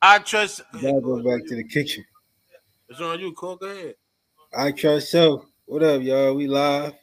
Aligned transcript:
I 0.00 0.20
trust. 0.20 0.62
Gotta 0.74 1.00
go 1.00 1.16
back 1.22 1.46
to 1.48 1.56
the 1.56 1.64
kitchen. 1.64 2.04
It's 2.88 3.00
on 3.00 3.18
you, 3.18 3.32
Cole. 3.32 3.56
Go 3.56 3.66
ahead. 3.66 3.94
I 4.56 4.72
trust 4.72 5.10
so. 5.10 5.44
What 5.66 5.82
up, 5.82 6.02
y'all? 6.02 6.34
We 6.34 6.46
live. 6.46 6.94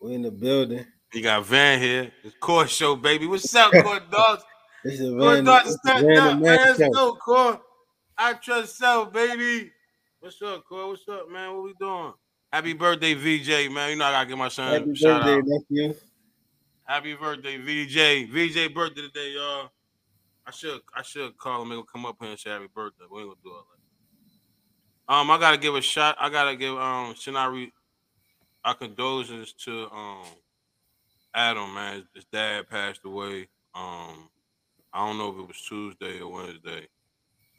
We 0.00 0.14
in 0.14 0.22
the 0.22 0.30
building. 0.30 0.84
You 1.12 1.22
got 1.22 1.46
Van 1.46 1.80
here. 1.80 2.12
It's 2.22 2.36
Core 2.38 2.68
Show, 2.68 2.94
baby. 2.94 3.26
What's 3.26 3.54
up, 3.54 3.72
Core 3.82 4.00
Dogs? 4.10 4.44
Is 4.84 5.00
a 5.00 5.10
Core 5.16 5.42
Dogs, 5.42 5.76
stand 5.84 6.18
up, 6.18 6.38
man. 6.38 6.76
Let's 6.78 6.78
go, 6.78 7.14
Core. 7.14 7.60
I 8.16 8.34
trust 8.34 8.76
so, 8.76 9.06
baby. 9.06 9.72
What's 10.20 10.40
up, 10.42 10.64
Core? 10.66 10.88
What's 10.88 11.08
up, 11.08 11.30
man? 11.30 11.54
What 11.54 11.64
we 11.64 11.74
doing? 11.80 12.12
Happy 12.52 12.74
birthday, 12.74 13.14
VJ, 13.14 13.72
man. 13.72 13.90
You 13.90 13.96
know 13.96 14.04
I 14.04 14.12
gotta 14.12 14.28
give 14.28 14.38
my 14.38 14.48
son 14.48 14.72
Happy 14.72 14.94
shout 14.94 15.22
birthday, 15.22 15.38
out. 15.38 15.44
nephew. 15.46 15.94
Happy 16.84 17.14
birthday, 17.14 17.56
VJ. 17.56 18.30
VJ 18.30 18.74
birthday 18.74 19.02
today, 19.02 19.32
y'all. 19.34 19.70
I 20.46 20.50
should 20.50 20.80
I 20.94 21.02
should 21.02 21.36
call 21.38 21.62
him. 21.62 21.72
Him 21.72 21.84
come 21.90 22.06
up 22.06 22.16
here 22.20 22.30
and 22.30 22.38
say 22.38 22.50
happy 22.50 22.66
birthday. 22.74 23.04
We 23.10 23.20
ain't 23.20 23.28
gonna 23.28 23.40
do 23.44 23.50
all 23.50 23.66
that. 23.70 25.14
Um, 25.14 25.30
I 25.30 25.38
gotta 25.38 25.58
give 25.58 25.74
a 25.74 25.80
shot. 25.80 26.16
I 26.18 26.28
gotta 26.30 26.56
give 26.56 26.74
um 26.76 27.14
Shinari 27.14 27.72
our 28.64 28.74
condolences 28.74 29.52
to 29.64 29.90
um 29.90 30.26
Adam, 31.34 31.74
man. 31.74 31.96
His, 31.96 32.04
his 32.14 32.24
dad 32.32 32.68
passed 32.68 33.00
away. 33.04 33.48
Um, 33.74 34.28
I 34.92 35.06
don't 35.06 35.18
know 35.18 35.30
if 35.30 35.38
it 35.38 35.46
was 35.48 35.60
Tuesday 35.60 36.20
or 36.20 36.32
Wednesday. 36.32 36.88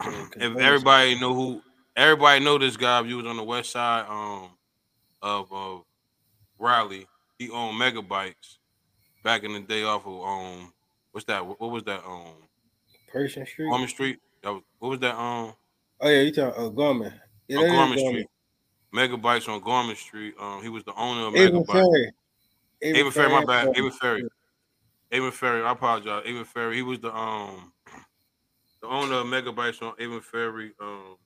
if 0.35 0.57
everybody 0.57 1.19
know 1.19 1.33
who 1.33 1.61
everybody 1.95 2.43
know 2.43 2.57
this 2.57 2.77
guy, 2.77 2.99
if 3.01 3.07
you 3.07 3.17
was 3.17 3.25
on 3.25 3.37
the 3.37 3.43
west 3.43 3.71
side 3.71 4.05
um 4.09 4.49
of 5.21 5.51
of 5.51 5.83
Raleigh, 6.57 7.07
he 7.37 7.49
owned 7.49 7.79
megabytes 7.79 8.57
back 9.23 9.43
in 9.43 9.53
the 9.53 9.59
day 9.59 9.83
off 9.83 10.05
of 10.05 10.21
um 10.21 10.73
what's 11.11 11.25
that 11.27 11.45
what 11.45 11.59
was 11.59 11.83
that 11.83 12.03
um 12.05 12.33
Persian 13.11 13.45
Street. 13.45 13.69
Gorman 13.69 13.87
Street? 13.87 14.19
That 14.43 14.53
was, 14.53 14.63
what 14.79 14.89
was 14.89 14.99
that 15.01 15.15
um 15.15 15.53
oh 15.99 16.09
yeah, 16.09 16.21
you 16.21 16.31
talking? 16.31 16.53
Oh, 16.57 16.69
Gorman. 16.69 17.13
Yeah, 17.47 17.59
on 17.59 17.67
Gorman 17.67 17.97
Gorman. 17.97 18.23
Street? 18.23 18.27
Megabytes 18.93 19.47
on 19.49 19.61
Gorman 19.61 19.95
Street. 19.95 20.33
Um 20.39 20.61
he 20.61 20.69
was 20.69 20.83
the 20.83 20.93
owner 20.95 21.27
of 21.27 21.33
Megabytes. 21.33 21.71
Ferry. 21.71 22.11
Avent 22.83 23.13
Ferry, 23.13 23.29
my 23.29 23.45
bad. 23.45 23.67
Avent 23.75 23.93
Ferry. 23.93 24.23
Avent 25.11 25.33
Ferry, 25.33 25.63
I 25.63 25.71
apologize. 25.71 26.25
Avent 26.25 26.47
Ferry, 26.47 26.77
he 26.77 26.81
was 26.81 26.99
the 26.99 27.15
um 27.15 27.73
the 28.81 28.87
owner 28.87 29.15
of 29.15 29.27
Megabytes 29.27 29.81
on 29.81 29.95
Avent 29.97 30.23
Ferry. 30.23 30.73
Um 30.79 31.17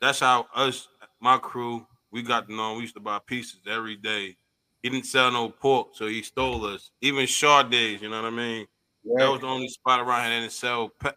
that's 0.00 0.20
how 0.20 0.46
us, 0.54 0.88
my 1.20 1.38
crew, 1.38 1.86
we 2.10 2.22
got 2.22 2.48
to 2.48 2.54
know. 2.54 2.74
We 2.74 2.80
used 2.82 2.94
to 2.94 3.00
buy 3.00 3.20
pieces 3.24 3.60
every 3.68 3.96
day. 3.96 4.36
He 4.82 4.90
didn't 4.90 5.06
sell 5.06 5.30
no 5.30 5.48
pork, 5.48 5.90
so 5.92 6.08
he 6.08 6.22
stole 6.22 6.66
us. 6.66 6.90
Even 7.00 7.24
Shaw 7.26 7.62
days, 7.62 8.02
you 8.02 8.10
know 8.10 8.20
what 8.20 8.32
I 8.32 8.36
mean? 8.36 8.66
Yeah. 9.04 9.14
That 9.18 9.30
was 9.30 9.40
the 9.42 9.46
only 9.46 9.68
spot 9.68 10.00
around 10.00 10.22
here 10.22 10.30
that 10.30 10.40
didn't 10.40 10.52
sell. 10.52 10.88
Pe- 10.88 11.12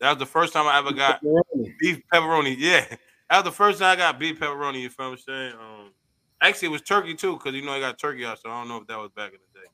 that 0.00 0.10
was 0.10 0.18
the 0.18 0.26
first 0.26 0.52
time 0.52 0.66
I 0.66 0.78
ever 0.78 0.92
got 0.92 1.22
Pepperoni. 1.22 1.74
beef 1.78 2.00
pepperoni. 2.12 2.56
Yeah, 2.58 2.84
that 3.28 3.36
was 3.36 3.44
the 3.44 3.52
first 3.52 3.78
time 3.78 3.92
I 3.92 3.96
got 3.96 4.18
beef 4.18 4.40
pepperoni. 4.40 4.80
You 4.80 4.90
feel 4.90 5.10
what 5.10 5.12
I'm 5.12 5.18
saying? 5.18 5.52
Um, 5.54 5.92
actually, 6.40 6.68
it 6.68 6.72
was 6.72 6.82
turkey 6.82 7.14
too, 7.14 7.34
because 7.34 7.54
you 7.54 7.62
know 7.62 7.72
I 7.72 7.80
got 7.80 7.98
turkey 7.98 8.24
out, 8.24 8.40
so 8.40 8.50
I 8.50 8.60
don't 8.60 8.68
know 8.68 8.78
if 8.78 8.86
that 8.86 8.98
was 8.98 9.10
back 9.14 9.32
in 9.32 9.38
the 9.52 9.60
day. 9.60 9.66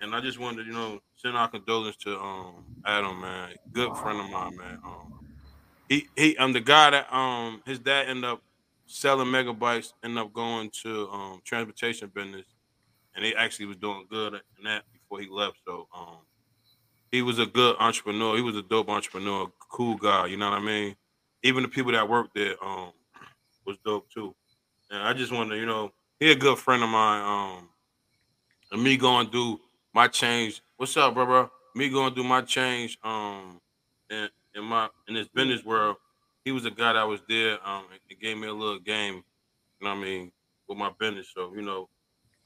And 0.00 0.14
I 0.14 0.20
just 0.20 0.38
wanted 0.38 0.64
to, 0.64 0.68
you 0.68 0.72
know, 0.72 1.00
send 1.16 1.36
our 1.36 1.48
condolences 1.48 2.02
to 2.04 2.18
um 2.18 2.64
Adam, 2.86 3.20
man, 3.20 3.50
good 3.72 3.94
friend 3.96 4.18
of 4.18 4.30
mine, 4.30 4.56
man. 4.56 4.78
Um, 4.84 5.20
he 5.88 6.06
he, 6.16 6.36
um, 6.38 6.52
the 6.52 6.60
guy 6.60 6.90
that 6.90 7.12
um 7.12 7.62
his 7.66 7.78
dad 7.78 8.08
ended 8.08 8.24
up 8.24 8.42
selling 8.86 9.28
megabytes, 9.28 9.92
ended 10.02 10.18
up 10.24 10.32
going 10.32 10.70
to 10.82 11.08
um 11.10 11.40
transportation 11.44 12.10
business, 12.14 12.46
and 13.14 13.24
he 13.24 13.34
actually 13.34 13.66
was 13.66 13.76
doing 13.76 14.06
good 14.08 14.34
in 14.34 14.64
that 14.64 14.84
before 14.92 15.20
he 15.20 15.28
left. 15.28 15.58
So 15.66 15.86
um, 15.94 16.18
he 17.10 17.22
was 17.22 17.38
a 17.38 17.46
good 17.46 17.76
entrepreneur. 17.78 18.36
He 18.36 18.42
was 18.42 18.56
a 18.56 18.62
dope 18.62 18.88
entrepreneur, 18.88 19.50
cool 19.70 19.96
guy. 19.96 20.26
You 20.26 20.36
know 20.36 20.50
what 20.50 20.60
I 20.60 20.64
mean? 20.64 20.96
Even 21.42 21.62
the 21.62 21.68
people 21.68 21.92
that 21.92 22.08
worked 22.08 22.34
there 22.34 22.62
um 22.62 22.92
was 23.66 23.76
dope 23.84 24.10
too. 24.10 24.34
And 24.90 25.02
I 25.02 25.12
just 25.12 25.32
wanted 25.32 25.50
to, 25.50 25.56
you 25.60 25.66
know, 25.66 25.92
he 26.18 26.30
a 26.30 26.36
good 26.36 26.58
friend 26.58 26.82
of 26.82 26.90
mine. 26.90 27.22
Um, 27.22 27.68
and 28.72 28.82
me 28.82 28.96
going 28.96 29.30
through 29.30 29.60
my 29.94 30.08
change. 30.08 30.62
What's 30.76 30.96
up, 30.96 31.14
bro, 31.14 31.26
bro? 31.26 31.50
Me 31.74 31.88
going 31.88 32.14
through 32.14 32.24
my 32.24 32.42
change. 32.42 32.98
Um, 33.02 33.60
in, 34.10 34.28
in 34.54 34.64
my 34.64 34.88
in 35.08 35.14
this 35.14 35.28
business 35.28 35.64
world, 35.64 35.96
he 36.44 36.52
was 36.52 36.64
a 36.64 36.70
guy 36.70 36.92
that 36.92 37.06
was 37.06 37.20
there. 37.28 37.58
Um, 37.66 37.84
and 37.90 38.20
gave 38.20 38.36
me 38.38 38.48
a 38.48 38.52
little 38.52 38.78
game. 38.78 39.24
You 39.80 39.86
know 39.86 39.94
what 39.94 39.98
I 39.98 40.02
mean? 40.02 40.32
With 40.68 40.78
my 40.78 40.90
business. 40.98 41.28
So 41.34 41.54
you 41.54 41.62
know, 41.62 41.88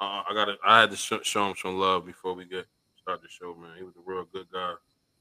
uh, 0.01 0.23
I 0.29 0.35
got 0.35 0.47
to 0.47 0.57
I 0.65 0.81
had 0.81 0.91
to 0.91 0.97
sh- 0.97 1.13
show 1.23 1.49
him 1.49 1.55
some 1.61 1.79
love 1.79 2.07
before 2.07 2.35
we 2.35 2.45
get 2.45 2.67
start 3.05 3.21
the 3.21 3.29
show, 3.29 3.55
man. 3.55 3.73
He 3.77 3.85
was 3.85 3.95
a 3.97 4.11
real 4.11 4.25
good 4.33 4.47
guy, 4.51 4.73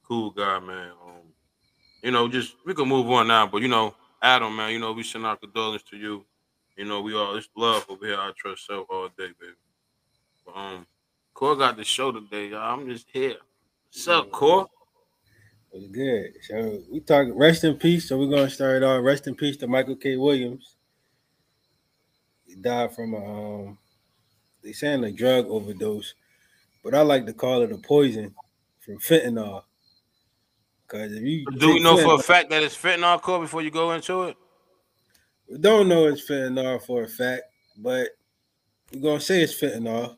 cool 0.08 0.32
guy, 0.32 0.58
man. 0.60 0.92
Um, 1.06 1.22
you 2.02 2.12
know, 2.12 2.30
just 2.30 2.56
we 2.66 2.74
can 2.74 2.88
move 2.88 3.12
on 3.12 3.28
now, 3.28 3.46
but 3.46 3.62
you 3.62 3.68
know, 3.68 3.94
Adam, 4.22 4.56
man, 4.56 4.72
you 4.72 4.80
know, 4.80 4.94
we 4.94 5.04
send 5.04 5.26
our 5.26 5.36
condolences 5.36 5.88
to 5.90 5.98
you. 5.98 6.24
You 6.78 6.86
know, 6.86 7.02
we 7.02 7.14
all 7.14 7.36
it's 7.36 7.50
love 7.58 7.86
over 7.90 8.06
here. 8.06 8.18
I 8.18 8.32
trust 8.38 8.68
self 8.68 8.88
all 8.90 9.10
day, 9.10 9.28
baby. 9.40 9.54
But, 10.46 10.56
um, 10.56 10.88
Core 11.34 11.58
got 11.58 11.76
the 11.76 11.84
show 11.84 12.14
today, 12.14 12.50
y'all. 12.50 12.80
I'm 12.80 12.88
just 12.88 13.08
here. 13.12 13.36
What's 13.92 14.08
up, 14.08 14.32
Core? 14.32 14.68
It 15.74 15.82
was 15.82 15.88
good. 15.88 16.32
So 16.44 16.82
we 16.90 17.02
talk 17.02 17.28
rest 17.34 17.66
in 17.66 17.76
peace. 17.76 18.08
So 18.08 18.18
we're 18.18 18.34
gonna 18.34 18.50
start 18.50 18.82
off. 18.84 19.04
Rest 19.04 19.28
in 19.28 19.36
peace 19.36 19.58
to 19.58 19.68
Michael 19.68 19.98
K. 19.98 20.16
Williams. 20.16 20.78
He 22.46 22.56
died 22.56 22.96
from 22.96 23.14
a 23.14 23.18
um 23.18 23.78
they 24.64 24.72
saying 24.72 25.04
a 25.04 25.12
drug 25.12 25.48
overdose, 25.48 26.14
but 26.84 26.94
I 26.94 27.02
like 27.02 27.26
to 27.26 27.34
call 27.34 27.62
it 27.62 27.72
a 27.72 27.78
poison 27.78 28.34
from 28.80 28.98
fentanyl. 29.00 29.64
Cause 30.88 31.12
if 31.12 31.24
you 31.24 31.46
Do 31.58 31.74
we 31.74 31.80
know 31.80 31.98
for 31.98 32.16
a 32.16 32.24
fact 32.24 32.50
that 32.52 32.62
it's 32.62 32.78
fentanyl, 32.78 33.22
Core, 33.22 33.40
before 33.40 33.62
you 33.62 33.72
go 33.72 33.94
into 33.94 34.24
it? 34.24 34.38
we 35.50 35.58
don't 35.58 35.88
know 35.88 36.06
it's 36.06 36.30
fentanyl 36.30 36.82
for 36.82 37.04
a 37.04 37.08
fact, 37.08 37.44
but 37.78 38.10
we're 38.94 39.02
gonna 39.02 39.20
say 39.20 39.42
it's 39.42 39.60
fentanyl 39.60 40.18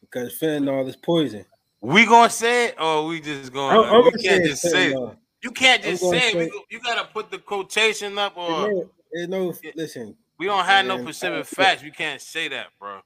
because 0.00 0.38
fentanyl 0.38 0.86
is 0.88 0.96
poison. 0.96 1.44
We 1.80 2.06
gonna 2.06 2.30
say 2.30 2.66
it, 2.68 2.80
or 2.80 3.06
we 3.06 3.20
just 3.20 3.48
I'm, 3.48 3.52
going? 3.54 3.76
I'm 3.76 4.04
we 4.04 4.10
gonna 4.10 4.18
say 4.18 4.28
can't 4.28 4.44
it's 4.44 4.62
just 4.62 4.72
say 4.72 4.92
it. 4.92 5.16
You 5.42 5.50
can't 5.50 5.82
just 5.82 6.02
say 6.02 6.28
it. 6.28 6.32
Say- 6.32 6.48
go- 6.48 6.64
you 6.70 6.80
gotta 6.80 7.08
put 7.12 7.30
the 7.30 7.38
quotation 7.38 8.16
up, 8.18 8.36
or 8.36 8.48
no, 8.48 8.90
there's 9.12 9.28
no 9.28 9.54
listen. 9.74 10.16
we 10.38 10.46
don't 10.46 10.64
have 10.64 10.86
no 10.86 11.02
specific 11.02 11.46
facts. 11.46 11.82
We 11.82 11.90
can't 11.90 12.20
say 12.20 12.48
that, 12.48 12.68
bro. 12.78 13.00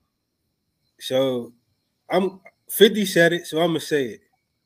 So 1.01 1.53
I'm 2.11 2.41
50 2.71 3.05
said 3.07 3.33
it, 3.33 3.47
so 3.47 3.61
I'm 3.61 3.69
gonna 3.71 3.81
say 3.81 4.05
it. 4.07 4.21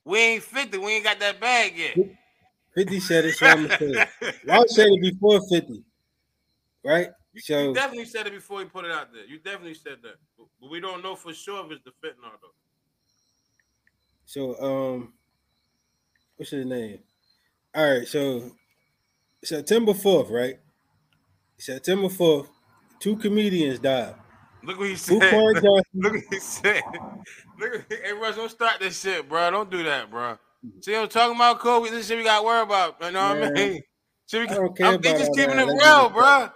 We 0.05 0.19
ain't 0.19 0.43
50. 0.43 0.79
We 0.79 0.93
ain't 0.93 1.05
got 1.05 1.21
that 1.21 1.41
bag 1.41 1.77
yet. 1.77 1.99
50 2.75 3.01
said 3.01 3.25
it, 3.27 3.35
so 3.35 3.47
I'm 3.47 3.67
gonna 3.67 3.77
say 3.79 3.87
it. 3.87 4.09
Well, 4.45 4.61
I 4.63 4.67
said 4.67 4.89
it 4.89 5.01
before 5.01 5.41
50, 5.49 5.85
right? 6.85 7.11
You, 7.33 7.41
So 7.41 7.69
you 7.69 7.75
definitely 7.75 8.07
said 8.07 8.27
it 8.27 8.33
before 8.33 8.61
you 8.61 8.69
put 8.69 8.85
it 8.85 8.91
out 8.91 9.13
there. 9.13 9.25
You 9.25 9.39
definitely 9.39 9.75
said 9.75 9.99
that, 10.03 10.17
but 10.37 10.47
but 10.61 10.71
we 10.71 10.81
don't 10.81 11.03
know 11.03 11.15
for 11.15 11.33
sure 11.33 11.65
if 11.65 11.73
it's 11.73 11.85
the 11.85 11.91
fentanyl 11.91 12.41
though. 12.41 12.49
so 14.25 14.61
um 14.61 15.13
what's 16.37 16.51
his 16.51 16.67
name? 16.67 16.99
All 17.75 17.99
right, 17.99 18.07
so 18.07 18.51
September 19.45 19.93
4th, 19.93 20.31
right? 20.31 20.59
September 21.59 22.09
4th, 22.09 22.49
two 22.99 23.17
comedians 23.17 23.79
died. 23.79 24.15
Look 24.65 24.79
what 24.79 24.89
he 24.89 24.97
said. 24.97 25.21
Look 25.95 26.13
what 26.13 26.23
he 26.31 26.39
said. 26.39 26.83
Look, 27.59 27.75
at- 27.75 27.99
hey 28.05 28.13
Russ, 28.13 28.37
don't 28.37 28.51
start 28.51 28.81
this 28.81 29.01
shit, 29.01 29.29
bro. 29.29 29.51
Don't 29.51 29.71
do 29.71 29.83
that, 29.83 30.11
bro. 30.11 30.39
See, 30.81 30.95
I'm 30.95 31.09
talking 31.09 31.35
about 31.35 31.59
Kobe. 31.59 31.91
This 31.91 32.07
shit 32.07 32.19
we 32.19 32.25
got 32.25 32.39
to 32.39 32.45
worry 32.45 32.63
about. 32.63 32.97
You 33.03 33.11
know 33.11 33.35
what 33.35 33.45
I 33.45 33.51
mean? 33.51 33.83
We, 34.33 34.41
I 34.41 34.47
don't 34.47 34.77
care 34.77 34.87
I'm 34.87 34.95
about 34.95 35.19
just 35.19 35.33
keeping 35.35 35.57
that 35.57 35.69
it 35.69 35.73
real, 35.73 36.09
bro. 36.11 36.49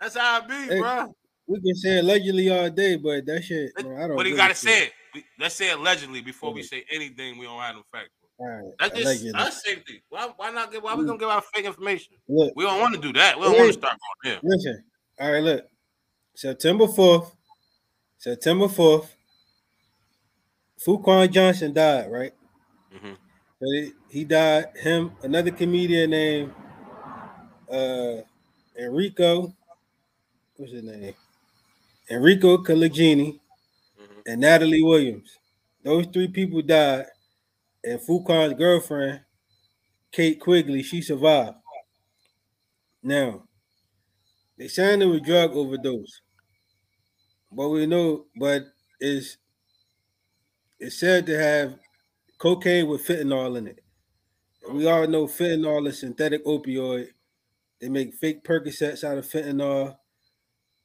That's 0.00 0.16
how 0.16 0.40
I 0.40 0.46
be, 0.46 0.54
Hey, 0.54 0.80
bro. 0.80 1.14
we 1.46 1.60
can 1.60 1.74
say 1.74 1.98
allegedly 1.98 2.48
all 2.50 2.70
day, 2.70 2.96
but 2.96 3.26
that 3.26 3.44
shit, 3.44 3.70
man, 3.84 4.02
I 4.02 4.08
don't 4.08 4.16
But 4.16 4.26
you 4.26 4.34
gotta 4.34 4.54
say 4.54 4.84
it. 5.14 5.24
Let's 5.38 5.54
say 5.54 5.70
allegedly 5.70 6.22
before 6.22 6.52
we 6.54 6.62
say 6.62 6.84
anything. 6.90 7.38
We 7.38 7.44
don't 7.44 7.60
have 7.60 7.76
no 7.76 7.82
facts. 7.92 8.08
All 8.38 8.48
right, 8.48 8.72
That's 8.78 8.94
just 8.94 9.04
allegedly. 9.04 9.40
us 9.40 9.62
safety. 9.62 10.02
Why, 10.08 10.30
why 10.36 10.50
not 10.50 10.72
give? 10.72 10.82
Why 10.82 10.94
we 10.94 11.04
mm. 11.04 11.08
gonna 11.08 11.18
give 11.18 11.28
out 11.28 11.44
fake 11.54 11.66
information? 11.66 12.14
Look, 12.26 12.54
We 12.56 12.64
don't 12.64 12.80
want 12.80 12.94
to 12.94 13.00
do 13.00 13.12
that. 13.12 13.38
We 13.38 13.44
don't 13.44 13.56
want 13.58 13.66
to 13.66 13.78
start 13.78 13.98
going 14.24 14.40
there. 14.40 14.50
Listen, 14.50 14.82
all 15.20 15.30
right, 15.30 15.42
look. 15.42 15.64
September 16.34 16.86
4th, 16.86 17.32
September 18.20 18.66
4th, 18.68 19.08
Fuquan 20.78 21.30
Johnson 21.32 21.72
died, 21.72 22.10
right? 22.12 22.34
Mhm. 22.94 23.16
So 23.58 23.70
he, 23.70 23.92
he 24.10 24.24
died. 24.24 24.66
Him, 24.76 25.12
another 25.22 25.50
comedian 25.50 26.10
named 26.10 26.52
uh 27.70 28.16
Enrico, 28.78 29.54
what's 30.56 30.72
his 30.72 30.82
name? 30.82 31.14
Enrico 32.10 32.58
Colangeli 32.58 33.40
Mhm. 33.98 34.22
and 34.26 34.40
Natalie 34.42 34.82
Williams. 34.82 35.38
Those 35.82 36.06
three 36.12 36.28
people 36.28 36.60
died, 36.60 37.06
and 37.84 38.00
Fuquan's 38.00 38.52
girlfriend, 38.52 39.24
Kate 40.12 40.38
Quigley, 40.38 40.82
she 40.82 41.00
survived. 41.00 41.56
Now, 43.02 43.48
they 44.58 44.68
signed 44.68 45.02
it 45.02 45.06
with 45.06 45.24
drug 45.24 45.52
overdose, 45.56 46.20
but 47.52 47.68
we 47.70 47.86
know, 47.86 48.26
but 48.36 48.64
it's 49.00 49.38
it's 50.78 50.98
said 50.98 51.26
to 51.26 51.38
have 51.38 51.76
cocaine 52.38 52.88
with 52.88 53.06
fentanyl 53.06 53.58
in 53.58 53.68
it. 53.68 53.80
We 54.72 54.86
all 54.86 55.06
know 55.06 55.26
fentanyl 55.26 55.88
is 55.88 56.00
synthetic 56.00 56.44
opioid 56.46 57.08
They 57.80 57.88
make 57.88 58.14
fake 58.14 58.44
Percocets 58.44 59.04
out 59.04 59.18
of 59.18 59.26
fentanyl. 59.26 59.96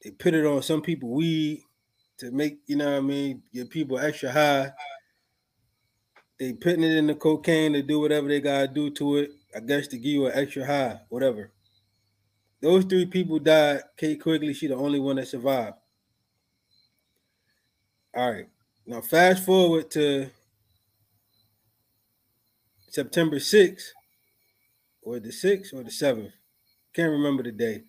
They 0.02 0.10
put 0.12 0.34
it 0.34 0.46
on 0.46 0.62
some 0.62 0.82
people 0.82 1.10
weed 1.10 1.62
to 2.18 2.30
make, 2.30 2.60
you 2.66 2.76
know 2.76 2.90
what 2.92 2.98
I 2.98 3.00
mean, 3.00 3.42
get 3.52 3.70
people 3.70 3.98
extra 3.98 4.32
high. 4.32 4.72
They 6.38 6.52
putting 6.54 6.84
it 6.84 6.96
in 6.96 7.06
the 7.06 7.14
cocaine 7.14 7.74
to 7.74 7.82
do 7.82 8.00
whatever 8.00 8.28
they 8.28 8.40
gotta 8.40 8.68
do 8.68 8.90
to 8.90 9.16
it. 9.18 9.30
I 9.56 9.60
guess 9.60 9.88
to 9.88 9.98
give 9.98 10.12
you 10.12 10.26
an 10.26 10.32
extra 10.34 10.66
high, 10.66 11.00
whatever. 11.08 11.52
Those 12.60 12.84
three 12.84 13.06
people 13.06 13.38
died. 13.38 13.82
Kate 13.96 14.20
Quigley, 14.20 14.54
she 14.54 14.66
the 14.66 14.76
only 14.76 15.00
one 15.00 15.16
that 15.16 15.28
survived. 15.28 15.76
All 18.16 18.32
right. 18.32 18.48
Now 18.86 19.02
fast 19.02 19.44
forward 19.44 19.90
to 19.90 20.30
September 22.88 23.36
6th, 23.36 23.82
or 25.02 25.20
the 25.20 25.28
6th 25.28 25.74
or 25.74 25.82
the 25.82 25.90
7th. 25.90 26.32
Can't 26.94 27.10
remember 27.10 27.42
the 27.42 27.52
day. 27.52 27.84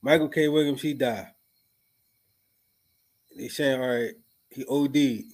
Michael 0.00 0.28
K. 0.28 0.46
Williams, 0.46 0.80
he 0.80 0.94
died. 0.94 1.26
They 3.36 3.48
saying, 3.48 3.80
all 3.80 3.88
right, 3.88 4.12
he 4.48 4.64
OD'd. 4.64 5.24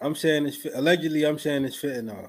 I'm 0.00 0.14
saying 0.14 0.46
it's 0.46 0.64
allegedly. 0.74 1.24
I'm 1.24 1.40
saying 1.40 1.64
it's 1.64 1.82
fentanyl. 1.82 2.28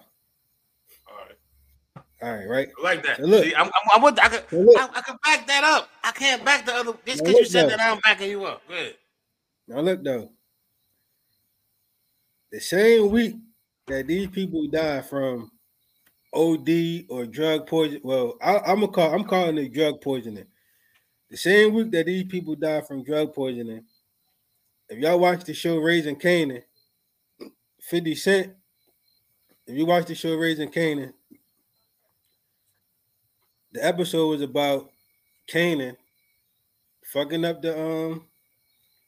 All 1.08 1.18
right. 1.18 2.08
All 2.24 2.34
right, 2.36 2.48
right. 2.48 2.68
I 2.80 2.84
like 2.84 3.04
that. 3.04 3.18
So 3.18 3.26
look. 3.26 3.44
See, 3.44 3.54
I'm, 3.54 3.68
I'm, 3.68 3.72
I'm 3.96 4.02
with, 4.02 4.20
I, 4.20 4.30
can, 4.30 4.42
So. 4.50 4.80
I, 4.80 4.90
I 4.96 5.02
can 5.02 5.18
back 5.24 5.46
that 5.46 5.64
up. 5.64 5.90
I 6.04 6.12
can't 6.12 6.44
back 6.44 6.66
the 6.66 6.74
other. 6.74 6.94
Just 7.06 7.24
because 7.24 7.38
you 7.38 7.46
said 7.46 7.66
though. 7.66 7.78
that, 7.78 7.92
I'm 7.92 8.00
backing 8.00 8.32
you 8.32 8.46
up. 8.46 8.68
Good. 8.68 8.96
Now 9.68 9.82
look 9.82 10.04
though. 10.04 10.32
The 12.52 12.60
same 12.60 13.12
week 13.12 13.36
that 13.88 14.08
these 14.08 14.28
people 14.28 14.68
died 14.68 15.06
from 15.06 15.52
OD 16.34 17.06
or 17.10 17.26
drug 17.26 17.68
poison. 17.68 18.02
Well, 18.04 18.38
I, 18.42 18.58
I'm 18.60 18.82
gonna 18.82 18.88
call. 18.90 19.14
I'm 19.14 19.24
calling 19.24 19.58
it 19.58 19.74
drug 19.74 20.02
poisoning. 20.02 20.46
The 21.30 21.38
same 21.38 21.74
week 21.74 21.92
that 21.92 22.06
these 22.06 22.26
people 22.26 22.56
died 22.56 22.88
from 22.88 23.04
drug 23.04 23.34
poisoning. 23.34 23.84
If 24.90 25.00
y'all 25.00 25.20
watch 25.20 25.44
the 25.44 25.54
show 25.54 25.78
Raising 25.78 26.16
Kanan, 26.16 26.62
50 27.82 28.16
Cent. 28.16 28.54
If 29.68 29.76
you 29.76 29.86
watch 29.86 30.06
the 30.06 30.16
show 30.16 30.36
Raising 30.36 30.70
Kanan, 30.70 31.14
the 33.72 33.84
episode 33.84 34.28
was 34.28 34.42
about 34.42 34.92
Kanan 35.52 35.96
fucking 37.12 37.46
up 37.46 37.62
the 37.62 37.80
um 37.80 38.26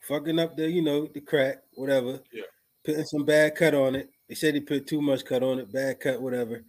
fucking 0.08 0.40
up 0.40 0.56
the 0.56 0.70
you 0.70 0.82
know 0.82 1.08
the 1.08 1.22
crack 1.22 1.58
whatever. 1.76 2.20
Yeah. 2.32 2.44
putting 2.86 3.06
some 3.06 3.26
bad 3.26 3.56
cut 3.56 3.74
on 3.74 3.96
it. 3.96 4.10
They 4.28 4.36
said 4.36 4.54
he 4.54 4.62
put 4.62 4.88
too 4.88 5.02
much 5.02 5.26
cut 5.26 5.44
on 5.44 5.60
it 5.60 5.72
bad 5.72 6.00
cut 6.00 6.22
whatever. 6.22 6.64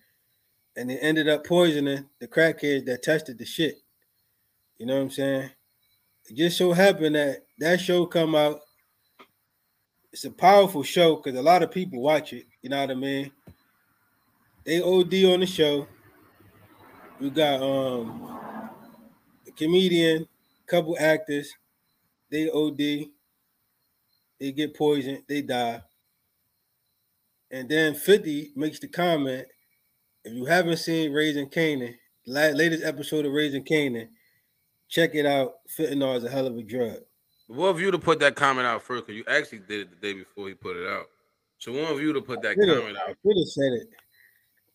And 0.76 0.90
they 0.90 0.99
ended 0.99 1.29
up 1.29 1.44
poisoning 1.44 2.05
the 2.20 2.29
crackheads 2.29 2.87
that 2.87 3.02
tested 3.02 3.38
the 3.38 3.44
shit. 3.44 3.76
You 4.79 4.87
know 4.87 4.96
what 4.96 5.02
i'm 5.02 5.11
saying? 5.11 5.50
It 6.29 6.37
just 6.37 6.58
so 6.58 6.73
happened 6.73 7.17
that 7.17 7.44
that 7.58 7.81
show 7.81 8.06
come 8.06 8.35
out. 8.35 8.61
It's 10.12 10.25
a 10.25 10.31
powerful 10.31 10.82
show 10.82 11.17
because 11.17 11.38
a 11.38 11.43
lot 11.43 11.62
of 11.62 11.70
people 11.70 12.00
watch 12.00 12.32
it 12.32 12.46
you 12.62 12.70
know 12.70 12.81
what 12.81 12.91
i 12.91 12.94
mean? 12.94 13.31
They 14.64 14.82
od 14.82 15.14
on 15.14 15.41
the 15.41 15.46
show. 15.46 15.87
We 17.20 17.31
got 17.31 17.62
um 17.62 18.38
a 19.46 19.50
comedian 19.52 20.26
couple 20.67 20.96
actors, 21.00 21.50
they 22.31 22.50
OD, 22.50 23.08
they 24.40 24.52
get 24.52 24.76
poisoned, 24.76 25.23
they 25.29 25.43
die. 25.43 25.82
And 27.50 27.69
then 27.69 27.94
50 27.94 28.52
makes 28.56 28.79
the 28.79 28.88
comment 28.88 29.46
if 30.25 30.35
you 30.35 30.44
haven't 30.44 30.76
seen 30.76 31.12
Raising 31.12 31.49
Kanan, 31.49 31.94
la- 32.26 32.49
latest 32.49 32.85
episode 32.85 33.25
of 33.25 33.32
Raising 33.32 33.64
Kanan, 33.64 34.08
check 34.88 35.14
it 35.14 35.26
out. 35.26 35.55
Fentanyl 35.76 36.17
is 36.17 36.25
a 36.25 36.31
hell 36.31 36.46
of 36.46 36.56
a 36.56 36.62
drug. 36.62 36.99
One 37.46 37.70
of 37.70 37.81
you 37.81 37.90
to 37.90 37.99
put 37.99 38.20
that 38.20 38.37
comment 38.37 38.67
out 38.67 38.82
first, 38.82 39.06
because 39.06 39.17
you 39.17 39.25
actually 39.26 39.61
did 39.61 39.81
it 39.81 39.90
the 39.90 39.96
day 39.96 40.19
before 40.19 40.49
he 40.49 40.55
put 40.55 40.76
it 40.76 40.87
out. 40.87 41.06
So 41.58 41.73
one 41.73 41.91
of 41.91 42.00
you 42.00 42.12
to 42.12 42.20
put 42.20 42.43
that 42.43 42.56
comment 42.56 42.96
I 42.96 43.11
out. 43.11 43.17
should 43.25 43.37
have 43.37 43.49
said 43.49 43.73
it. 43.73 43.88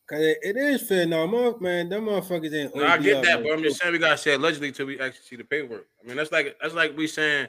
Cause 0.09 0.19
it, 0.19 0.37
it 0.41 0.57
is 0.57 0.89
fentanyl, 0.89 1.61
man. 1.61 1.87
Them 1.87 2.05
motherfuckers 2.05 2.53
ain't. 2.53 2.75
No, 2.75 2.85
I 2.85 2.97
get 2.97 3.23
that, 3.23 3.41
but 3.41 3.53
I'm 3.53 3.63
just 3.63 3.79
saying 3.79 3.93
we 3.93 3.99
gotta 3.99 4.17
say 4.17 4.33
allegedly 4.33 4.71
till 4.71 4.87
we 4.87 4.99
actually 4.99 5.23
see 5.23 5.35
the 5.37 5.45
paperwork. 5.45 5.87
I 6.03 6.07
mean, 6.07 6.17
that's 6.17 6.31
like 6.31 6.57
that's 6.61 6.73
like 6.73 6.97
we 6.97 7.07
saying 7.07 7.47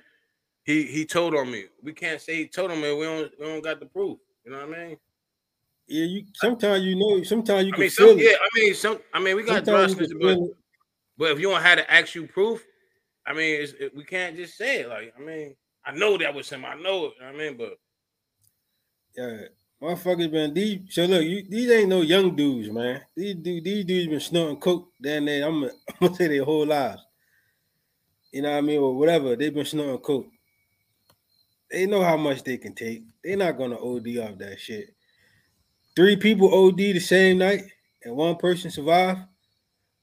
he 0.64 0.84
he 0.84 1.04
told 1.06 1.34
on 1.34 1.50
me. 1.50 1.66
We 1.82 1.92
can't 1.92 2.20
say 2.20 2.36
he 2.36 2.48
told 2.48 2.70
on 2.70 2.80
me. 2.80 2.92
We 2.94 3.04
don't 3.04 3.30
we 3.38 3.46
don't 3.46 3.62
got 3.62 3.80
the 3.80 3.86
proof. 3.86 4.18
You 4.44 4.52
know 4.52 4.66
what 4.66 4.76
I 4.78 4.86
mean? 4.88 4.96
Yeah, 5.86 6.04
you. 6.04 6.24
Sometimes 6.34 6.84
you 6.84 6.96
know. 6.96 7.22
Sometimes 7.22 7.66
you 7.66 7.72
I 7.72 7.76
can 7.76 7.80
mean, 7.82 7.90
some 7.90 8.08
it. 8.18 8.18
yeah. 8.18 8.36
I 8.40 8.48
mean, 8.58 8.74
some. 8.74 8.98
I 9.12 9.20
mean, 9.20 9.36
we 9.36 9.42
got 9.42 9.66
you 9.66 10.18
but 10.20 10.38
but 11.16 11.30
if 11.30 11.38
you 11.40 11.50
don't 11.50 11.62
have 11.62 11.78
to 11.78 11.90
actual 11.90 12.26
proof, 12.26 12.64
I 13.26 13.32
mean, 13.34 13.60
it's, 13.62 13.72
it, 13.78 13.94
we 13.94 14.04
can't 14.04 14.36
just 14.36 14.56
say 14.56 14.80
it. 14.80 14.88
Like, 14.88 15.14
I 15.16 15.20
mean, 15.20 15.54
I 15.84 15.92
know 15.92 16.18
that 16.18 16.34
was 16.34 16.50
him. 16.50 16.64
I 16.64 16.74
know 16.74 17.06
it. 17.06 17.12
You 17.20 17.22
know 17.26 17.28
I 17.28 17.32
mean, 17.36 17.56
but 17.56 17.78
Yeah, 19.16 19.36
motherfuckers 19.80 20.30
been 20.30 20.54
these. 20.54 20.80
So 20.94 21.04
look, 21.04 21.22
you 21.22 21.44
these 21.48 21.70
ain't 21.70 21.88
no 21.88 22.00
young 22.00 22.34
dudes, 22.34 22.70
man. 22.70 23.02
These 23.14 23.36
dudes, 23.36 23.64
these 23.64 23.84
dudes 23.84 24.08
been 24.08 24.20
snorting 24.20 24.60
coke. 24.60 24.88
Then 24.98 25.26
they, 25.26 25.42
I'm, 25.42 25.60
gonna- 25.60 25.72
I'm 25.88 25.94
gonna 26.00 26.14
say 26.16 26.28
their 26.28 26.44
whole 26.44 26.66
lives. 26.66 27.02
You 28.32 28.42
know 28.42 28.50
what 28.50 28.58
I 28.58 28.60
mean, 28.62 28.80
or 28.80 28.96
whatever. 28.96 29.36
They've 29.36 29.54
been 29.54 29.64
snorting 29.64 29.98
coke. 29.98 30.26
They 31.74 31.86
know 31.86 32.04
how 32.04 32.16
much 32.16 32.44
they 32.44 32.56
can 32.56 32.72
take. 32.72 33.02
They're 33.24 33.36
not 33.36 33.58
gonna 33.58 33.74
OD 33.74 34.06
off 34.18 34.38
that 34.38 34.60
shit. 34.60 34.94
Three 35.96 36.14
people 36.14 36.54
OD 36.54 36.76
the 36.76 37.00
same 37.00 37.38
night 37.38 37.64
and 38.04 38.14
one 38.14 38.36
person 38.36 38.70
survived. 38.70 39.22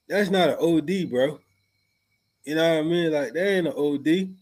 That's 0.09 0.29
not 0.29 0.50
an 0.50 0.57
OD, 0.59 1.09
bro. 1.09 1.39
You 2.44 2.56
know 2.56 2.73
what 2.73 2.79
I 2.79 2.81
mean? 2.81 3.13
Like 3.13 3.31
that 3.31 3.47
ain't 3.47 3.68
an 3.68 3.73
OD. 3.77 4.35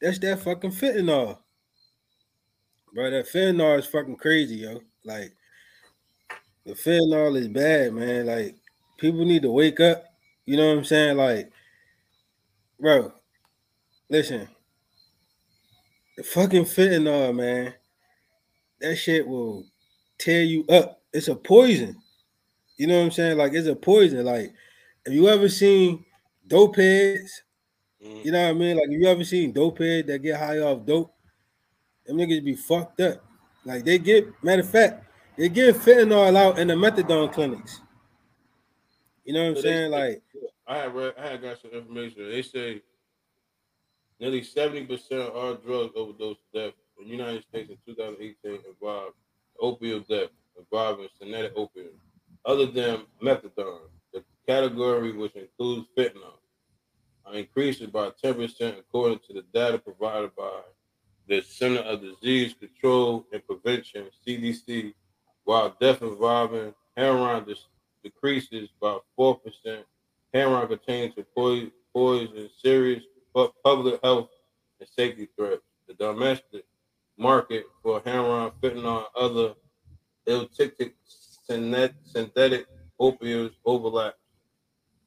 That's 0.00 0.18
that 0.20 0.40
fucking 0.40 0.70
fentanyl. 0.70 1.36
Bro, 2.94 3.10
that 3.10 3.28
fentanyl 3.28 3.78
is 3.78 3.84
fucking 3.84 4.16
crazy, 4.16 4.56
yo. 4.56 4.80
Like 5.04 5.34
the 6.64 6.72
fentanyl 6.72 7.36
is 7.36 7.48
bad, 7.48 7.92
man. 7.92 8.24
Like 8.24 8.56
people 8.96 9.26
need 9.26 9.42
to 9.42 9.50
wake 9.50 9.78
up. 9.80 10.04
You 10.46 10.56
know 10.56 10.68
what 10.70 10.78
I'm 10.78 10.84
saying? 10.84 11.18
Like, 11.18 11.52
bro, 12.80 13.12
listen. 14.08 14.48
The 16.22 16.28
fucking 16.28 16.64
fentanyl, 16.66 17.34
man. 17.34 17.74
That 18.80 18.94
shit 18.94 19.26
will 19.26 19.64
tear 20.18 20.42
you 20.44 20.64
up. 20.68 21.00
It's 21.12 21.26
a 21.26 21.34
poison. 21.34 21.96
You 22.76 22.86
know 22.86 22.98
what 23.00 23.06
I'm 23.06 23.10
saying? 23.10 23.38
Like 23.38 23.54
it's 23.54 23.66
a 23.66 23.74
poison. 23.74 24.24
Like, 24.24 24.54
have 25.04 25.12
you 25.12 25.28
ever 25.28 25.48
seen 25.48 26.04
dope 26.46 26.76
heads? 26.76 27.42
mm, 28.00 28.24
You 28.24 28.30
know 28.30 28.40
what 28.44 28.50
I 28.50 28.52
mean? 28.52 28.76
Like, 28.76 28.84
have 28.84 28.92
you 29.00 29.06
ever 29.08 29.24
seen 29.24 29.50
dope 29.52 29.78
heads 29.78 30.06
that 30.06 30.20
get 30.20 30.38
high 30.38 30.60
off 30.60 30.86
dope? 30.86 31.12
Them 32.06 32.18
niggas 32.18 32.44
be 32.44 32.54
fucked 32.54 33.00
up. 33.00 33.24
Like 33.64 33.84
they 33.84 33.98
get, 33.98 34.28
matter 34.44 34.62
of 34.62 34.70
fact, 34.70 35.04
they 35.36 35.48
give 35.48 35.76
fentanyl 35.76 36.36
out 36.36 36.56
in 36.60 36.68
the 36.68 36.74
methadone 36.74 37.32
clinics. 37.32 37.80
You 39.24 39.34
know 39.34 39.42
what 39.42 39.48
I'm 39.48 39.56
So 39.56 39.62
they- 39.62 39.68
saying? 39.70 39.90
Like, 39.90 40.22
I 40.68 40.76
had 40.78 40.94
read, 40.94 41.14
I 41.18 41.26
had 41.30 41.42
got 41.42 41.60
some 41.60 41.72
information. 41.72 42.30
They 42.30 42.42
say 42.42 42.80
nearly 44.22 44.42
seventy 44.44 44.86
percent 44.86 45.20
of 45.20 45.34
all 45.34 45.54
drug 45.54 45.90
overdose 45.96 46.36
deaths 46.54 46.76
in 46.98 47.06
the 47.06 47.10
United 47.10 47.42
States 47.42 47.70
in 47.70 47.76
2018 47.84 48.60
involved 48.68 49.16
opioid 49.60 50.06
death 50.06 50.30
involving 50.56 51.08
synthetic 51.18 51.56
opioids, 51.56 51.98
other 52.44 52.66
than 52.66 53.02
methadone. 53.20 53.88
The 54.12 54.22
category, 54.46 55.12
which 55.12 55.34
includes 55.34 55.88
fentanyl, 55.98 56.38
increases 57.34 57.88
by 57.88 58.10
10 58.22 58.34
percent 58.34 58.76
according 58.78 59.18
to 59.26 59.32
the 59.34 59.44
data 59.52 59.78
provided 59.78 60.34
by 60.36 60.60
the 61.26 61.42
Center 61.42 61.80
of 61.80 62.00
Disease 62.00 62.54
Control 62.54 63.26
and 63.32 63.44
Prevention 63.44 64.06
(CDC), 64.24 64.94
while 65.42 65.76
death 65.80 66.00
involving 66.00 66.72
heroin 66.96 67.44
decreases 68.04 68.68
by 68.80 68.98
four 69.16 69.36
percent 69.40 69.84
heroin 70.32 70.68
contains 70.68 71.14
a 71.18 71.24
poison 71.92 72.50
serious 72.62 73.02
public 73.34 74.00
health 74.02 74.28
and 74.80 74.88
safety 74.88 75.28
threats. 75.36 75.62
The 75.88 75.94
domestic 75.94 76.64
market 77.18 77.66
for 77.82 78.00
heroin, 78.04 78.52
fentanyl, 78.62 78.98
and 78.98 79.06
other 79.16 79.54
illicit 80.26 80.94
synthetic 81.46 82.66
opioids 83.00 83.52
overlap 83.64 84.14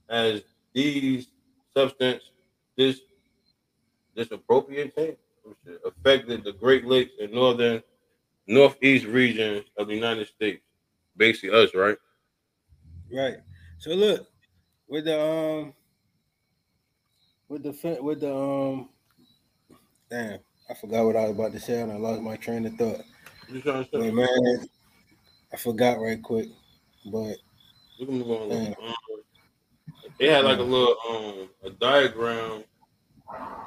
as 0.09 0.41
these 0.73 1.27
substance 1.75 2.23
this 2.77 2.99
this 4.15 4.31
appropriate 4.31 4.93
thing 4.93 5.15
affected 5.85 6.43
the 6.43 6.53
Great 6.53 6.85
Lakes 6.85 7.11
and 7.21 7.31
northern 7.31 7.81
northeast 8.47 9.05
regions 9.05 9.65
of 9.77 9.87
the 9.87 9.93
United 9.93 10.27
States. 10.27 10.61
Basically 11.17 11.51
us, 11.51 11.73
right? 11.73 11.97
right. 13.11 13.37
So 13.77 13.91
look, 13.91 14.27
with 14.87 15.05
the 15.05 15.21
um, 15.21 15.73
with 17.49 17.63
the 17.63 17.73
fe- 17.73 17.99
with 17.99 18.21
the 18.21 18.35
um, 18.35 18.89
damn, 20.09 20.39
I 20.69 20.73
forgot 20.73 21.05
what 21.05 21.15
I 21.15 21.23
was 21.23 21.31
about 21.31 21.51
to 21.53 21.59
say 21.59 21.81
and 21.81 21.91
I 21.91 21.97
lost 21.97 22.21
my 22.21 22.35
train 22.35 22.65
of 22.65 22.73
thought. 22.75 23.01
You 23.49 23.61
to 23.61 23.87
But 23.91 24.01
say? 24.01 24.11
man, 24.11 24.67
I 25.53 25.57
forgot 25.57 25.99
right 25.99 26.21
quick. 26.21 26.49
But 27.05 27.37
We 27.99 28.05
can 28.05 28.19
move 28.19 28.31
on. 28.31 28.49
Yeah. 28.51 28.73
Um, 28.81 28.93
they 30.19 30.27
had 30.29 30.45
like 30.45 30.59
a 30.59 30.63
little 30.63 30.95
um 31.09 31.49
a 31.63 31.69
diagram. 31.71 32.63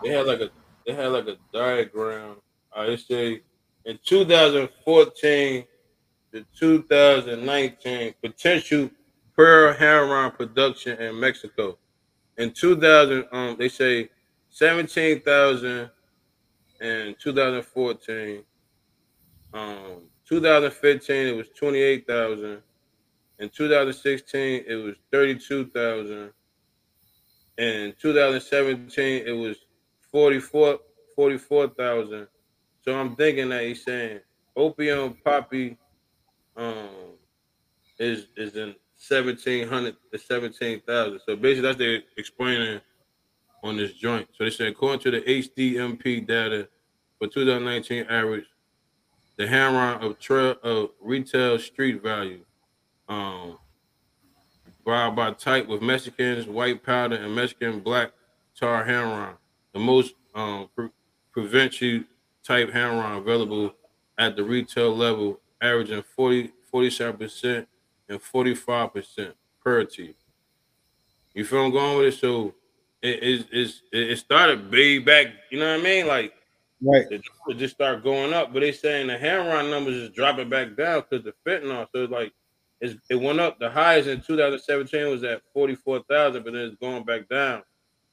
They 0.02 0.10
had 0.10 0.26
like 0.26 0.40
a 0.40 0.50
they 0.86 0.94
had 0.94 1.08
like 1.08 1.26
a 1.26 1.36
diagram. 1.52 2.36
I 2.74 2.86
say 3.08 3.42
in 3.84 3.98
2014 4.04 5.64
to 6.32 6.44
2019 6.58 8.14
potential 8.22 8.90
per 9.34 9.72
heroin 9.74 10.30
production 10.32 11.00
in 11.00 11.18
Mexico. 11.18 11.78
In 12.38 12.52
2000, 12.52 13.26
um, 13.32 13.56
they 13.58 13.68
say 13.68 14.08
17,000 14.50 15.90
in 16.80 17.16
2014. 17.18 18.42
Um, 19.52 20.02
2015 20.24 21.26
it 21.26 21.36
was 21.36 21.48
28,000. 21.58 22.62
In 23.40 23.48
2016 23.48 24.64
it 24.66 24.74
was 24.76 24.94
32,000. 25.10 26.30
In 27.58 27.94
2017 28.00 29.26
it 29.26 29.32
was 29.32 29.56
44 30.12 30.78
44,000. 31.16 32.28
So 32.82 32.94
I'm 32.94 33.16
thinking 33.16 33.48
that 33.48 33.64
he's 33.64 33.84
saying 33.84 34.20
opium 34.56 35.16
poppy 35.24 35.76
um 36.56 37.16
is 37.98 38.26
is 38.36 38.56
in 39.10 39.16
1700 39.26 39.96
to 40.12 40.18
17,000. 40.18 41.20
So 41.26 41.36
basically 41.36 41.60
that's 41.62 41.78
they 41.78 42.02
explaining 42.16 42.80
on 43.62 43.76
this 43.76 43.92
joint. 43.94 44.28
So 44.36 44.44
they 44.44 44.50
say 44.50 44.68
according 44.68 45.00
to 45.00 45.10
the 45.10 45.20
HDMP 45.20 46.26
data 46.26 46.68
for 47.18 47.28
2019 47.28 48.06
average, 48.08 48.46
the 49.36 49.46
heroin 49.46 50.02
of 50.02 50.18
trail 50.18 50.56
of 50.62 50.90
retail 51.00 51.58
street 51.58 52.02
value, 52.02 52.44
um, 53.08 53.58
by 54.84 55.10
by 55.10 55.32
type 55.32 55.68
with 55.68 55.82
Mexicans, 55.82 56.46
white 56.46 56.82
powder, 56.82 57.16
and 57.16 57.34
Mexican 57.34 57.80
black 57.80 58.12
tar 58.58 58.84
heroin, 58.84 59.34
the 59.72 59.78
most 59.78 60.14
um 60.34 60.68
pre- 60.74 60.90
prevention 61.30 62.06
type 62.42 62.72
heroin 62.72 63.18
available 63.18 63.74
at 64.18 64.34
the 64.34 64.42
retail 64.42 64.94
level, 64.94 65.40
averaging 65.62 66.02
40 66.02 66.52
47 66.70 67.16
percent 67.16 67.68
and 68.08 68.20
45 68.20 68.92
percent 68.92 69.34
purity. 69.62 70.14
You 71.34 71.44
feel 71.44 71.64
I'm 71.66 71.72
going 71.72 71.98
with 71.98 72.14
it? 72.14 72.18
So 72.18 72.54
it 73.02 73.22
is 73.22 73.44
it, 73.52 73.82
it, 73.98 74.10
it 74.12 74.16
started 74.18 74.70
way 74.72 74.98
back, 74.98 75.28
you 75.50 75.58
know 75.58 75.70
what 75.72 75.80
I 75.80 75.82
mean? 75.82 76.06
Like 76.06 76.32
Right. 76.80 77.06
it 77.10 77.22
just 77.56 77.74
start 77.74 78.04
going 78.04 78.32
up, 78.32 78.52
but 78.52 78.60
they 78.60 78.70
saying 78.70 79.08
the 79.08 79.18
heroin 79.18 79.68
numbers 79.68 79.96
is 79.96 80.10
dropping 80.10 80.48
back 80.48 80.76
down 80.76 81.02
because 81.08 81.24
the 81.24 81.34
fentanyl. 81.44 81.88
So 81.92 82.04
it's 82.04 82.12
like 82.12 82.32
it's, 82.80 82.94
it 83.10 83.16
went 83.16 83.40
up. 83.40 83.58
The 83.58 83.68
highest 83.68 84.08
in 84.08 84.20
2017 84.20 85.08
was 85.10 85.24
at 85.24 85.42
44,000, 85.52 86.44
but 86.44 86.52
then 86.52 86.62
it's 86.62 86.76
going 86.76 87.04
back 87.04 87.28
down. 87.28 87.62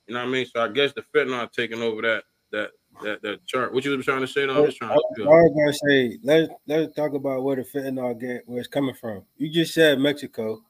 You 0.07 0.15
know 0.15 0.21
what 0.21 0.29
I 0.29 0.31
mean? 0.31 0.47
So 0.47 0.63
I 0.63 0.69
guess 0.69 0.93
the 0.93 1.03
fentanyl 1.15 1.51
taking 1.51 1.81
over 1.83 2.01
that 2.01 2.23
that 2.51 2.71
that 3.03 3.21
that 3.21 3.45
chart. 3.45 3.73
What 3.73 3.85
you 3.85 3.95
was 3.95 4.05
trying 4.05 4.21
to 4.21 4.27
say? 4.27 4.45
Just 4.45 4.81
I, 4.81 4.87
trying 4.87 4.91
I 4.91 4.95
to. 5.17 5.25
was 5.25 5.53
gonna 5.55 5.91
say 5.91 6.17
let's 6.23 6.51
let's 6.67 6.95
talk 6.95 7.13
about 7.13 7.43
where 7.43 7.55
the 7.55 7.63
fentanyl 7.63 8.19
get 8.19 8.43
where 8.47 8.59
it's 8.59 8.67
coming 8.67 8.95
from. 8.95 9.23
You 9.37 9.49
just 9.49 9.73
said 9.73 9.99
Mexico, 9.99 10.61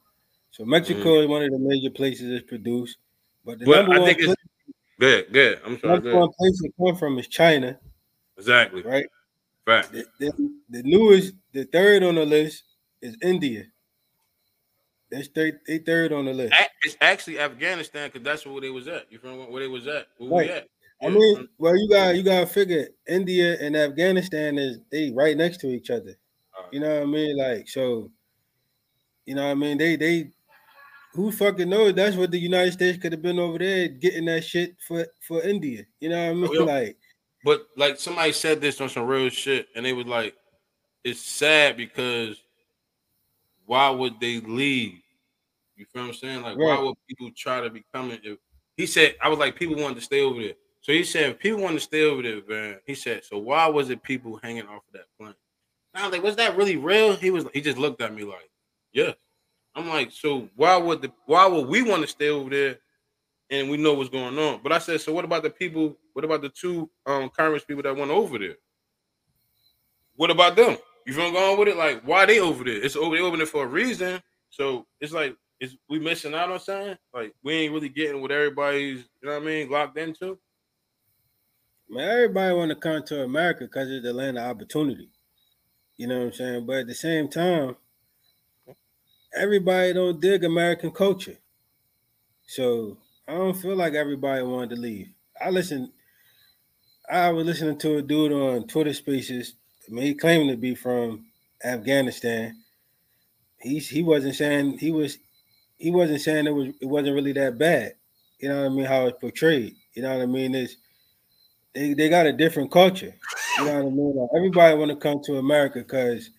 so 0.50 0.64
Mexico 0.64 1.00
mm-hmm. 1.00 1.22
is 1.24 1.28
one 1.28 1.42
of 1.42 1.50
the 1.50 1.58
major 1.58 1.90
places 1.90 2.30
it's 2.30 2.48
produced. 2.48 2.98
But 3.44 3.58
the 3.58 3.66
But 3.66 3.76
number 3.76 3.94
I 3.94 3.98
one 3.98 4.06
think 4.08 4.18
it's 4.18 4.26
place, 4.26 4.36
good. 4.98 5.32
Good. 5.32 5.60
I'm 5.64 5.78
sorry. 5.78 5.94
number 5.94 6.16
one 6.16 6.30
place 6.38 6.60
it 6.64 6.74
come 6.78 6.96
from 6.96 7.18
is 7.18 7.28
China, 7.28 7.78
Exactly. 8.36 8.82
right? 8.82 9.06
Fact. 9.64 9.92
The, 9.92 10.06
the, 10.18 10.32
the 10.70 10.82
newest, 10.82 11.34
the 11.52 11.64
third 11.64 12.02
on 12.02 12.14
the 12.14 12.24
list 12.24 12.64
is 13.02 13.16
India. 13.22 13.64
That's 15.10 15.28
third, 15.28 15.60
they 15.66 15.78
third 15.78 16.12
on 16.12 16.24
the 16.24 16.32
list. 16.32 16.54
It's 16.82 16.96
actually 17.00 17.38
Afghanistan 17.38 18.08
because 18.12 18.24
that's 18.24 18.46
where 18.46 18.60
they 18.60 18.70
was 18.70 18.88
at. 18.88 19.10
You 19.10 19.18
me? 19.22 19.46
Where 19.48 19.62
they 19.62 19.68
was 19.68 19.86
at? 19.86 20.06
Where 20.18 20.44
we 20.44 20.50
at? 20.50 20.68
I 21.02 21.08
mean, 21.10 21.48
well, 21.58 21.76
you 21.76 21.88
got 21.90 22.16
you 22.16 22.22
got 22.22 22.40
to 22.40 22.46
figure 22.46 22.88
India 23.06 23.56
and 23.60 23.76
Afghanistan 23.76 24.58
is 24.58 24.78
they 24.90 25.10
right 25.10 25.36
next 25.36 25.58
to 25.58 25.68
each 25.68 25.90
other. 25.90 26.16
Alright. 26.56 26.72
You 26.72 26.80
know 26.80 26.94
what 26.94 27.02
I 27.02 27.06
mean? 27.06 27.36
Like 27.36 27.68
so, 27.68 28.10
you 29.26 29.34
know 29.34 29.44
what 29.44 29.52
I 29.52 29.54
mean? 29.54 29.76
They 29.76 29.96
they 29.96 30.30
who 31.12 31.32
fucking 31.32 31.68
knows? 31.68 31.94
That's 31.94 32.16
what 32.16 32.30
the 32.30 32.38
United 32.38 32.72
States 32.72 32.98
could 32.98 33.12
have 33.12 33.22
been 33.22 33.38
over 33.38 33.58
there 33.58 33.88
getting 33.88 34.26
that 34.26 34.44
shit 34.44 34.76
for 34.86 35.06
for 35.20 35.42
India. 35.42 35.84
You 36.00 36.10
know 36.10 36.18
what 36.18 36.24
I 36.24 36.28
oh, 36.28 36.34
mean? 36.34 36.66
yeah. 36.66 36.72
Like 36.80 36.96
But 37.44 37.66
like 37.76 37.98
somebody 37.98 38.32
said 38.32 38.60
this 38.60 38.80
on 38.80 38.88
some 38.88 39.06
real 39.06 39.28
shit, 39.28 39.68
and 39.76 39.84
they 39.84 39.92
was 39.92 40.06
like, 40.06 40.34
it's 41.04 41.20
sad 41.20 41.76
because 41.76 42.42
why 43.66 43.90
would 43.90 44.18
they 44.18 44.40
leave? 44.40 45.00
You 45.76 45.84
feel 45.92 46.02
what 46.02 46.08
I'm 46.08 46.14
saying? 46.14 46.42
Like, 46.42 46.56
why 46.56 46.78
would 46.78 46.96
people 47.06 47.30
try 47.36 47.60
to 47.60 47.68
become 47.68 48.10
it? 48.10 48.20
If, 48.24 48.38
he 48.76 48.86
said, 48.86 49.16
I 49.22 49.28
was 49.28 49.38
like, 49.38 49.56
people 49.56 49.76
wanted 49.76 49.96
to 49.96 50.00
stay 50.00 50.22
over 50.22 50.40
there. 50.40 50.54
So 50.86 50.92
he 50.92 51.02
said, 51.02 51.40
people 51.40 51.62
want 51.62 51.74
to 51.74 51.80
stay 51.80 52.04
over 52.04 52.22
there, 52.22 52.40
man. 52.48 52.78
He 52.86 52.94
said, 52.94 53.24
so 53.24 53.38
why 53.38 53.66
was 53.66 53.90
it 53.90 54.04
people 54.04 54.38
hanging 54.40 54.68
off 54.68 54.84
of 54.86 54.92
that 54.92 55.06
plane? 55.18 55.34
I 55.92 56.04
was 56.04 56.12
like, 56.12 56.22
was 56.22 56.36
that 56.36 56.56
really 56.56 56.76
real? 56.76 57.16
He 57.16 57.32
was. 57.32 57.44
He 57.52 57.60
just 57.60 57.76
looked 57.76 58.00
at 58.00 58.14
me 58.14 58.22
like, 58.22 58.48
yeah. 58.92 59.14
I'm 59.74 59.88
like, 59.88 60.12
so 60.12 60.48
why 60.54 60.76
would 60.76 61.02
the 61.02 61.10
why 61.24 61.44
would 61.48 61.66
we 61.66 61.82
want 61.82 62.02
to 62.02 62.06
stay 62.06 62.28
over 62.28 62.48
there 62.50 62.78
and 63.50 63.68
we 63.68 63.78
know 63.78 63.94
what's 63.94 64.10
going 64.10 64.38
on? 64.38 64.60
But 64.62 64.70
I 64.70 64.78
said, 64.78 65.00
so 65.00 65.12
what 65.12 65.24
about 65.24 65.42
the 65.42 65.50
people? 65.50 65.96
What 66.12 66.24
about 66.24 66.42
the 66.42 66.50
two 66.50 66.88
um 67.04 67.30
Congress 67.36 67.64
people 67.64 67.82
that 67.82 67.96
went 67.96 68.12
over 68.12 68.38
there? 68.38 68.54
What 70.14 70.30
about 70.30 70.54
them? 70.54 70.76
You 71.04 71.14
feel 71.14 71.32
going 71.32 71.58
with 71.58 71.66
it? 71.66 71.76
Like, 71.76 72.02
why 72.04 72.26
they 72.26 72.38
over 72.38 72.62
there? 72.62 72.80
It's 72.80 72.94
over 72.94 73.16
they 73.16 73.22
over 73.22 73.36
there 73.36 73.44
for 73.44 73.64
a 73.64 73.66
reason. 73.68 74.22
So 74.50 74.86
it's 75.00 75.12
like 75.12 75.36
it's 75.58 75.76
we 75.88 75.98
missing 75.98 76.34
out 76.34 76.52
on 76.52 76.60
something. 76.60 76.96
Like 77.12 77.34
we 77.42 77.54
ain't 77.54 77.74
really 77.74 77.88
getting 77.88 78.22
what 78.22 78.30
everybody's, 78.30 79.00
you 79.20 79.28
know 79.28 79.32
what 79.32 79.42
I 79.42 79.46
mean, 79.46 79.68
locked 79.68 79.98
into. 79.98 80.38
Man, 81.88 82.08
everybody 82.08 82.54
want 82.54 82.70
to 82.70 82.76
come 82.76 83.02
to 83.04 83.22
America 83.22 83.64
because 83.64 83.90
it's 83.90 84.04
the 84.04 84.12
land 84.12 84.38
of 84.38 84.44
opportunity. 84.44 85.08
You 85.96 86.08
know 86.08 86.18
what 86.18 86.26
I'm 86.26 86.32
saying? 86.32 86.66
But 86.66 86.76
at 86.78 86.86
the 86.88 86.94
same 86.94 87.28
time, 87.28 87.76
everybody 89.34 89.92
don't 89.92 90.20
dig 90.20 90.44
American 90.44 90.90
culture. 90.90 91.36
So 92.46 92.98
I 93.26 93.32
don't 93.32 93.54
feel 93.56 93.76
like 93.76 93.94
everybody 93.94 94.42
wanted 94.42 94.70
to 94.70 94.80
leave. 94.80 95.08
I 95.40 95.50
listen. 95.50 95.92
I 97.10 97.30
was 97.30 97.46
listening 97.46 97.78
to 97.78 97.98
a 97.98 98.02
dude 98.02 98.32
on 98.32 98.66
Twitter 98.66 98.92
Spaces. 98.92 99.54
I 99.88 99.92
mean, 99.92 100.04
he 100.04 100.14
claimed 100.14 100.50
to 100.50 100.56
be 100.56 100.74
from 100.74 101.26
Afghanistan. 101.64 102.56
He's 103.58 103.88
he 103.88 104.02
wasn't 104.02 104.34
saying 104.34 104.78
he 104.78 104.90
was 104.90 105.18
he 105.78 105.90
wasn't 105.90 106.20
saying 106.20 106.46
it 106.46 106.54
was 106.54 106.68
it 106.80 106.86
wasn't 106.86 107.14
really 107.14 107.32
that 107.32 107.58
bad. 107.58 107.94
You 108.38 108.48
know 108.48 108.62
what 108.62 108.72
I 108.72 108.74
mean? 108.74 108.84
How 108.84 109.06
it's 109.06 109.18
portrayed. 109.20 109.76
You 109.94 110.02
know 110.02 110.14
what 110.14 110.22
I 110.22 110.26
mean? 110.26 110.54
It's 110.54 110.76
they, 111.76 111.94
they 111.94 112.10
got 112.10 112.26
a 112.26 112.34
different 112.34 112.72
culture. 112.72 113.14
You 113.58 113.66
know 113.66 113.74
what 113.84 113.86
I 113.86 113.90
mean? 113.90 114.16
Like, 114.16 114.30
everybody 114.36 114.76
want 114.76 114.90
to 114.92 114.96
come 114.96 115.20
to 115.26 115.38
America 115.38 115.80
because 115.80 116.30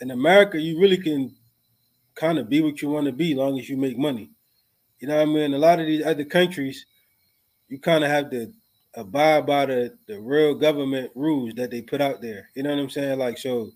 in 0.00 0.12
America 0.12 0.60
you 0.60 0.80
really 0.80 0.98
can 0.98 1.36
kind 2.14 2.38
of 2.38 2.48
be 2.48 2.60
what 2.62 2.82
you 2.82 2.90
want 2.90 3.06
to 3.06 3.12
be, 3.12 3.32
as 3.32 3.38
long 3.38 3.58
as 3.58 3.68
you 3.68 3.76
make 3.76 3.98
money. 3.98 4.30
You 5.00 5.08
know 5.08 5.16
what 5.16 5.22
I 5.22 5.26
mean? 5.26 5.54
A 5.54 5.58
lot 5.58 5.80
of 5.80 5.86
these 5.86 6.04
other 6.04 6.24
countries, 6.24 6.86
you 7.68 7.80
kind 7.80 8.04
of 8.04 8.10
have 8.10 8.30
to 8.30 8.52
abide 8.94 9.46
by 9.46 9.66
the, 9.66 9.98
the 10.08 10.20
real 10.20 10.54
government 10.54 11.12
rules 11.14 11.54
that 11.56 11.70
they 11.70 11.82
put 11.82 12.00
out 12.00 12.22
there. 12.22 12.50
You 12.54 12.62
know 12.64 12.70
what 12.70 12.80
I'm 12.80 12.90
saying? 12.90 13.18
Like, 13.18 13.38
so 13.38 13.72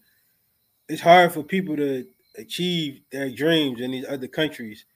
it's 0.89 1.03
hard 1.03 1.33
for 1.33 1.43
people 1.45 1.77
to 1.77 2.07
achieve 2.39 3.03
their 3.13 3.31
dreams 3.31 3.81
in 3.81 3.93
these 3.93 4.07
other 4.09 4.29
countries. 4.29 4.87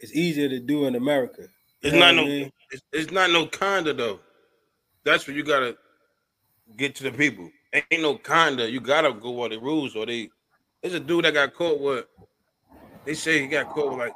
It's 0.00 0.14
easier 0.14 0.48
to 0.48 0.60
do 0.60 0.86
in 0.86 0.96
America. 0.96 1.48
You 1.82 1.90
It's 1.90 1.94
not 1.96 2.14
no 2.16 2.22
I 2.22 2.26
mean? 2.26 2.50
it's, 2.70 2.82
it's 2.92 3.12
not 3.12 3.30
no 3.30 3.46
kinda 3.46 3.94
though. 3.94 4.20
That's 5.04 5.26
what 5.26 5.36
you 5.36 5.42
gotta 5.42 5.76
get 6.76 6.94
to 6.96 7.04
the 7.04 7.12
people. 7.12 7.50
Ain't 7.72 8.02
no 8.02 8.16
kinda. 8.16 8.70
You 8.70 8.80
gotta 8.80 9.12
go 9.12 9.36
by 9.36 9.48
the 9.48 9.58
rules 9.58 9.96
or 9.96 10.06
they 10.06 10.30
there's 10.82 10.94
a 10.94 11.00
dude 11.00 11.24
that 11.24 11.34
got 11.34 11.54
caught 11.54 11.80
with 11.80 12.06
they 13.04 13.14
say 13.14 13.40
he 13.40 13.48
got 13.48 13.68
caught 13.68 13.90
with 13.90 13.98
like 13.98 14.14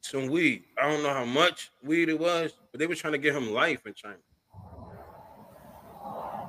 some 0.00 0.28
weed. 0.28 0.64
I 0.80 0.90
don't 0.90 1.02
know 1.02 1.12
how 1.12 1.24
much 1.24 1.70
weed 1.82 2.08
it 2.08 2.18
was, 2.18 2.52
but 2.72 2.78
they 2.78 2.86
were 2.86 2.94
trying 2.94 3.12
to 3.12 3.18
get 3.18 3.34
him 3.34 3.52
life 3.52 3.84
in 3.86 3.94
China. 3.94 4.16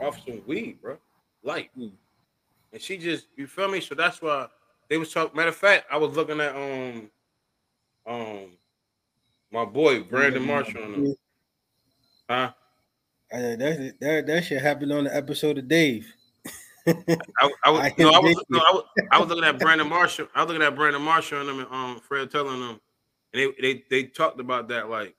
Off 0.01 0.21
some 0.25 0.41
weed, 0.45 0.79
bro. 0.81 0.97
Life. 1.43 1.69
And 1.75 2.81
she 2.81 2.97
just, 2.97 3.27
you 3.35 3.47
feel 3.47 3.69
me? 3.69 3.81
So 3.81 3.95
that's 3.95 4.21
why 4.21 4.47
they 4.89 4.97
was 4.97 5.11
talking. 5.11 5.35
Matter 5.35 5.49
of 5.49 5.55
fact, 5.55 5.87
I 5.91 5.97
was 5.97 6.15
looking 6.15 6.39
at 6.39 6.55
um 6.55 7.09
um 8.05 8.51
my 9.51 9.65
boy 9.65 10.03
Brandon 10.03 10.45
Marshall 10.45 10.83
on. 10.83 11.15
Huh? 12.29 12.51
Uh, 13.31 13.55
that, 13.57 13.95
that 13.99 14.27
that 14.27 14.43
shit 14.45 14.61
happened 14.61 14.91
on 14.93 15.03
the 15.03 15.15
episode 15.15 15.57
of 15.57 15.67
Dave. 15.67 16.07
I, 16.87 17.51
I 17.65 17.69
was 17.69 17.81
I 17.81 17.93
no, 17.97 18.09
I 18.09 18.19
was 18.19 18.45
no, 18.49 18.59
I 18.59 18.71
was 18.71 18.83
I 19.11 19.19
was 19.19 19.27
looking 19.27 19.43
at 19.43 19.59
Brandon 19.59 19.89
Marshall. 19.89 20.27
I 20.33 20.41
was 20.43 20.47
looking 20.47 20.65
at 20.65 20.75
Brandon 20.75 21.01
Marshall 21.01 21.41
and 21.41 21.49
them 21.49 21.59
and 21.59 21.67
um 21.71 21.99
Fred 21.99 22.31
telling 22.31 22.59
them, 22.59 22.79
and 23.33 23.41
they 23.41 23.53
they 23.61 23.83
they 23.89 24.03
talked 24.03 24.39
about 24.39 24.69
that 24.69 24.89
like 24.89 25.15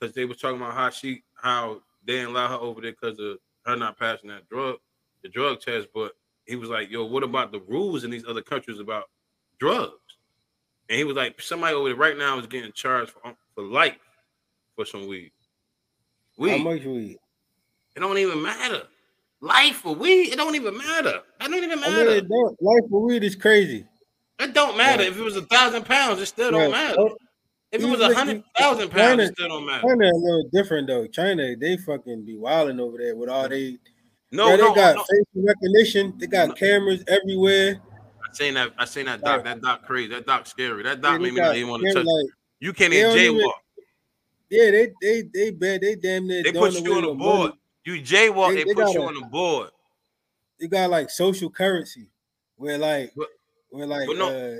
because 0.00 0.14
they 0.14 0.24
was 0.24 0.38
talking 0.38 0.56
about 0.56 0.74
how 0.74 0.88
she 0.90 1.22
how 1.34 1.82
they 2.06 2.14
didn't 2.14 2.30
allow 2.30 2.48
her 2.48 2.54
over 2.54 2.80
there 2.80 2.92
because 2.92 3.18
of 3.18 3.36
her 3.66 3.76
not 3.76 3.98
passing 3.98 4.30
that 4.30 4.48
drug 4.48 4.76
the 5.22 5.28
drug 5.28 5.60
test. 5.60 5.88
But 5.94 6.12
he 6.46 6.56
was 6.56 6.70
like, 6.70 6.90
yo, 6.90 7.04
what 7.04 7.22
about 7.22 7.52
the 7.52 7.60
rules 7.60 8.04
in 8.04 8.10
these 8.10 8.26
other 8.26 8.42
countries 8.42 8.78
about 8.78 9.04
drugs? 9.58 9.92
And 10.88 10.98
he 10.98 11.04
was 11.04 11.16
like, 11.16 11.40
somebody 11.40 11.74
over 11.74 11.88
there 11.88 11.96
right 11.96 12.16
now 12.16 12.38
is 12.38 12.46
getting 12.46 12.72
charged 12.72 13.10
for 13.10 13.34
for 13.54 13.62
life 13.62 13.98
for 14.74 14.84
some 14.84 15.06
weed? 15.06 15.32
How 16.38 16.56
much 16.58 16.84
weed? 16.84 17.18
It 17.96 18.00
don't 18.00 18.18
even 18.18 18.42
matter. 18.42 18.82
Life 19.40 19.76
for 19.76 19.94
weed, 19.94 20.32
it 20.32 20.36
don't 20.36 20.54
even 20.54 20.76
matter. 20.76 21.20
That 21.40 21.50
don't 21.50 21.62
even 21.64 21.82
I 21.82 21.88
mean, 21.90 22.06
matter. 22.06 22.20
life 22.60 22.84
for 22.90 23.02
weed 23.06 23.24
is 23.24 23.34
crazy. 23.34 23.84
It 24.38 24.54
don't 24.54 24.76
matter. 24.76 25.02
Yeah. 25.02 25.10
If 25.10 25.18
it 25.18 25.22
was 25.22 25.36
a 25.36 25.42
thousand 25.42 25.84
pounds, 25.84 26.20
it 26.20 26.26
still 26.26 26.50
don't 26.52 26.70
matter. 26.70 26.96
oh, 26.98 27.16
If 27.72 27.82
it 27.82 27.86
was 27.86 28.00
a 28.00 28.14
hundred 28.14 28.42
thousand 28.56 28.90
pounds, 28.90 29.02
China- 29.10 29.22
it 29.24 29.32
still 29.34 29.48
don't 29.48 29.66
matter. 29.66 29.82
China 29.88 30.04
a 30.04 30.14
little 30.14 30.48
different 30.52 30.86
though. 30.86 31.06
China, 31.06 31.56
they 31.56 31.76
fucking 31.76 32.24
be 32.24 32.36
wilding 32.36 32.78
over 32.80 32.98
there 32.98 33.16
with 33.16 33.28
all 33.28 33.48
they. 33.48 33.78
No, 34.30 34.46
Bro, 34.46 34.56
they 34.56 34.62
no, 34.62 34.74
got 34.74 34.96
no. 34.96 35.04
facial 35.10 35.46
recognition. 35.46 36.14
They 36.18 36.26
got 36.26 36.56
cameras 36.56 37.04
everywhere. 37.08 37.80
I 38.24 38.34
seen 38.34 38.54
that. 38.54 38.70
I 38.78 38.84
seen 38.86 39.06
that 39.06 39.22
doc. 39.22 39.44
That 39.44 39.60
doc 39.60 39.82
crazy. 39.84 40.08
That 40.08 40.24
doc 40.26 40.46
scary. 40.46 40.82
That 40.84 41.00
doc 41.02 41.12
Yeah, 41.12 41.18
made 41.18 41.34
me 41.34 41.40
not 41.40 41.56
even 41.56 41.68
want 41.70 41.82
to 41.82 41.92
touch. 41.92 42.06
like, 42.06 42.26
You 42.60 42.72
can't 42.72 42.92
even 42.94 43.10
jaywalk. 43.10 43.52
yeah, 44.50 44.70
they 44.70 44.92
they 45.02 45.22
they 45.34 45.50
bad. 45.50 45.80
They 45.82 45.96
damn 45.96 46.26
near. 46.26 46.42
They 46.42 46.52
put 46.52 46.72
you 46.80 46.94
on 46.94 47.04
a 47.04 47.14
board. 47.14 47.18
money. 47.50 47.58
You 47.84 47.94
jaywalk. 48.02 48.50
They- 48.54 48.64
They, 48.64 48.64
they 48.64 48.74
put 48.74 48.94
you 48.94 49.02
a- 49.02 49.06
on 49.06 49.14
the 49.14 49.26
board. 49.26 49.70
You 50.58 50.68
got 50.68 50.90
like 50.90 51.10
social 51.10 51.50
currency, 51.50 52.06
where 52.56 52.78
like 52.78 53.12
But- 53.16 53.28
where 53.70 53.86
like 53.86 54.08
no- 54.10 54.28
uh, 54.28 54.58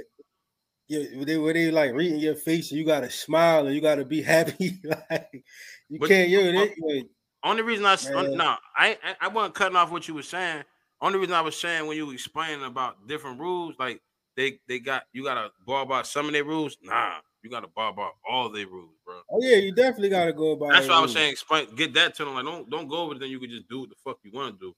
yeah, 0.89 1.17
where 1.17 1.25
they 1.25 1.39
where 1.39 1.55
they 1.55 1.71
like 1.71 1.93
reading 1.93 2.19
your 2.19 2.35
face 2.35 2.71
and 2.71 2.79
you 2.81 2.85
gotta 2.87 3.11
smile 3.11 3.67
and 3.67 3.75
you 3.75 3.81
gotta 3.81 4.05
be 4.05 4.21
happy. 4.35 4.81
like 5.11 5.45
you 5.89 5.99
But- 6.01 6.09
can't. 6.09 6.29
Yo, 6.29 6.53
but- 6.53 6.71
they, 6.89 7.05
Only 7.45 7.63
reason 7.63 7.85
I 7.87 7.97
Man. 8.11 8.37
no, 8.37 8.57
I 8.77 8.99
I, 9.21 9.29
wasn't 9.29 9.55
cutting 9.55 9.77
off 9.77 9.91
what 9.91 10.07
you 10.09 10.15
were 10.15 10.23
saying. 10.23 10.65
Only 11.01 11.19
reason 11.19 11.35
I 11.35 11.41
was 11.41 11.59
saying 11.61 11.87
when 11.87 11.97
you 11.97 12.07
were 12.07 12.15
explaining 12.15 12.65
about 12.65 13.07
different 13.09 13.41
rules, 13.41 13.75
like 13.79 14.01
they 14.37 14.59
they 14.69 14.79
got 14.79 15.05
you 15.13 15.25
got 15.25 15.35
to 15.35 15.51
bar 15.67 15.83
about 15.83 16.07
some 16.07 16.27
of 16.27 16.33
their 16.33 16.45
rules. 16.45 16.77
Nah, 16.83 17.15
you 17.43 17.51
got 17.51 17.61
to 17.61 17.69
bar 17.69 17.91
about 17.91 18.13
all 18.29 18.49
their 18.49 18.67
rules, 18.67 18.95
bro. 19.05 19.21
oh 19.31 19.41
yeah, 19.43 19.57
you 19.57 19.75
definitely 19.75 20.09
gotta 20.09 20.33
go 20.33 20.53
about. 20.53 20.73
That's 20.73 20.87
it, 20.87 20.91
why 20.91 20.97
I 20.97 21.01
was 21.01 21.15
yeah. 21.15 21.21
saying. 21.21 21.33
Explain, 21.33 21.75
get 21.75 21.95
that 21.95 22.15
to 22.17 22.25
them. 22.25 22.35
Like, 22.35 22.45
don't 22.45 22.69
don't 22.71 22.89
go 22.89 22.99
over. 22.99 23.15
it, 23.15 23.21
Then 23.21 23.31
you 23.31 23.41
could 23.41 23.51
just 23.51 23.69
do 23.69 23.81
what 23.81 23.89
the 23.91 23.97
fuck 24.05 24.19
you 24.23 24.31
want 24.33 24.59
to 24.59 24.67
do. 24.67 24.75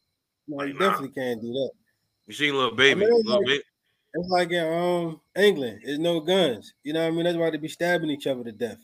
No, 0.48 0.56
like, 0.56 0.68
you 0.68 0.74
nah. 0.74 0.90
definitely 0.90 1.10
can't 1.10 1.40
do 1.40 1.52
that. 1.52 1.70
You 2.26 2.34
see, 2.34 2.50
little 2.50 2.74
baby, 2.74 3.00
mean, 3.00 3.10
little 3.10 3.38
like- 3.38 3.46
baby. 3.46 3.62
It's 4.16 4.28
like 4.28 4.50
in 4.52 4.64
um 4.64 5.20
England, 5.34 5.80
there's 5.84 5.98
no 5.98 6.20
guns. 6.20 6.72
You 6.84 6.92
know 6.92 7.00
what 7.02 7.08
I 7.08 7.10
mean? 7.10 7.24
That's 7.24 7.36
why 7.36 7.50
they 7.50 7.56
be 7.56 7.66
stabbing 7.68 8.10
each 8.10 8.28
other 8.28 8.44
to 8.44 8.52
death. 8.52 8.78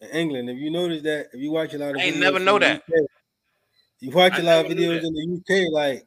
In 0.00 0.08
England, 0.10 0.48
if 0.48 0.58
you 0.58 0.70
notice 0.70 1.02
that, 1.02 1.30
if 1.32 1.40
you 1.40 1.50
watch 1.50 1.74
a 1.74 1.78
lot 1.78 1.90
of 1.90 1.96
I 1.96 2.04
ain't 2.04 2.16
videos 2.16 2.20
never 2.20 2.38
know 2.38 2.58
that. 2.60 2.82
UK, 2.82 2.94
you 3.98 4.12
watch 4.12 4.34
I 4.34 4.38
a 4.38 4.42
lot 4.44 4.64
of 4.64 4.70
videos 4.70 5.02
in 5.02 5.12
the 5.12 5.66
UK, 5.66 5.72
like 5.72 6.06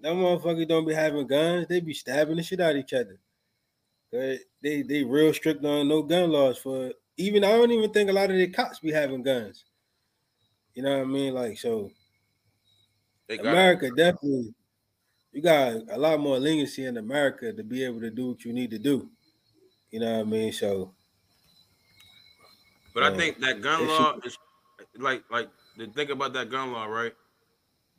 them 0.00 0.16
motherfuckers 0.16 0.66
don't 0.66 0.88
be 0.88 0.94
having 0.94 1.24
guns, 1.28 1.68
they 1.68 1.78
be 1.78 1.94
stabbing 1.94 2.34
the 2.34 2.42
shit 2.42 2.58
out 2.58 2.72
of 2.72 2.78
each 2.78 2.92
other. 2.92 3.16
They 4.12 4.38
they, 4.62 4.82
they 4.82 5.02
real 5.04 5.34
strict 5.34 5.64
on 5.64 5.88
no 5.88 6.02
gun 6.04 6.30
laws 6.30 6.58
for 6.58 6.94
even 7.16 7.42
I 7.44 7.48
don't 7.52 7.72
even 7.72 7.92
think 7.92 8.08
a 8.10 8.12
lot 8.12 8.30
of 8.30 8.36
the 8.36 8.48
cops 8.48 8.78
be 8.78 8.92
having 8.92 9.22
guns. 9.24 9.64
You 10.74 10.82
know 10.82 10.98
what 10.98 11.02
I 11.02 11.10
mean? 11.10 11.34
Like 11.34 11.58
so 11.58 11.90
America 13.38 13.90
definitely 13.90 14.54
you 15.32 15.42
got 15.42 15.74
a 15.90 15.98
lot 15.98 16.20
more 16.20 16.38
leniency 16.38 16.84
in 16.86 16.96
America 16.98 17.52
to 17.52 17.64
be 17.64 17.84
able 17.84 18.00
to 18.00 18.10
do 18.10 18.28
what 18.30 18.44
you 18.44 18.52
need 18.52 18.70
to 18.72 18.78
do. 18.80 19.10
You 19.90 20.00
know 20.00 20.18
what 20.18 20.28
I 20.28 20.30
mean? 20.30 20.52
So 20.52 20.94
But 22.94 23.04
I 23.04 23.10
think 23.10 23.38
that 23.40 23.60
gun 23.62 23.86
It 23.86 23.88
law 23.88 24.16
is 24.24 24.36
like 24.96 25.24
like 25.30 25.50
the 25.76 25.86
think 25.88 26.10
about 26.10 26.32
that 26.34 26.50
gun 26.50 26.72
law, 26.72 26.84
right? 26.86 27.14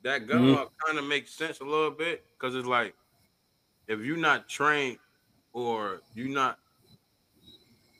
That 0.02 0.26
gun 0.28 0.42
Mhm. 0.42 0.52
law 0.52 0.68
kind 0.86 0.98
of 0.98 1.06
makes 1.06 1.32
sense 1.34 1.60
a 1.60 1.64
little 1.64 1.92
bit 1.92 2.24
because 2.32 2.54
it's 2.56 2.66
like 2.68 2.96
if 3.88 4.00
you're 4.00 4.16
not 4.18 4.48
trained 4.48 4.98
or 5.54 6.02
you're 6.14 6.28
not 6.28 6.58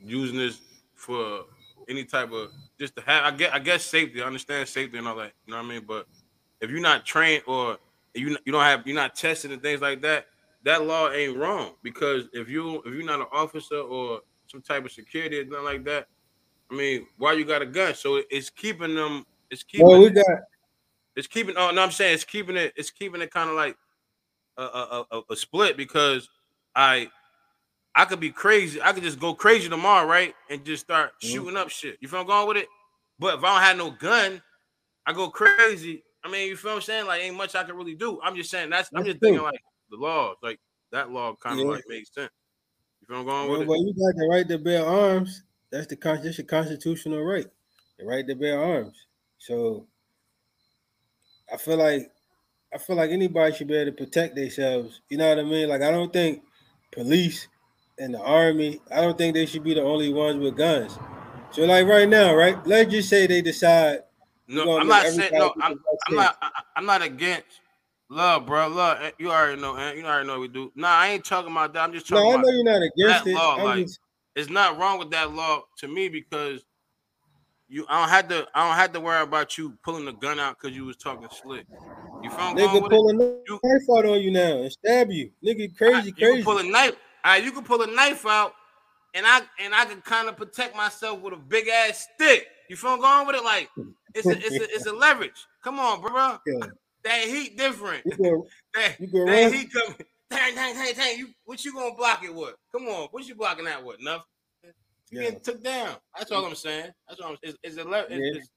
using 0.02 0.36
this 0.36 0.60
for 0.94 1.44
any 1.88 2.04
type 2.04 2.30
of 2.32 2.50
just 2.78 2.94
to 2.96 3.02
have 3.02 3.32
I 3.32 3.36
guess 3.36 3.50
I 3.54 3.58
guess 3.58 3.84
safety, 3.84 4.22
I 4.22 4.26
understand 4.26 4.68
safety 4.68 4.98
and 4.98 5.08
all 5.08 5.16
that, 5.16 5.32
you 5.46 5.52
know 5.52 5.58
what 5.58 5.66
I 5.66 5.68
mean? 5.68 5.84
But 5.86 6.06
if 6.60 6.70
you're 6.70 6.80
not 6.80 7.06
trained 7.06 7.44
or 7.46 7.78
you 8.12 8.36
you 8.44 8.52
don't 8.52 8.62
have 8.62 8.86
you're 8.86 8.96
not 8.96 9.14
tested 9.14 9.52
and 9.52 9.62
things 9.62 9.80
like 9.80 10.02
that, 10.02 10.26
that 10.64 10.84
law 10.84 11.10
ain't 11.10 11.36
wrong 11.36 11.72
because 11.82 12.24
if 12.32 12.50
you 12.50 12.82
if 12.84 12.92
you're 12.92 13.04
not 13.04 13.20
an 13.20 13.26
officer 13.32 13.78
or 13.78 14.20
some 14.46 14.60
type 14.60 14.84
of 14.84 14.92
security 14.92 15.40
or 15.40 15.44
nothing 15.44 15.64
like 15.64 15.84
that, 15.84 16.08
I 16.70 16.74
mean, 16.74 17.06
why 17.18 17.32
you 17.32 17.44
got 17.44 17.62
a 17.62 17.66
gun? 17.66 17.94
So 17.94 18.20
it's 18.30 18.50
keeping 18.50 18.94
them. 18.94 19.24
It's 19.50 19.62
keeping. 19.62 19.86
well, 19.86 20.00
we 20.00 20.10
got 20.10 20.24
it's 21.16 21.26
keeping. 21.26 21.54
Oh 21.56 21.70
no, 21.70 21.82
I'm 21.82 21.90
saying 21.90 22.14
it's 22.14 22.24
keeping 22.24 22.56
it. 22.56 22.72
It's 22.76 22.90
keeping 22.90 23.22
it 23.22 23.30
kind 23.30 23.48
of 23.48 23.56
like 23.56 23.76
a, 24.56 24.62
a, 24.62 25.06
a, 25.10 25.20
a 25.30 25.36
split 25.36 25.76
because 25.76 26.28
I 26.74 27.08
I 27.96 28.04
could 28.04 28.20
be 28.20 28.30
crazy. 28.30 28.80
I 28.82 28.92
could 28.92 29.02
just 29.04 29.20
go 29.20 29.34
crazy 29.34 29.68
tomorrow, 29.68 30.06
right, 30.06 30.34
and 30.50 30.64
just 30.64 30.84
start 30.84 31.12
Mhm. 31.20 31.32
shooting 31.32 31.56
up 31.56 31.70
shit. 31.70 31.98
You 32.00 32.08
feel 32.08 32.20
I'm 32.20 32.26
going 32.26 32.48
with 32.48 32.56
it? 32.56 32.68
But 33.18 33.38
if 33.38 33.44
I 33.44 33.54
don't 33.54 33.62
have 33.62 33.76
no 33.76 33.90
gun, 33.92 34.42
I 35.06 35.12
go 35.12 35.30
crazy. 35.30 36.04
I 36.24 36.30
mean, 36.30 36.48
you 36.48 36.56
feel 36.56 36.72
what 36.72 36.76
I'm 36.76 36.82
saying? 36.82 37.06
Like, 37.06 37.22
ain't 37.22 37.36
much 37.36 37.54
I 37.54 37.62
can 37.64 37.76
really 37.76 37.94
do. 37.94 38.20
I'm 38.22 38.34
just 38.34 38.50
saying 38.50 38.70
that's. 38.70 38.90
I'm 38.94 39.04
just 39.04 39.20
thinking 39.20 39.42
like 39.42 39.60
the 39.90 39.96
laws, 39.96 40.36
like 40.42 40.58
that 40.90 41.10
law, 41.10 41.36
kind 41.36 41.60
of 41.60 41.66
Yeah. 41.66 41.72
like 41.72 41.84
makes 41.86 42.12
sense. 42.12 42.32
You 43.00 43.06
feel 43.06 43.16
I'm 43.18 43.26
going 43.26 43.50
well, 43.50 43.58
with 43.60 43.68
well, 43.68 43.80
it? 43.80 43.84
you 43.86 43.92
got 43.94 44.18
the 44.18 44.28
right 44.30 44.48
to 44.48 44.58
bear 44.58 44.84
arms. 44.84 45.42
That's 45.70 45.86
the 45.86 45.96
con- 45.96 46.22
that's 46.22 46.38
your 46.38 46.46
constitutional 46.46 47.22
right. 47.22 47.46
The 47.98 48.06
right 48.06 48.26
to 48.26 48.34
bear 48.34 48.58
arms. 48.58 49.06
So 49.38 49.86
I 51.52 51.58
feel 51.58 51.76
like 51.76 52.10
I 52.72 52.78
feel 52.78 52.96
like 52.96 53.10
anybody 53.10 53.54
should 53.54 53.68
be 53.68 53.74
able 53.76 53.92
to 53.92 53.96
protect 54.04 54.34
themselves. 54.34 55.00
You 55.08 55.18
know 55.18 55.28
what 55.28 55.38
I 55.38 55.42
mean? 55.42 55.68
Like 55.68 55.82
I 55.82 55.90
don't 55.90 56.12
think 56.12 56.42
police 56.90 57.46
and 57.98 58.14
the 58.14 58.20
army, 58.20 58.80
I 58.90 59.00
don't 59.00 59.16
think 59.16 59.34
they 59.34 59.46
should 59.46 59.64
be 59.64 59.74
the 59.74 59.82
only 59.82 60.12
ones 60.12 60.38
with 60.38 60.56
guns. 60.56 60.98
So 61.52 61.62
like 61.64 61.86
right 61.86 62.08
now, 62.08 62.34
right? 62.34 62.56
Let's 62.66 62.90
just 62.90 63.08
say 63.08 63.26
they 63.26 63.40
decide 63.42 64.00
No, 64.48 64.78
I'm 64.78 64.88
not 64.88 65.06
saying 65.06 65.32
no. 65.32 65.54
I'm, 65.60 65.80
I'm 66.06 66.14
not. 66.16 66.36
I, 66.42 66.50
I'm 66.76 66.86
not 66.86 67.02
against 67.02 67.60
love, 68.10 68.46
bro. 68.46 68.68
Love. 68.68 68.98
eh, 69.00 69.12
You 69.18 69.30
already 69.30 69.60
know. 69.60 69.76
eh, 69.76 69.92
You 69.94 70.04
already 70.04 70.26
know 70.26 70.34
what 70.34 70.40
we 70.42 70.48
do. 70.48 70.72
Nah, 70.74 70.88
I 70.88 71.08
ain't 71.08 71.24
talking 71.24 71.52
about 71.52 71.72
that. 71.74 71.82
I'm 71.84 71.92
just 71.92 72.08
talking. 72.08 72.24
No, 72.24 72.30
I 72.30 72.32
know 72.32 72.40
about. 72.40 72.52
you're 72.52 72.64
not 72.64 72.82
against 72.82 73.24
that 73.24 73.30
it. 73.30 73.34
law, 73.34 73.54
like- 73.56 73.86
just, 73.86 74.00
It's 74.34 74.50
not 74.50 74.78
wrong 74.78 74.98
with 74.98 75.10
that 75.10 75.32
law 75.32 75.62
to 75.78 75.88
me 75.88 76.08
because 76.08 76.64
you. 77.68 77.86
I 77.88 78.00
don't 78.00 78.08
have 78.08 78.28
to. 78.28 78.46
I 78.54 78.66
don't 78.66 78.76
have 78.76 78.92
to 78.92 79.00
worry 79.00 79.22
about 79.22 79.56
you 79.56 79.78
pulling 79.84 80.04
the 80.06 80.12
gun 80.12 80.40
out 80.40 80.58
because 80.60 80.76
you 80.76 80.84
was 80.84 80.96
talking 80.96 81.28
slick. 81.30 81.66
You 82.22 82.30
feel 82.30 82.46
I'm 82.46 82.56
nigga 82.56 82.82
with 82.82 82.92
it? 82.92 82.96
pull 82.96 83.08
a 83.08 83.12
knife 83.12 83.82
out 83.96 84.06
on 84.06 84.20
you 84.20 84.30
now 84.30 84.62
and 84.62 84.72
stab 84.72 85.10
you. 85.10 85.30
Nigga 85.44 85.76
crazy, 85.76 86.08
you 86.08 86.14
crazy. 86.14 86.42
pull 86.42 86.58
a 86.58 86.62
knife. 86.64 86.96
All 87.24 87.30
right, 87.32 87.42
you 87.44 87.52
can 87.52 87.64
pull 87.64 87.80
a 87.82 87.86
knife 87.86 88.26
out, 88.26 88.52
and 89.14 89.24
I 89.26 89.40
and 89.60 89.74
I 89.74 89.84
can 89.86 90.00
kind 90.02 90.28
of 90.28 90.36
protect 90.36 90.76
myself 90.76 91.20
with 91.20 91.32
a 91.32 91.36
big 91.36 91.68
ass 91.68 92.06
stick. 92.14 92.46
You 92.68 92.76
feel 92.76 92.96
going 92.98 93.26
with 93.26 93.36
it? 93.36 93.44
Like 93.44 93.70
it's 94.14 94.26
a 94.26 94.32
it's 94.36 94.56
a 94.56 94.74
it's 94.74 94.86
a 94.86 94.92
leverage. 94.92 95.46
Come 95.62 95.78
on, 95.78 96.00
bro. 96.00 96.38
Yeah. 96.46 96.66
That 97.04 97.24
heat 97.24 97.56
different. 97.58 98.02
You 98.06 98.16
go, 98.16 98.46
That, 98.74 99.00
you 99.00 99.06
go 99.06 99.26
that 99.26 99.52
heat 99.52 99.70
coming. 99.72 99.96
Dang, 100.30 100.54
dang, 100.54 100.74
dang, 100.74 100.94
dang. 100.94 101.18
You 101.18 101.28
what 101.44 101.64
you 101.64 101.72
gonna 101.74 101.94
block 101.94 102.24
it 102.24 102.34
with? 102.34 102.54
Come 102.72 102.88
on, 102.88 103.08
what 103.10 103.26
you 103.26 103.34
blocking 103.34 103.66
that 103.66 103.84
with? 103.84 103.96
Nothing. 104.00 104.22
You 105.10 105.20
Yeah. 105.20 105.22
getting 105.24 105.40
took 105.40 105.62
down. 105.62 105.96
That's 106.18 106.32
all 106.32 106.44
I'm 106.44 106.54
saying. 106.54 106.90
That's 107.08 107.20
all 107.20 107.30
I'm 107.32 107.36
it's, 107.42 107.56
it's 107.62 107.76
a 107.76 107.84
le- 107.84 108.00
it's, 108.00 108.10
Yeah. 108.10 108.16
it's- 108.30 108.48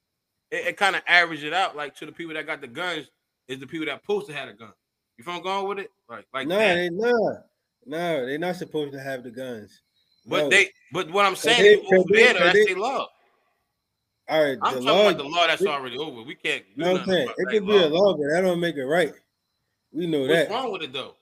it, 0.49 0.67
it 0.67 0.77
kind 0.77 0.95
of 0.95 1.01
average 1.07 1.43
it 1.43 1.53
out 1.53 1.75
like 1.75 1.93
to 1.97 2.05
the 2.05 2.11
people 2.13 2.33
that 2.33 2.47
got 2.47 2.61
the 2.61 2.67
guns 2.67 3.07
is 3.49 3.59
the 3.59 3.67
people 3.67 3.85
that 3.87 4.01
posted 4.03 4.33
had 4.33 4.47
a 4.47 4.53
gun. 4.53 4.71
You 5.17 5.25
feel 5.25 5.33
I'm 5.33 5.43
going 5.43 5.67
with 5.67 5.79
it? 5.79 5.91
Like 6.09 6.25
like 6.33 6.47
nah, 6.47 6.57
that. 6.57 6.93
nah, 6.93 7.35
no, 7.87 8.25
they're 8.25 8.37
not 8.37 8.55
supposed 8.57 8.91
to 8.93 8.99
have 8.99 9.23
the 9.23 9.31
guns. 9.31 9.81
But 10.25 10.43
No. 10.43 10.49
they, 10.49 10.69
but 10.91 11.09
what 11.11 11.25
I'm 11.25 11.35
saying 11.35 11.61
they- 11.63 11.75
is 11.81 11.91
over 11.93 12.09
there, 12.11 12.33
that's 12.33 12.53
they- 12.53 12.65
their 12.65 12.75
law. 12.77 13.07
all 14.29 14.43
right. 14.43 14.57
I'm 14.61 14.75
the 14.75 14.81
talking 14.81 14.85
law, 14.85 15.07
about 15.09 15.17
the 15.17 15.23
law 15.23 15.47
that's 15.47 15.61
it- 15.61 15.67
already 15.67 15.97
over. 15.97 16.21
We 16.21 16.35
can't 16.35 16.63
you 16.75 16.83
know 16.83 16.91
what 16.93 17.01
I'm 17.01 17.07
saying? 17.07 17.29
It 17.37 17.47
could 17.49 17.65
be 17.65 17.77
a 17.77 17.87
law. 17.87 18.11
law, 18.11 18.17
but 18.17 18.27
that 18.33 18.41
don't 18.41 18.59
make 18.59 18.75
it 18.75 18.85
right. 18.85 19.13
We 19.93 20.05
know 20.05 20.21
What's 20.21 20.33
that. 20.33 20.49
wrong 20.49 20.71
with 20.71 20.81
it 20.83 20.91
though? 20.93 21.15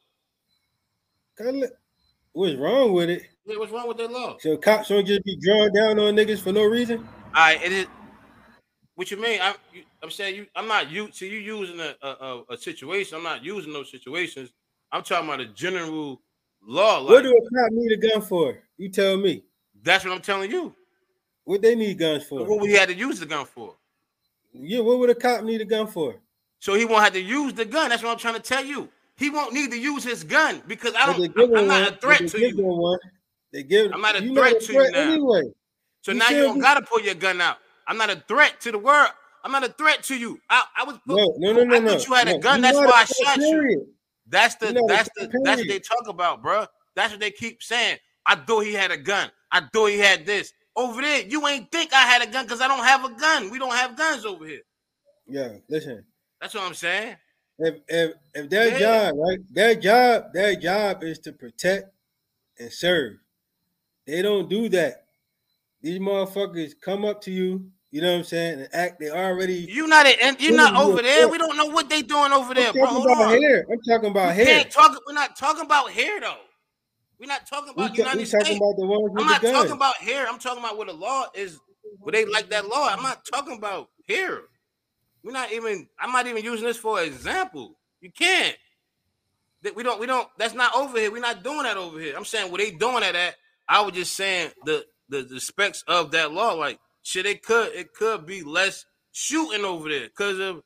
What's 2.33 2.55
wrong 2.55 2.93
with 2.93 3.09
it? 3.09 3.23
Yeah, 3.45 3.57
What's 3.57 3.71
wrong 3.71 3.87
with 3.87 3.97
that 3.97 4.11
law? 4.11 4.37
So 4.39 4.57
cops 4.57 4.89
don't 4.89 5.05
just 5.05 5.23
be 5.23 5.37
drawing 5.37 5.71
down 5.73 5.99
on 5.99 6.15
niggas 6.15 6.41
for 6.41 6.51
no 6.51 6.63
reason. 6.65 7.07
I 7.33 7.55
it 7.55 7.71
is. 7.71 7.87
What 8.95 9.11
you 9.11 9.17
mean? 9.17 9.39
I'm 9.41 9.55
you, 9.73 9.83
I'm 10.01 10.09
saying 10.09 10.35
you. 10.35 10.47
I'm 10.55 10.67
not 10.67 10.89
you. 10.89 11.09
See, 11.11 11.29
you 11.29 11.39
using 11.39 11.79
a, 11.79 11.95
a 12.01 12.07
a- 12.07 12.43
a 12.53 12.57
situation. 12.57 13.17
I'm 13.17 13.23
not 13.23 13.43
using 13.43 13.71
those 13.73 13.91
situations. 13.91 14.51
I'm 14.91 15.03
talking 15.03 15.27
about 15.27 15.41
a 15.41 15.45
general 15.47 16.21
law. 16.65 16.99
Like, 16.99 17.09
what 17.09 17.23
do 17.23 17.29
a 17.29 17.41
cop 17.41 17.71
need 17.71 17.91
a 17.91 17.97
gun 17.97 18.21
for? 18.21 18.57
You 18.77 18.89
tell 18.89 19.17
me. 19.17 19.43
that's 19.83 20.03
what 20.03 20.13
I'm 20.13 20.21
telling 20.21 20.51
you. 20.51 20.73
What 21.43 21.61
they 21.61 21.75
need 21.75 21.99
guns 21.99 22.23
for? 22.25 22.43
What 22.43 22.59
we 22.59 22.73
had 22.73 22.89
to 22.89 22.95
use 22.95 23.19
the 23.19 23.25
gun 23.25 23.45
for. 23.45 23.75
Yeah, 24.51 24.79
what 24.79 24.99
would 24.99 25.09
a 25.09 25.15
cop 25.15 25.43
need 25.43 25.61
a 25.61 25.65
gun 25.65 25.87
for? 25.87 26.15
So 26.59 26.73
he 26.73 26.85
won't 26.85 27.03
have 27.03 27.13
to 27.13 27.21
use 27.21 27.53
the 27.53 27.65
gun. 27.65 27.89
That's 27.89 28.01
what 28.01 28.11
I'm 28.11 28.17
trying 28.17 28.35
to 28.35 28.39
tell 28.41 28.65
you. 28.65 28.89
He 29.17 29.29
won't 29.29 29.53
need 29.53 29.71
to 29.71 29.79
use 29.79 30.03
his 30.03 30.23
gun 30.23 30.61
because 30.67 30.93
I 30.97 31.05
don't. 31.05 31.37
I'm, 31.37 31.55
him 31.55 31.67
not 31.67 31.93
a 31.93 31.95
threat 31.97 32.27
to 32.27 32.39
you. 32.39 32.55
one. 32.57 32.99
They 33.53 33.63
give. 33.63 33.91
I'm 33.93 34.01
not 34.01 34.15
a 34.15 34.21
threat 34.21 34.53
not 34.53 34.61
to 34.61 34.73
you 34.73 34.85
anyway. 34.93 35.43
So 36.01 36.11
You 36.11 36.19
now 36.19 36.29
you 36.29 36.43
don't 36.43 36.59
gotta 36.59 36.81
pull 36.81 36.99
your 36.99 37.15
gun 37.15 37.39
out. 37.39 37.57
I'm 37.87 37.97
not 37.97 38.09
a 38.09 38.23
threat 38.27 38.59
to 38.61 38.71
the 38.71 38.79
world. 38.79 39.09
I'm 39.43 39.51
not 39.51 39.63
a 39.63 39.69
threat 39.69 40.03
to 40.05 40.17
you. 40.17 40.39
I, 40.49 40.63
I 40.75 40.83
was 40.85 40.97
put, 41.05 41.15
No, 41.17 41.35
no, 41.37 41.53
no, 41.53 41.63
no, 41.63 41.75
I 41.75 41.79
no. 41.79 41.91
thought 41.91 42.07
you 42.07 42.13
had 42.15 42.27
a 42.27 42.39
gun. 42.39 42.61
That's 42.61 42.75
why 42.77 42.85
I 42.85 43.05
threat, 43.05 43.27
shot 43.27 43.37
you. 43.37 43.87
That's 44.27 44.55
the 44.55 44.67
You 44.67 44.73
know, 44.73 44.87
that's 44.87 45.09
the 45.15 45.29
that's 45.43 45.61
what 45.61 45.67
they 45.67 45.79
talk 45.79 46.07
about, 46.07 46.41
bro. 46.41 46.65
That's 46.95 47.11
what 47.11 47.19
they 47.19 47.31
keep 47.31 47.61
saying. 47.61 47.97
I 48.25 48.35
thought 48.35 48.61
he 48.61 48.73
had 48.73 48.91
a 48.91 48.97
gun. 48.97 49.29
I 49.51 49.61
thought 49.71 49.87
he 49.87 49.99
had 49.99 50.25
this. 50.25 50.51
over 50.75 51.01
there, 51.01 51.21
you 51.25 51.45
ain't 51.47 51.71
think 51.71 51.93
I 51.93 52.01
had 52.01 52.21
a 52.21 52.29
gun 52.31 52.45
because 52.45 52.59
I 52.61 52.67
don't 52.67 52.83
have 52.83 53.05
a 53.05 53.13
gun. 53.13 53.49
We 53.49 53.59
don't 53.59 53.73
have 53.73 53.95
guns 53.95 54.25
over 54.25 54.45
here. 54.45 54.61
Yeah, 55.27 55.49
listen. 55.69 56.03
That's 56.41 56.53
what 56.53 56.63
I'm 56.63 56.73
saying. 56.73 57.15
If 57.59 57.75
if 57.87 58.13
if 58.33 58.49
their 58.49 58.71
Yeah. 58.71 58.79
job, 58.79 59.15
right? 59.17 59.39
Their 59.51 59.75
job, 59.75 60.33
their 60.33 60.55
job 60.55 61.03
is 61.03 61.19
to 61.19 61.31
protect 61.31 61.93
and 62.59 62.71
serve. 62.71 63.17
They 64.05 64.21
don't 64.21 64.49
do 64.49 64.67
that. 64.69 65.05
These 65.81 65.99
motherfuckers 65.99 66.73
come 66.79 67.05
up 67.05 67.21
to 67.21 67.31
you, 67.31 67.71
you 67.95 68.01
know 68.01 68.11
what 68.11 68.17
I'm 68.17 68.23
saying, 68.25 68.59
and 68.59 68.69
act. 68.73 68.99
They 68.99 69.09
already. 69.09 69.53
You 69.71 69.87
not 69.87 70.05
you're 70.41 70.53
not 70.53 70.75
over 70.75 71.01
there. 71.01 71.29
We 71.29 71.37
don't 71.37 71.55
know 71.55 71.67
what 71.67 71.89
they 71.89 72.01
doing 72.01 72.33
over 72.33 72.53
there, 72.53 72.67
I'm 72.67 72.73
bro. 72.73 72.81
talking 72.83 72.95
Hold 72.97 73.05
about 73.05 73.33
on. 73.35 73.41
hair. 73.41 73.65
I'm 73.71 73.79
talking 73.87 74.09
about 74.11 74.35
We 74.35 74.43
hair. 74.43 74.45
can't 74.59 74.69
talk. 74.69 75.01
We're 75.07 75.13
not 75.13 75.37
talking 75.37 75.63
about 75.63 75.91
hair 75.91 76.19
though. 76.19 76.35
We're 77.21 77.27
not 77.27 77.47
talking 77.47 77.73
We, 77.77 77.85
about 77.85 77.95
ta- 77.95 78.01
United 78.03 78.17
we 78.17 78.25
States. 78.25 78.43
talking 78.43 78.57
about 78.57 78.75
the 78.77 78.85
ones 78.85 79.13
I'm 79.17 79.25
not 79.25 79.41
talking 79.41 79.71
about 79.71 79.95
hair. 79.95 80.27
I'm 80.27 80.39
talking 80.39 80.61
about 80.61 80.77
what 80.77 80.87
the 80.87 80.93
law 80.93 81.27
is. 81.33 81.57
What 81.99 82.13
they 82.13 82.25
like 82.25 82.49
that 82.49 82.67
law. 82.67 82.89
I'm 82.91 83.01
not 83.01 83.23
talking 83.33 83.57
about 83.57 83.87
hair. 84.09 84.41
We're 85.23 85.31
not 85.31 85.53
even. 85.53 85.87
I'm 85.97 86.11
not 86.11 86.27
even 86.27 86.43
using 86.43 86.65
this 86.67 86.75
for 86.75 87.01
example. 87.01 87.79
You 88.01 88.11
can't. 88.11 88.57
That 89.61 89.73
we 89.73 89.83
don't. 89.83 90.01
We 90.01 90.05
don't. 90.05 90.27
That's 90.37 90.53
not 90.53 90.75
over 90.75 90.99
here. 90.99 91.13
We're 91.13 91.21
not 91.21 91.45
doing 91.45 91.63
that 91.63 91.77
over 91.77 91.97
here. 91.97 92.13
I'm 92.17 92.25
saying 92.25 92.51
what 92.51 92.59
they 92.59 92.71
doing 92.71 92.99
that 92.99 93.15
at. 93.15 93.35
I 93.69 93.79
was 93.83 93.93
just 93.93 94.15
saying 94.15 94.51
the 94.65 94.83
the, 95.07 95.21
the 95.23 95.39
specs 95.39 95.81
of 95.87 96.11
that 96.11 96.33
law. 96.33 96.55
Like 96.55 96.77
shit, 97.05 97.25
it 97.25 97.43
could 97.43 97.73
it 97.73 97.93
could 97.93 98.25
be 98.25 98.41
less 98.43 98.85
shooting 99.11 99.63
over 99.63 99.87
there 99.89 100.07
because 100.07 100.39
of. 100.39 100.61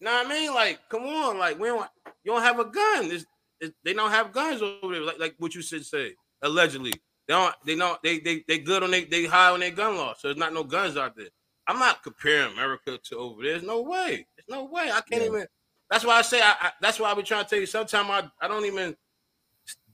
You 0.00 0.06
know 0.06 0.12
what 0.14 0.26
I 0.26 0.28
mean? 0.30 0.54
Like, 0.54 0.80
come 0.88 1.02
on, 1.02 1.38
like 1.38 1.58
we 1.58 1.68
don't. 1.68 1.88
You 2.24 2.32
don't 2.32 2.42
have 2.42 2.58
a 2.58 2.64
gun. 2.64 3.10
It's, 3.10 3.26
it, 3.60 3.74
they 3.84 3.92
don't 3.92 4.10
have 4.10 4.32
guns 4.32 4.62
over 4.62 4.94
there. 4.94 5.02
Like 5.02 5.18
like 5.18 5.34
what 5.38 5.54
you 5.54 5.62
should 5.62 5.84
say. 5.84 6.14
Allegedly, 6.42 6.92
they 7.28 7.34
don't. 7.34 7.54
They 7.66 7.76
don't. 7.76 8.02
They 8.02 8.18
they 8.18 8.44
they 8.48 8.58
good 8.58 8.82
on 8.82 8.90
they 8.90 9.04
they 9.04 9.26
high 9.26 9.50
on 9.50 9.60
their 9.60 9.70
gun 9.70 9.96
law. 9.96 10.14
So 10.18 10.28
there's 10.28 10.38
not 10.38 10.54
no 10.54 10.64
guns 10.64 10.96
out 10.96 11.16
there. 11.16 11.28
I'm 11.66 11.78
not 11.78 12.02
comparing 12.02 12.52
America 12.52 12.98
to 12.98 13.16
over 13.16 13.42
there. 13.42 13.52
There's 13.52 13.62
no 13.62 13.82
way. 13.82 14.26
There's 14.36 14.48
no 14.48 14.64
way. 14.64 14.90
I 14.90 15.02
can't 15.02 15.22
Yeah. 15.22 15.28
even. 15.28 15.46
That's 15.90 16.04
why 16.04 16.14
I 16.18 16.22
say. 16.22 16.40
I, 16.40 16.54
I 16.60 16.72
that's 16.80 16.98
why 16.98 17.10
I 17.10 17.14
be 17.14 17.22
trying 17.22 17.44
to 17.44 17.50
tell 17.50 17.60
you. 17.60 17.66
Sometimes 17.66 18.08
I 18.10 18.30
I 18.40 18.48
don't 18.48 18.64
even 18.64 18.96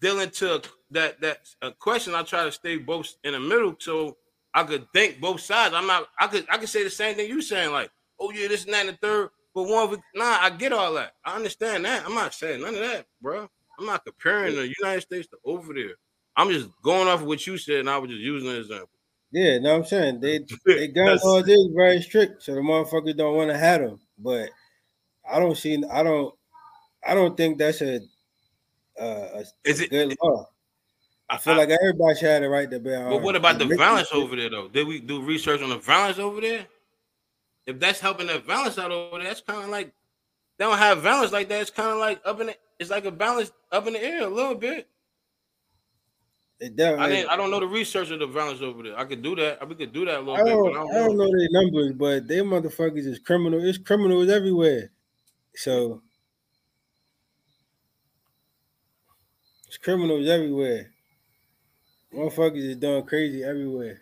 deal 0.01 0.21
into 0.21 0.63
that 0.93 1.21
that 1.21 1.41
a 1.63 1.73
question. 1.73 2.15
I 2.15 2.23
try 2.23 2.45
to 2.45 2.53
stay 2.53 2.77
both 2.77 3.13
in 3.25 3.33
the 3.33 3.41
middle 3.41 3.75
so 3.81 4.17
I 4.57 4.65
could 4.65 4.89
think 4.95 5.21
both 5.21 5.41
sides. 5.43 5.75
I'm 5.75 5.87
not. 5.87 6.09
I 6.19 6.27
could 6.29 6.47
I 6.51 6.59
could 6.59 6.71
say 6.71 6.83
the 6.83 6.91
same 6.91 7.15
thing 7.15 7.29
you 7.29 7.43
saying. 7.43 7.73
Like, 7.73 7.91
oh 8.19 8.33
yeah, 8.33 8.49
this 8.49 8.65
and 8.65 8.75
that 8.75 8.87
and 8.87 8.97
the 8.97 9.07
third. 9.07 9.31
But 9.55 9.65
one, 9.65 9.85
of 9.85 9.93
it- 9.95 10.01
nah, 10.15 10.39
I 10.41 10.51
get 10.51 10.73
all 10.73 10.95
that. 10.95 11.13
I 11.25 11.37
understand 11.37 11.85
that. 11.85 12.05
I'm 12.07 12.15
not 12.15 12.35
saying 12.35 12.63
none 12.63 12.75
of 12.75 12.81
that, 12.81 13.07
bro. 13.23 13.49
I'm 13.79 13.87
not 13.87 14.05
comparing 14.05 14.57
the 14.57 14.73
United 14.83 15.03
States 15.03 15.29
to 15.29 15.37
over 15.45 15.75
there. 15.75 15.97
I'm 16.37 16.51
just 16.51 16.71
going 16.83 17.09
off 17.09 17.21
of 17.23 17.27
what 17.27 17.47
you 17.47 17.59
said, 17.59 17.81
and 17.81 17.91
I 17.91 17.99
was 17.99 18.11
just 18.11 18.23
using 18.23 18.49
an 18.51 18.57
example. 18.57 18.89
Yeah, 19.31 19.59
no, 19.59 19.77
I'm 19.77 19.85
saying 19.85 20.21
they 20.21 20.41
they 20.67 20.89
gun 20.89 21.19
laws 21.23 21.49
is 21.49 21.69
very 21.77 22.01
strict, 22.03 22.43
so 22.43 22.55
the 22.55 22.61
motherfuckers 22.61 23.17
don't 23.17 23.37
want 23.37 23.51
to 23.51 23.59
have 23.59 23.83
them. 23.83 24.01
But 24.19 24.51
I 25.31 25.39
don't 25.39 25.57
see. 25.57 25.83
I 25.91 26.03
don't. 26.03 26.35
I 27.07 27.15
don't 27.15 27.37
think 27.37 27.59
that's 27.59 27.83
a 27.83 28.01
uh, 29.01 29.43
a 29.43 29.45
Is 29.65 29.81
it? 29.81 29.91
good 29.91 30.17
law. 30.23 30.49
I 31.29 31.39
feel 31.39 31.55
I- 31.55 31.59
like 31.59 31.71
everybody 31.71 32.19
should 32.19 32.29
have 32.29 32.43
the 32.43 32.49
right 32.49 32.71
to 32.71 32.79
bear 32.79 33.09
But 33.09 33.23
what 33.23 33.35
about 33.37 33.59
the 33.59 33.67
violence 33.77 34.09
over 34.13 34.37
there, 34.37 34.49
though? 34.51 34.69
Did 34.69 34.87
we 34.87 35.01
do 35.01 35.23
research 35.23 35.61
on 35.61 35.71
the 35.71 35.79
violence 35.79 36.19
over 36.19 36.41
there? 36.41 36.67
If 37.67 37.81
that's 37.81 37.99
helping 37.99 38.29
that 38.29 38.45
violence 38.45 38.79
out 38.79 38.93
over 38.93 39.19
there, 39.19 39.27
that's 39.27 39.41
kind 39.41 39.65
of 39.65 39.71
like 39.71 39.93
they 40.59 40.65
don't 40.65 40.79
have 40.79 41.03
violence 41.03 41.33
like 41.33 41.49
that. 41.49 41.61
It's 41.61 41.71
kind 41.71 41.91
of 41.91 41.99
like 41.99 42.21
up 42.25 42.41
in 42.41 42.47
the, 42.47 42.57
it's 42.79 42.91
like 42.91 43.05
a 43.07 43.11
balance 43.11 43.51
up 43.73 43.87
in 43.89 43.95
the 43.95 44.03
air 44.03 44.23
a 44.23 44.29
little 44.29 44.55
bit. 44.55 44.89
It 46.61 46.73
I 46.73 46.77
definitely. 46.77 47.17
didn't, 47.17 47.31
I 47.31 47.37
don't 47.37 47.51
know 47.51 47.61
the 47.61 47.67
research 47.67 48.11
of 48.11 48.21
the 48.21 48.27
violence 48.27 48.63
over 48.63 48.83
there. 48.85 48.97
I 48.99 49.05
could 49.05 49.21
do 49.21 49.35
that. 49.37 49.69
We 49.69 49.75
could 49.75 49.93
do 49.93 50.05
that 50.07 50.19
a 50.19 50.21
little 50.21 50.37
I 50.37 50.43
bit, 50.45 50.51
don't, 50.51 50.73
but 50.73 50.79
I 50.79 50.83
I 50.83 50.85
don't, 50.85 50.95
don't 51.09 51.17
know. 51.19 51.25
know 51.25 51.39
their 51.39 51.49
numbers, 51.51 51.93
but 51.93 52.29
they 52.29 52.37
motherfuckers 52.39 53.05
is 53.05 53.19
criminal. 53.19 53.63
It's 53.63 53.77
criminals 53.79 54.31
everywhere. 54.31 54.91
So 55.57 56.01
it's 59.67 59.77
criminals 59.77 60.29
everywhere. 60.29 60.93
Motherfuckers 62.17 62.57
is 62.71 62.77
doing 62.77 63.05
crazy 63.05 63.45
everywhere. 63.45 64.01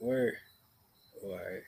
Word. 0.00 0.34
All 1.24 1.30
right. 1.32 1.62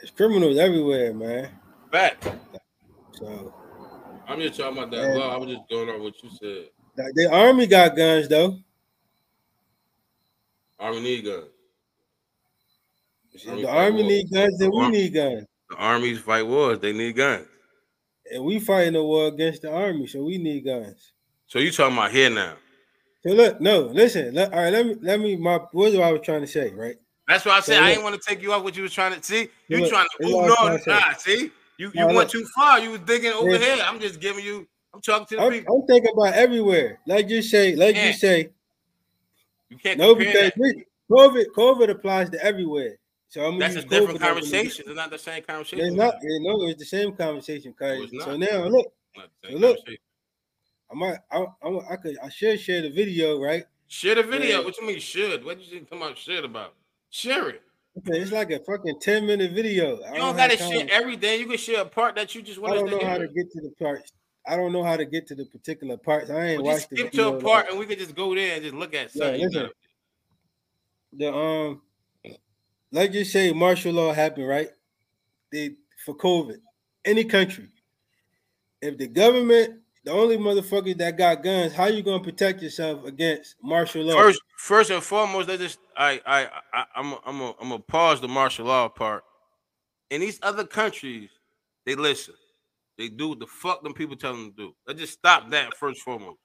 It's 0.00 0.10
criminals 0.10 0.56
everywhere, 0.58 1.12
man. 1.12 1.50
Fact. 1.92 2.26
So 3.12 3.52
I'm 4.26 4.40
just 4.40 4.58
talking 4.58 4.78
about 4.78 4.90
that 4.92 5.02
Yeah. 5.02 5.14
law. 5.14 5.34
I 5.34 5.36
was 5.36 5.50
just 5.54 5.68
going 5.68 5.88
on 5.90 6.02
what 6.02 6.14
you 6.22 6.30
said. 6.30 6.70
the, 6.96 7.12
the 7.14 7.30
army 7.32 7.66
got 7.66 7.96
guns 7.96 8.28
though. 8.28 8.58
Army 10.78 11.00
need 11.00 11.24
guns. 11.24 11.46
the 13.44 13.68
army 13.68 14.02
fight 14.02 14.08
need 14.08 14.30
guns, 14.32 14.58
then 14.58 14.70
we 14.70 14.80
Ar- 14.80 14.90
need 14.90 15.08
guns. 15.14 15.46
The 15.70 15.76
armies 15.76 16.18
fight 16.20 16.46
wars. 16.46 16.78
They 16.78 16.92
need 16.92 17.16
guns. 17.16 17.48
And 18.32 18.44
we 18.44 18.60
fighting 18.60 18.96
a 18.96 19.02
war 19.02 19.26
against 19.28 19.62
the 19.62 19.70
army, 19.72 20.06
so 20.06 20.22
we 20.24 20.38
need 20.38 20.64
guns. 20.64 21.12
So 21.46 21.58
you 21.58 21.70
talking 21.70 21.96
about 21.96 22.12
here 22.12 22.30
now? 22.30 22.54
So 23.26 23.32
look, 23.32 23.60
no, 23.60 23.80
listen. 23.80 24.34
Let, 24.34 24.52
all 24.52 24.60
right, 24.60 24.72
let 24.72 24.86
me 24.86 24.96
let 25.00 25.18
me 25.20 25.36
my 25.36 25.56
what 25.72 25.92
was 25.92 25.94
I 25.94 26.12
was 26.12 26.20
trying 26.22 26.42
to 26.42 26.46
say, 26.46 26.72
right? 26.74 26.96
That's 27.26 27.44
why 27.44 27.52
I 27.52 27.60
said 27.60 27.76
So 27.76 27.82
I 27.82 27.90
didn't 27.90 28.04
want 28.04 28.20
to 28.20 28.28
take 28.28 28.42
you 28.42 28.52
off 28.52 28.62
what 28.62 28.76
you 28.76 28.82
was 28.82 28.92
trying 28.92 29.18
to 29.18 29.22
see. 29.22 29.48
You 29.68 29.80
Look, 29.80 29.88
trying 29.90 30.04
to 30.04 30.10
this 30.20 30.28
is 30.28 30.34
what 30.34 30.46
no, 30.46 30.54
I'm 30.68 30.78
trying 30.82 31.00
to 31.00 31.08
nah, 31.08 31.12
see? 31.14 31.50
You 31.78 31.90
you 31.94 32.06
went 32.06 32.16
look. 32.18 32.30
too 32.30 32.44
far. 32.54 32.78
You 32.80 32.90
was 32.90 33.00
digging 33.00 33.32
over 33.32 33.50
Yeah. 33.52 33.58
here. 33.76 33.84
I'm 33.84 33.98
just 33.98 34.20
giving 34.20 34.44
you, 34.44 34.68
I'm 34.92 35.00
talking 35.00 35.26
to 35.28 35.36
the 35.36 35.42
I'm, 35.42 35.52
people. 35.52 35.80
I'm 35.80 35.86
thinking 35.86 36.12
about 36.12 36.34
everywhere. 36.34 37.00
Like 37.06 37.30
you 37.30 37.40
say, 37.40 37.74
like 37.76 37.96
Yeah. 37.96 38.08
you 38.08 38.12
say, 38.12 38.50
You 39.70 39.78
can't 39.78 39.98
no, 39.98 40.14
because 40.14 40.52
we- 40.58 40.84
COVID, 41.10 41.46
COVID 41.56 41.90
applies 41.90 42.30
to 42.30 42.44
everywhere. 42.44 42.98
So 43.28 43.44
I'm 43.46 43.58
That's 43.58 43.74
a 43.76 43.82
different 43.82 44.20
COVID 44.20 44.22
conversation. 44.22 44.84
It's 44.86 44.96
not 44.96 45.10
the 45.10 45.18
same 45.18 45.42
conversation. 45.42 45.86
It's 45.86 45.96
not, 45.96 46.14
you 46.22 46.40
know, 46.42 46.68
it's 46.68 46.78
the 46.78 46.84
same 46.86 47.14
conversation. 47.16 47.72
Cause 47.72 48.10
so 48.22 48.36
now 48.36 48.66
look, 48.68 48.92
same 49.44 49.58
Look. 49.58 49.78
I 50.90 50.94
might, 50.94 51.18
I, 51.30 51.44
I, 51.62 51.92
I 51.92 51.96
could, 51.96 52.16
I 52.22 52.28
should 52.28 52.60
share 52.60 52.82
the 52.82 52.90
video, 52.90 53.40
right? 53.40 53.64
Share 53.88 54.14
the 54.14 54.22
video. 54.22 54.58
Yeah. 54.58 54.64
What 54.64 54.76
you 54.78 54.86
mean 54.86 55.00
should? 55.00 55.44
What 55.44 55.60
you 55.60 55.66
think 55.66 55.90
about 55.92 56.18
shit 56.18 56.44
about? 56.44 56.74
Share 57.10 57.48
it. 57.48 57.62
Okay, 57.96 58.18
it's 58.18 58.32
like 58.32 58.50
a 58.50 58.58
fucking 58.58 58.98
ten 59.00 59.24
minute 59.24 59.52
video. 59.52 59.98
You 59.98 60.16
don't 60.16 60.36
gotta 60.36 60.56
share 60.56 60.86
every 60.90 61.16
day. 61.16 61.38
You 61.38 61.46
can 61.46 61.56
share 61.56 61.82
a 61.82 61.84
part 61.84 62.16
that 62.16 62.34
you 62.34 62.42
just 62.42 62.60
want 62.60 62.74
to 62.74 62.80
I 62.80 62.82
don't 62.82 62.90
know 62.90 62.98
to 62.98 63.06
how 63.06 63.18
to 63.18 63.28
get 63.28 63.52
to 63.52 63.60
the 63.60 63.70
parts. 63.78 64.12
I 64.46 64.56
don't 64.56 64.72
know 64.72 64.82
how 64.82 64.96
to 64.96 65.04
get 65.04 65.28
to 65.28 65.34
the 65.34 65.44
particular 65.46 65.96
parts. 65.96 66.28
I 66.28 66.46
ain't 66.46 66.62
Well, 66.62 66.72
watched 66.72 66.90
skip 66.90 67.12
to 67.12 67.28
a 67.28 67.40
part 67.40 67.70
and 67.70 67.78
we 67.78 67.86
could 67.86 67.98
just 67.98 68.16
go 68.16 68.34
there 68.34 68.54
and 68.54 68.62
just 68.62 68.74
look 68.74 68.94
at 68.94 69.12
something. 69.12 69.40
you 69.40 69.46
listen. 69.46 69.70
the 71.12 71.32
um 71.32 71.82
let's 72.90 73.12
just 73.12 73.32
say 73.32 73.52
martial 73.52 73.92
law 73.92 74.12
happened, 74.12 74.48
right? 74.48 74.70
They 75.52 75.76
for 76.04 76.16
COVID, 76.16 76.58
any 77.04 77.24
country. 77.24 77.68
If 78.82 78.98
the 78.98 79.06
government, 79.06 79.80
the 80.04 80.12
only 80.12 80.36
motherfuckers 80.36 80.98
that 80.98 81.16
got 81.16 81.42
guns, 81.42 81.72
how 81.72 81.86
you 81.86 82.02
gonna 82.02 82.22
protect 82.22 82.62
yourself 82.62 83.04
against 83.04 83.56
martial 83.62 84.02
law? 84.02 84.14
First, 84.14 84.42
first 84.58 84.90
and 84.90 85.02
foremost, 85.02 85.48
let's 85.48 85.62
just 85.62 85.78
I 85.96 86.20
I 86.26 86.48
I 86.72 86.84
I'm 86.94 87.12
a, 87.12 87.20
I'm 87.26 87.40
a, 87.40 87.54
I'm 87.60 87.68
gonna 87.70 87.78
pause 87.80 88.20
the 88.20 88.28
martial 88.28 88.66
law 88.66 88.88
part. 88.88 89.24
In 90.10 90.20
these 90.20 90.38
other 90.42 90.64
countries, 90.64 91.30
they 91.86 91.94
listen. 91.94 92.34
They 92.98 93.08
do 93.08 93.30
what 93.30 93.40
the 93.40 93.46
fuck 93.46 93.82
them 93.82 93.94
people 93.94 94.16
tell 94.16 94.32
them 94.32 94.50
to 94.50 94.56
do. 94.56 94.74
Let's 94.86 95.00
just 95.00 95.14
stop 95.14 95.50
that 95.50 95.74
first 95.76 95.98
and 95.98 96.04
foremost. 96.04 96.38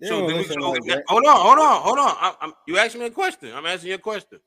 They 0.00 0.06
so 0.06 0.26
then 0.26 0.26
we 0.28 0.34
listen 0.34 0.54
can 0.54 0.62
go. 0.62 0.70
like. 0.70 1.04
Hold 1.08 1.24
on, 1.26 1.36
hold 1.36 1.58
on, 1.58 1.82
hold 1.82 1.98
on. 1.98 2.16
I'm, 2.20 2.34
I'm, 2.40 2.52
you 2.66 2.78
asked 2.78 2.96
me 2.96 3.04
a 3.04 3.10
question. 3.10 3.52
I'm 3.54 3.66
answering 3.66 3.90
your 3.90 3.98
question. 3.98 4.38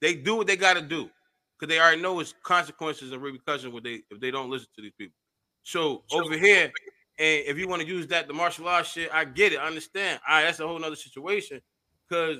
They 0.00 0.14
do 0.14 0.36
what 0.36 0.46
they 0.46 0.56
got 0.56 0.74
to 0.74 0.82
do 0.82 1.10
because 1.58 1.74
they 1.74 1.80
already 1.80 2.02
know 2.02 2.20
it's 2.20 2.34
consequences 2.42 3.10
and 3.10 3.22
repercussions 3.22 3.72
what 3.72 3.84
they 3.84 4.02
if 4.10 4.20
they 4.20 4.30
don't 4.30 4.50
listen 4.50 4.68
to 4.76 4.82
these 4.82 4.92
people. 4.96 5.14
So 5.64 6.02
over 6.12 6.36
here, 6.36 6.70
and 7.22 7.46
if 7.46 7.56
you 7.56 7.68
want 7.68 7.80
to 7.82 7.86
use 7.88 8.06
that 8.08 8.26
the 8.26 8.34
martial 8.34 8.66
arts 8.66 8.90
shit, 8.90 9.08
I 9.12 9.24
get 9.24 9.52
it. 9.52 9.58
I 9.60 9.66
understand. 9.66 10.18
All 10.28 10.34
right, 10.36 10.44
that's 10.44 10.58
a 10.60 10.66
whole 10.66 10.78
nother 10.78 10.96
situation 10.96 11.60
because 12.08 12.38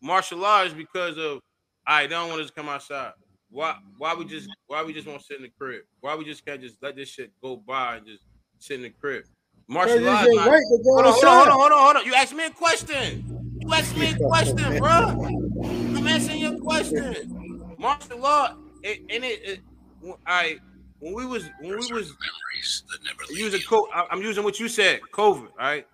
martial 0.00 0.38
law 0.38 0.62
is 0.62 0.72
because 0.72 1.18
of 1.18 1.40
I 1.86 2.06
don't 2.06 2.28
want 2.30 2.40
us 2.40 2.46
to 2.48 2.52
come 2.54 2.68
outside. 2.68 3.12
Why? 3.50 3.76
Why 3.98 4.14
we 4.14 4.24
just? 4.24 4.48
Why 4.66 4.82
we 4.82 4.92
just 4.94 5.06
want 5.06 5.20
to 5.20 5.26
sit 5.26 5.36
in 5.36 5.42
the 5.42 5.50
crib? 5.50 5.82
Why 6.00 6.14
we 6.16 6.24
just 6.24 6.44
can't 6.46 6.60
just 6.60 6.76
let 6.82 6.96
this 6.96 7.08
shit 7.10 7.32
go 7.42 7.56
by 7.56 7.96
and 7.96 8.06
just 8.06 8.22
sit 8.58 8.76
in 8.76 8.82
the 8.82 8.90
crib? 8.90 9.24
Martial 9.68 9.98
Because 9.98 10.06
law. 10.06 10.22
it's 10.22 10.28
is 10.28 10.34
your 10.34 10.44
not- 10.44 10.50
right 10.52 10.62
Hold 10.94 11.06
on, 11.06 11.12
hold 11.12 11.24
on, 11.24 11.36
hold 11.36 11.48
on, 11.48 11.58
hold 11.58 11.72
on, 11.72 11.78
hold 11.78 11.96
on. 11.96 12.06
You 12.06 12.14
asked 12.14 12.34
me 12.34 12.46
a 12.46 12.50
question. 12.50 13.24
You 13.60 13.72
asked 13.74 13.96
me 13.96 14.10
a 14.10 14.14
question, 14.28 14.78
bro. 14.78 14.88
I'm 14.88 16.06
answering 16.06 16.40
your 16.40 16.58
question. 16.60 17.76
Martial 17.78 18.18
law, 18.18 18.56
it, 18.82 19.00
and 19.10 19.24
it, 19.24 19.40
it 19.44 19.60
when 20.00 20.14
I 20.26 20.58
when 21.02 21.14
we 21.14 21.26
was 21.26 21.44
when 21.58 21.70
we 21.70 21.76
was 21.76 21.90
memories 21.90 22.84
that 22.90 23.02
never 23.04 23.24
using 23.32 23.60
co- 23.68 23.88
I- 23.92 24.06
I'm 24.10 24.22
using 24.22 24.44
what 24.44 24.60
you 24.60 24.68
said, 24.68 25.00
COVID. 25.12 25.48
All 25.50 25.56
right. 25.58 25.86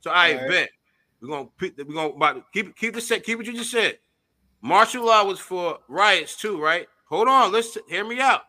So 0.00 0.10
I 0.10 0.32
All 0.34 0.38
right. 0.38 0.48
bet 0.48 0.70
we're 1.20 1.28
gonna 1.28 1.48
pick 1.58 1.76
the- 1.76 1.84
we're 1.84 1.94
gonna 1.94 2.14
about 2.14 2.52
keep 2.52 2.76
keep 2.76 2.94
the 2.94 3.00
set 3.00 3.24
keep 3.24 3.38
what 3.38 3.46
you 3.46 3.54
just 3.54 3.72
said. 3.72 3.98
Martial 4.60 5.04
law 5.04 5.24
was 5.24 5.40
for 5.40 5.80
riots 5.88 6.36
too, 6.36 6.60
right? 6.60 6.88
Hold 7.06 7.26
on, 7.28 7.50
let's 7.50 7.76
hear 7.88 8.04
me 8.04 8.20
out. 8.20 8.42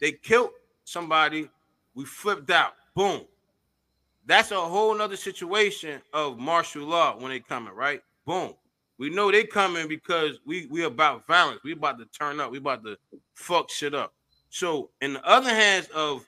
They 0.00 0.12
killed 0.12 0.50
somebody, 0.84 1.48
we 1.94 2.04
flipped 2.04 2.50
out. 2.50 2.74
Boom. 2.94 3.26
That's 4.26 4.50
a 4.50 4.60
whole 4.60 4.94
nother 4.94 5.16
situation 5.16 6.02
of 6.12 6.38
martial 6.38 6.84
law 6.84 7.16
when 7.16 7.30
they 7.30 7.40
coming, 7.40 7.72
right? 7.72 8.02
Boom. 8.26 8.54
We 8.98 9.08
know 9.10 9.30
they 9.30 9.44
coming 9.44 9.88
because 9.88 10.38
we 10.44 10.66
we 10.66 10.84
about 10.84 11.26
violence. 11.26 11.62
We 11.64 11.72
about 11.72 11.98
to 11.98 12.04
turn 12.06 12.40
up. 12.40 12.50
We 12.50 12.58
about 12.58 12.84
to 12.84 12.98
fuck 13.34 13.70
shit 13.70 13.94
up. 13.94 14.12
So 14.56 14.88
in 15.02 15.12
the 15.12 15.28
other 15.28 15.50
hands 15.50 15.86
of 15.94 16.24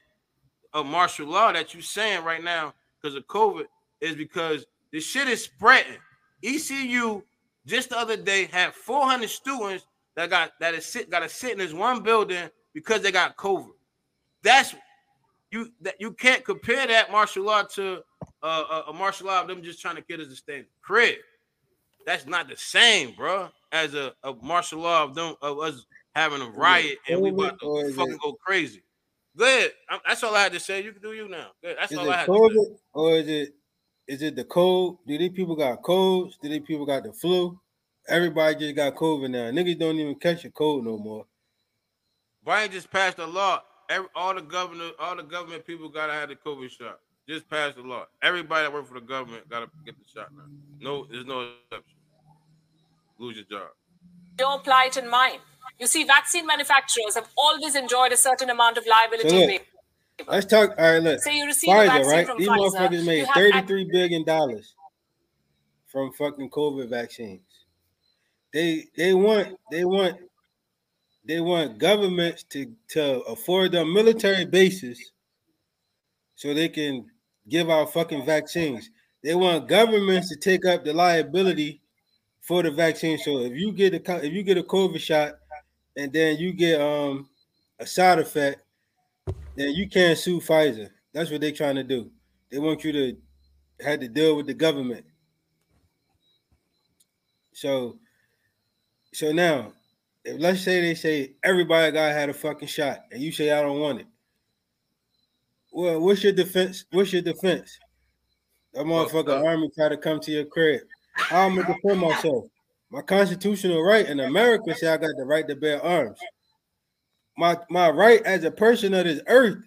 of 0.74 0.84
martial 0.84 1.26
law 1.26 1.50
that 1.50 1.72
you're 1.72 1.82
saying 1.82 2.22
right 2.24 2.44
now 2.44 2.74
because 3.00 3.16
of 3.16 3.26
COVID 3.26 3.64
is 4.02 4.16
because 4.16 4.66
the 4.92 5.00
shit 5.00 5.28
is 5.28 5.42
spreading. 5.42 5.96
ECU 6.44 7.22
just 7.64 7.88
the 7.88 7.98
other 7.98 8.18
day 8.18 8.44
had 8.44 8.74
400 8.74 9.30
students 9.30 9.86
that 10.14 10.28
got 10.28 10.52
that 10.60 10.74
is 10.74 10.84
sit 10.84 11.08
got 11.08 11.20
to 11.20 11.28
sit 11.30 11.52
in 11.52 11.58
this 11.58 11.72
one 11.72 12.02
building 12.02 12.50
because 12.74 13.00
they 13.00 13.10
got 13.10 13.34
COVID. 13.38 13.70
That's 14.42 14.74
you 15.50 15.72
that 15.80 15.98
you 15.98 16.12
can't 16.12 16.44
compare 16.44 16.86
that 16.86 17.10
martial 17.10 17.44
law 17.44 17.62
to 17.62 18.02
uh, 18.42 18.82
a, 18.86 18.90
a 18.90 18.92
martial 18.92 19.28
law 19.28 19.40
of 19.40 19.48
them 19.48 19.62
just 19.62 19.80
trying 19.80 19.96
to 19.96 20.02
get 20.02 20.20
us 20.20 20.28
to 20.28 20.36
stay 20.36 20.56
in 20.56 20.60
the 20.60 20.66
crib. 20.82 21.16
That's 22.04 22.26
not 22.26 22.50
the 22.50 22.58
same, 22.58 23.14
bro, 23.16 23.48
as 23.72 23.94
a, 23.94 24.12
a 24.22 24.34
martial 24.42 24.80
law 24.80 25.04
of 25.04 25.14
them 25.14 25.34
of 25.40 25.60
us 25.60 25.86
having 26.18 26.42
a 26.42 26.50
riot 26.50 26.98
and 27.08 27.20
we 27.20 27.30
about 27.30 27.58
to 27.60 27.92
fucking 27.94 28.18
go 28.22 28.32
crazy. 28.34 28.82
Good. 29.36 29.70
That's 30.06 30.22
all 30.24 30.34
I 30.34 30.42
had 30.42 30.52
to 30.52 30.60
say. 30.60 30.82
You 30.82 30.92
can 30.92 31.00
do 31.00 31.12
you 31.12 31.28
now. 31.28 31.50
Good. 31.62 31.76
That's 31.78 31.92
is 31.92 31.98
all 31.98 32.10
I 32.10 32.16
had 32.18 32.28
COVID, 32.28 32.48
to 32.48 32.64
say. 32.64 32.80
Or 32.92 33.12
is 33.12 33.28
it 33.28 33.54
is 34.08 34.22
it 34.22 34.36
the 34.36 34.44
cold? 34.44 34.98
Do 35.06 35.16
these 35.16 35.30
people 35.30 35.54
got 35.54 35.82
colds? 35.82 36.36
Do 36.42 36.48
these 36.48 36.62
people 36.66 36.86
got 36.86 37.04
the 37.04 37.12
flu? 37.12 37.58
Everybody 38.08 38.56
just 38.56 38.74
got 38.74 38.96
COVID 38.96 39.30
now. 39.30 39.50
Niggas 39.50 39.78
don't 39.78 39.96
even 39.96 40.14
catch 40.16 40.44
a 40.44 40.50
cold 40.50 40.84
no 40.84 40.98
more. 40.98 41.26
Brian 42.42 42.70
just 42.70 42.90
passed 42.90 43.18
a 43.18 43.26
law. 43.26 43.62
Every, 43.90 44.08
all 44.14 44.34
the 44.34 44.40
governor, 44.40 44.90
all 44.98 45.14
the 45.14 45.22
government 45.22 45.66
people 45.66 45.88
gotta 45.88 46.12
have 46.12 46.30
the 46.30 46.36
COVID 46.36 46.70
shot. 46.70 46.98
Just 47.28 47.48
passed 47.48 47.76
the 47.76 47.82
law. 47.82 48.06
Everybody 48.22 48.64
that 48.64 48.72
work 48.72 48.88
for 48.88 48.94
the 48.94 49.06
government 49.06 49.48
gotta 49.48 49.68
get 49.84 49.94
the 49.98 50.04
shot 50.12 50.28
now. 50.34 50.44
No, 50.80 51.06
there's 51.10 51.26
no 51.26 51.42
exception. 51.42 51.98
Lose 53.18 53.36
your 53.36 53.44
job. 53.44 53.68
Don't 54.36 54.60
apply 54.60 54.86
it 54.86 54.96
in 54.96 55.10
mine. 55.10 55.38
You 55.78 55.86
see, 55.86 56.04
vaccine 56.04 56.46
manufacturers 56.46 57.14
have 57.14 57.28
always 57.36 57.76
enjoyed 57.76 58.12
a 58.12 58.16
certain 58.16 58.50
amount 58.50 58.78
of 58.78 58.86
liability. 58.86 59.28
So 59.28 59.46
look, 59.46 59.62
let's 60.28 60.46
talk. 60.46 60.74
All 60.78 60.92
right, 60.92 61.02
look. 61.02 61.20
Say 61.20 61.36
you 61.36 61.46
receive 61.46 61.70
Pfizer, 61.70 61.84
a 61.84 61.86
vaccine 61.86 62.10
right? 62.10 62.26
from 62.26 62.38
These 62.38 62.48
Pfizer. 62.48 62.70
motherfuckers 62.70 63.06
made 63.06 63.26
thirty-three 63.34 63.88
billion 63.92 64.24
dollars 64.24 64.74
from 65.86 66.12
fucking 66.12 66.50
COVID 66.50 66.90
vaccines. 66.90 67.42
They 68.52 68.86
they 68.96 69.14
want 69.14 69.56
they 69.70 69.84
want 69.84 70.16
they 71.24 71.40
want 71.40 71.78
governments 71.78 72.42
to 72.50 72.72
to 72.88 73.20
afford 73.20 73.72
them 73.72 73.92
military 73.92 74.46
bases 74.46 75.12
so 76.34 76.54
they 76.54 76.68
can 76.68 77.06
give 77.48 77.70
out 77.70 77.92
fucking 77.92 78.24
vaccines. 78.26 78.90
They 79.22 79.34
want 79.34 79.68
governments 79.68 80.28
to 80.30 80.36
take 80.36 80.64
up 80.66 80.84
the 80.84 80.92
liability 80.92 81.82
for 82.40 82.62
the 82.62 82.70
vaccine. 82.70 83.18
So 83.18 83.38
if 83.40 83.52
you 83.52 83.72
get 83.72 83.94
a 83.94 84.26
if 84.26 84.32
you 84.32 84.42
get 84.42 84.58
a 84.58 84.62
COVID 84.62 84.98
shot 84.98 85.37
and 85.98 86.12
then 86.12 86.38
you 86.38 86.52
get 86.52 86.80
um 86.80 87.28
a 87.80 87.86
side 87.86 88.18
effect, 88.18 88.60
then 89.56 89.74
you 89.74 89.88
can't 89.88 90.18
sue 90.18 90.40
Pfizer. 90.40 90.90
That's 91.12 91.30
what 91.30 91.40
they're 91.40 91.52
trying 91.52 91.74
to 91.74 91.84
do. 91.84 92.10
They 92.50 92.58
want 92.58 92.84
you 92.84 92.92
to 92.92 93.16
have 93.84 94.00
to 94.00 94.08
deal 94.08 94.36
with 94.36 94.46
the 94.46 94.54
government. 94.54 95.04
So, 97.52 97.98
so 99.12 99.32
now, 99.32 99.72
if 100.24 100.40
let's 100.40 100.62
say 100.62 100.80
they 100.80 100.94
say 100.94 101.34
everybody 101.42 101.92
got 101.92 102.12
had 102.12 102.30
a 102.30 102.34
fucking 102.34 102.68
shot, 102.68 103.00
and 103.10 103.20
you 103.20 103.32
say 103.32 103.50
I 103.50 103.60
don't 103.60 103.80
want 103.80 104.00
it. 104.00 104.06
Well, 105.72 106.00
what's 106.00 106.22
your 106.22 106.32
defense? 106.32 106.84
What's 106.92 107.12
your 107.12 107.22
defense? 107.22 107.76
That 108.72 108.84
motherfucker 108.84 109.42
uh, 109.42 109.44
army 109.44 109.70
try 109.74 109.88
to 109.88 109.96
come 109.96 110.20
to 110.20 110.30
your 110.30 110.44
crib. 110.44 110.82
How 111.14 111.46
am 111.46 111.58
I 111.58 111.62
gonna 111.62 111.74
defend 111.74 112.00
myself? 112.00 112.44
My 112.90 113.02
constitutional 113.02 113.82
right 113.82 114.06
in 114.06 114.20
America 114.20 114.74
say 114.74 114.88
I 114.88 114.96
got 114.96 115.10
the 115.16 115.24
right 115.24 115.46
to 115.46 115.56
bear 115.56 115.82
arms. 115.84 116.18
My 117.36 117.58
my 117.68 117.90
right 117.90 118.22
as 118.22 118.44
a 118.44 118.50
person 118.50 118.94
of 118.94 119.04
this 119.04 119.20
earth, 119.26 119.58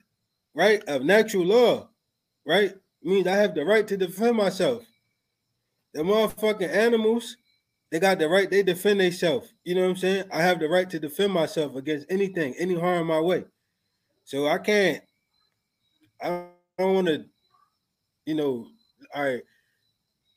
right, 0.55 0.83
of 0.87 1.03
natural 1.03 1.45
law, 1.45 1.89
right, 2.45 2.73
means 3.03 3.27
I 3.27 3.35
have 3.35 3.55
the 3.55 3.63
right 3.63 3.87
to 3.87 3.95
defend 3.97 4.37
myself. 4.37 4.83
The 5.93 6.01
motherfucking 6.01 6.73
animals, 6.73 7.37
they 7.91 7.99
got 7.99 8.19
the 8.19 8.27
right, 8.27 8.49
they 8.49 8.63
defend 8.63 8.99
themselves. 8.99 9.53
You 9.63 9.75
know 9.75 9.81
what 9.81 9.91
I'm 9.91 9.97
saying? 9.97 10.23
I 10.31 10.41
have 10.41 10.59
the 10.59 10.69
right 10.69 10.89
to 10.89 10.99
defend 10.99 11.33
myself 11.33 11.75
against 11.75 12.07
anything, 12.09 12.55
any 12.57 12.75
harm 12.75 13.07
my 13.07 13.19
way. 13.19 13.45
So 14.23 14.47
I 14.47 14.57
can't, 14.57 15.03
I 16.21 16.45
don't, 16.77 16.95
want 16.95 17.07
to, 17.07 17.25
you 18.25 18.35
know, 18.35 18.67
all 19.13 19.23
right, 19.23 19.43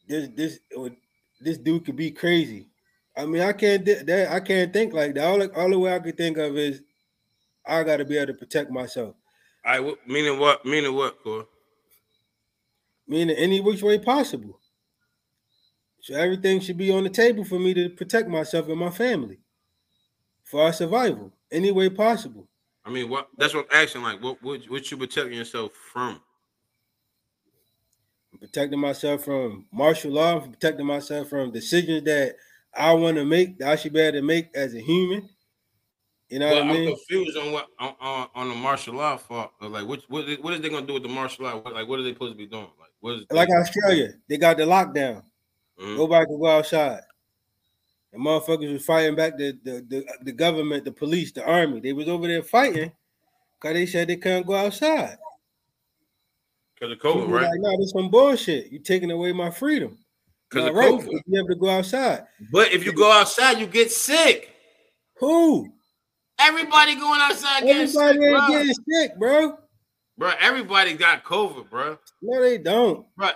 this 0.06 0.28
this 0.36 0.58
this 1.40 1.58
dude 1.58 1.84
could 1.84 1.96
be 1.96 2.10
crazy. 2.10 2.68
I 3.16 3.26
mean, 3.26 3.42
I 3.42 3.52
can't 3.52 3.84
that 3.84 4.28
I 4.32 4.40
can't 4.40 4.72
think 4.72 4.92
like 4.92 5.14
that. 5.14 5.24
All, 5.24 5.42
all 5.52 5.70
the 5.70 5.78
way 5.78 5.94
I 5.94 6.00
could 6.00 6.16
think 6.16 6.36
of 6.36 6.56
is 6.56 6.82
I 7.66 7.82
got 7.82 7.98
to 7.98 8.04
be 8.04 8.16
able 8.16 8.32
to 8.32 8.38
protect 8.38 8.70
myself. 8.70 9.14
I 9.64 9.78
right, 9.78 9.96
meaning 10.06 10.38
what? 10.38 10.64
Meaning 10.64 10.94
what, 10.94 11.22
Core? 11.22 11.46
Meaning 13.06 13.36
any 13.36 13.60
which 13.60 13.82
way 13.82 13.98
possible. 13.98 14.58
So 16.00 16.14
everything 16.14 16.60
should 16.60 16.76
be 16.76 16.90
on 16.90 17.04
the 17.04 17.10
table 17.10 17.44
for 17.44 17.58
me 17.58 17.72
to 17.74 17.88
protect 17.88 18.28
myself 18.28 18.68
and 18.68 18.78
my 18.78 18.90
family 18.90 19.38
for 20.44 20.62
our 20.62 20.72
survival, 20.72 21.32
any 21.50 21.72
way 21.72 21.88
possible. 21.88 22.46
I 22.84 22.90
mean, 22.90 23.08
what? 23.08 23.28
That's 23.38 23.54
what 23.54 23.66
I'm 23.72 23.82
asking. 23.82 24.02
Like, 24.02 24.22
what? 24.22 24.42
What, 24.42 24.64
what 24.68 24.90
you 24.90 24.98
protecting 24.98 25.38
yourself 25.38 25.72
from? 25.72 26.20
I'm 28.32 28.38
protecting 28.38 28.80
myself 28.80 29.24
from 29.24 29.66
martial 29.72 30.10
law. 30.10 30.42
I'm 30.42 30.50
protecting 30.50 30.84
myself 30.84 31.28
from 31.28 31.52
decisions 31.52 32.04
that 32.04 32.36
I 32.76 32.92
want 32.92 33.16
to 33.16 33.24
make. 33.24 33.58
That 33.58 33.68
I 33.68 33.76
should 33.76 33.92
be 33.92 34.00
able 34.00 34.18
to 34.18 34.22
make 34.22 34.54
as 34.54 34.74
a 34.74 34.80
human. 34.80 35.28
You 36.28 36.38
know 36.38 36.46
well, 36.46 36.66
what 36.66 36.70
I 36.70 36.72
mean? 36.72 36.88
I'm 36.88 36.94
confused 36.94 37.36
on 37.36 37.52
what 37.52 37.66
on, 37.78 37.94
on, 38.00 38.28
on 38.34 38.48
the 38.48 38.54
martial 38.54 38.94
law 38.94 39.16
for 39.16 39.50
like 39.60 39.86
what 39.86 40.02
what 40.08 40.24
what 40.42 40.54
is 40.54 40.60
they 40.60 40.68
gonna 40.68 40.86
do 40.86 40.94
with 40.94 41.02
the 41.02 41.08
martial 41.08 41.44
law? 41.44 41.62
Like 41.70 41.86
what 41.86 41.98
are 42.00 42.02
they 42.02 42.12
supposed 42.12 42.32
to 42.32 42.38
be 42.38 42.46
doing? 42.46 42.62
Like 42.80 42.90
what 43.00 43.14
is 43.14 43.26
like 43.30 43.48
Australia? 43.50 44.14
They 44.28 44.38
got 44.38 44.56
the 44.56 44.64
lockdown. 44.64 45.22
Mm-hmm. 45.78 45.96
Nobody 45.96 46.26
can 46.26 46.40
go 46.40 46.46
outside. 46.46 47.02
The 48.12 48.18
motherfuckers 48.18 48.72
was 48.72 48.84
fighting 48.84 49.16
back 49.16 49.36
the, 49.36 49.58
the 49.62 49.84
the, 49.88 50.04
the 50.22 50.32
government, 50.32 50.84
the 50.84 50.92
police, 50.92 51.32
the 51.32 51.44
army. 51.44 51.80
They 51.80 51.92
was 51.92 52.08
over 52.08 52.26
there 52.26 52.42
fighting 52.42 52.92
because 53.60 53.74
they 53.74 53.86
said 53.86 54.08
they 54.08 54.16
couldn't 54.16 54.46
go 54.46 54.54
outside. 54.54 55.18
Because 56.74 56.92
of 56.92 56.98
COVID, 56.98 57.28
right? 57.28 57.42
Like, 57.42 57.60
no, 57.60 57.76
this 57.78 57.92
some 57.92 58.10
bullshit. 58.10 58.72
You're 58.72 58.82
taking 58.82 59.10
away 59.10 59.32
my 59.32 59.50
freedom. 59.50 59.98
Because 60.54 60.68
of 60.68 60.74
right. 60.76 60.92
COVID. 60.92 61.20
You 61.26 61.38
able 61.38 61.48
to 61.48 61.54
go 61.56 61.70
outside. 61.70 62.24
But 62.52 62.72
if 62.72 62.84
you 62.84 62.92
go 62.92 63.10
outside, 63.10 63.58
you 63.58 63.66
get 63.66 63.90
sick. 63.90 64.54
Who? 65.18 65.72
Everybody 66.38 66.94
going 66.96 67.20
outside 67.20 67.62
getting 67.62 67.86
sick, 67.86 68.16
bro. 68.16 68.48
getting 68.48 68.74
sick, 68.88 69.18
bro. 69.18 69.58
Bro, 70.16 70.32
everybody 70.40 70.94
got 70.94 71.24
COVID, 71.24 71.70
bro. 71.70 71.98
No, 72.22 72.40
they 72.40 72.58
don't. 72.58 73.06
Bro, 73.16 73.30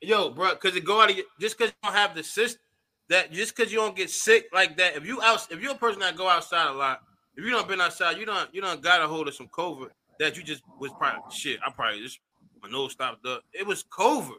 yo, 0.00 0.30
bro, 0.30 0.50
because 0.50 0.76
it 0.76 0.84
go 0.84 1.00
out 1.00 1.10
of 1.10 1.16
your, 1.16 1.26
just 1.40 1.56
because 1.56 1.70
you 1.70 1.88
don't 1.88 1.96
have 1.96 2.16
the 2.16 2.24
system 2.24 2.60
that 3.08 3.32
just 3.32 3.54
because 3.54 3.72
you 3.72 3.78
don't 3.78 3.94
get 3.94 4.10
sick 4.10 4.46
like 4.52 4.76
that. 4.78 4.96
If 4.96 5.06
you 5.06 5.22
out, 5.22 5.46
if 5.50 5.60
you're 5.60 5.72
a 5.72 5.78
person 5.78 6.00
that 6.00 6.16
go 6.16 6.28
outside 6.28 6.68
a 6.68 6.72
lot, 6.72 7.00
if 7.36 7.44
you 7.44 7.50
don't 7.50 7.68
been 7.68 7.80
outside, 7.80 8.16
you 8.18 8.26
don't 8.26 8.52
you 8.52 8.60
don't 8.60 8.82
got 8.82 9.02
a 9.02 9.06
hold 9.06 9.28
of 9.28 9.34
some 9.34 9.48
COVID 9.48 9.88
that 10.18 10.36
you 10.36 10.42
just 10.42 10.62
was 10.80 10.90
probably 10.98 11.20
shit. 11.32 11.60
I 11.64 11.70
probably 11.70 12.00
just 12.00 12.18
my 12.62 12.68
nose 12.68 12.92
stopped 12.92 13.24
up. 13.26 13.42
It 13.52 13.66
was 13.66 13.84
COVID. 13.84 14.36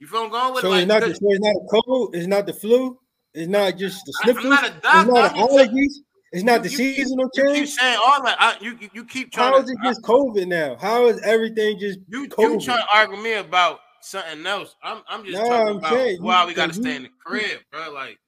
You 0.00 0.06
feel 0.06 0.20
I'm 0.24 0.30
going 0.30 0.54
with? 0.54 0.62
So 0.62 0.70
like, 0.70 0.82
it's 0.82 0.88
not 0.88 1.00
the, 1.02 1.14
so 1.14 1.20
it's 1.30 1.40
not 1.40 1.54
a 1.56 1.82
cold. 1.82 2.14
It's 2.16 2.26
not 2.26 2.46
the 2.46 2.52
flu. 2.52 2.98
It's 3.34 3.48
not 3.48 3.76
just 3.76 4.04
the 4.06 4.12
sniffles. 4.22 4.44
I'm 4.46 4.50
not 4.50 4.64
a 4.64 4.74
It's 4.74 4.82
not 4.84 5.32
I'm 5.36 5.36
allergies. 5.48 5.92
It's 6.32 6.42
not 6.44 6.62
the 6.62 6.70
you- 6.70 6.76
seasonal 6.76 7.28
You 7.34 7.44
keep 7.44 7.54
change. 7.54 7.68
saying 7.74 7.98
all 8.04 8.22
that. 8.24 8.36
I, 8.40 8.56
you, 8.60 8.76
you 8.80 8.88
you 8.94 9.04
keep 9.04 9.32
trying. 9.32 9.52
How 9.52 9.58
is 9.58 9.66
to, 9.66 9.72
it 9.72 9.78
just 9.84 10.02
COVID 10.02 10.46
now? 10.48 10.76
How 10.80 11.06
is 11.08 11.20
everything 11.22 11.78
just 11.78 11.98
you 12.08 12.22
you 12.22 12.28
trying 12.28 12.60
to 12.60 12.86
argue 12.94 13.16
me 13.22 13.34
about 13.34 13.80
something 14.00 14.46
else? 14.46 14.74
I'm 14.82 15.02
I'm 15.08 15.24
just 15.24 15.36
No, 15.36 15.44
talking 15.48 15.68
I'm 15.68 15.76
about 15.78 15.92
saying 15.92 16.16
you- 16.16 16.22
why 16.22 16.46
we 16.46 16.54
got 16.54 16.70
to 16.70 16.76
you- 16.76 16.82
stay 16.82 16.96
in 16.96 17.02
the 17.02 17.10
crib, 17.24 17.60
bro. 17.70 17.92
Like 17.92 18.18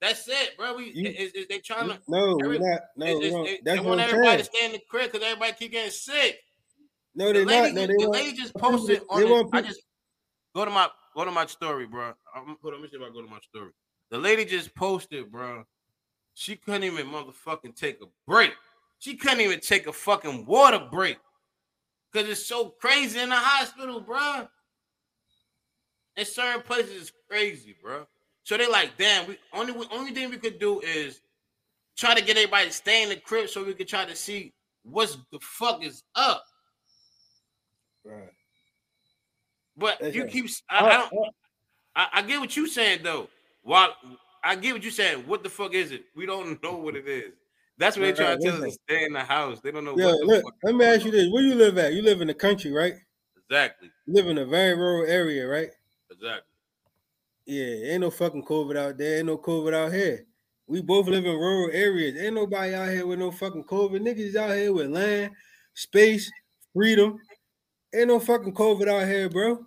that's 0.00 0.28
it, 0.28 0.56
bro. 0.58 0.74
We 0.76 0.92
You- 0.94 1.08
is, 1.10 1.32
is 1.32 1.46
they 1.48 1.58
trying 1.60 1.88
to 1.88 1.98
no, 2.08 2.36
every- 2.42 2.58
we're 2.58 2.70
not. 2.70 2.80
No, 2.96 3.06
It's- 3.06 3.20
we 3.20 3.26
it's- 3.28 3.44
they, 3.46 3.60
that's 3.64 3.80
they 3.82 3.86
want 3.88 4.00
everybody 4.00 4.38
to 4.38 4.44
stay 4.44 4.66
in 4.66 4.72
the 4.72 4.80
crib 4.90 5.12
because 5.12 5.26
everybody 5.26 5.52
keep 5.58 5.72
getting 5.72 5.90
sick. 5.90 6.36
No, 7.14 7.32
they're 7.32 7.46
lady, 7.46 7.72
not. 7.72 7.74
No, 7.74 7.80
they 7.86 7.92
the 7.94 8.08
want. 8.08 8.12
lady 8.12 8.36
just 8.36 8.54
posted 8.56 9.02
on. 9.08 9.20
they 9.20 9.26
the- 9.26 9.32
want 9.32 9.54
I 9.54 9.62
just 9.62 9.80
go 10.54 10.64
to 10.64 10.70
my 10.72 10.88
go 11.14 11.24
to 11.24 11.30
my 11.30 11.46
story, 11.46 11.86
bro. 11.86 12.12
I'm, 12.34 12.56
hold 12.60 12.74
on, 12.74 12.80
let 12.80 12.82
me 12.82 12.88
see 12.88 12.96
if 12.96 13.02
I 13.02 13.12
go 13.12 13.22
to 13.22 13.30
my 13.30 13.38
story. 13.40 13.70
The 14.10 14.18
lady 14.18 14.44
just 14.44 14.74
posted, 14.74 15.30
bro. 15.30 15.64
She 16.34 16.56
couldn't 16.56 16.84
even 16.84 17.06
motherfucking 17.06 17.76
take 17.76 18.00
a 18.02 18.06
break. 18.26 18.52
She 18.98 19.16
couldn't 19.16 19.40
even 19.40 19.60
take 19.60 19.86
a 19.86 19.92
fucking 19.92 20.46
water 20.46 20.86
break 20.90 21.18
because 22.12 22.28
it's 22.28 22.46
so 22.46 22.70
crazy 22.80 23.20
in 23.20 23.28
the 23.28 23.36
hospital, 23.36 24.00
bro. 24.00 24.48
In 26.16 26.24
certain 26.24 26.62
places, 26.62 27.02
it's 27.02 27.12
crazy, 27.28 27.74
bro. 27.82 28.06
So 28.44 28.56
they 28.56 28.68
like, 28.68 28.96
damn. 28.96 29.26
We 29.26 29.38
only 29.52 29.74
only 29.90 30.12
thing 30.12 30.30
we 30.30 30.36
could 30.36 30.58
do 30.58 30.80
is 30.80 31.20
try 31.96 32.14
to 32.14 32.24
get 32.24 32.36
everybody 32.36 32.68
to 32.68 32.72
stay 32.72 33.02
in 33.02 33.08
the 33.08 33.16
crib 33.16 33.48
so 33.48 33.64
we 33.64 33.74
could 33.74 33.88
try 33.88 34.04
to 34.04 34.14
see 34.14 34.52
what's 34.84 35.16
the 35.32 35.38
fuck 35.40 35.82
is 35.82 36.02
up. 36.14 36.44
Right. 38.04 38.33
But 39.76 39.98
That's 40.00 40.14
you 40.14 40.26
keep. 40.26 40.46
I, 40.70 40.86
I 40.86 40.96
don't. 40.98 41.12
I, 41.96 42.08
I 42.14 42.22
get 42.22 42.40
what 42.40 42.56
you 42.56 42.66
saying 42.66 43.00
though. 43.02 43.28
While 43.62 43.94
I 44.44 44.56
get 44.56 44.74
what 44.74 44.82
you're 44.82 44.92
saying. 44.92 45.26
What 45.26 45.42
the 45.42 45.48
fuck 45.48 45.72
is 45.74 45.90
it? 45.90 46.04
We 46.14 46.26
don't 46.26 46.62
know 46.62 46.76
what 46.76 46.94
it 46.96 47.08
is. 47.08 47.32
That's 47.78 47.96
what 47.96 48.02
they 48.02 48.08
Right, 48.08 48.16
try 48.16 48.30
right, 48.30 48.40
to 48.40 48.46
tell 48.50 48.64
us 48.64 48.78
stay 48.88 49.04
in 49.04 49.12
the 49.14 49.24
house. 49.24 49.60
They 49.60 49.72
don't 49.72 49.84
know 49.84 49.96
Yeah, 49.96 50.06
what 50.06 50.20
the 50.20 50.26
look, 50.26 50.44
fuck. 50.44 50.54
let 50.62 50.74
me 50.76 50.84
ask 50.84 51.04
you 51.04 51.10
this: 51.10 51.28
Where 51.32 51.42
you 51.42 51.54
live 51.54 51.78
at? 51.78 51.92
You 51.94 52.02
live 52.02 52.20
in 52.20 52.28
the 52.28 52.34
country, 52.34 52.70
right? 52.70 52.92
Exactly. 53.48 53.90
You 54.06 54.14
live 54.14 54.28
in 54.28 54.38
a 54.38 54.46
very 54.46 54.76
rural 54.76 55.10
area, 55.10 55.48
right? 55.48 55.68
Exactly. 56.10 56.42
Yeah, 57.46 57.92
ain't 57.92 58.00
no 58.02 58.10
fucking 58.10 58.44
COVID 58.44 58.76
out 58.76 58.96
there. 58.98 59.18
Ain't 59.18 59.26
no 59.26 59.38
COVID 59.38 59.74
out 59.74 59.92
here. 59.92 60.24
We 60.66 60.80
both 60.80 61.06
live 61.08 61.26
in 61.26 61.36
rural 61.36 61.70
areas. 61.72 62.16
Ain't 62.18 62.34
nobody 62.34 62.74
out 62.74 62.88
here 62.88 63.06
with 63.06 63.18
no 63.18 63.30
fucking 63.30 63.64
COVID. 63.64 64.00
Niggas 64.00 64.34
out 64.36 64.56
here 64.56 64.72
with 64.72 64.86
land, 64.88 65.32
space, 65.74 66.30
freedom. 66.72 67.18
Ain't 67.94 68.08
no 68.08 68.18
fucking 68.18 68.54
COVID 68.54 68.88
out 68.88 69.06
here, 69.06 69.28
bro. 69.28 69.64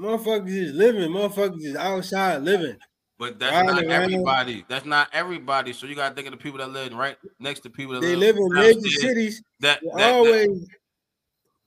Motherfuckers 0.00 0.48
is 0.48 0.72
living. 0.72 1.10
Motherfuckers 1.10 1.62
is 1.62 1.76
outside 1.76 2.42
living. 2.42 2.76
But 3.18 3.38
that's 3.38 3.52
Riding 3.52 3.66
not 3.66 3.84
around. 3.84 4.02
everybody. 4.12 4.64
That's 4.68 4.84
not 4.84 5.08
everybody. 5.12 5.72
So 5.72 5.86
you 5.86 5.94
gotta 5.94 6.14
think 6.14 6.26
of 6.26 6.32
the 6.32 6.36
people 6.36 6.58
that 6.58 6.70
live 6.70 6.92
right 6.92 7.16
next 7.38 7.60
to 7.60 7.70
people 7.70 7.94
that 7.94 8.00
They 8.00 8.16
live 8.16 8.36
in 8.36 8.48
major 8.52 8.80
cities. 8.88 9.42
That, 9.60 9.80
that- 9.82 9.96
that- 9.96 10.12
always. 10.14 10.66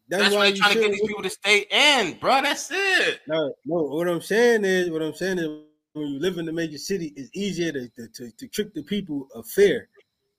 that's, 0.09 0.23
That's, 0.23 0.35
why 0.35 0.39
why 0.39 0.45
they're 0.45 0.55
you 0.55 0.61
trying 0.61 0.73
to 0.73 0.79
get 0.81 0.91
these 0.91 1.07
people 1.07 1.23
to 1.23 1.29
stay 1.29 1.65
in, 1.71 2.19
bro. 2.19 2.41
That's 2.41 2.69
it. 2.71 3.21
No, 3.27 3.53
no. 3.65 3.83
What 3.83 4.07
I'm 4.09 4.21
saying 4.21 4.65
is, 4.65 4.89
what 4.89 5.01
I'm 5.01 5.13
saying 5.13 5.37
is, 5.39 5.47
when 5.93 6.07
you 6.07 6.19
live 6.19 6.37
in 6.37 6.45
the 6.45 6.53
major 6.53 6.77
city, 6.77 7.13
it's 7.15 7.29
easier 7.33 7.71
to 7.71 7.87
to, 7.89 8.31
to, 8.31 8.47
trick 8.49 8.73
the 8.73 8.83
people 8.83 9.27
of 9.33 9.45
fear. 9.47 9.87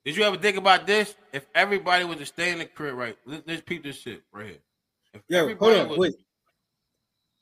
Did 0.04 0.16
you 0.16 0.22
ever 0.24 0.36
think 0.36 0.56
about 0.56 0.86
this? 0.86 1.16
If 1.32 1.46
everybody 1.54 2.04
was 2.04 2.18
to 2.18 2.26
stay 2.26 2.52
in 2.52 2.58
the 2.58 2.66
crib, 2.66 2.94
right? 2.96 3.16
Let, 3.26 3.46
let's 3.48 3.62
peep 3.62 3.82
this 3.82 3.98
shit 4.00 4.22
right 4.32 4.46
here. 4.46 4.58
Yo, 5.28 5.54
hold 5.56 5.74
on, 5.74 5.88
was, 5.88 5.98
wait. 5.98 6.14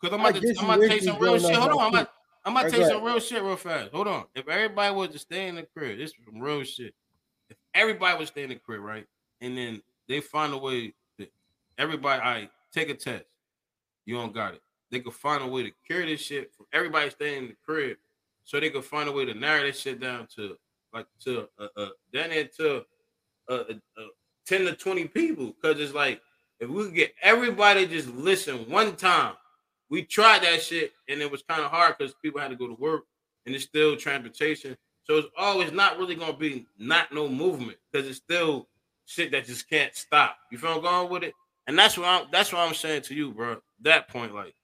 Because 0.00 0.14
I'm 0.14 0.20
about 0.20 0.40
to, 0.40 0.54
I'm 0.58 0.64
about 0.64 0.80
to 0.80 0.88
tell 0.88 0.96
you 0.96 1.02
some 1.02 1.18
real 1.18 1.38
shit. 1.38 1.56
Hold 1.56 1.72
on, 1.72 1.80
I'm 1.80 1.88
about, 1.88 2.10
I'm 2.44 2.52
about 2.56 2.62
to 2.64 2.70
tell 2.70 2.80
you 2.80 2.88
some 2.88 3.04
real 3.04 3.20
shit 3.20 3.42
real 3.42 3.56
fast. 3.56 3.92
Hold 3.92 4.08
on. 4.08 4.24
If 4.34 4.48
everybody 4.48 4.94
was 4.94 5.08
to 5.10 5.18
stay 5.18 5.48
in 5.48 5.56
the 5.56 5.66
crib, 5.76 5.98
this 5.98 6.10
is 6.10 6.16
some 6.24 6.40
real 6.40 6.62
shit. 6.62 6.94
If 7.48 7.56
everybody 7.74 8.18
was 8.18 8.28
stay 8.28 8.44
in 8.44 8.50
the 8.50 8.56
crib, 8.56 8.82
right? 8.82 9.06
And 9.40 9.56
then 9.56 9.82
they 10.08 10.20
find 10.20 10.52
a 10.52 10.58
way 10.58 10.94
that 11.18 11.32
everybody, 11.78 12.22
I 12.22 12.32
right, 12.32 12.50
take 12.72 12.90
a 12.90 12.94
test. 12.94 13.24
You 14.04 14.16
don't 14.16 14.34
got 14.34 14.54
it. 14.54 14.62
They 14.90 15.00
could 15.00 15.14
find 15.14 15.42
a 15.42 15.46
way 15.46 15.64
to 15.64 15.70
cure 15.86 16.06
this 16.06 16.20
shit 16.20 16.54
from 16.54 16.66
everybody 16.72 17.10
staying 17.10 17.42
in 17.44 17.48
the 17.48 17.56
crib, 17.64 17.96
so 18.44 18.60
they 18.60 18.70
could 18.70 18.84
find 18.84 19.08
a 19.08 19.12
way 19.12 19.24
to 19.24 19.34
narrow 19.34 19.62
this 19.62 19.80
shit 19.80 20.00
down 20.00 20.28
to 20.36 20.56
like 20.94 21.06
to 21.24 21.48
uh, 21.58 21.66
uh 21.76 21.88
down 22.14 22.30
there 22.30 22.48
to 22.58 22.84
uh, 23.48 23.64
uh, 23.98 24.02
10 24.46 24.66
to 24.66 24.72
20 24.74 25.08
people. 25.08 25.52
Cause 25.60 25.80
it's 25.80 25.92
like 25.92 26.20
if 26.60 26.68
we 26.68 26.90
get 26.90 27.14
everybody 27.22 27.86
just 27.86 28.08
listen 28.08 28.68
one 28.70 28.96
time, 28.96 29.34
we 29.88 30.02
tried 30.02 30.42
that 30.42 30.62
shit 30.62 30.92
and 31.08 31.20
it 31.20 31.30
was 31.30 31.42
kind 31.42 31.62
of 31.62 31.70
hard 31.70 31.96
because 31.98 32.14
people 32.22 32.40
had 32.40 32.50
to 32.50 32.56
go 32.56 32.66
to 32.66 32.74
work 32.74 33.04
and 33.44 33.54
it's 33.54 33.64
still 33.64 33.96
transportation. 33.96 34.76
So 35.04 35.18
it's 35.18 35.28
always 35.36 35.72
not 35.72 35.98
really 35.98 36.16
gonna 36.16 36.36
be 36.36 36.66
not 36.78 37.12
no 37.12 37.28
movement 37.28 37.78
because 37.90 38.08
it's 38.08 38.18
still 38.18 38.68
shit 39.04 39.30
that 39.32 39.46
just 39.46 39.70
can't 39.70 39.94
stop. 39.94 40.36
You 40.50 40.58
feel 40.58 40.72
I'm 40.72 40.82
going 40.82 41.10
with 41.10 41.22
it? 41.22 41.34
And 41.68 41.78
that's 41.78 41.96
what 41.96 42.06
I'm 42.06 42.26
that's 42.32 42.52
what 42.52 42.60
I'm 42.60 42.74
saying 42.74 43.02
to 43.02 43.14
you, 43.14 43.32
bro. 43.32 43.58
That 43.82 44.08
point, 44.08 44.34
like 44.34 44.54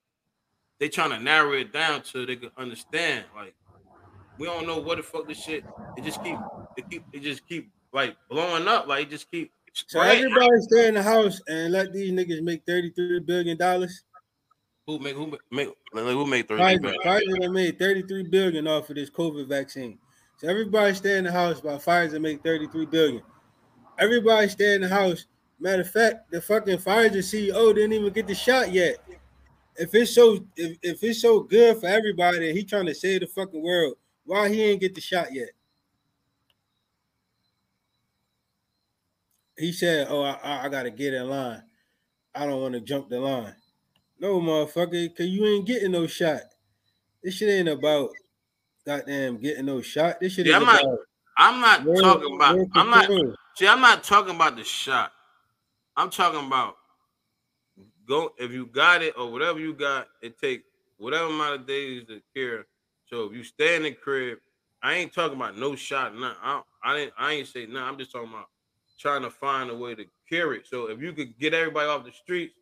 they 0.81 0.89
trying 0.89 1.11
to 1.11 1.21
narrow 1.21 1.53
it 1.53 1.73
down 1.73 2.05
so 2.05 2.25
they 2.27 2.37
can 2.37 2.51
understand. 2.57 3.25
Like 3.37 3.55
we 4.39 4.47
don't 4.47 4.67
know 4.67 4.79
what 4.79 4.97
the 4.97 5.03
fuck 5.03 5.29
this 5.29 5.43
shit. 5.43 5.65
It 5.97 6.05
just 6.05 6.23
keep 6.25 6.37
it 6.77 6.91
keep 6.91 7.05
it 7.13 7.23
just 7.23 7.47
keep 7.47 7.71
like 7.93 8.17
blowing 8.29 8.67
up. 8.67 8.89
Like 8.89 9.07
it 9.07 9.11
just 9.11 9.31
keep 9.31 9.53
So 9.73 9.85
spreading. 9.89 10.25
everybody 10.25 10.61
stay 10.61 10.89
in 10.89 10.95
the 10.95 11.03
house 11.03 11.41
and 11.49 11.73
let 11.73 11.93
these 11.93 12.13
niggas 12.13 12.43
make 12.43 12.65
thirty-three 12.67 13.21
billion 13.21 13.57
dollars. 13.57 14.05
Who 14.87 14.99
make 14.99 15.15
who 15.15 15.39
make 15.51 15.71
who 15.93 16.27
made 16.27 16.49
thirty 16.49 16.63
Pfizer, 16.63 16.83
billion? 16.83 17.01
Pfizer 17.03 17.53
made 17.53 17.79
thirty-three 17.79 18.25
billion 18.25 18.67
off 18.67 18.91
of 18.91 18.97
this 18.97 19.11
COVID 19.11 19.49
vaccine. 19.49 19.99
So 20.37 20.49
everybody 20.49 20.93
stay 20.95 21.19
in 21.19 21.25
the 21.25 21.33
house 21.33 21.63
while 21.63 21.79
Pfizer 21.79 22.21
make 22.21 22.43
thirty-three 22.43 22.87
billion. 22.87 23.23
Everybody 23.99 24.49
stay 24.49 24.75
in 24.75 24.83
the 24.83 24.89
house. 24.89 25.27
Matter 25.59 25.83
of 25.83 25.91
fact, 25.91 26.31
the 26.33 26.41
fucking 26.41 26.79
Pfizer 26.79 27.19
CEO 27.19 27.75
didn't 27.75 27.93
even 27.93 28.13
get 28.13 28.27
the 28.27 28.35
shot 28.35 28.73
yet. 28.73 28.97
If 29.77 29.95
it's 29.95 30.15
so, 30.15 30.45
if, 30.57 30.77
if 30.83 31.03
it's 31.03 31.23
so 31.23 31.41
good 31.41 31.79
for 31.79 31.87
everybody, 31.87 32.49
and 32.49 32.59
he 32.59 32.65
trying 32.65 32.87
to 32.87 32.95
save 32.95 33.21
the 33.21 33.27
fucking 33.29 33.63
world, 33.63 33.95
why 34.25 34.49
he 34.49 34.63
ain't 34.63 34.81
get 34.81 34.95
the 34.95 35.01
shot 35.01 35.33
yet? 35.33 35.51
He 39.63 39.71
said, 39.71 40.09
"Oh, 40.11 40.23
I, 40.23 40.65
I, 40.65 40.69
gotta 40.69 40.91
get 40.91 41.15
in 41.15 41.31
line. 41.31 41.63
I 42.35 42.47
don't 42.47 42.61
want 42.61 42.75
to 42.75 42.81
jump 42.81 43.09
the 43.09 43.21
line." 43.21 43.55
No, 44.19 44.41
motherfucker, 44.41 45.17
cause 45.17 45.27
you 45.27 45.47
ain't 45.47 45.67
getting 45.69 45.93
no 45.93 46.09
shot. 46.09 46.41
This 47.23 47.35
shit 47.35 47.49
ain't 47.49 47.69
about 47.69 48.11
goddamn 48.85 49.37
getting 49.39 49.67
no 49.67 49.81
shot. 49.81 50.19
This 50.21 50.33
shit 50.33 50.47
Yeah, 50.47 50.57
is 50.57 50.63
I'm 50.63 50.67
not- 50.67 50.83
about 50.83 50.99
I'm 51.37 51.61
not 51.61 51.85
world- 51.85 52.01
talking 52.03 52.35
about. 52.35 52.59
I'm 52.75 52.91
not. 52.91 53.09
See, 53.55 53.69
I'm 53.69 53.81
not 53.81 54.03
talking 54.03 54.35
about 54.35 54.57
the 54.57 54.65
shot. 54.65 55.13
I'm 55.97 56.11
talking 56.11 56.45
about 56.45 56.77
go 58.09 58.33
if 58.39 58.51
you 58.51 58.67
got 58.67 59.01
it 59.03 59.15
or 59.17 59.31
whatever 59.31 59.61
you 59.61 59.75
got. 59.75 60.09
It 60.23 60.39
take 60.41 60.65
whatever 60.99 61.27
amount 61.27 61.61
of 61.61 61.67
days 61.69 62.05
to 62.09 62.21
cure. 62.35 62.67
So 63.07 63.27
if 63.27 63.33
you 63.33 63.45
stay 63.45 63.77
in 63.77 63.85
the 63.85 63.93
crib, 63.93 64.39
I 64.83 64.95
ain't 64.95 65.15
talking 65.15 65.37
about 65.37 65.57
no 65.57 65.77
shot. 65.77 66.15
Nothing. 66.17 66.37
I, 66.43 66.63
I 66.83 66.97
didn't. 66.97 67.15
I 67.17 67.33
ain't 67.35 67.47
say 67.47 67.67
nothing. 67.67 67.77
I'm 67.89 67.99
just 67.99 68.11
talking 68.11 68.29
about 68.31 68.47
trying 69.03 69.23
to 69.23 69.31
find 69.31 69.69
a 69.71 69.77
way 69.77 69.95
to 69.95 70.07
cure 70.29 70.55
it. 70.55 70.67
So 70.67 70.89
if 70.89 71.01
you 71.01 71.13
could 71.13 71.39
get 71.39 71.53
everybody 71.55 71.89
off 71.89 72.05
the 72.05 72.13
streets 72.13 72.55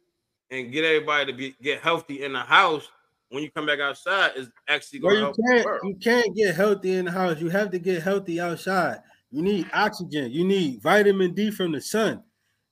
and 0.51 0.73
get 0.73 0.85
everybody 0.85 1.31
to 1.31 1.37
be 1.37 1.55
get 1.63 1.81
healthy 1.81 2.25
in 2.25 2.33
the 2.33 2.41
house, 2.41 2.89
when 3.29 3.43
you 3.43 3.51
come 3.51 3.67
back 3.67 3.79
outside, 3.79 4.33
is 4.37 4.49
actually 4.69 5.01
Well, 5.01 5.15
going 5.15 5.35
to 5.35 5.43
you 5.43 5.45
can't 5.53 5.85
you 5.85 5.97
can't 6.03 6.35
get 6.37 6.55
healthy 6.57 6.93
in 6.95 7.05
the 7.05 7.11
house. 7.13 7.41
You 7.41 7.51
have 7.51 7.71
to 7.71 7.79
get 7.79 8.03
healthy 8.03 8.41
outside. 8.41 9.03
You 9.31 9.43
need 9.43 9.71
oxygen. 9.73 10.33
You 10.33 10.45
need 10.45 10.83
vitamin 10.83 11.35
D 11.35 11.51
from 11.51 11.73
the 11.73 11.81
sun. 11.81 12.25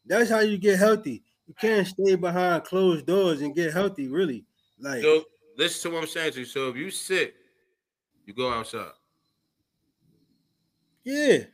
That's 0.07 0.31
how 0.31 0.41
you 0.41 0.59
get 0.59 0.79
healthy. 0.79 1.23
You 1.47 1.55
can't 1.55 1.87
stay 1.87 2.17
behind 2.17 2.65
closed 2.65 3.07
doors 3.07 3.41
and 3.43 3.55
get 3.55 3.73
healthy. 3.73 4.09
Really, 4.09 4.45
like 4.81 5.03
So 5.03 5.25
listen 5.57 5.91
to 5.91 5.95
what 5.95 6.03
I'm 6.05 6.09
saying 6.09 6.33
to 6.33 6.41
you. 6.41 6.45
So 6.47 6.69
if 6.71 6.77
you 6.77 6.91
sick, 6.91 7.35
you 8.27 8.35
go 8.35 8.51
outside. 8.53 8.93
yeah, 11.05 11.45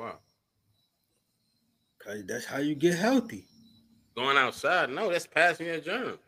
Wow. 0.00 0.18
cause 2.02 2.22
that's 2.26 2.46
how 2.46 2.56
you 2.58 2.74
get 2.74 2.94
healthy. 2.98 3.44
Going 4.16 4.38
outside, 4.38 4.88
no, 4.90 5.10
that's 5.10 5.26
passing 5.26 5.66
your 5.66 5.80
germ. 5.80 6.18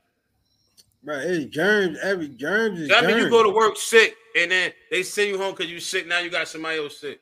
Right? 1.03 1.23
It's 1.25 1.47
germs. 1.47 1.99
Every 2.03 2.29
germs 2.29 2.81
is 2.81 2.89
That 2.91 3.03
mean 3.05 3.13
germs. 3.13 3.25
you 3.25 3.31
go 3.31 3.43
to 3.43 3.49
work 3.51 3.77
sick 3.79 4.15
and 4.39 4.51
then 4.51 4.73
they 4.91 5.03
send 5.03 5.31
you 5.31 5.39
home 5.39 5.55
because 5.55 5.71
you 5.73 5.81
sick. 5.81 6.07
Now 6.07 6.19
you 6.21 6.31
got 6.31 6.49
somebody 6.49 6.79
else 6.79 7.01
sick. 7.01 7.21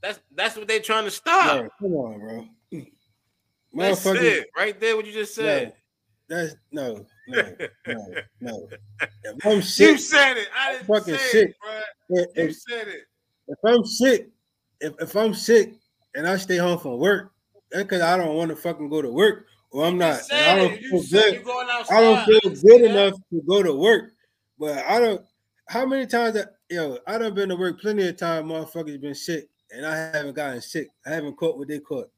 That's 0.00 0.20
that's 0.34 0.56
what 0.56 0.68
they 0.68 0.78
trying 0.78 1.04
to 1.04 1.10
stop. 1.10 1.62
No, 1.64 1.68
come 1.80 1.92
on, 1.96 2.18
bro. 2.20 2.46
That's 3.74 4.04
it, 4.06 4.48
right 4.56 4.78
there. 4.80 4.96
What 4.96 5.06
you 5.06 5.12
just 5.12 5.34
said. 5.34 5.74
that's 6.28 6.54
no, 6.72 7.04
no, 7.28 7.54
no, 7.86 8.14
no. 8.40 8.68
If 9.22 9.46
I'm 9.46 9.62
sick, 9.62 9.90
You 9.90 9.98
said 9.98 10.36
it. 10.38 10.48
I 10.56 10.72
didn't 10.72 10.86
Fucking 10.86 11.14
say 11.16 11.26
sick. 11.28 11.48
it, 11.50 11.56
bro. 11.62 11.80
if, 12.22 12.28
You 12.36 12.44
if, 12.44 12.56
said 12.56 12.88
it. 12.88 13.00
if 13.48 13.58
I'm 13.64 13.84
sick, 13.84 14.28
if, 14.80 14.94
if 15.00 15.14
I'm 15.14 15.34
sick 15.34 15.74
and 16.14 16.26
I 16.26 16.36
stay 16.36 16.56
home 16.56 16.78
from 16.78 16.98
work, 16.98 17.32
that's 17.70 17.84
because 17.84 18.02
I 18.02 18.16
don't 18.16 18.34
want 18.36 18.50
to 18.50 18.56
fucking 18.56 18.88
go 18.88 19.02
to 19.02 19.10
work, 19.10 19.46
or 19.70 19.84
I'm 19.84 19.98
not. 19.98 20.20
I 20.32 20.56
don't. 20.56 20.80
You 20.80 21.02
feel 21.02 21.20
good. 21.20 21.34
you 21.34 21.40
going 21.42 21.68
outside. 21.70 21.96
I 21.96 22.00
don't 22.00 22.24
feel 22.24 22.40
good 22.50 22.82
that. 22.82 22.90
enough 22.90 23.14
to 23.30 23.42
go 23.46 23.62
to 23.62 23.74
work. 23.74 24.12
But 24.58 24.78
I 24.78 25.00
don't. 25.00 25.22
How 25.68 25.86
many 25.86 26.06
times 26.06 26.34
that 26.34 26.56
yo? 26.68 26.98
I 27.06 27.18
done 27.18 27.34
been 27.34 27.48
to 27.50 27.56
work 27.56 27.80
plenty 27.80 28.06
of 28.08 28.16
time. 28.16 28.46
Motherfuckers 28.46 29.00
been 29.00 29.14
sick, 29.14 29.48
and 29.70 29.86
I 29.86 29.96
haven't 29.96 30.34
gotten 30.34 30.60
sick. 30.60 30.88
I 31.06 31.10
haven't 31.10 31.36
caught 31.36 31.56
what 31.56 31.68
they 31.68 31.78
caught. 31.78 32.10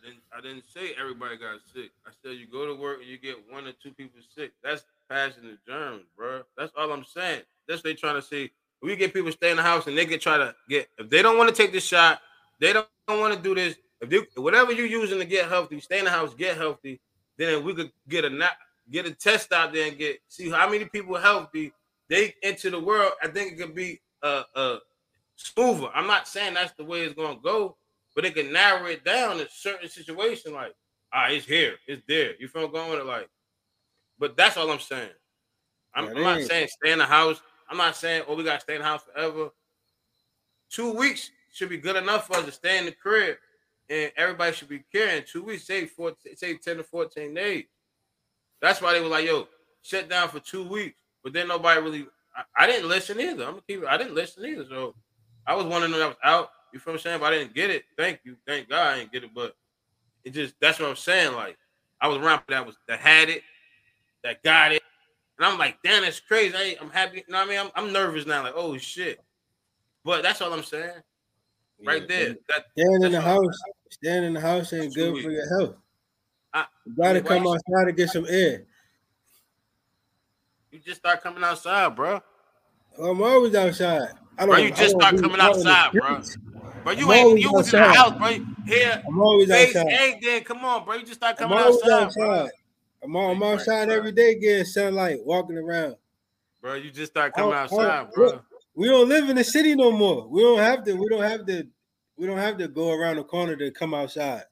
I 0.00 0.08
didn't, 0.08 0.22
I 0.32 0.40
didn't 0.40 0.64
say 0.72 0.94
everybody 0.98 1.36
got 1.36 1.60
sick. 1.74 1.90
I 2.06 2.10
said 2.22 2.36
you 2.36 2.46
go 2.46 2.66
to 2.66 2.80
work 2.80 3.00
and 3.00 3.10
you 3.10 3.18
get 3.18 3.36
one 3.50 3.66
or 3.66 3.72
two 3.82 3.92
people 3.92 4.20
sick. 4.34 4.52
That's 4.62 4.84
passing 5.10 5.44
the 5.44 5.58
germs, 5.66 6.04
bro. 6.16 6.42
That's 6.56 6.72
all 6.76 6.90
I'm 6.92 7.04
saying. 7.04 7.42
That's 7.68 7.78
what 7.78 7.84
they 7.84 7.94
trying 7.94 8.14
to 8.14 8.22
say. 8.22 8.50
We 8.86 8.94
get 8.94 9.12
people 9.12 9.32
stay 9.32 9.50
in 9.50 9.56
the 9.56 9.64
house 9.64 9.88
and 9.88 9.98
they 9.98 10.06
can 10.06 10.20
try 10.20 10.38
to 10.38 10.54
get 10.68 10.88
if 10.96 11.10
they 11.10 11.20
don't 11.20 11.36
want 11.36 11.50
to 11.50 11.54
take 11.60 11.72
the 11.72 11.80
shot, 11.80 12.20
they 12.60 12.72
don't, 12.72 12.86
want 13.08 13.34
to 13.34 13.40
do 13.42 13.52
this. 13.52 13.74
If 14.00 14.10
they 14.10 14.20
whatever 14.40 14.72
you're 14.72 14.86
using 14.86 15.18
to 15.18 15.24
get 15.24 15.48
healthy, 15.48 15.80
stay 15.80 15.98
in 15.98 16.04
the 16.04 16.10
house, 16.12 16.34
get 16.34 16.56
healthy. 16.56 17.00
Then 17.36 17.64
we 17.64 17.74
could 17.74 17.90
get 18.08 18.24
a 18.24 18.30
not 18.30 18.52
get 18.88 19.06
a 19.06 19.10
test 19.10 19.52
out 19.52 19.72
there 19.72 19.88
and 19.88 19.98
get 19.98 20.20
see 20.28 20.50
how 20.50 20.70
many 20.70 20.84
people 20.84 21.16
healthy 21.16 21.72
they 22.08 22.34
into 22.44 22.70
the 22.70 22.78
world. 22.78 23.10
I 23.20 23.26
think 23.26 23.52
it 23.52 23.58
could 23.58 23.74
be 23.74 24.00
uh 24.22 24.44
uh 24.54 24.76
smoother. 25.34 25.88
I'm 25.92 26.06
not 26.06 26.28
saying 26.28 26.54
that's 26.54 26.72
the 26.74 26.84
way 26.84 27.00
it's 27.00 27.14
gonna 27.14 27.40
go, 27.42 27.76
but 28.14 28.24
it 28.24 28.36
can 28.36 28.52
narrow 28.52 28.86
it 28.86 29.04
down 29.04 29.40
in 29.40 29.48
certain 29.50 29.88
situation. 29.88 30.52
Like, 30.52 30.74
ah, 31.12 31.26
it's 31.26 31.44
here, 31.44 31.74
it's 31.88 32.02
there. 32.06 32.34
You 32.38 32.46
feel 32.46 32.68
going 32.68 32.90
with 32.90 33.00
it, 33.00 33.06
like. 33.06 33.28
But 34.16 34.36
that's 34.36 34.56
all 34.56 34.70
I'm 34.70 34.78
saying. 34.78 35.10
I'm, 35.92 36.04
Yeah, 36.04 36.10
I'm 36.12 36.22
not 36.22 36.42
saying 36.42 36.68
stay 36.68 36.92
in 36.92 36.98
the 36.98 37.04
house. 37.04 37.40
I'm 37.68 37.76
not 37.76 37.96
saying 37.96 38.24
oh 38.28 38.36
we 38.36 38.44
gotta 38.44 38.60
stay 38.60 38.76
in 38.76 38.82
the 38.82 38.86
house 38.86 39.02
forever. 39.02 39.50
Two 40.70 40.92
weeks 40.92 41.30
should 41.52 41.68
be 41.68 41.78
good 41.78 41.96
enough 41.96 42.26
for 42.26 42.36
us 42.36 42.44
to 42.44 42.52
stay 42.52 42.78
in 42.78 42.84
the 42.84 42.92
crib, 42.92 43.36
and 43.88 44.12
everybody 44.16 44.52
should 44.54 44.68
be 44.68 44.84
caring. 44.92 45.22
two 45.24 45.42
weeks. 45.42 45.64
Say 45.64 45.86
four, 45.86 46.12
say 46.34 46.56
ten 46.56 46.76
to 46.76 46.82
fourteen 46.82 47.34
days. 47.34 47.64
That's 48.60 48.80
why 48.80 48.92
they 48.92 49.00
were 49.00 49.08
like, 49.08 49.26
yo, 49.26 49.48
shut 49.82 50.08
down 50.08 50.28
for 50.28 50.40
two 50.40 50.66
weeks, 50.66 51.00
but 51.22 51.32
then 51.32 51.48
nobody 51.48 51.80
really. 51.80 52.06
I, 52.36 52.64
I 52.64 52.66
didn't 52.66 52.88
listen 52.88 53.20
either. 53.20 53.44
I'm 53.44 53.50
gonna 53.50 53.62
keep. 53.66 53.84
I 53.84 53.96
didn't 53.96 54.14
listen 54.14 54.44
either. 54.44 54.66
So 54.68 54.94
I 55.46 55.54
was 55.54 55.64
one 55.64 55.82
of 55.82 55.90
them 55.90 55.98
that 55.98 56.08
was 56.08 56.16
out. 56.24 56.50
You 56.72 56.80
feel 56.80 56.94
what 56.94 57.00
I'm 57.00 57.02
saying? 57.02 57.20
But 57.20 57.32
I 57.32 57.38
didn't 57.38 57.54
get 57.54 57.70
it. 57.70 57.84
Thank 57.96 58.20
you. 58.24 58.36
Thank 58.46 58.68
God 58.68 58.94
I 58.94 58.98
didn't 58.98 59.12
get 59.12 59.24
it. 59.24 59.30
But 59.34 59.54
it 60.24 60.30
just 60.30 60.54
that's 60.60 60.78
what 60.78 60.88
I'm 60.88 60.96
saying. 60.96 61.34
Like 61.34 61.56
I 62.00 62.08
was 62.08 62.18
around 62.18 62.42
that 62.48 62.66
was 62.66 62.76
that 62.88 62.98
had 62.98 63.30
it, 63.30 63.42
that 64.24 64.42
got 64.42 64.72
it, 64.72 64.82
and 65.38 65.46
I'm 65.46 65.58
like, 65.58 65.78
damn, 65.82 66.02
that's 66.02 66.20
crazy. 66.20 66.54
I 66.56 66.76
I'm 66.80 66.90
happy. 66.90 67.18
You 67.18 67.24
know 67.28 67.38
what 67.38 67.46
I 67.46 67.50
mean? 67.50 67.58
I'm, 67.58 67.70
I'm 67.74 67.92
nervous 67.92 68.26
now. 68.26 68.42
Like, 68.42 68.54
oh 68.56 68.76
shit. 68.78 69.20
But 70.04 70.22
that's 70.22 70.40
all 70.40 70.52
I'm 70.52 70.62
saying. 70.62 70.90
Right 71.84 72.02
Yeah, 72.02 72.06
there. 72.08 72.36
That 72.48 72.64
Staying 72.78 73.02
in 73.02 73.12
the 73.12 73.20
house, 73.20 73.58
staying 73.90 74.24
in 74.24 74.34
the 74.34 74.40
house 74.40 74.72
ain't 74.72 74.94
Two 74.94 75.12
good 75.12 75.24
for 75.24 75.30
your 75.30 75.58
health. 75.58 75.76
I- 76.54 76.66
you 76.86 76.94
gotta 76.96 77.14
mean, 77.14 77.24
come 77.24 77.44
you- 77.44 77.52
outside 77.52 77.84
to 77.86 77.92
get 77.92 78.08
some 78.10 78.26
air. 78.28 78.64
you 80.70 80.78
just 80.78 81.00
start 81.00 81.22
coming 81.22 81.42
outside, 81.44 81.94
bro. 81.94 82.20
I'm 83.02 83.20
always 83.22 83.54
outside. 83.54 84.08
I 84.38 84.46
don't. 84.46 84.48
Bro, 84.54 84.56
you 84.58 84.66
I 84.66 84.70
just 84.70 84.92
don't 84.92 85.00
start 85.02 85.20
coming 85.20 85.40
out 85.40 85.56
in 85.56 85.62
the 85.64 85.70
outside, 85.70 85.92
bro. 85.92 86.22
streets. 86.22 86.38
Bro, 86.82 86.92
you 86.92 87.12
I'm 87.12 87.18
ain't 87.28 87.40
you 87.40 87.52
was 87.52 87.72
in 87.74 87.80
the 87.80 87.88
house, 87.88 88.12
bro. 88.18 88.46
Here, 88.66 89.02
I'm 89.06 89.20
always 89.20 89.48
face, 89.48 89.76
outside. 89.76 89.92
everything. 89.92 90.44
Come 90.44 90.64
on, 90.64 90.84
bro. 90.84 90.94
You 90.94 91.00
just 91.02 91.14
start 91.14 91.36
I'm 91.40 91.48
coming 91.48 91.58
outside, 91.58 91.90
outside. 92.04 92.50
I'm, 93.02 93.14
I'm 93.16 93.40
Right, 93.40 93.52
outside 93.52 93.90
every 93.90 94.12
day 94.12 94.38
getting 94.38 94.64
sunlight, 94.64 95.18
walking 95.24 95.58
around. 95.58 95.96
Bro, 96.60 96.74
you 96.74 96.90
just 96.90 97.12
start 97.12 97.34
coming 97.34 97.54
outside, 97.54 98.08
look. 98.16 98.34
bro. 98.34 98.40
We 98.74 98.88
don't 98.88 99.08
live 99.08 99.28
in 99.30 99.36
the 99.36 99.44
city 99.44 99.74
no 99.74 99.90
more. 99.90 100.28
We 100.28 100.42
don't 100.42 100.58
have 100.58 100.84
to. 100.84 100.92
We 100.94 101.08
don't 101.08 101.22
have 101.22 101.46
to. 101.46 101.66
We 102.16 102.26
don't 102.26 102.38
have 102.38 102.58
to 102.58 102.68
go 102.68 102.92
around 102.92 103.16
the 103.16 103.24
corner 103.24 103.56
to 103.56 103.70
come 103.70 103.94
outside. 103.94 104.42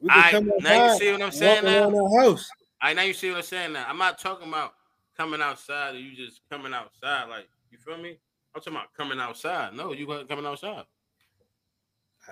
We 0.00 0.08
can 0.10 0.16
Alright, 0.18 0.32
come 0.32 0.46
now 0.60 0.74
you 0.74 0.80
outside. 0.80 0.98
see 0.98 1.12
what 1.12 1.22
I'm 1.22 1.32
saying 1.32 1.64
now? 1.64 1.90
our 1.90 2.22
house. 2.22 2.48
I 2.80 2.92
now 2.94 3.02
you 3.02 3.12
see 3.12 3.30
what 3.30 3.38
I'm 3.38 3.42
saying 3.42 3.72
now. 3.72 3.84
I'm 3.88 3.98
not 3.98 4.18
talking 4.18 4.48
about 4.48 4.74
coming 5.16 5.42
outside 5.42 5.96
and 5.96 6.04
you 6.04 6.14
just 6.14 6.40
coming 6.50 6.72
outside. 6.72 7.28
Like, 7.28 7.48
you 7.70 7.78
feel 7.78 7.98
me? 7.98 8.18
I'm 8.54 8.60
talking 8.60 8.74
about 8.74 8.94
coming 8.94 9.18
outside. 9.18 9.74
No, 9.74 9.92
you 9.92 10.06
coming 10.28 10.46
outside. 10.46 10.84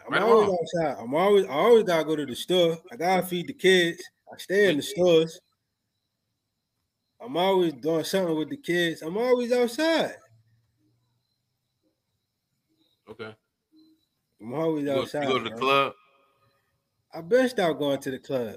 I'm 0.06 0.12
Right 0.12 0.22
always 0.22 0.50
outside. 0.50 1.02
I'm 1.02 1.14
always. 1.14 1.46
I 1.46 1.50
always 1.50 1.84
gotta 1.84 2.04
go 2.04 2.16
to 2.16 2.26
the 2.26 2.36
store. 2.36 2.78
I 2.92 2.96
gotta 2.96 3.26
feed 3.26 3.48
the 3.48 3.52
kids. 3.54 4.02
I 4.32 4.36
stay 4.38 4.70
in 4.70 4.76
the 4.76 4.82
stores. 4.82 5.40
I'm 7.20 7.36
always 7.36 7.72
doing 7.74 8.04
something 8.04 8.36
with 8.36 8.50
the 8.50 8.56
kids. 8.56 9.02
I'm 9.02 9.16
always 9.16 9.52
outside. 9.52 10.16
Okay. 13.08 13.34
I'm 14.40 14.54
always 14.54 14.84
You 14.86 14.92
go, 14.92 15.00
you 15.00 15.00
outside. 15.00 15.26
go 15.26 15.38
to 15.38 15.44
the 15.44 15.56
club. 15.56 15.92
I 17.14 17.20
been 17.22 17.48
start 17.48 17.78
going 17.78 18.00
to 18.00 18.10
the 18.10 18.18
club. 18.18 18.56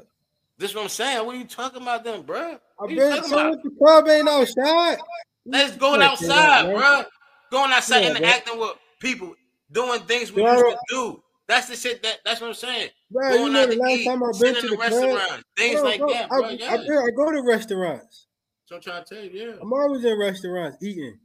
This 0.57 0.71
is 0.71 0.75
what 0.75 0.83
I'm 0.83 0.89
saying. 0.89 1.25
What 1.25 1.35
are 1.35 1.39
you 1.39 1.45
talking 1.45 1.81
about 1.81 2.03
then, 2.03 2.23
bro? 2.23 2.59
I 2.81 2.87
you 2.87 2.95
been 2.97 3.23
so 3.23 3.37
about? 3.37 3.63
the 3.63 3.71
club 3.77 4.07
ain't 4.09 4.27
outside. 4.27 4.97
Let's 5.45 5.77
going 5.77 6.01
Come 6.01 6.01
on, 6.01 6.09
kid, 6.09 6.27
outside, 6.27 6.63
bro. 6.65 6.79
bro. 6.79 7.03
Going 7.51 7.71
outside 7.71 8.03
Yeah, 8.03 8.09
and 8.09 8.17
bro. 8.17 8.27
acting 8.27 8.59
with 8.59 8.71
people, 8.99 9.35
doing 9.71 10.01
things 10.01 10.31
we 10.31 10.41
Bro, 10.41 10.51
used 10.51 10.65
to 10.65 10.77
do. 10.89 11.23
That's 11.49 11.67
the 11.67 11.75
shit 11.75 12.03
that 12.03 12.19
that's 12.23 12.39
what 12.41 12.47
I'm 12.49 12.53
saying. 12.53 12.89
Bro, 13.09 13.33
you 13.33 13.49
know 13.49 13.65
the 13.65 13.75
last 13.75 13.91
eat, 13.91 14.05
time 14.05 14.23
I've 14.23 14.39
been 14.39 14.53
to 14.53 14.61
the 14.61 14.67
the 14.67 14.75
club. 14.77 14.91
restaurant, 14.91 15.43
things 15.57 15.73
Bro, 15.81 15.83
like 15.83 15.99
bro, 15.99 16.13
that, 16.13 16.25
I, 16.31 16.37
bro. 16.37 16.45
I, 16.45 16.51
Yeah. 16.51 16.77
been- 16.77 16.97
I 16.97 17.09
go 17.15 17.31
to 17.31 17.41
restaurants. 17.41 18.27
So 18.65 18.75
I'm 18.75 18.81
trying 18.83 19.03
to 19.03 19.15
tell 19.15 19.23
you, 19.25 19.31
yeah. 19.33 19.55
I'm 19.59 19.73
always 19.73 20.05
in 20.05 20.19
restaurants 20.19 20.77
eating. 20.83 21.19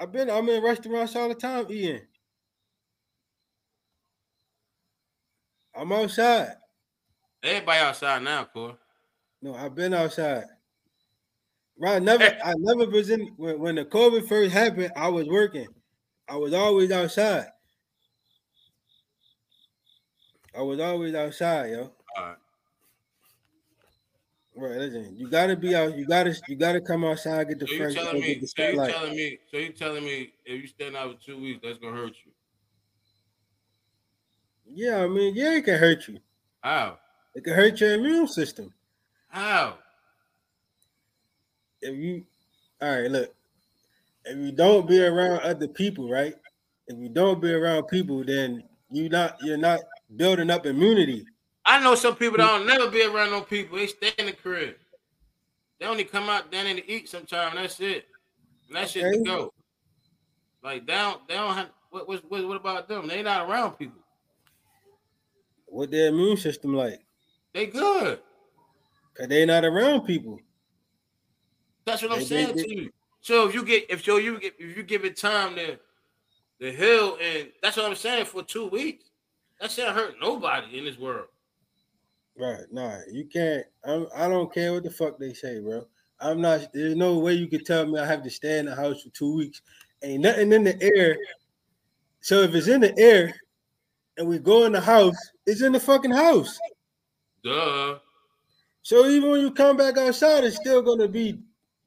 I've 0.00 0.10
been. 0.12 0.30
I'm 0.30 0.48
in 0.48 0.62
restaurants 0.62 1.14
all 1.14 1.28
the 1.28 1.34
time 1.34 1.66
eating. 1.68 2.00
I'm 5.76 5.92
outside. 5.92 6.54
Everybody 7.42 7.78
outside 7.80 8.22
now, 8.22 8.44
Core. 8.44 8.78
No, 9.42 9.54
I've 9.54 9.74
been 9.74 9.92
outside. 9.92 10.44
Right, 11.78 12.02
never. 12.02 12.24
I 12.44 12.54
never 12.56 12.90
was 12.90 13.10
in 13.10 13.26
when, 13.36 13.58
when 13.60 13.74
the 13.74 13.84
COVID 13.84 14.26
first 14.26 14.52
happened. 14.54 14.90
I 14.96 15.08
was 15.08 15.26
working. 15.28 15.68
I 16.28 16.36
was 16.36 16.54
always 16.54 16.90
outside. 16.90 17.46
I 20.58 20.62
was 20.62 20.80
always 20.80 21.14
outside, 21.14 21.70
yo. 21.70 21.92
All 22.16 22.24
right. 22.24 22.36
Right, 24.56 24.76
listen. 24.76 25.14
You 25.16 25.30
gotta 25.30 25.54
be 25.54 25.72
out. 25.72 25.96
You 25.96 26.04
gotta. 26.04 26.34
You 26.48 26.56
gotta 26.56 26.80
come 26.80 27.04
outside. 27.04 27.48
Get 27.48 27.60
the 27.60 27.68
So 27.68 27.74
you 27.74 27.78
fresh. 27.78 27.94
telling 27.94 28.16
air, 28.16 28.28
me? 28.28 28.34
Get 28.34 28.40
the 28.40 28.48
So 28.48 28.64
you 28.64 28.76
telling 28.90 29.14
me? 29.16 29.38
So 29.52 29.56
you 29.56 29.72
telling 29.72 30.04
me 30.04 30.32
if 30.44 30.62
you 30.62 30.66
stand 30.66 30.96
out 30.96 31.14
for 31.16 31.24
two 31.24 31.40
weeks, 31.40 31.60
that's 31.62 31.78
gonna 31.78 31.96
hurt 31.96 32.14
you? 32.26 32.32
Yeah, 34.66 35.04
I 35.04 35.06
mean, 35.06 35.36
yeah, 35.36 35.54
it 35.54 35.64
can 35.64 35.78
hurt 35.78 36.08
you. 36.08 36.18
How? 36.60 36.98
It 37.36 37.44
can 37.44 37.52
hurt 37.54 37.80
your 37.80 37.94
immune 37.94 38.26
system. 38.26 38.74
How? 39.28 39.78
If 41.80 41.96
you, 41.96 42.26
all 42.82 43.00
right, 43.00 43.08
look. 43.08 43.32
If 44.24 44.36
you 44.36 44.50
don't 44.50 44.88
be 44.88 45.00
around 45.00 45.40
other 45.42 45.68
people, 45.68 46.10
right? 46.10 46.34
If 46.88 46.98
you 46.98 47.08
don't 47.10 47.40
be 47.40 47.52
around 47.52 47.84
people, 47.84 48.24
then 48.24 48.64
you 48.90 49.08
not. 49.08 49.40
You're 49.40 49.56
not 49.56 49.78
building 50.16 50.50
up 50.50 50.66
immunity. 50.66 51.24
I 51.64 51.82
know 51.82 51.94
some 51.94 52.16
people 52.16 52.38
that 52.38 52.44
hmm. 52.44 52.66
don't 52.66 52.66
never 52.66 52.90
be 52.90 53.04
around 53.04 53.30
no 53.30 53.42
people. 53.42 53.78
They 53.78 53.86
stay 53.86 54.12
in 54.18 54.26
the 54.26 54.32
crib. 54.32 54.76
They 55.78 55.86
only 55.86 56.04
come 56.04 56.28
out 56.28 56.50
down 56.50 56.64
to 56.64 56.90
eat 56.90 57.08
sometime. 57.08 57.50
And 57.50 57.58
that's 57.58 57.78
it. 57.80 58.06
And 58.68 58.76
that 58.76 58.90
shit 58.90 59.12
to 59.12 59.22
go. 59.22 59.52
Like 60.62 60.86
they 60.86 60.94
don't. 60.94 61.26
They 61.28 61.34
don't 61.34 61.54
have. 61.54 61.70
What, 61.90 62.08
what, 62.08 62.30
what, 62.30 62.56
about 62.56 62.88
them? 62.88 63.06
They 63.06 63.22
not 63.22 63.48
around 63.48 63.72
people. 63.72 64.00
What 65.66 65.90
their 65.90 66.08
immune 66.08 66.36
system 66.36 66.74
like? 66.74 67.00
They 67.54 67.66
good. 67.66 68.20
Cause 69.16 69.28
they 69.28 69.46
not 69.46 69.64
around 69.64 70.02
people. 70.02 70.38
That's 71.84 72.02
what 72.02 72.12
I'm 72.12 72.18
They- 72.18 72.24
they- 72.24 72.28
saying 72.28 72.56
they- 72.56 72.62
to 72.62 72.74
you. 72.82 72.90
So 73.20 73.48
if 73.48 73.54
you 73.54 73.64
get 73.64 73.90
if 73.90 74.04
so 74.04 74.16
you 74.16 74.38
get 74.38 74.54
if 74.58 74.76
you 74.76 74.82
give 74.82 75.04
it 75.04 75.16
time 75.16 75.56
to 75.56 75.78
the 76.60 76.70
hill 76.70 77.18
and 77.20 77.50
that's 77.60 77.76
what 77.76 77.86
I'm 77.86 77.96
saying 77.96 78.26
for 78.26 78.42
two 78.42 78.68
weeks, 78.68 79.07
that 79.60 79.70
shit 79.70 79.88
hurt 79.88 80.14
nobody 80.20 80.78
in 80.78 80.84
this 80.84 80.98
world. 80.98 81.28
Right? 82.38 82.64
Nah, 82.70 82.98
you 83.10 83.24
can't. 83.24 83.64
I'm, 83.84 84.06
I 84.14 84.28
don't 84.28 84.52
care 84.52 84.72
what 84.72 84.84
the 84.84 84.90
fuck 84.90 85.18
they 85.18 85.32
say, 85.32 85.60
bro. 85.60 85.86
I'm 86.20 86.40
not. 86.40 86.72
There's 86.72 86.96
no 86.96 87.18
way 87.18 87.34
you 87.34 87.48
could 87.48 87.66
tell 87.66 87.86
me 87.86 87.98
I 87.98 88.06
have 88.06 88.22
to 88.22 88.30
stay 88.30 88.58
in 88.58 88.66
the 88.66 88.74
house 88.74 89.02
for 89.02 89.10
two 89.10 89.36
weeks. 89.36 89.62
Ain't 90.02 90.22
nothing 90.22 90.52
in 90.52 90.64
the 90.64 90.80
air. 90.96 91.16
So 92.20 92.42
if 92.42 92.54
it's 92.54 92.68
in 92.68 92.80
the 92.80 92.96
air, 92.98 93.34
and 94.16 94.28
we 94.28 94.38
go 94.38 94.64
in 94.64 94.72
the 94.72 94.80
house, 94.80 95.16
it's 95.46 95.62
in 95.62 95.72
the 95.72 95.80
fucking 95.80 96.10
house. 96.10 96.58
Duh. 97.42 97.98
So 98.82 99.06
even 99.06 99.30
when 99.30 99.40
you 99.40 99.50
come 99.50 99.76
back 99.76 99.96
outside, 99.96 100.44
it's 100.44 100.56
still 100.56 100.82
gonna 100.82 101.08
be 101.08 101.40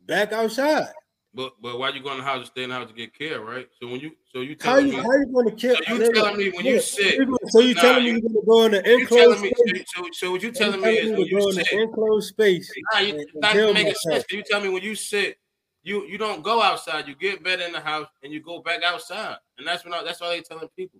back 0.05 0.34
outside. 0.34 0.89
But 1.34 1.53
but 1.61 1.79
why 1.79 1.89
you 1.89 2.03
go 2.03 2.11
in 2.11 2.17
the 2.17 2.23
house 2.23 2.39
and 2.39 2.47
stay 2.47 2.63
in 2.63 2.69
the 2.71 2.75
house 2.75 2.89
to 2.89 2.93
get 2.93 3.17
care, 3.17 3.39
right? 3.39 3.67
So 3.79 3.88
when 3.88 4.01
you 4.01 4.11
so 4.34 4.41
you 4.41 4.57
How 4.59 4.75
telling 4.75 4.88
you 4.88 4.91
me 4.97 4.99
how 4.99 5.13
you 5.13 5.32
gonna 5.34 5.55
kill? 5.55 5.75
So 5.77 5.93
you 5.93 6.13
telling 6.13 6.38
me 6.38 6.49
when 6.51 6.79
sick- 6.82 7.15
you 7.17 7.25
gonna- 7.25 7.38
So 7.51 7.59
you 7.61 7.73
Nah, 7.73 7.82
telling 7.82 8.03
me 8.03 8.09
you- 8.11 8.19
you're 8.21 8.43
gonna 8.43 8.45
go 8.45 8.65
in 8.65 8.73
you 8.86 8.99
enclosed 8.99 9.41
me 9.41 9.53
space? 9.55 9.84
so, 9.95 10.07
so 10.11 10.32
what 10.32 10.43
you 10.43 10.51
telling 10.51 10.82
me 10.82 10.89
is 10.89 11.09
to 11.09 11.15
when 11.15 11.19
go 11.21 11.25
you 11.27 11.38
in 11.47 11.53
sick. 11.53 11.71
enclosed 11.71 12.29
space. 12.29 12.69
Nah, 12.93 12.99
you 12.99 13.09
and- 13.11 13.19
and 13.19 13.29
not 13.36 13.55
even 13.55 13.73
making 13.73 13.93
sense. 13.95 14.25
You 14.29 14.43
tell 14.43 14.59
me 14.59 14.67
when 14.69 14.84
you 14.84 14.95
sick, 14.95 15.39
you 15.84 16.05
you 16.05 16.17
don't 16.17 16.41
go 16.41 16.61
outside. 16.61 17.07
You 17.07 17.15
get 17.15 17.41
better 17.43 17.63
in 17.63 17.71
the 17.71 17.79
house 17.79 18.07
and 18.23 18.34
you 18.34 18.41
go 18.41 18.59
back 18.61 18.84
outside. 18.84 19.38
And 19.57 19.65
that's 19.65 19.86
when 19.86 19.93
I, 19.93 20.03
that's 20.03 20.19
why 20.19 20.36
they 20.36 20.41
telling 20.41 20.67
people. 20.75 20.99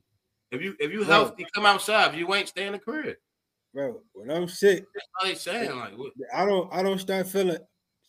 If 0.52 0.62
you 0.62 0.78
if 0.80 0.92
you 0.94 1.00
Right. 1.00 1.08
healthy, 1.10 1.46
come 1.54 1.66
outside. 1.66 2.14
If 2.14 2.20
you 2.20 2.34
ain't, 2.34 2.48
stay 2.48 2.68
in 2.68 2.72
the 2.74 2.80
crib. 2.80 3.18
Bro, 3.74 4.02
when 4.14 4.32
I'm 4.32 4.48
sick, 4.48 4.86
That's 4.94 5.08
all 5.20 5.28
they 5.28 5.36
saying. 5.36 5.78
Like 5.78 5.98
what? 5.98 6.14
I 6.34 6.46
don't 6.46 6.74
I 6.74 6.84
don't 6.84 7.00
start 7.00 7.28
feeling 7.28 7.58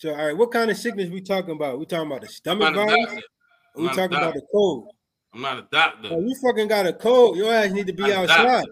so 0.02 0.10
all 0.10 0.16
right, 0.16 0.36
what 0.36 0.50
kind 0.50 0.68
of 0.68 0.76
sickness 0.76 1.10
we 1.10 1.20
talking 1.20 1.52
about? 1.52 1.78
We 1.78 1.86
talking 1.86 2.08
about 2.08 2.22
the 2.22 2.26
stomach 2.26 2.74
virus? 2.74 3.22
We 3.76 3.82
I'm 3.82 3.84
not 3.84 3.92
a 3.92 3.96
talking 3.96 4.16
about 4.16 4.34
the 4.34 4.42
cold? 4.50 4.88
I'm 5.32 5.40
not 5.40 5.58
a 5.58 5.66
doctor. 5.70 6.08
Bro, 6.08 6.18
you 6.18 6.34
fucking 6.42 6.66
got 6.66 6.88
a 6.88 6.92
cold, 6.92 7.36
your 7.36 7.54
ass 7.54 7.70
need 7.70 7.86
to 7.86 7.92
be 7.92 8.02
I'm 8.02 8.26
not 8.26 8.30
a 8.30 8.32
outside. 8.32 8.64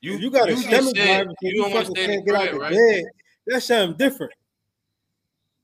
You, 0.00 0.18
you 0.18 0.30
got 0.30 0.48
a 0.48 0.52
just 0.52 0.68
stomach 0.68 0.94
said 0.94 1.08
virus 1.08 1.34
You 1.42 1.50
you, 1.50 1.62
don't 1.62 1.72
want 1.72 1.86
to 1.86 1.90
fucking 1.90 2.06
can't 2.06 2.24
get 2.24 2.36
out 2.36 2.48
of 2.54 2.60
right? 2.60 2.70
bed. 2.70 3.04
That's 3.48 3.66
something 3.66 3.98
different. 3.98 4.32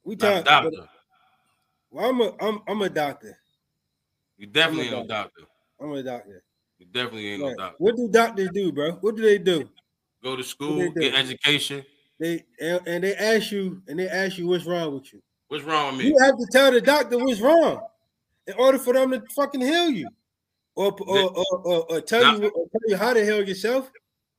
We 0.03 0.17
talking 0.17 0.43
doctor. 0.43 0.89
well, 1.93 2.11
I'm 2.11 2.21
a 2.21 2.35
I'm 2.41 2.61
I'm 2.67 2.83
a 2.83 2.91
doctor. 2.91 3.39
You 4.39 4.49
definitely 4.49 4.87
ain't 4.87 4.97
no 4.97 5.07
doctor. 5.07 5.43
I'm 5.81 5.93
a 5.93 6.03
doctor. 6.03 6.43
You 6.81 6.87
definitely 6.87 7.29
ain't 7.29 7.43
no 7.43 7.55
doctor. 7.55 7.77
What 7.79 7.95
do 7.97 8.09
doctors 8.11 8.51
do, 8.53 8.73
bro? 8.73 8.91
What 8.95 9.15
do 9.15 9.23
they 9.23 9.39
do? 9.39 9.71
Go 10.25 10.35
to 10.35 10.43
school, 10.43 10.79
do? 10.79 11.01
get 11.01 11.15
education. 11.15 11.85
They 12.19 12.45
and, 12.61 12.81
and 12.87 13.05
they 13.05 13.15
ask 13.15 13.53
you 13.53 13.83
and 13.89 13.99
they 13.99 14.09
ask 14.09 14.39
you 14.39 14.47
what's 14.47 14.65
wrong 14.65 14.95
with 14.95 15.13
you. 15.13 15.21
What's 15.49 15.65
wrong 15.65 15.97
with 15.97 16.05
me? 16.05 16.11
You 16.11 16.19
have 16.21 16.37
to 16.37 16.47
tell 16.51 16.73
the 16.73 16.81
doctor 16.81 17.19
what's 17.19 17.41
wrong 17.41 17.81
in 18.47 18.55
order 18.55 18.79
for 18.79 18.95
them 18.95 19.11
to 19.11 19.23
fucking 19.35 19.61
heal 19.61 19.91
you, 19.91 20.09
or 20.75 20.97
or 21.03 21.31
or, 21.31 21.45
or, 21.65 21.93
or 21.93 22.01
tell 22.01 22.23
Now- 22.23 22.37
you 22.39 22.49
or 22.49 22.67
tell 22.69 22.81
you 22.89 22.97
how 22.97 23.13
to 23.13 23.25
heal 23.25 23.47
yourself. 23.47 23.91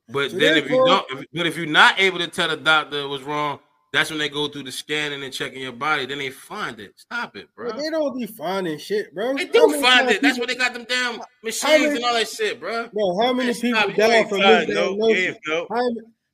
But 0.09 0.32
So 0.32 0.38
then 0.38 0.57
if 0.57 0.69
you 0.69 0.84
don't, 0.86 1.05
if, 1.11 1.25
but 1.34 1.45
if 1.47 1.57
you're 1.57 1.65
not 1.65 1.99
able 1.99 2.19
to 2.19 2.28
tell 2.30 2.47
the 2.47 2.55
doctor 2.55 3.09
what's 3.09 3.23
wrong, 3.23 3.59
that's 3.91 4.09
when 4.09 4.19
they 4.19 4.30
go 4.30 4.47
through 4.47 4.63
the 4.63 4.71
scanning 4.71 5.21
and 5.23 5.34
checking 5.34 5.61
your 5.61 5.73
body. 5.73 6.05
Then 6.05 6.19
they 6.19 6.30
find 6.30 6.80
it. 6.80 6.93
Stop 6.95 7.36
it, 7.36 7.53
bro. 7.53 7.71
Bro, 7.71 7.82
they 7.82 7.89
don't 7.89 8.17
be 8.17 8.25
finding 8.25 8.80
shit, 8.80 9.13
bro. 9.13 9.36
They 9.36 9.45
do 9.45 9.82
find 9.82 10.09
it. 10.09 10.21
That's 10.21 10.39
what 10.39 10.47
they 10.47 10.55
got 10.55 10.73
them 10.73 10.86
damn 10.88 11.19
machines 11.43 11.84
many- 11.84 11.95
and 11.97 12.05
all 12.05 12.13
that 12.13 12.30
shit, 12.30 12.57
bro. 12.59 12.88
Bro, 12.88 13.21
how 13.21 13.34
many 13.34 13.53
people 13.53 13.80
stop. 13.80 13.89
You 13.89 13.95
die 13.95 14.23
from 14.23 14.41
find 14.41 14.69
no- 14.69 14.95
no- 14.95 15.34
how 15.69 15.89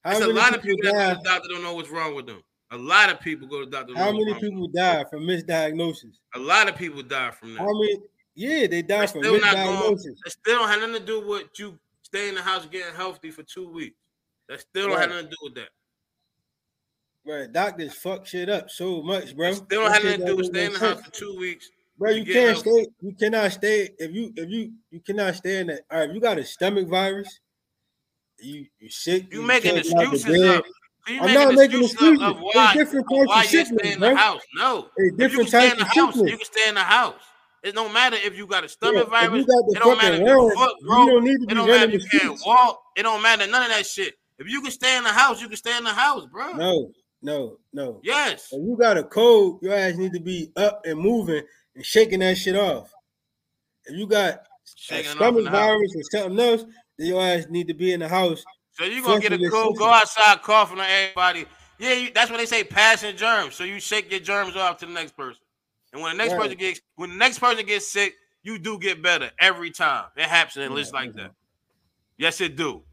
There's 0.05 0.19
a 0.19 0.27
lot 0.27 0.55
of 0.55 0.61
people 0.61 0.79
that 0.83 0.93
die? 0.93 1.09
go 1.09 1.13
to 1.13 1.23
the 1.23 1.29
doctor 1.29 1.49
don't 1.49 1.63
know 1.63 1.75
what's 1.75 1.89
wrong 1.89 2.15
with 2.15 2.27
them. 2.27 2.41
A 2.71 2.77
lot 2.77 3.11
of 3.11 3.19
people 3.19 3.47
go 3.47 3.63
to 3.63 3.69
Dr. 3.69 3.95
How 3.95 4.11
many 4.11 4.33
people 4.33 4.67
die 4.67 5.03
from 5.09 5.21
misdiagnosis? 5.21 6.17
A 6.35 6.39
lot 6.39 6.67
of 6.67 6.75
people 6.75 7.03
die 7.03 7.31
from 7.31 7.53
that. 7.53 7.59
How 7.59 7.71
many? 7.71 7.97
Yeah, 8.35 8.65
they 8.65 8.81
die 8.81 9.05
from 9.05 9.21
still 9.21 9.39
not 9.39 9.55
misdiagnosis. 9.55 10.15
That 10.23 10.31
still 10.31 10.59
don't 10.59 10.69
have 10.69 10.79
nothing 10.79 10.95
to 10.95 11.05
do 11.05 11.27
with 11.27 11.47
you 11.57 11.77
staying 12.01 12.29
in 12.29 12.35
the 12.35 12.41
house 12.41 12.65
getting 12.65 12.95
healthy 12.95 13.31
for 13.31 13.43
two 13.43 13.69
weeks. 13.69 13.95
That 14.49 14.61
still 14.61 14.89
don't 14.89 14.99
have 14.99 15.09
nothing 15.09 15.25
to 15.25 15.29
do 15.29 15.37
with 15.43 15.55
that. 15.55 15.69
Right, 17.25 17.51
doctors 17.51 17.93
fuck 17.93 18.25
shit 18.25 18.49
up 18.49 18.69
so 18.69 19.01
much, 19.01 19.35
bro. 19.35 19.51
That 19.51 19.55
still 19.55 19.81
don't 19.83 19.93
have 19.93 20.03
nothing 20.03 20.19
to 20.21 20.25
do 20.25 20.35
with 20.37 20.47
staying 20.47 20.67
in 20.67 20.73
the 20.73 20.79
house 20.79 21.01
for 21.01 21.11
two 21.11 21.37
weeks. 21.39 21.69
Bro, 21.97 22.09
You 22.11 22.25
can't 22.25 22.57
stay. 22.57 22.87
You 23.01 23.13
cannot 23.13 23.51
stay 23.51 23.89
if 23.99 24.11
you 24.11 24.33
if 24.35 24.49
you 24.49 24.73
you 24.89 24.99
cannot 24.99 25.35
stay 25.35 25.59
in 25.59 25.67
that. 25.67 25.81
All 25.91 25.99
right, 25.99 26.09
if 26.09 26.15
you 26.15 26.21
got 26.21 26.39
a 26.39 26.43
stomach 26.43 26.87
virus. 26.87 27.39
You 28.43 28.65
you 28.79 28.89
sick. 28.89 29.31
You 29.31 29.41
making 29.41 29.71
out 29.71 29.83
the 29.83 29.89
excuses 29.89 30.41
up. 30.47 30.65
So 31.05 31.13
you 31.13 31.21
I'm 31.21 31.33
not 31.33 31.53
making 31.55 31.83
excuses 31.83 32.21
of, 32.21 32.21
of 32.21 32.35
There's 32.35 32.55
why, 32.55 32.73
different 32.73 33.05
types 33.09 33.27
why 33.27 33.43
of 33.43 33.51
you 33.51 33.59
sickness, 33.59 33.79
stay 33.81 33.93
in 33.93 33.99
bro. 33.99 34.15
house. 34.15 34.41
No, 34.55 34.87
There's 34.97 35.11
you 35.11 35.17
different 35.17 35.49
types 35.51 35.81
of 35.81 35.87
house, 35.87 36.13
sickness. 36.13 36.31
you 36.31 36.37
can 36.37 36.45
stay 36.45 36.69
in 36.69 36.75
the 36.75 36.81
house. 36.81 37.15
It 37.63 37.75
don't 37.75 37.93
matter 37.93 38.17
if 38.19 38.37
you 38.37 38.45
got 38.45 38.65
a 38.65 38.69
stomach 38.69 39.03
if 39.03 39.09
virus. 39.09 39.45
you 39.47 39.63
It 39.69 39.79
don't 39.79 39.97
matter 39.97 40.15
if 40.15 40.27
your 40.27 40.53
foot 40.53 40.75
you 40.81 40.87
broke. 40.87 41.09
don't 41.09 41.23
need 41.23 41.37
to 41.37 41.45
It 41.49 41.53
don't 41.55 41.67
matter 41.67 41.91
if 41.91 42.01
the 42.03 42.09
you 42.11 42.19
can't 42.19 42.39
walk. 42.45 42.81
It 42.97 43.03
don't 43.03 43.21
matter 43.21 43.47
none 43.47 43.63
of 43.63 43.69
that 43.69 43.85
shit. 43.85 44.15
If 44.37 44.49
you 44.49 44.61
can 44.61 44.71
stay 44.71 44.97
in 44.97 45.03
the 45.03 45.09
house, 45.09 45.41
you 45.41 45.47
can 45.47 45.57
stay 45.57 45.77
in 45.77 45.83
the 45.85 45.93
house, 45.93 46.25
bro. 46.25 46.53
No, 46.53 46.91
no, 47.21 47.57
no. 47.71 48.01
Yes. 48.03 48.49
If 48.51 48.61
you 48.61 48.75
got 48.77 48.97
a 48.97 49.03
cold, 49.03 49.59
your 49.61 49.73
ass 49.73 49.95
need 49.95 50.11
to 50.13 50.19
be 50.19 50.51
up 50.57 50.81
and 50.85 50.99
moving 50.99 51.43
and 51.75 51.85
shaking 51.85 52.19
that 52.19 52.37
shit 52.37 52.55
off. 52.57 52.91
If 53.85 53.97
you 53.97 54.07
got 54.07 54.33
a 54.33 54.39
Shaking 54.75 55.11
in 55.11 55.17
stomach 55.17 55.43
the 55.45 55.51
virus 55.51 55.93
or 55.95 56.03
something 56.11 56.39
else, 56.39 56.63
your 56.97 57.21
ass 57.21 57.45
need 57.49 57.67
to 57.67 57.73
be 57.73 57.93
in 57.93 57.99
the 57.99 58.07
house. 58.07 58.43
So 58.71 58.85
you 58.85 59.03
gonna 59.03 59.19
get 59.19 59.33
a 59.33 59.49
cold, 59.49 59.77
go 59.77 59.89
outside 59.89 60.41
coughing 60.41 60.79
on 60.79 60.85
everybody. 60.85 61.45
Yeah, 61.79 61.93
you, 61.93 62.11
that's 62.13 62.31
what 62.31 62.37
they 62.37 62.45
say, 62.45 62.63
passing 62.63 63.15
germs. 63.15 63.55
So 63.55 63.63
you 63.63 63.79
shake 63.79 64.09
your 64.09 64.19
germs 64.19 64.55
off 64.55 64.77
to 64.77 64.85
the 64.85 64.91
next 64.91 65.15
person. 65.15 65.41
And 65.91 66.01
when 66.01 66.17
the 66.17 66.23
next 66.23 66.33
Right. 66.33 66.43
person 66.43 66.57
gets 66.57 66.81
when 66.95 67.09
the 67.11 67.15
next 67.15 67.39
person 67.39 67.65
gets 67.65 67.91
sick, 67.91 68.15
you 68.41 68.57
do 68.57 68.79
get 68.79 69.01
better 69.01 69.31
every 69.39 69.71
time. 69.71 70.05
It 70.15 70.25
happens 70.25 70.69
lists 70.69 70.93
Yeah, 70.93 70.99
like 70.99 71.13
that. 71.13 71.31
Yes, 72.17 72.41
it 72.41 72.55
do. 72.55 72.83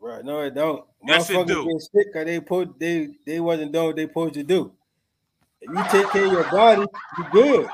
Right? 0.00 0.24
No, 0.24 0.40
it 0.40 0.54
don't. 0.54 0.84
Yes, 1.06 1.30
it 1.30 1.46
do. 1.46 1.64
get 1.64 1.80
sick 1.80 2.06
because 2.12 2.26
they 2.26 2.40
put 2.40 2.78
they 2.78 3.08
they 3.26 3.40
wasn't 3.40 3.72
doing 3.72 3.86
what 3.86 3.96
they 3.96 4.06
supposed 4.06 4.34
to 4.34 4.42
do. 4.42 4.72
If 5.60 5.70
you 5.70 6.00
take 6.00 6.10
care 6.10 6.26
of 6.26 6.32
your 6.32 6.50
body, 6.50 6.86
you 7.18 7.24
good. 7.32 7.68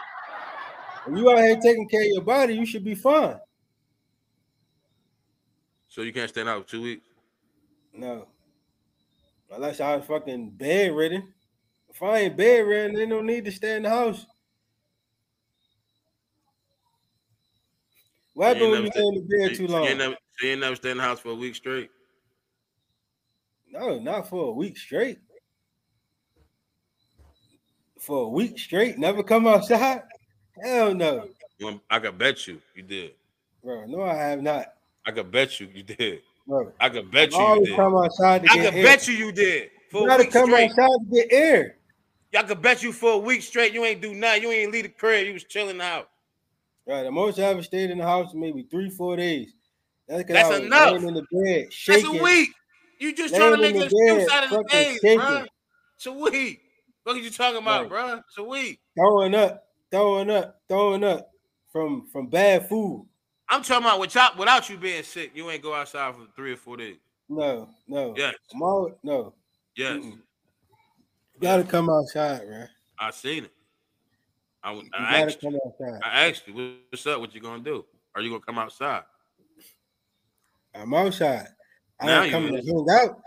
If 1.08 1.16
you 1.16 1.30
out 1.30 1.38
here 1.38 1.56
taking 1.56 1.88
care 1.88 2.00
of 2.00 2.08
your 2.08 2.22
body, 2.22 2.54
you 2.54 2.66
should 2.66 2.84
be 2.84 2.96
fine. 2.96 3.38
So 5.96 6.02
you 6.02 6.12
can't 6.12 6.28
stand 6.28 6.46
out 6.46 6.62
for 6.62 6.68
two 6.68 6.82
weeks. 6.82 7.06
No. 7.94 8.28
Unless 9.50 9.80
I 9.80 9.96
was 9.96 10.04
fucking 10.04 10.50
bedridden. 10.50 11.32
If 11.88 12.02
I 12.02 12.18
ain't 12.18 12.36
bedridden, 12.36 12.94
they 12.94 13.06
don't 13.06 13.24
need 13.24 13.46
to 13.46 13.50
stay 13.50 13.76
in 13.76 13.84
the 13.84 13.88
house. 13.88 14.26
What 18.34 18.58
So 18.58 18.64
you 18.64 18.64
happened 18.64 18.72
when 18.72 18.82
you 18.84 18.90
stay 18.92 19.06
in 19.06 19.14
the 19.14 19.20
bed 19.22 19.50
you, 19.52 19.56
too 19.56 19.68
so 19.68 19.78
you 19.78 19.88
ain't 19.88 19.98
long? 19.98 20.10
never, 20.10 20.16
you 20.42 20.50
ain't 20.50 20.60
never 20.60 20.76
stay 20.76 20.90
in 20.90 20.98
the 20.98 21.02
house 21.02 21.18
for 21.18 21.30
a 21.30 21.34
week 21.34 21.54
straight. 21.54 21.90
No, 23.66 23.98
not 23.98 24.28
for 24.28 24.48
a 24.48 24.52
week 24.52 24.76
straight. 24.76 25.20
For 27.98 28.24
a 28.24 28.28
week 28.28 28.58
straight, 28.58 28.98
never 28.98 29.22
come 29.22 29.46
outside? 29.46 30.02
Hell 30.62 30.92
no. 30.92 31.30
Well, 31.58 31.80
I 31.88 32.00
can 32.00 32.18
bet 32.18 32.46
you 32.46 32.60
you 32.74 32.82
did. 32.82 33.14
Bro, 33.64 33.86
no, 33.86 34.02
I 34.02 34.12
have 34.12 34.42
not. 34.42 34.75
I 35.06 35.12
could 35.12 35.30
bet 35.30 35.60
you 35.60 35.68
you 35.72 35.82
did. 35.82 36.22
Bro, 36.46 36.72
I 36.80 36.88
could 36.88 37.10
bet 37.10 37.32
you 37.32 37.38
you 37.38 37.66
did. 37.66 37.76
come 37.76 37.96
outside 37.96 38.42
to 38.42 38.50
I 38.50 38.56
could 38.56 38.74
air. 38.74 38.82
bet 38.82 39.08
you 39.08 39.14
you 39.14 39.32
did. 39.32 39.70
For 39.90 40.02
You 40.02 40.06
gotta 40.08 40.26
come 40.26 40.50
straight. 40.50 40.70
outside 40.70 40.88
to 40.88 41.06
get 41.12 41.32
air. 41.32 41.76
I 42.36 42.42
could 42.42 42.60
bet 42.60 42.82
you 42.82 42.92
for 42.92 43.12
a 43.12 43.18
week 43.18 43.42
straight 43.42 43.72
you 43.72 43.84
ain't 43.84 44.02
do 44.02 44.14
nothing. 44.14 44.42
You 44.42 44.50
ain't 44.50 44.72
leave 44.72 44.82
the 44.82 44.88
crib. 44.90 45.26
You 45.26 45.32
was 45.32 45.44
chilling 45.44 45.80
out. 45.80 46.08
Right, 46.86 47.02
the 47.02 47.10
most 47.10 47.38
I 47.38 47.44
ever 47.44 47.62
stayed 47.62 47.90
in 47.90 47.98
the 47.98 48.04
house 48.04 48.32
maybe 48.34 48.66
three, 48.70 48.90
four 48.90 49.16
days. 49.16 49.54
That's, 50.08 50.24
That's 50.28 50.50
I 50.50 50.58
was 50.58 50.66
enough. 50.66 51.02
in 51.02 51.14
the 51.14 51.22
bed, 51.32 51.68
That's 51.88 52.04
a 52.04 52.22
week. 52.22 52.50
You 53.00 53.14
just 53.14 53.34
trying 53.34 53.52
to 53.54 53.60
make 53.60 53.74
an 53.74 53.82
excuse 53.82 54.28
out 54.28 54.44
of 54.44 54.50
the 54.50 54.64
days, 54.70 54.98
shaking. 55.00 55.18
bro. 55.18 55.44
It's 55.96 56.06
a 56.06 56.12
week. 56.12 56.60
What 57.02 57.16
are 57.16 57.20
you 57.20 57.30
talking 57.30 57.58
about, 57.58 57.82
Right. 57.82 57.88
bro? 57.88 58.14
It's 58.28 58.38
a 58.38 58.42
week. 58.44 58.80
throwing 58.96 59.34
up, 59.34 59.64
throwing 59.90 60.30
up, 60.30 60.60
throwing 60.68 61.04
up 61.04 61.30
from 61.72 62.06
from 62.12 62.28
bad 62.28 62.68
food. 62.68 63.06
I'm 63.48 63.62
talking 63.62 63.86
about 63.86 64.00
without 64.00 64.36
without 64.36 64.68
you 64.68 64.76
being 64.76 65.02
sick, 65.02 65.30
you 65.34 65.48
ain't 65.50 65.62
go 65.62 65.74
outside 65.74 66.14
for 66.14 66.26
three 66.34 66.52
or 66.52 66.56
four 66.56 66.76
days. 66.76 66.96
No, 67.28 67.68
no. 67.86 68.14
Yes, 68.16 68.34
I'm 68.52 68.60
no. 68.60 69.34
yes. 69.76 69.96
Mm-mm. 69.96 70.18
You 71.34 71.40
gotta 71.40 71.64
come 71.64 71.90
outside, 71.90 72.48
man. 72.48 72.68
I 72.98 73.10
seen 73.10 73.44
it. 73.44 73.52
I, 74.62 74.72
I 74.72 74.74
gotta 74.74 75.16
asked 75.26 75.42
you. 75.42 75.60
outside. 75.64 76.00
I 76.02 76.28
asked 76.28 76.48
you, 76.48 76.78
what's 76.90 77.06
up? 77.06 77.20
What 77.20 77.34
you 77.34 77.40
gonna 77.40 77.62
do? 77.62 77.84
Are 78.14 78.22
you 78.22 78.30
gonna 78.30 78.40
come 78.40 78.58
outside? 78.58 79.02
I'm 80.74 80.92
outside. 80.94 81.48
I 82.00 82.06
Now 82.06 82.30
come 82.30 82.48
to 82.48 82.56
hang 82.56 82.86
out. 82.90 83.20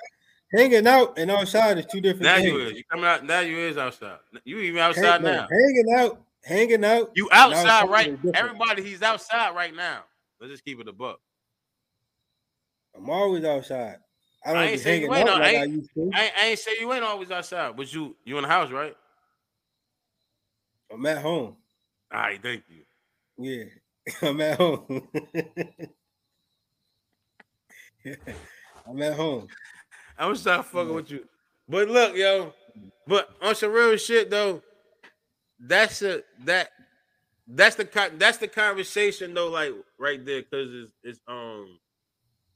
Hanging 0.52 0.88
out 0.88 1.18
and 1.18 1.30
outside 1.30 1.78
is 1.78 1.86
two 1.86 2.02
different 2.02 2.24
Now 2.24 2.38
things. 2.38 2.48
you 2.48 2.60
is. 2.60 2.74
You 2.74 2.84
coming 2.86 3.06
out? 3.06 3.24
Now 3.24 3.42
you 3.42 3.58
is 3.58 3.78
outside. 3.78 4.18
You 4.44 4.60
even 4.60 4.80
outside 4.80 5.22
no, 5.22 5.32
now. 5.32 5.48
Hanging 5.50 5.96
out, 5.96 6.22
hanging 6.44 6.84
out. 6.84 7.12
You 7.16 7.30
and 7.32 7.54
outside 7.54 7.90
right? 7.90 8.18
Everybody, 8.34 8.84
he's 8.84 9.04
outside 9.04 9.56
right 9.56 9.76
now. 9.76 10.06
Let's 10.40 10.52
just 10.52 10.66
keep 10.66 10.80
it 10.80 10.88
a 10.88 10.94
buck. 10.94 11.20
I'm 12.96 13.10
always 13.10 13.44
outside. 13.44 13.98
I 14.46 14.54
don't 14.54 14.62
I 14.62 14.66
ain't 14.68 14.82
say 14.82 15.02
you 15.02 15.14
ain't 15.14 15.28
like 15.28 15.42
I 15.42 15.64
ain't-. 15.64 15.90
I, 16.14 16.32
I 16.38 16.46
ain't 16.48 16.60
say 16.60 16.72
you 16.80 16.94
ain't 16.94 17.04
always 17.04 17.30
outside, 17.30 17.76
but 17.76 17.92
you 17.94 18.16
you 18.24 18.38
in 18.38 18.44
the 18.44 18.48
house, 18.48 18.72
right? 18.72 18.96
I'm 20.92 21.06
at 21.06 21.18
home. 21.22 21.58
All 22.12 22.20
right, 22.20 22.42
thank 22.42 22.64
you. 22.70 22.84
Yeah, 23.38 23.66
I'm 24.28 24.40
at 24.42 24.58
home. 24.58 25.08
I'm 28.88 29.02
at 29.02 29.14
home. 29.14 29.48
I 30.18 30.26
was 30.26 30.42
trying 30.42 30.64
to 30.64 30.64
fucking 30.64 30.94
with 30.94 31.12
you. 31.12 31.26
But 31.68 31.90
look, 31.90 32.16
yo, 32.16 32.54
but 33.06 33.30
on 33.42 33.56
some 33.56 33.72
real 33.72 33.98
shit 33.98 34.30
though, 34.30 34.62
that's 35.60 36.02
a 36.02 36.24
that 36.46 36.70
that's 37.50 37.76
the 37.76 38.12
that's 38.18 38.38
the 38.38 38.48
conversation 38.48 39.34
though, 39.34 39.50
like 39.50 39.74
right 39.98 40.24
there, 40.24 40.42
because 40.42 40.74
it's 40.74 40.92
it's 41.04 41.20
um 41.28 41.80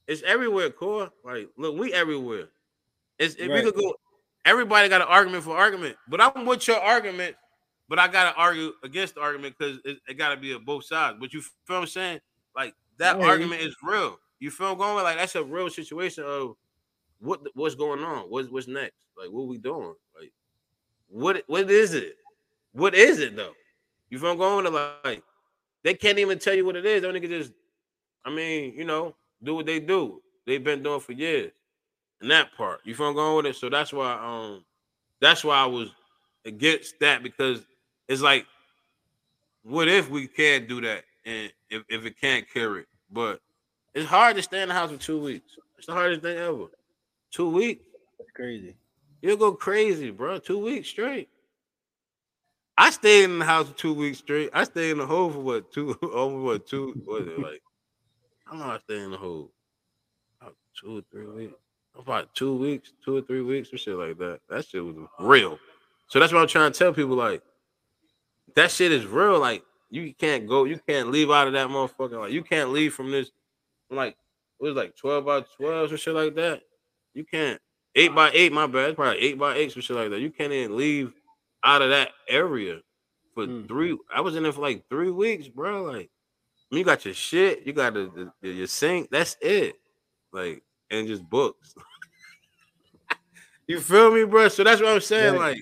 it's 0.07 0.21
everywhere, 0.23 0.69
core. 0.69 1.09
Like, 1.23 1.49
look, 1.57 1.77
we 1.77 1.91
everywhere. 1.93 2.49
It's 3.17 3.35
if 3.35 3.49
Right. 3.49 3.63
we 3.63 3.71
could 3.71 3.75
go, 3.79 3.95
everybody 4.45 4.89
got 4.89 5.01
an 5.01 5.07
argument 5.07 5.43
for 5.43 5.57
argument, 5.57 5.97
but 6.07 6.21
I'm 6.21 6.45
with 6.45 6.67
your 6.67 6.79
argument, 6.79 7.35
but 7.89 7.97
I 7.97 8.07
gotta 8.07 8.35
argue 8.37 8.73
against 8.83 9.15
the 9.15 9.21
argument 9.21 9.55
because 9.57 9.79
it, 9.83 9.97
it 10.07 10.13
gotta 10.15 10.37
be 10.37 10.51
of 10.51 10.63
both 10.65 10.85
sides. 10.85 11.17
But 11.19 11.33
you 11.33 11.41
feel 11.41 11.53
what 11.67 11.77
I'm 11.79 11.87
saying? 11.87 12.19
Like 12.55 12.75
that 12.97 13.17
you. 13.19 13.23
argument 13.23 13.61
is 13.61 13.75
real. 13.83 14.19
You 14.39 14.51
feel 14.51 14.67
what 14.67 14.71
I'm 14.73 14.77
going 14.77 14.95
with? 14.95 15.03
Like 15.05 15.17
that's 15.17 15.35
a 15.35 15.43
real 15.43 15.69
situation 15.69 16.23
of 16.23 16.55
what 17.19 17.41
what's 17.55 17.75
going 17.75 18.03
on? 18.03 18.25
What's 18.29 18.49
what's 18.49 18.67
next? 18.67 19.07
Like 19.17 19.29
what 19.29 19.47
we 19.47 19.57
doing? 19.57 19.95
Like 20.19 20.31
what 21.07 21.43
what 21.47 21.71
is 21.71 21.93
it? 21.95 22.17
What 22.73 22.93
is 22.93 23.19
it 23.19 23.35
though? 23.35 23.53
You 24.13 24.19
feel 24.19 24.29
I'm 24.29 24.37
going 24.37 24.63
with? 24.63 24.73
Like 25.03 25.23
they 25.83 25.95
can't 25.95 26.19
even 26.19 26.37
tell 26.37 26.53
you 26.53 26.67
what 26.67 26.75
it 26.75 26.85
is. 26.85 27.01
They 27.01 27.07
nigga 27.07 27.27
just, 27.27 27.51
I 28.23 28.29
mean, 28.29 28.75
you 28.77 28.85
know, 28.85 29.15
do 29.41 29.55
what 29.55 29.65
they 29.65 29.79
do. 29.79 30.21
They've 30.45 30.63
been 30.63 30.83
doing 30.83 30.99
for 30.99 31.13
years. 31.13 31.51
And 32.21 32.29
that 32.29 32.55
part, 32.55 32.81
you 32.83 32.93
feel 32.93 33.07
I'm 33.07 33.15
going 33.15 33.37
with 33.37 33.47
it? 33.47 33.55
So 33.55 33.71
that's 33.71 33.91
why 33.91 34.13
um 34.13 34.63
that's 35.19 35.43
why 35.43 35.57
I 35.57 35.65
was 35.65 35.89
against 36.45 36.99
that 36.99 37.23
because 37.23 37.61
it's 38.07 38.21
like, 38.21 38.45
what 39.63 39.87
if 39.87 40.11
we 40.11 40.27
can't 40.27 40.67
do 40.69 40.79
that 40.81 41.05
and 41.25 41.51
if, 41.71 41.81
if 41.89 42.05
it 42.05 42.21
can't 42.21 42.45
carry? 42.53 42.85
But 43.11 43.41
it's 43.95 44.07
hard 44.07 44.35
to 44.35 44.43
stay 44.43 44.61
in 44.61 44.67
the 44.67 44.75
house 44.75 44.91
for 44.91 44.97
two 44.97 45.19
weeks. 45.19 45.57
It's 45.79 45.87
the 45.87 45.93
hardest 45.93 46.21
thing 46.21 46.37
ever. 46.37 46.67
Two 47.31 47.49
weeks. 47.49 47.83
That's 48.19 48.29
crazy. 48.29 48.75
You'll 49.23 49.37
go 49.37 49.53
crazy, 49.53 50.11
bro. 50.11 50.37
Two 50.37 50.59
weeks 50.59 50.89
straight. 50.89 51.29
I 52.77 52.89
stayed 52.89 53.25
in 53.25 53.39
the 53.39 53.45
house 53.45 53.67
for 53.67 53.73
two 53.75 53.93
weeks 53.93 54.19
straight. 54.19 54.49
I 54.53 54.63
stayed 54.63 54.91
in 54.91 54.97
the 54.97 55.05
hole 55.05 55.29
for 55.29 55.39
what 55.39 55.71
two 55.71 55.97
over 56.01 56.39
what 56.39 56.67
two 56.67 56.99
what 57.05 57.23
is 57.23 57.27
it 57.27 57.39
like? 57.39 57.61
How 58.45 58.57
long 58.57 58.69
I 58.69 58.79
stay 58.79 58.99
in 58.99 59.11
the 59.11 59.17
hole? 59.17 59.51
About 60.41 60.55
two 60.79 60.97
or 60.97 61.01
three 61.11 61.27
weeks. 61.27 61.53
About 61.95 62.33
two 62.33 62.55
weeks, 62.55 62.93
two 63.05 63.17
or 63.17 63.21
three 63.21 63.41
weeks, 63.41 63.71
or 63.71 63.77
shit 63.77 63.95
like 63.95 64.17
that. 64.17 64.39
That 64.49 64.65
shit 64.65 64.83
was 64.83 64.95
real. 65.19 65.59
So 66.07 66.19
that's 66.19 66.33
what 66.33 66.41
I'm 66.41 66.47
trying 66.47 66.71
to 66.71 66.77
tell 66.77 66.93
people. 66.93 67.15
Like 67.15 67.43
that 68.55 68.71
shit 68.71 68.91
is 68.91 69.05
real. 69.05 69.39
Like 69.39 69.63
you 69.91 70.13
can't 70.15 70.47
go, 70.47 70.63
you 70.63 70.79
can't 70.87 71.11
leave 71.11 71.29
out 71.29 71.47
of 71.47 71.53
that 71.53 71.67
motherfucker. 71.67 72.19
Like 72.19 72.31
you 72.31 72.43
can't 72.43 72.71
leave 72.71 72.93
from 72.93 73.11
this. 73.11 73.29
Like 73.91 74.17
it 74.59 74.63
was 74.63 74.75
like 74.75 74.95
12 74.95 75.25
by 75.25 75.41
12 75.57 75.93
or 75.93 75.97
shit 75.97 76.15
like 76.15 76.33
that. 76.35 76.61
You 77.13 77.23
can't 77.23 77.61
eight 77.95 78.15
by 78.15 78.31
eight, 78.33 78.51
my 78.51 78.65
bad. 78.65 78.89
It's 78.89 78.95
probably 78.95 79.19
eight 79.19 79.37
by 79.37 79.55
eight 79.55 79.77
or 79.77 79.81
shit 79.81 79.95
like 79.95 80.09
that. 80.09 80.19
You 80.19 80.31
can't 80.31 80.51
even 80.51 80.75
leave 80.75 81.13
out 81.63 81.81
of 81.81 81.89
that 81.89 82.11
area 82.27 82.81
for 83.33 83.45
Hmm. 83.45 83.65
three. 83.65 83.97
I 84.13 84.21
was 84.21 84.35
in 84.35 84.43
there 84.43 84.51
for 84.51 84.61
like 84.61 84.87
three 84.89 85.11
weeks, 85.11 85.47
bro. 85.47 85.83
Like 85.83 86.09
you 86.69 86.83
got 86.83 87.05
your 87.05 87.13
shit, 87.13 87.65
you 87.65 87.73
got 87.73 87.93
the, 87.93 88.31
the 88.41 88.49
your 88.49 88.67
sink. 88.67 89.09
That's 89.11 89.37
it. 89.41 89.75
Like 90.31 90.63
and 90.89 91.07
just 91.07 91.27
books. 91.29 91.75
you 93.67 93.79
feel 93.79 94.11
me, 94.11 94.23
bro? 94.25 94.47
So 94.49 94.63
that's 94.63 94.81
what 94.81 94.91
I'm 94.91 95.01
saying. 95.01 95.33
Right. 95.33 95.55
Like 95.55 95.61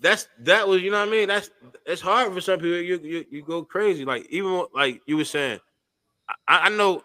that's 0.00 0.28
that 0.40 0.68
was 0.68 0.82
you 0.82 0.90
know 0.90 1.00
what 1.00 1.08
I 1.08 1.10
mean. 1.10 1.28
That's 1.28 1.50
it's 1.86 2.00
hard 2.00 2.32
for 2.32 2.40
some 2.40 2.58
people. 2.58 2.78
You 2.78 2.98
you, 3.02 3.24
you 3.30 3.42
go 3.42 3.64
crazy. 3.64 4.04
Like 4.04 4.26
even 4.30 4.64
like 4.74 5.02
you 5.06 5.16
were 5.16 5.24
saying, 5.24 5.60
I, 6.46 6.58
I 6.64 6.68
know 6.68 7.02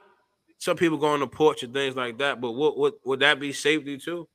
some 0.60 0.78
people 0.78 0.98
go 0.98 1.08
on 1.08 1.20
the 1.20 1.28
porch 1.28 1.64
and 1.64 1.74
things 1.74 1.96
like 1.96 2.20
that. 2.20 2.40
But 2.40 2.52
what 2.52 2.78
what 2.78 2.96
would 3.06 3.20
that 3.22 3.40
be 3.40 3.52
safety 3.54 3.98
too? 3.98 4.28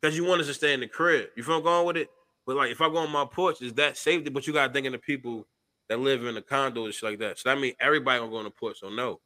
Because 0.00 0.16
you 0.16 0.24
want 0.24 0.40
us 0.40 0.48
to 0.48 0.54
stay 0.54 0.74
in 0.74 0.80
the 0.80 0.88
crib. 0.88 1.28
You 1.36 1.42
feel 1.42 1.56
I'm 1.56 1.62
going 1.62 1.86
with 1.86 1.96
it? 1.96 2.10
But 2.46 2.56
like 2.56 2.70
if 2.70 2.80
I 2.80 2.88
go 2.88 2.98
on 2.98 3.10
my 3.10 3.24
porch, 3.24 3.62
is 3.62 3.74
that 3.74 3.96
safety? 3.96 4.30
But 4.30 4.46
you 4.46 4.52
gotta 4.52 4.72
think 4.72 4.86
of 4.86 4.92
the 4.92 4.98
people 4.98 5.46
that 5.88 6.00
live 6.00 6.24
in 6.24 6.34
the 6.34 6.42
condo 6.42 6.84
and 6.84 6.94
shit 6.94 7.10
like 7.10 7.18
that. 7.20 7.38
So 7.38 7.48
that 7.48 7.60
means 7.60 7.76
everybody 7.80 8.18
gonna 8.18 8.30
go 8.30 8.38
on 8.38 8.44
the 8.44 8.50
porch. 8.50 8.80
So 8.80 8.88
no. 8.88 9.20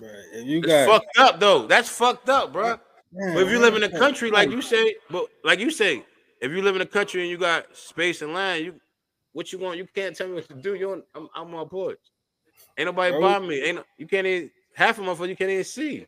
Right. 0.00 0.10
and 0.34 0.48
you 0.48 0.62
got 0.62 0.86
fucked 0.86 1.18
up 1.18 1.40
though. 1.40 1.66
That's 1.66 1.88
fucked 1.88 2.28
up, 2.28 2.52
bro. 2.52 2.78
But 3.12 3.42
if 3.42 3.50
you 3.50 3.58
live 3.58 3.74
in 3.74 3.82
the 3.82 3.88
country, 3.88 4.30
like 4.30 4.50
you 4.50 4.62
say, 4.62 4.94
but 5.10 5.26
like 5.44 5.58
you 5.58 5.70
say, 5.70 6.04
if 6.40 6.52
you 6.52 6.62
live 6.62 6.76
in 6.76 6.80
the 6.80 6.86
country 6.86 7.22
and 7.22 7.30
you 7.30 7.36
got 7.36 7.76
space 7.76 8.22
and 8.22 8.32
land, 8.32 8.64
you 8.64 8.74
what 9.32 9.52
you 9.52 9.58
want, 9.58 9.78
you 9.78 9.86
can't 9.94 10.16
tell 10.16 10.28
me 10.28 10.34
what 10.34 10.48
to 10.48 10.54
do. 10.54 10.74
You 10.74 10.92
on 10.92 11.02
I'm, 11.14 11.28
I'm 11.34 11.54
on 11.54 11.68
porch. 11.68 11.98
Ain't 12.78 12.86
nobody 12.86 13.12
Bro. 13.12 13.20
by 13.20 13.38
me. 13.40 13.62
Ain't 13.62 13.80
you 13.98 14.06
can't 14.06 14.26
even 14.26 14.50
half 14.74 14.98
of 14.98 15.04
my 15.04 15.26
you 15.26 15.36
can't 15.36 15.50
even 15.50 15.64
see. 15.64 16.06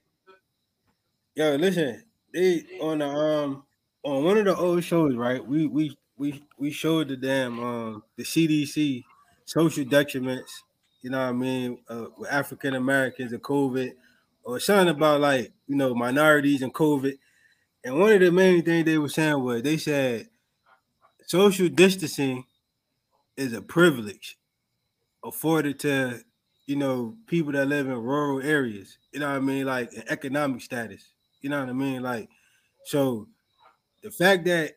Yo, 1.34 1.56
listen, 1.56 2.02
they 2.32 2.64
on 2.80 2.98
the 2.98 3.06
um 3.06 3.64
on 4.04 4.24
one 4.24 4.38
of 4.38 4.44
the 4.44 4.56
old 4.56 4.82
shows, 4.84 5.14
right? 5.16 5.44
We 5.44 5.66
we 5.66 5.96
we 6.16 6.44
we 6.58 6.70
showed 6.70 7.08
the 7.08 7.16
damn 7.16 7.60
um 7.62 8.04
the 8.16 8.24
CDC 8.24 9.04
social 9.44 9.84
detriments, 9.84 10.50
you 11.02 11.10
know 11.10 11.18
what 11.18 11.28
I 11.28 11.32
mean, 11.32 11.78
uh, 11.88 12.06
with 12.16 12.30
African 12.30 12.74
Americans 12.74 13.32
and 13.32 13.42
COVID, 13.42 13.92
or 14.44 14.60
something 14.60 14.88
about 14.94 15.20
like 15.20 15.52
you 15.66 15.76
know 15.76 15.94
minorities 15.94 16.62
and 16.62 16.72
COVID. 16.74 17.18
And 17.84 17.98
one 18.00 18.12
of 18.12 18.20
the 18.20 18.32
main 18.32 18.62
things 18.64 18.84
they 18.86 18.98
were 18.98 19.08
saying 19.08 19.42
was 19.42 19.62
they 19.62 19.76
said 19.78 20.28
social 21.26 21.68
distancing 21.68 22.44
is 23.36 23.52
a 23.52 23.62
privilege 23.62 24.38
afforded 25.24 25.78
to 25.80 26.22
you 26.66 26.76
know 26.76 27.16
people 27.26 27.52
that 27.52 27.66
live 27.66 27.88
in 27.88 27.94
rural 28.02 28.40
areas. 28.42 28.98
You 29.12 29.20
know 29.20 29.28
what 29.30 29.36
I 29.36 29.40
mean, 29.40 29.66
like 29.66 29.92
economic 30.08 30.62
status. 30.62 31.04
You 31.43 31.51
know 31.51 31.61
what 31.61 31.68
I 31.68 31.72
mean, 31.72 32.03
like 32.03 32.28
so. 32.84 33.28
The 34.03 34.11
fact 34.11 34.47
that 34.47 34.72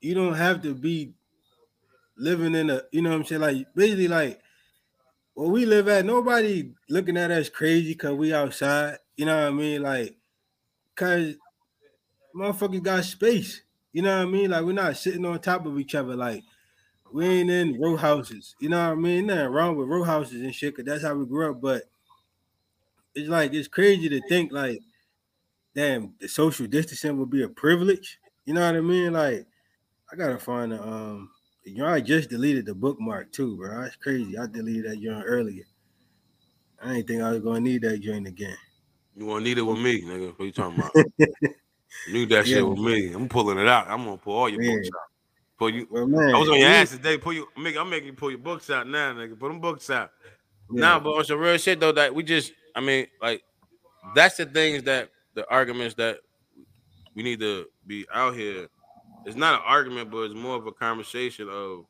you 0.00 0.14
don't 0.14 0.34
have 0.34 0.62
to 0.62 0.74
be 0.74 1.12
living 2.16 2.54
in 2.54 2.70
a, 2.70 2.82
you 2.90 3.02
know 3.02 3.10
what 3.10 3.16
I'm 3.16 3.24
saying, 3.24 3.42
like 3.42 3.66
basically 3.74 4.08
like 4.08 4.40
where 5.34 5.50
we 5.50 5.66
live 5.66 5.88
at, 5.88 6.06
nobody 6.06 6.72
looking 6.88 7.16
at 7.18 7.30
us 7.30 7.50
crazy 7.50 7.92
because 7.92 8.14
we 8.14 8.32
outside. 8.32 8.96
You 9.16 9.26
know 9.26 9.36
what 9.36 9.48
I 9.48 9.50
mean, 9.50 9.82
like 9.82 10.16
because 10.94 11.34
motherfuckers 12.34 12.82
got 12.82 13.04
space. 13.04 13.62
You 13.92 14.02
know 14.02 14.18
what 14.18 14.28
I 14.28 14.30
mean? 14.30 14.50
Like 14.50 14.64
we're 14.64 14.72
not 14.72 14.96
sitting 14.96 15.24
on 15.24 15.38
top 15.40 15.66
of 15.66 15.78
each 15.78 15.94
other. 15.94 16.16
Like 16.16 16.42
we 17.12 17.26
ain't 17.26 17.50
in 17.50 17.80
row 17.80 17.96
houses. 17.96 18.54
You 18.60 18.68
know 18.68 18.88
what 18.88 18.92
I 18.92 19.00
mean? 19.00 19.26
Nothing 19.26 19.52
wrong 19.52 19.76
with 19.76 19.88
row 19.88 20.04
houses 20.04 20.42
and 20.42 20.54
shit, 20.54 20.76
cause 20.76 20.84
that's 20.84 21.02
how 21.02 21.14
we 21.14 21.26
grew 21.26 21.50
up. 21.50 21.60
But 21.60 21.84
it's 23.14 23.28
like 23.28 23.52
it's 23.52 23.68
crazy 23.68 24.08
to 24.08 24.20
think 24.28 24.52
like, 24.52 24.80
damn, 25.74 26.14
the 26.20 26.28
social 26.28 26.66
distancing 26.66 27.18
would 27.18 27.30
be 27.30 27.42
a 27.42 27.48
privilege. 27.48 28.18
You 28.44 28.54
know 28.54 28.66
what 28.66 28.76
I 28.76 28.80
mean? 28.80 29.12
Like, 29.12 29.46
I 30.12 30.16
gotta 30.16 30.38
find 30.38 30.72
a 30.72 30.82
um. 30.82 31.30
You 31.64 31.76
know, 31.78 31.86
I 31.88 32.00
just 32.00 32.30
deleted 32.30 32.64
the 32.66 32.74
bookmark 32.74 33.32
too, 33.32 33.56
bro. 33.56 33.82
That's 33.82 33.94
crazy. 33.96 34.36
I 34.38 34.46
deleted 34.46 34.86
that 34.90 35.00
joint 35.00 35.24
earlier. 35.26 35.64
I 36.82 36.94
didn't 36.94 37.06
think 37.06 37.22
I 37.22 37.32
was 37.32 37.40
gonna 37.40 37.60
need 37.60 37.82
that 37.82 37.98
joint 38.00 38.26
again. 38.26 38.56
You 39.14 39.26
want 39.26 39.44
to 39.44 39.48
need 39.48 39.58
it 39.58 39.62
with 39.62 39.78
me, 39.78 40.02
nigga? 40.02 40.38
What 40.38 40.44
you 40.46 40.52
talking 40.52 40.78
about? 40.78 40.94
Need 42.08 42.30
that 42.30 42.46
Yeah. 42.46 42.56
shit 42.56 42.66
with 42.66 42.78
me. 42.78 43.12
I'm 43.12 43.28
pulling 43.28 43.58
it 43.58 43.66
out. 43.66 43.88
I'm 43.88 44.04
gonna 44.04 44.16
pull 44.16 44.34
all 44.34 44.48
your 44.48 44.62
Yeah. 44.62 44.74
books 44.76 44.88
out. 44.94 45.08
Pull 45.58 45.70
you. 45.70 45.86
Well, 45.90 46.06
man, 46.06 46.34
I 46.34 46.38
was 46.38 46.48
on 46.48 46.58
your 46.58 46.68
ass 46.68 46.92
today. 46.92 47.18
Pull 47.18 47.34
you? 47.34 47.48
I'm 47.56 47.62
making, 47.62 47.80
I'm 47.80 47.90
making 47.90 48.06
you 48.06 48.12
pull 48.14 48.30
your 48.30 48.38
books 48.38 48.70
out 48.70 48.86
now, 48.86 49.12
nigga. 49.12 49.38
Put 49.38 49.48
them 49.48 49.60
books 49.60 49.90
out. 49.90 50.10
yeah. 50.72 50.80
Nah, 50.80 51.00
but 51.00 51.10
on 51.10 51.24
some 51.24 51.38
real 51.38 51.58
shit 51.58 51.78
though, 51.80 51.92
that 51.92 52.14
we 52.14 52.22
just, 52.22 52.52
I 52.74 52.80
mean, 52.80 53.06
like, 53.20 53.42
that's 54.14 54.36
the 54.36 54.46
things 54.46 54.84
that 54.84 55.10
the 55.34 55.48
arguments 55.50 55.94
that 55.96 56.20
we 57.14 57.22
need 57.22 57.40
to 57.40 57.66
be 57.86 58.06
out 58.12 58.34
here. 58.34 58.68
It's 59.24 59.36
not 59.36 59.56
an 59.60 59.66
argument, 59.66 60.10
but 60.10 60.22
it's 60.24 60.34
more 60.34 60.56
of 60.56 60.66
a 60.66 60.72
conversation 60.72 61.48
of, 61.50 61.86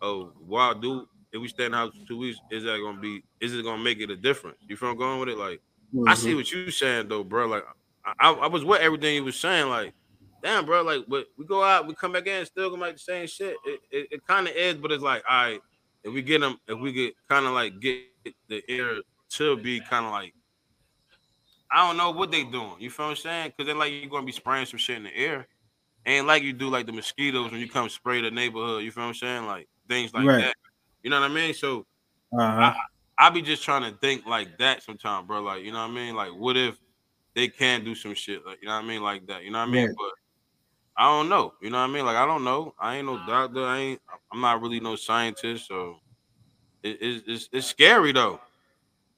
of 0.00 0.32
why 0.38 0.74
do 0.80 1.06
if 1.32 1.40
we 1.40 1.48
stay 1.48 1.66
in 1.66 1.72
the 1.72 1.78
house 1.78 1.92
for 1.92 2.08
two 2.08 2.18
weeks, 2.18 2.40
is 2.50 2.64
that 2.64 2.78
gonna 2.82 3.00
be, 3.00 3.22
is 3.40 3.54
it 3.54 3.64
gonna 3.64 3.82
make 3.82 4.00
it 4.00 4.10
a 4.10 4.16
difference? 4.16 4.58
You 4.68 4.76
feel 4.76 4.90
I'm 4.90 4.98
going 4.98 5.20
with 5.20 5.28
it? 5.30 5.38
Like, 5.38 5.60
I 6.06 6.14
Mhm. 6.14 6.18
see 6.18 6.34
what 6.34 6.50
you 6.52 6.70
saying 6.70 7.08
though, 7.08 7.24
bro. 7.24 7.46
Like, 7.46 7.64
I, 8.04 8.14
I, 8.20 8.32
I 8.32 8.46
was 8.48 8.64
with 8.64 8.80
everything 8.80 9.14
you 9.16 9.24
was 9.24 9.38
saying. 9.38 9.68
Like, 9.68 9.94
damn, 10.42 10.66
bro. 10.66 10.82
Like, 10.82 11.04
but 11.08 11.28
we 11.38 11.46
go 11.46 11.62
out, 11.62 11.86
we 11.86 11.94
come 11.94 12.12
back 12.12 12.26
in, 12.26 12.46
still 12.46 12.70
gonna 12.70 12.82
make 12.82 12.94
the 12.96 13.00
same 13.00 13.26
shit. 13.26 13.56
It, 13.64 13.80
it, 13.92 14.08
it 14.12 14.26
kind 14.26 14.48
of 14.48 14.54
is, 14.56 14.76
but 14.76 14.92
it's 14.92 15.02
like, 15.04 15.22
all 15.28 15.44
right, 15.44 15.60
if 16.04 16.12
we 16.12 16.22
get 16.22 16.40
them, 16.40 16.58
if 16.68 16.78
we 16.78 16.92
get 16.92 17.14
kind 17.28 17.46
of 17.46 17.52
like 17.52 17.80
get 17.80 18.06
the 18.48 18.62
air 18.68 19.00
to 19.32 19.56
be 19.58 19.80
kind 19.80 20.06
of 20.06 20.12
like, 20.12 20.34
I 21.72 21.86
don't 21.86 21.96
know 21.96 22.10
what 22.10 22.30
they 22.30 22.44
doing. 22.44 22.74
You 22.78 22.90
feel 22.90 23.06
what 23.06 23.10
I'm 23.12 23.16
saying? 23.16 23.52
Because 23.56 23.68
then 23.68 23.78
like 23.78 23.92
you're 23.92 24.10
gonna 24.10 24.26
be 24.26 24.32
spraying 24.32 24.66
some 24.66 24.78
shit 24.78 24.96
in 24.96 25.04
the 25.04 25.16
air, 25.16 25.46
ain't 26.06 26.26
like 26.26 26.42
you 26.42 26.52
do 26.52 26.68
like 26.68 26.86
the 26.86 26.92
mosquitoes 26.92 27.50
when 27.52 27.60
you 27.60 27.68
come 27.68 27.88
spray 27.88 28.20
the 28.20 28.30
neighborhood. 28.30 28.82
You 28.82 28.90
feel 28.90 29.04
what 29.04 29.08
I'm 29.08 29.14
saying? 29.14 29.46
Like 29.46 29.68
things 29.88 30.12
like 30.12 30.26
Right. 30.26 30.40
that. 30.44 30.56
You 31.02 31.10
know 31.10 31.20
what 31.20 31.30
I 31.30 31.34
mean? 31.34 31.54
So 31.54 31.86
Uh-huh. 32.38 32.72
I 33.18 33.28
be 33.30 33.42
just 33.42 33.62
trying 33.62 33.82
to 33.90 33.98
think 33.98 34.24
like 34.26 34.56
that 34.58 34.82
sometimes, 34.82 35.26
bro. 35.26 35.42
Like, 35.42 35.62
you 35.62 35.72
know 35.72 35.82
what 35.82 35.90
I 35.90 35.94
mean? 35.94 36.14
Like, 36.14 36.30
what 36.30 36.56
if 36.56 36.78
they 37.34 37.48
can 37.48 37.84
do 37.84 37.94
some 37.94 38.14
shit? 38.14 38.44
Like, 38.46 38.58
you 38.62 38.68
know 38.68 38.74
what 38.76 38.84
I 38.84 38.88
mean? 38.88 39.02
Like 39.02 39.26
that. 39.26 39.44
You 39.44 39.50
know 39.50 39.58
what 39.58 39.68
I 39.68 39.72
mean? 39.72 39.88
Yeah. 39.88 39.92
But 39.96 40.12
I 40.96 41.04
don't 41.04 41.28
know. 41.28 41.54
You 41.60 41.70
know 41.70 41.78
what 41.78 41.90
I 41.90 41.92
mean? 41.92 42.06
Like, 42.06 42.16
I 42.16 42.26
don't 42.26 42.44
know. 42.44 42.74
I 42.78 42.96
ain't 42.96 43.06
no 43.06 43.18
doctor. 43.26 43.64
I 43.64 43.78
ain't. 43.78 44.00
I'm 44.32 44.40
not 44.40 44.60
really 44.62 44.80
no 44.80 44.96
scientist. 44.96 45.68
So 45.68 45.96
it, 46.82 46.98
it's 47.00 47.48
it's 47.52 47.66
scary 47.66 48.12
though. 48.12 48.40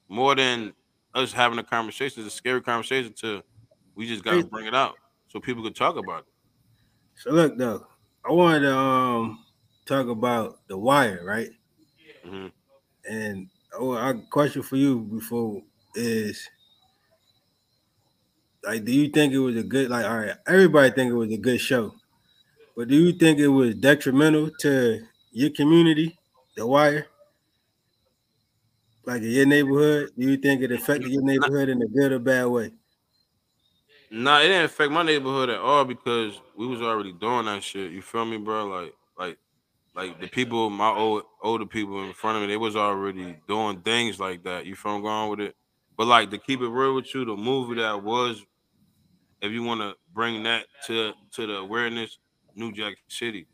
More 0.08 0.34
than 0.34 0.74
us 1.14 1.32
having 1.32 1.58
a 1.58 1.64
conversation, 1.64 2.22
it's 2.22 2.32
a 2.32 2.36
scary 2.36 2.62
conversation. 2.62 3.12
To 3.20 3.42
we 3.94 4.06
just 4.06 4.24
gotta 4.24 4.42
bring 4.42 4.66
it 4.66 4.74
out 4.74 4.96
so 5.28 5.40
people 5.40 5.62
could 5.62 5.76
talk 5.76 5.96
about 5.96 6.20
it. 6.20 6.28
So 7.16 7.30
look 7.30 7.56
though, 7.56 7.86
I 8.24 8.32
wanted 8.32 8.60
to 8.60 8.76
um 8.76 9.44
talk 9.86 10.08
about 10.08 10.66
the 10.68 10.78
wire, 10.78 11.22
right? 11.24 11.50
hmm 12.24 12.48
And 13.08 13.48
oh, 13.74 13.92
I 13.96 14.14
question 14.30 14.62
for 14.62 14.76
you 14.76 15.00
before 15.00 15.62
is 15.94 16.48
like, 18.64 18.84
do 18.84 18.92
you 18.92 19.08
think 19.08 19.32
it 19.32 19.38
was 19.38 19.56
a 19.56 19.62
good 19.62 19.90
like? 19.90 20.04
All 20.06 20.18
right, 20.18 20.36
everybody 20.46 20.90
think 20.90 21.10
it 21.10 21.14
was 21.16 21.32
a 21.32 21.36
good 21.38 21.60
show, 21.60 21.94
but 22.76 22.88
do 22.88 22.96
you 22.96 23.12
think 23.12 23.38
it 23.38 23.48
was 23.48 23.74
detrimental 23.76 24.50
to 24.60 25.06
your 25.32 25.50
community, 25.50 26.18
the 26.56 26.66
wire? 26.66 27.06
Like 29.04 29.22
in 29.22 29.30
your 29.30 29.46
neighborhood, 29.46 30.10
do 30.18 30.28
you 30.28 30.36
think 30.36 30.62
it 30.62 30.72
affected 30.72 31.10
your 31.10 31.22
neighborhood 31.22 31.68
in 31.68 31.82
a 31.82 31.86
good 31.88 32.12
or 32.12 32.18
bad 32.18 32.46
way? 32.46 32.72
Nah, 34.10 34.40
it 34.40 34.48
didn't 34.48 34.66
affect 34.66 34.92
my 34.92 35.02
neighborhood 35.02 35.48
at 35.48 35.58
all 35.60 35.84
because 35.84 36.40
we 36.56 36.66
was 36.66 36.82
already 36.82 37.12
doing 37.12 37.46
that 37.46 37.62
shit. 37.62 37.92
You 37.92 38.02
feel 38.02 38.24
me, 38.24 38.36
bro? 38.36 38.66
Like, 38.66 38.94
like, 39.16 39.38
like 39.94 40.20
the 40.20 40.28
people, 40.28 40.70
my 40.70 40.90
old 40.90 41.24
older 41.42 41.66
people 41.66 42.04
in 42.04 42.12
front 42.12 42.36
of 42.36 42.42
me, 42.42 42.48
they 42.48 42.56
was 42.58 42.76
already 42.76 43.40
doing 43.48 43.82
things 43.82 44.20
like 44.20 44.44
that. 44.44 44.66
You 44.66 44.76
feel 44.76 44.96
I'm 44.96 45.02
going 45.02 45.30
with 45.30 45.40
it? 45.40 45.56
But 45.96 46.06
like 46.08 46.30
to 46.30 46.38
keep 46.38 46.60
it 46.60 46.68
real 46.68 46.94
with 46.94 47.14
you, 47.14 47.24
the 47.24 47.36
movie 47.36 47.76
that 47.76 48.02
was, 48.02 48.44
if 49.40 49.52
you 49.52 49.62
want 49.62 49.80
to 49.80 49.96
bring 50.12 50.42
that 50.44 50.66
to 50.86 51.12
to 51.32 51.46
the 51.46 51.56
awareness, 51.56 52.18
New 52.54 52.72
Jack 52.72 52.96
City, 53.08 53.48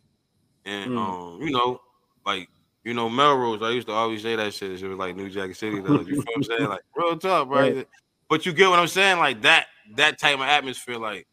and 0.64 0.90
Mm. 0.90 1.18
um, 1.18 1.40
you 1.42 1.51
know, 1.53 1.80
like 2.26 2.49
you 2.89 2.95
know 2.95 3.11
Melrose. 3.11 3.61
I 3.62 3.68
used 3.68 3.86
to 3.89 3.93
always 3.93 4.22
say 4.22 4.34
that 4.34 4.55
shit. 4.55 4.82
It 4.82 4.89
was 4.89 4.97
like 4.97 5.14
New 5.14 5.28
Jack 5.28 5.55
City, 5.55 5.78
though. 5.78 6.01
You 6.01 6.22
feel 6.22 6.24
what 6.24 6.36
I'm 6.36 6.43
saying? 6.43 6.68
Like 6.70 6.80
real 6.97 7.18
talk, 7.18 7.49
bro. 7.49 7.61
Right. 7.61 7.89
But 8.30 8.47
you 8.47 8.55
get 8.55 8.70
what 8.70 8.78
I'm 8.78 8.89
saying? 8.89 9.18
Like 9.18 9.43
that 9.43 9.66
that 9.97 10.18
type 10.18 10.36
of 10.36 10.41
atmosphere, 10.41 10.97
like 10.97 11.26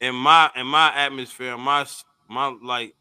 in 0.00 0.14
my 0.14 0.50
in 0.56 0.66
my 0.66 0.90
atmosphere, 0.94 1.58
my 1.58 1.86
my 2.30 2.56
like 2.62 2.94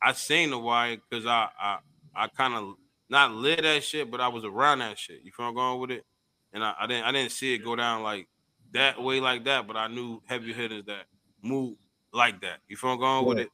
I 0.00 0.14
seen 0.14 0.48
the 0.48 0.58
wire 0.58 0.96
because 0.96 1.26
I 1.26 1.48
I 1.60 1.78
I 2.16 2.28
kind 2.28 2.54
of 2.54 2.76
not 3.10 3.32
live 3.32 3.62
that 3.62 3.84
shit, 3.84 4.10
but 4.10 4.22
I 4.22 4.28
was 4.28 4.46
around 4.46 4.78
that 4.78 4.98
shit. 4.98 5.20
You 5.22 5.30
feel 5.30 5.46
I'm 5.46 5.54
going 5.54 5.78
with 5.78 5.90
it? 5.90 6.06
And 6.54 6.64
I, 6.64 6.72
I 6.80 6.86
didn't 6.86 7.04
I 7.04 7.12
didn't 7.12 7.32
see 7.32 7.52
it 7.52 7.58
go 7.58 7.76
down 7.76 8.02
like 8.02 8.28
that 8.72 9.02
way 9.02 9.20
like 9.20 9.44
that, 9.44 9.66
but 9.66 9.76
I 9.76 9.88
knew 9.88 10.22
heavy 10.24 10.54
hitters 10.54 10.84
that 10.86 11.04
move 11.42 11.76
like 12.14 12.40
that. 12.40 12.60
You 12.66 12.78
feel 12.78 12.92
I'm 12.92 12.98
going 12.98 13.26
with 13.26 13.38
it? 13.40 13.50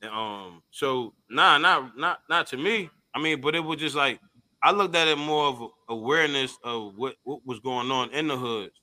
And, 0.00 0.10
um, 0.10 0.62
so 0.70 1.12
nah, 1.28 1.58
not 1.58 1.98
not 1.98 2.20
not 2.30 2.46
to 2.46 2.56
me. 2.56 2.88
I 3.14 3.20
mean, 3.20 3.40
but 3.40 3.54
it 3.54 3.60
was 3.60 3.78
just 3.78 3.96
like 3.96 4.20
I 4.62 4.72
looked 4.72 4.96
at 4.96 5.08
it 5.08 5.16
more 5.18 5.46
of 5.46 5.62
awareness 5.88 6.58
of 6.64 6.96
what 6.96 7.16
what 7.22 7.46
was 7.46 7.60
going 7.60 7.90
on 7.90 8.10
in 8.10 8.28
the 8.28 8.36
hoods. 8.36 8.80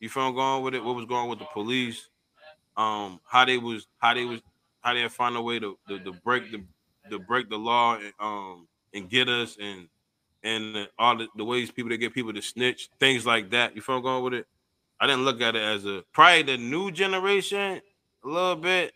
You 0.00 0.08
feel 0.08 0.32
going 0.32 0.62
with 0.62 0.74
it? 0.74 0.84
What 0.84 0.96
was 0.96 1.06
going 1.06 1.28
with 1.28 1.38
the 1.38 1.46
police? 1.46 2.08
Um, 2.76 3.20
how 3.24 3.44
they 3.44 3.58
was 3.58 3.86
how 3.98 4.14
they 4.14 4.24
was 4.24 4.40
how 4.82 4.94
they 4.94 5.08
find 5.08 5.36
a 5.36 5.42
way 5.42 5.58
to 5.58 5.78
to, 5.88 5.98
to 6.00 6.12
break 6.12 6.50
the 6.52 6.64
to 7.10 7.18
break 7.18 7.48
the 7.50 7.58
law 7.58 7.96
and 7.96 8.12
um 8.20 8.68
and 8.94 9.08
get 9.08 9.28
us 9.28 9.56
and 9.60 9.88
and 10.42 10.88
all 10.98 11.16
the, 11.16 11.28
the 11.36 11.44
ways 11.44 11.70
people 11.70 11.90
to 11.90 11.98
get 11.98 12.14
people 12.14 12.32
to 12.32 12.42
snitch 12.42 12.88
things 13.00 13.26
like 13.26 13.50
that. 13.50 13.74
You 13.74 13.82
feel 13.82 14.00
going 14.00 14.22
with 14.24 14.34
it? 14.34 14.46
I 15.00 15.06
didn't 15.06 15.24
look 15.24 15.40
at 15.40 15.56
it 15.56 15.62
as 15.62 15.84
a 15.84 16.04
probably 16.12 16.42
the 16.42 16.56
new 16.56 16.90
generation. 16.90 17.80
a 18.24 18.28
little 18.28 18.56
bit. 18.56 18.92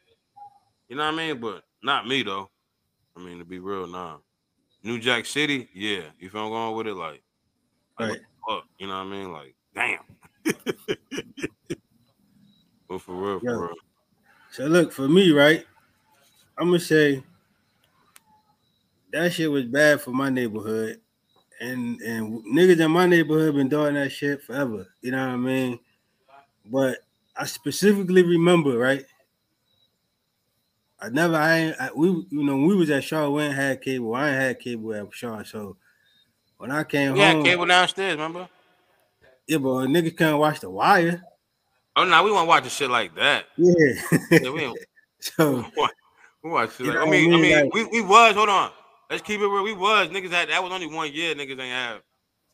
You 0.88 0.96
know 0.96 1.04
what 1.04 1.14
I 1.14 1.16
mean? 1.16 1.40
But 1.40 1.64
not 1.82 2.06
me 2.06 2.22
though. 2.22 2.50
I 3.16 3.20
mean, 3.20 3.38
to 3.38 3.44
be 3.44 3.58
real, 3.58 3.86
nah. 3.86 4.18
New 4.82 4.98
Jack 4.98 5.26
City, 5.26 5.68
yeah. 5.74 6.10
If 6.18 6.34
I'm 6.34 6.50
going 6.50 6.76
with 6.76 6.86
it, 6.86 6.94
like, 6.94 7.22
Right. 7.98 8.20
you 8.78 8.86
know 8.86 8.94
what 8.94 8.94
I 8.94 9.04
mean? 9.04 9.32
Like, 9.32 9.54
damn. 9.74 10.04
but 12.88 13.00
for 13.00 13.14
real, 13.14 13.40
for 13.40 13.46
Yeah. 13.46 13.66
real. 13.66 13.74
So 14.52 14.66
look 14.66 14.92
for 14.92 15.08
me, 15.08 15.32
right? 15.32 15.66
I'm 16.58 16.68
gonna 16.68 16.80
say 16.80 17.24
that 19.12 19.32
shit 19.32 19.50
was 19.50 19.64
bad 19.66 20.00
for 20.00 20.10
my 20.12 20.30
neighborhood, 20.30 21.00
and 21.60 22.00
and 22.02 22.44
niggas 22.46 22.84
in 22.84 22.90
my 22.90 23.06
neighborhood 23.06 23.54
been 23.56 23.68
doing 23.68 23.94
that 23.94 24.10
shit 24.12 24.42
forever. 24.42 24.86
You 25.02 25.12
know 25.12 25.26
what 25.26 25.34
I 25.34 25.36
mean? 25.36 25.80
But 26.66 27.00
I 27.36 27.46
specifically 27.46 28.22
remember, 28.22 28.78
right? 28.78 29.04
I 31.02 31.08
never, 31.08 31.34
I, 31.36 31.56
ain't, 31.56 31.76
I 31.80 31.90
we, 31.94 32.08
you 32.08 32.44
know, 32.44 32.56
we 32.58 32.74
was 32.76 32.90
at 32.90 33.04
Shaw, 33.04 33.28
we 33.30 33.42
ain't 33.44 33.54
had 33.54 33.80
cable. 33.80 34.14
I 34.14 34.28
ain't 34.28 34.40
had 34.40 34.60
cable 34.60 34.94
at 34.94 35.06
Shaw, 35.14 35.42
so 35.42 35.76
when 36.58 36.70
I 36.70 36.84
came 36.84 37.14
We 37.14 37.20
home, 37.20 37.42
cable 37.42 37.66
downstairs, 37.66 38.12
remember? 38.16 38.48
yeah, 39.46 39.58
but 39.58 39.86
niggas 39.86 40.16
can't 40.16 40.38
watch 40.38 40.60
The 40.60 40.68
Wire. 40.70 41.22
Oh 41.96 42.04
no, 42.04 42.22
we 42.22 42.30
want 42.30 42.44
to 42.44 42.48
watch 42.48 42.64
the 42.64 42.70
shit 42.70 42.90
like 42.90 43.14
that. 43.16 43.46
Yeah, 43.56 43.94
Yeah, 44.30 44.50
we, 44.50 44.74
so 45.20 45.64
we 46.42 46.50
watch 46.50 46.76
shit 46.76 46.86
like, 46.86 46.96
I 46.96 47.00
what 47.00 47.08
I 47.08 47.10
mean, 47.10 47.32
I 47.32 47.36
mean? 47.36 47.42
mean, 47.42 47.64
Like- 47.64 47.74
we, 47.74 47.84
we 47.86 48.00
was, 48.02 48.34
hold 48.34 48.48
on. 48.48 48.70
Let's 49.10 49.22
keep 49.22 49.40
it 49.40 49.46
real. 49.46 49.64
We 49.64 49.72
was. 49.72 50.08
Niggas 50.08 50.30
had 50.30 50.50
that 50.50 50.62
was 50.62 50.70
only 50.72 50.86
one 50.86 51.12
year. 51.12 51.34
Niggas 51.34 51.50
ain't 51.50 51.60
have 51.60 52.00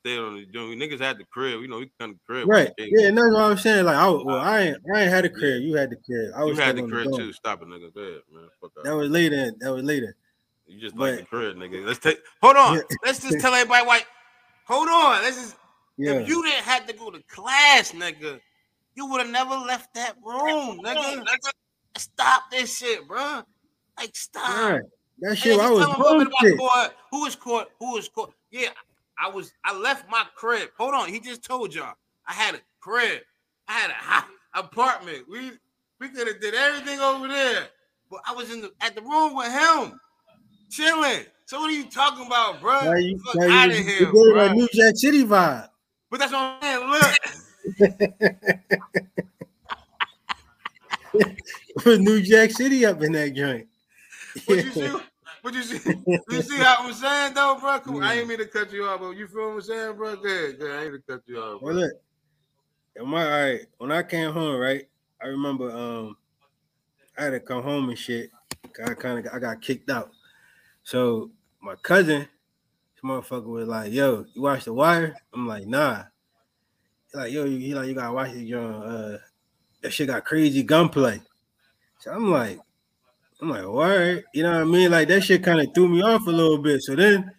stayed 0.07 0.19
on 0.19 0.37
the 0.37 0.47
joint. 0.47 0.81
Niggas 0.81 1.01
had 1.01 1.19
the 1.19 1.25
crib. 1.25 1.61
You 1.61 1.69
know, 1.69 1.79
we 1.79 1.87
to 1.87 1.91
the 1.99 2.15
crib. 2.27 2.49
right, 2.49 2.71
yeah, 2.79 3.09
and 3.09 3.19
that's 3.19 3.27
what 3.33 3.43
I 3.43 3.49
was 3.49 3.63
saying. 3.63 3.85
Like, 3.85 3.97
I 3.97 4.09
was, 4.09 4.25
well, 4.25 4.39
I 4.39 4.61
ain't, 4.61 4.77
I 4.95 5.03
ain't 5.03 5.11
had 5.11 5.25
a 5.25 5.29
crib. 5.31 5.63
You 5.63 5.75
had 5.77 5.91
the 5.91 5.97
crib. 5.97 6.33
I 6.37 6.41
You 6.43 6.47
was 6.51 6.59
had 6.59 6.77
still 6.77 6.87
the 6.87 6.93
crib 6.93 7.05
dorm. 7.07 7.17
too. 7.19 7.33
Stop 7.33 7.63
it, 7.63 7.69
nigga. 7.69 7.93
Go 7.95 8.01
ahead, 8.01 8.21
man. 8.33 8.49
Fuck 8.61 8.71
That 8.85 8.93
out. 8.93 8.97
was 8.99 9.11
later. 9.11 9.53
That 9.61 9.73
was 9.73 9.83
later. 9.85 10.17
You 10.67 10.81
just 10.81 10.97
like 10.97 11.15
but- 11.15 11.21
the 11.21 11.27
crib, 11.27 11.57
nigga. 11.57 11.85
Let's 11.87 11.99
take. 11.99 12.19
Hold 12.43 12.57
on. 12.57 12.77
Yeah. 12.77 12.83
Let's 13.05 13.21
just 13.21 13.41
tell 13.41 13.53
everybody 13.55 13.87
why. 13.87 14.01
Hold 14.67 14.89
on. 14.89 15.23
Let's 15.23 15.37
just. 15.37 15.57
Yeah, 15.99 16.13
If 16.15 16.29
you 16.29 16.43
didn't 16.43 16.65
have 16.65 16.87
to 16.87 16.93
go 16.93 17.11
to 17.11 17.23
class, 17.23 17.93
nigga, 17.93 18.39
you 18.95 19.07
would 19.07 19.23
have 19.23 19.31
never 19.31 19.55
left 19.55 19.95
that 19.95 20.15
room, 20.23 20.79
nigga. 20.85 21.25
Stop 21.97 22.51
this 22.51 22.77
shit, 22.77 23.09
bro. 23.09 23.43
Like 23.99 24.15
stop. 24.15 24.73
right. 24.73 24.83
That 25.21 25.37
shit, 25.39 25.59
I 25.59 25.69
you 25.69 25.73
was 25.77 25.87
tell 25.87 25.97
a 25.97 26.03
little 26.03 26.19
bit 26.19 26.29
about 26.29 26.59
court. 26.59 26.91
Who 27.11 27.25
is 27.25 27.35
court? 27.35 27.69
Who 27.79 27.97
is 27.97 28.09
court? 28.11 28.33
Yeah, 28.51 28.69
I 29.19 29.29
was. 29.29 29.53
I 29.65 29.77
left 29.77 30.11
my 30.11 30.25
crib. 30.35 30.71
Hold 30.79 30.95
on. 30.95 31.09
He 31.09 31.21
just 31.21 31.45
told 31.45 31.75
y'all 31.75 31.95
I 32.27 32.33
had 32.33 32.55
a 32.55 32.61
crib. 32.81 33.21
I 33.69 33.73
had 33.73 33.91
a 33.91 33.95
hot 33.95 34.29
apartment. 34.55 35.25
We 35.31 35.53
we 36.01 36.09
could 36.09 36.27
have 36.27 36.41
did 36.41 36.55
everything 36.55 37.01
over 37.01 37.29
there, 37.29 37.69
but 38.11 38.21
I 38.27 38.35
was 38.35 38.53
in 38.53 38.61
the 38.61 38.73
at 38.81 38.95
the 38.95 39.03
room 39.03 39.35
with 39.35 39.51
him, 39.53 39.99
chilling. 40.71 41.25
So 41.47 41.61
what 41.61 41.71
are 41.71 41.75
you 41.75 41.85
talking 41.85 42.27
about, 42.27 42.61
bro? 42.61 42.81
Now 42.83 42.97
you, 42.97 43.19
Fuck 43.19 43.37
now 43.37 43.63
out 43.63 43.69
you, 43.69 43.73
of 43.73 43.79
you 43.79 43.85
here, 43.85 44.09
it 44.09 44.13
bro. 44.13 44.53
New 44.53 44.69
Jack 44.73 44.97
City 44.97 45.25
vibe. 45.25 45.69
But 46.11 46.21
that's 46.21 46.33
what 46.33 46.59
I'm 46.63 46.63
saying. 46.63 46.91
Look, 51.85 52.01
New 52.01 52.21
Jack 52.23 52.51
City 52.51 52.85
up 52.85 53.03
in 53.03 53.13
that 53.13 53.35
joint. 53.35 53.67
what 54.47 54.65
you 54.65 54.73
see? 54.73 54.97
What 55.47 55.55
you 55.55 55.63
see? 55.63 55.79
You 56.29 56.43
see 56.43 56.57
how 56.57 56.79
I'm 56.81 56.93
saying 56.93 57.35
though, 57.35 57.57
bro? 57.61 57.79
Come 57.79 57.97
on. 57.97 58.03
I 58.03 58.15
ain't 58.15 58.27
mean 58.27 58.39
to 58.39 58.47
cut 58.47 58.73
you 58.73 58.85
off, 58.87 58.99
but 58.99 59.11
you 59.11 59.29
feel 59.29 59.47
what 59.47 59.55
I'm 59.55 59.61
saying, 59.63 59.97
bro? 59.97 60.17
Good, 60.17 60.59
good. 60.59 60.73
I 60.73 60.83
ain't 60.83 60.93
mean 60.93 61.03
to 61.07 61.13
cut 61.13 61.23
you 61.27 61.39
off. 61.39 61.63
Well, 61.63 61.73
Bro. 61.73 61.83
look, 61.83 61.93
in 62.97 63.09
my 63.09 63.23
all 63.25 63.31
right, 63.31 63.61
when 63.79 63.93
I 63.93 64.03
came 64.03 64.33
home, 64.33 64.59
right, 64.59 64.89
I 65.23 65.29
remember 65.29 65.71
um 65.71 66.17
I 67.17 67.23
had 67.23 67.31
to 67.31 67.39
come 67.39 67.63
home 67.63 67.91
and 67.91 67.97
shit. 67.97 68.31
I 68.85 68.95
kind 68.95 69.25
of 69.25 69.33
I 69.33 69.39
got 69.39 69.63
kicked 69.63 69.89
out. 69.89 70.11
So 70.83 71.31
my 71.63 71.77
cousin, 71.77 72.23
this 72.23 73.05
motherfucker 73.05 73.47
was 73.47 73.69
like, 73.69 73.93
"Yo, 73.93 74.27
you 74.35 74.43
watch 74.43 74.65
The 74.65 74.73
Wire?" 74.73 75.15
I'm 75.33 75.47
like, 75.47 75.69
"Nah." 75.69 76.07
He 77.13 77.19
like, 77.19 77.33
"Yo, 77.33 77.45
you 77.45 77.59
he 77.59 77.73
like 77.73 77.87
you 77.87 77.95
gotta 77.95 78.13
watch 78.13 78.33
it. 78.33 78.53
Uh, 78.53 79.19
that 79.83 79.93
shit 79.93 80.09
got 80.09 80.25
crazy 80.25 80.65
gunplay." 80.65 81.23
So 82.01 82.11
I'm 82.11 82.33
like, 82.33 82.59
I'm 83.41 83.51
like, 83.51 83.65
all 83.65 83.77
right, 83.77 84.25
you 84.33 84.43
know 84.43 84.53
what 84.53 84.63
I 84.63 84.65
mean? 84.65 84.91
Like 84.91 85.09
that 85.09 85.23
shit 85.23 85.45
kind 85.45 85.61
of 85.61 85.75
threw 85.75 85.89
me 85.89 86.01
off 86.03 86.27
a 86.27 86.31
little 86.31 86.59
bit. 86.59 86.83
So 86.83 86.95
then 86.95 87.31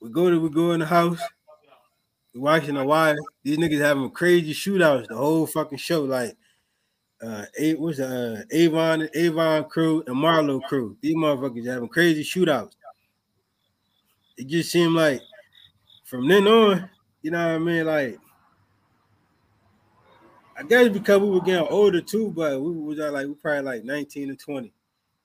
we 0.00 0.10
go 0.10 0.28
to 0.30 0.40
we 0.40 0.50
go 0.50 0.72
in 0.72 0.80
the 0.80 0.86
house. 0.86 1.20
We 2.34 2.40
watching 2.40 2.74
the 2.74 2.84
wire. 2.84 3.16
These 3.44 3.58
niggas 3.58 3.80
having 3.80 4.10
crazy 4.10 4.52
shootouts 4.52 5.06
the 5.08 5.16
whole 5.16 5.46
fucking 5.46 5.78
show. 5.78 6.02
Like, 6.02 6.36
uh, 7.22 7.44
eight 7.58 7.78
what's 7.78 7.98
the 7.98 8.40
uh, 8.40 8.42
Avon, 8.50 9.08
Avon 9.14 9.64
crew 9.64 10.02
and 10.06 10.16
Marlo 10.16 10.60
crew. 10.62 10.96
These 11.00 11.16
motherfuckers 11.16 11.66
having 11.66 11.88
crazy 11.88 12.24
shootouts. 12.24 12.72
It 14.36 14.48
just 14.48 14.72
seemed 14.72 14.94
like 14.94 15.20
from 16.04 16.26
then 16.26 16.48
on, 16.48 16.90
you 17.22 17.30
know 17.30 17.46
what 17.46 17.54
I 17.54 17.58
mean? 17.58 17.86
Like, 17.86 18.18
I 20.56 20.62
guess 20.64 20.88
because 20.88 21.20
we 21.20 21.30
were 21.30 21.40
getting 21.40 21.68
older 21.68 22.00
too, 22.00 22.32
but 22.34 22.60
we 22.60 22.72
was 22.72 22.98
at 22.98 23.12
like 23.12 23.26
we 23.28 23.34
probably 23.34 23.62
like 23.62 23.84
19 23.84 24.30
and 24.30 24.38
20. 24.38 24.72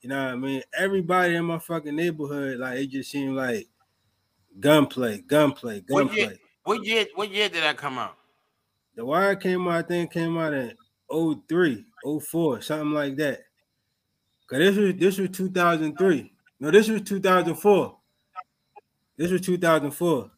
You 0.06 0.10
know 0.10 0.24
what 0.24 0.34
I 0.34 0.36
mean? 0.36 0.62
Everybody 0.78 1.34
in 1.34 1.46
my 1.46 1.58
fucking 1.58 1.96
neighborhood, 1.96 2.60
like 2.60 2.78
it 2.78 2.92
just 2.92 3.10
seemed 3.10 3.36
like 3.36 3.68
gunplay, 4.60 5.22
gunplay, 5.22 5.84
What 5.88 6.14
year- 6.14 6.28
gunplay. 6.28 6.40
What 6.64 6.86
year? 6.86 7.06
What 7.16 7.32
year 7.32 7.50
did 7.50 7.64
that 7.64 7.76
come 7.76 7.98
out? 7.98 8.16
The 8.96 9.04
Wire 9.04 9.36
came 9.36 9.68
out, 9.68 9.74
I 9.74 9.82
think 9.82 10.12
came 10.14 10.38
out 10.38 10.54
in 10.54 10.74
03, 11.10 11.84
04, 12.22 12.62
something 12.62 12.92
like 12.92 13.16
that. 13.16 13.40
Cause 14.48 14.60
this 14.60 14.78
was 14.78 14.94
this 14.94 15.18
was 15.18 15.30
2003. 15.32 16.32
No, 16.60 16.70
this 16.70 16.88
was 16.88 17.02
2004. 17.02 17.98
This 19.18 19.32
was 19.32 19.42
2004. 19.42 20.30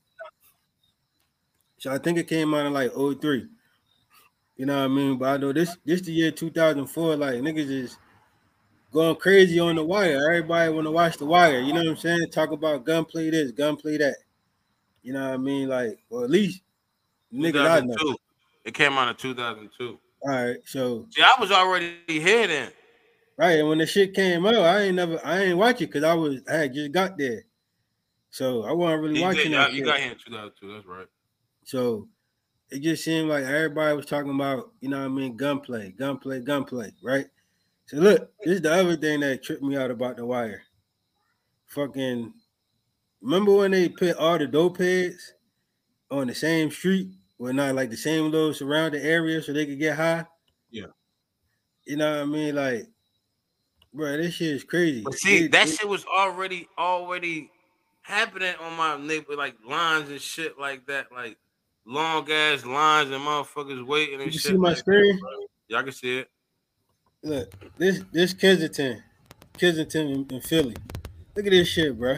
So 1.79 1.91
I 1.91 1.97
think 1.97 2.19
it 2.19 2.29
came 2.29 2.53
out 2.53 2.65
in 2.67 2.71
like 2.71 2.93
03. 2.93 3.49
You 4.55 4.65
know 4.65 4.77
what 4.77 4.85
I 4.85 4.87
mean? 4.87 5.17
But 5.17 5.25
I 5.27 5.35
know 5.35 5.51
this 5.51 5.75
this 5.83 5.99
the 6.03 6.13
year 6.13 6.31
2004, 6.31 7.17
like 7.17 7.41
niggas 7.41 7.69
is 7.69 7.97
going 8.91 9.15
crazy 9.17 9.59
on 9.59 9.75
the 9.75 9.83
wire. 9.83 10.17
Everybody 10.29 10.71
want 10.73 10.85
to 10.87 10.91
watch 10.91 11.17
the 11.17 11.25
wire. 11.25 11.59
You 11.59 11.73
know 11.73 11.81
what 11.81 11.89
I'm 11.89 11.97
saying? 11.97 12.29
Talk 12.31 12.51
about 12.51 12.85
gunplay 12.85 13.29
this, 13.29 13.51
gunplay 13.51 13.97
that. 13.97 14.17
You 15.03 15.13
know 15.13 15.21
what 15.25 15.33
I 15.33 15.37
mean? 15.37 15.69
Like, 15.69 15.99
or 16.09 16.23
at 16.23 16.29
least 16.29 16.61
niggas 17.33 17.69
I 17.69 17.79
know. 17.81 18.15
It 18.65 18.73
came 18.73 18.93
out 18.93 19.07
in 19.09 19.15
2002. 19.15 19.99
All 20.23 20.29
right, 20.31 20.57
so 20.65 21.05
See, 21.11 21.21
I 21.21 21.35
was 21.39 21.51
already 21.51 21.93
here 22.07 22.47
then. 22.47 22.71
right, 23.37 23.59
and 23.59 23.69
when 23.69 23.77
the 23.77 23.85
shit 23.85 24.13
came 24.15 24.45
out, 24.47 24.55
I 24.55 24.81
ain't 24.81 24.95
never, 24.95 25.19
I 25.23 25.43
ain't 25.43 25.57
watch 25.57 25.75
it 25.81 25.87
because 25.87 26.03
I 26.03 26.15
was, 26.15 26.41
I 26.49 26.55
had 26.55 26.73
just 26.73 26.91
got 26.91 27.17
there, 27.19 27.43
so 28.31 28.63
I 28.63 28.71
wasn't 28.73 29.03
really 29.03 29.19
You, 29.19 29.21
watching 29.21 29.51
did, 29.51 29.59
that. 29.59 29.73
you 29.73 29.85
got 29.85 29.99
here 29.99 30.11
in 30.11 30.17
2002. 30.17 30.73
That's 30.73 30.85
right. 30.87 31.05
So 31.63 32.07
it 32.71 32.79
just 32.79 33.03
seemed 33.05 33.29
like 33.29 33.43
everybody 33.43 33.95
was 33.95 34.07
talking 34.07 34.33
about, 34.33 34.71
you 34.81 34.89
know 34.89 34.97
what 34.99 35.05
I 35.05 35.09
mean, 35.09 35.37
gunplay, 35.37 35.91
gunplay, 35.91 36.41
gunplay, 36.41 36.91
right? 37.03 37.27
So 37.87 37.97
look, 37.97 38.31
this 38.43 38.55
is 38.55 38.61
the 38.61 38.73
other 38.73 38.95
thing 38.97 39.21
that 39.21 39.43
tripped 39.43 39.63
me 39.63 39.77
out 39.77 39.91
about 39.91 40.17
the 40.17 40.25
wire. 40.25 40.61
Fucking 41.67 42.33
remember 43.21 43.53
when 43.55 43.71
they 43.71 43.89
put 43.89 44.15
all 44.17 44.37
the 44.37 44.47
dope 44.47 44.77
heads 44.77 45.33
on 46.11 46.27
the 46.27 46.35
same 46.35 46.69
street, 46.71 47.09
well 47.37 47.53
not 47.53 47.75
like 47.75 47.89
the 47.89 47.97
same 47.97 48.29
little 48.31 48.53
surrounding 48.53 49.01
area 49.01 49.41
so 49.41 49.53
they 49.53 49.65
could 49.65 49.79
get 49.79 49.95
high? 49.97 50.25
Yeah. 50.69 50.87
You 51.85 51.97
know 51.97 52.11
what 52.11 52.21
I 52.21 52.25
mean? 52.25 52.55
Like, 52.55 52.87
bro, 53.93 54.17
this 54.17 54.33
shit 54.35 54.55
is 54.55 54.63
crazy. 54.63 55.01
But 55.03 55.13
see, 55.15 55.41
They- 55.43 55.47
that 55.47 55.67
they- 55.67 55.71
shit 55.75 55.87
was 55.87 56.05
already 56.05 56.67
already 56.77 57.49
happening 58.01 58.53
on 58.61 58.73
my 58.77 58.97
neighbor, 58.97 59.35
like 59.35 59.55
lines 59.65 60.09
and 60.09 60.21
shit 60.21 60.57
like 60.59 60.85
that, 60.87 61.11
like 61.11 61.37
long 61.85 62.29
ass 62.31 62.65
lines 62.65 63.11
and 63.11 63.21
motherfuckers 63.23 63.85
waiting 63.85 64.21
and 64.21 64.33
You 64.33 64.39
shit. 64.39 64.51
see 64.51 64.57
my 64.57 64.69
like 64.69 64.77
screen? 64.77 65.15
That. 65.17 65.47
Y'all 65.69 65.83
can 65.83 65.91
see 65.93 66.19
it. 66.19 66.29
Look, 67.23 67.51
this 67.77 68.03
this 68.11 68.33
Kensington, 68.33 69.03
Kensington 69.57 70.07
in, 70.07 70.27
in 70.29 70.41
Philly. 70.41 70.75
Look 71.35 71.45
at 71.45 71.51
this 71.51 71.67
shit, 71.67 71.97
bro. 71.97 72.17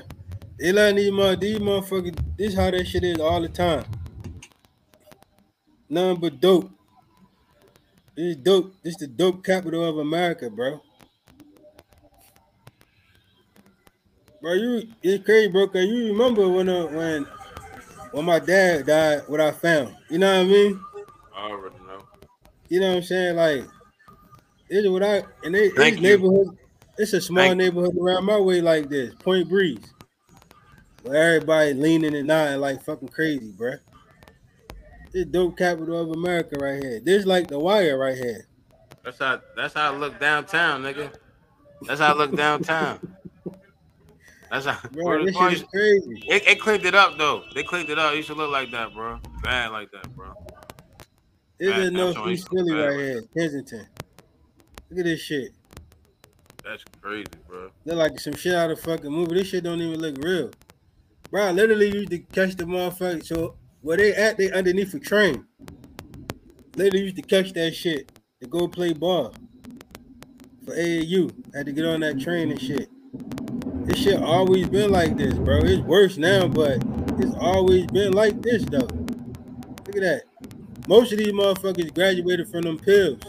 They 0.60 0.72
letting 0.74 0.98
these 0.98 1.12
mother, 1.12 1.36
these 1.38 1.60
motherfuckers. 1.60 2.20
This 2.38 2.54
how 2.54 2.70
that 2.70 2.86
shit 2.86 3.04
is 3.04 3.20
all 3.20 3.42
the 3.42 3.48
time. 3.48 3.86
Nothing 5.90 6.20
but 6.20 6.42
dope. 6.42 6.70
This 8.16 8.26
is 8.26 8.36
dope. 8.36 8.74
This 8.84 8.98
the 8.98 9.08
dope 9.08 9.44
capital 9.44 9.86
of 9.86 9.98
America, 9.98 10.50
bro. 10.50 10.82
Bro, 14.42 14.54
you 14.54 14.84
it's 15.02 15.24
crazy, 15.24 15.48
bro. 15.48 15.68
Cause 15.68 15.86
you 15.86 16.08
remember 16.08 16.48
when 16.48 16.68
uh, 16.68 16.88
when 16.88 17.26
when 18.12 18.26
my 18.26 18.40
dad 18.40 18.86
died, 18.86 19.22
what 19.28 19.40
I 19.40 19.52
found. 19.52 19.96
You 20.10 20.18
know 20.18 20.32
what 20.32 20.46
I 20.46 20.50
mean? 20.50 20.82
I 21.36 21.50
already 21.50 21.76
know. 21.88 22.00
You 22.68 22.80
know 22.82 22.90
what 22.90 22.98
I'm 22.98 23.04
saying? 23.04 23.36
Like, 23.36 23.66
this 24.70 24.84
is 24.86 24.90
what 24.90 25.04
I 25.04 25.24
and 25.44 25.54
they, 25.54 25.70
Thank 25.70 25.98
you. 25.98 26.02
neighborhood. 26.02 26.58
It's 26.98 27.14
a 27.14 27.22
small 27.22 27.44
Thank 27.46 27.58
neighborhood 27.58 27.98
around 27.98 28.26
my 28.26 28.38
way 28.38 28.62
like 28.62 28.90
this, 28.90 29.14
Point 29.16 29.48
Breeze, 29.50 29.94
where 31.04 31.36
everybody 31.36 31.74
leaning 31.74 32.16
and 32.16 32.28
nodding 32.28 32.60
like 32.60 32.84
fucking 32.84 33.08
crazy, 33.08 33.54
bruh. 33.54 33.80
This 35.12 35.26
dope 35.26 35.58
capital 35.58 36.00
of 36.00 36.12
America 36.12 36.58
right 36.60 36.84
here. 36.84 37.00
This 37.00 37.26
like 37.26 37.48
the 37.48 37.58
wire 37.58 37.98
right 37.98 38.16
here. 38.16 38.48
That's 39.04 39.18
how 39.18 39.42
that's 39.56 39.74
how 39.74 39.94
I 39.94 39.98
look 39.98 40.20
downtown, 40.20 40.84
nigga. 40.84 41.12
That's 41.88 42.00
how 42.00 42.14
I 42.14 42.18
look 42.18 42.36
downtown. 42.36 43.00
That's 44.52 44.66
how 44.66 44.78
Bro, 44.92 45.26
this 45.26 45.36
is 45.36 45.42
shit 45.42 45.54
is 45.54 45.64
crazy. 45.64 46.24
it, 46.28 46.48
it 46.48 46.60
cleaned 46.60 46.86
it 46.86 46.96
up 46.96 47.18
though. 47.18 47.44
They 47.56 47.64
cleaned 47.64 47.90
it 47.90 47.98
up. 47.98 48.14
It 48.14 48.18
used 48.18 48.30
to 48.30 48.36
look 48.36 48.52
like 48.52 48.72
that, 48.72 48.94
bro. 48.94 49.20
Bad 49.44 49.72
like 49.72 49.92
that, 49.92 50.14
bro. 50.16 50.34
This 51.60 51.70
Bad 51.70 51.80
is 51.80 51.92
downtown 51.92 52.14
Northeast 52.14 52.42
East 52.42 52.50
Philly 52.50 52.74
right 52.74 53.00
here, 53.00 53.24
Kensington. 53.36 53.88
Look 54.90 55.00
at 55.00 55.06
this 55.06 55.20
shit. 55.20 55.54
That's 56.64 56.84
crazy, 57.02 57.26
bro. 57.48 57.70
Look 57.86 57.98
like 57.98 58.20
some 58.20 58.36
shit 58.36 58.56
out 58.56 58.72
of 58.72 58.80
fucking 58.80 59.12
movie. 59.12 59.36
This 59.36 59.48
shit 59.48 59.64
don't 59.64 59.82
even 59.82 60.00
look 60.00 60.18
real. 60.24 60.52
Bro, 61.32 61.44
I 61.44 61.52
literally 61.52 61.92
used 61.92 62.10
to 62.10 62.20
catch 62.20 62.56
the 62.56 62.66
motherfucker. 62.66 63.24
So 63.26 63.56
where 63.82 63.98
they 63.98 64.14
at, 64.14 64.38
they 64.38 64.52
underneath 64.52 64.94
a 64.94 65.00
train. 65.00 65.46
Literally 66.76 67.06
used 67.06 67.16
to 67.18 67.22
catch 67.22 67.54
that 67.54 67.76
shit 67.76 68.12
to 68.42 68.48
go 68.48 68.68
play 68.68 68.94
ball 68.94 69.34
for 70.66 70.76
AAU. 70.76 71.32
Had 71.54 71.68
to 71.68 71.72
get 71.72 71.86
on 71.86 72.00
that 72.02 72.20
train 72.20 72.52
and 72.52 72.60
shit. 72.60 72.90
This 73.86 74.00
shit 74.00 74.22
always 74.22 74.68
been 74.70 74.92
like 74.92 75.18
this, 75.18 75.34
bro. 75.34 75.60
It's 75.60 75.82
worse 75.82 76.18
now, 76.18 76.48
but 76.48 76.84
it's 77.20 77.36
always 77.40 77.86
been 77.88 78.14
like 78.14 78.42
this 78.42 78.64
though. 78.66 78.88
Look 79.88 79.96
at 79.96 80.02
that. 80.02 80.24
Most 80.88 81.12
of 81.12 81.20
these 81.20 81.32
motherfuckers 81.32 81.94
graduated 81.94 82.48
from 82.50 82.62
them 82.62 82.78
pills. 82.78 83.22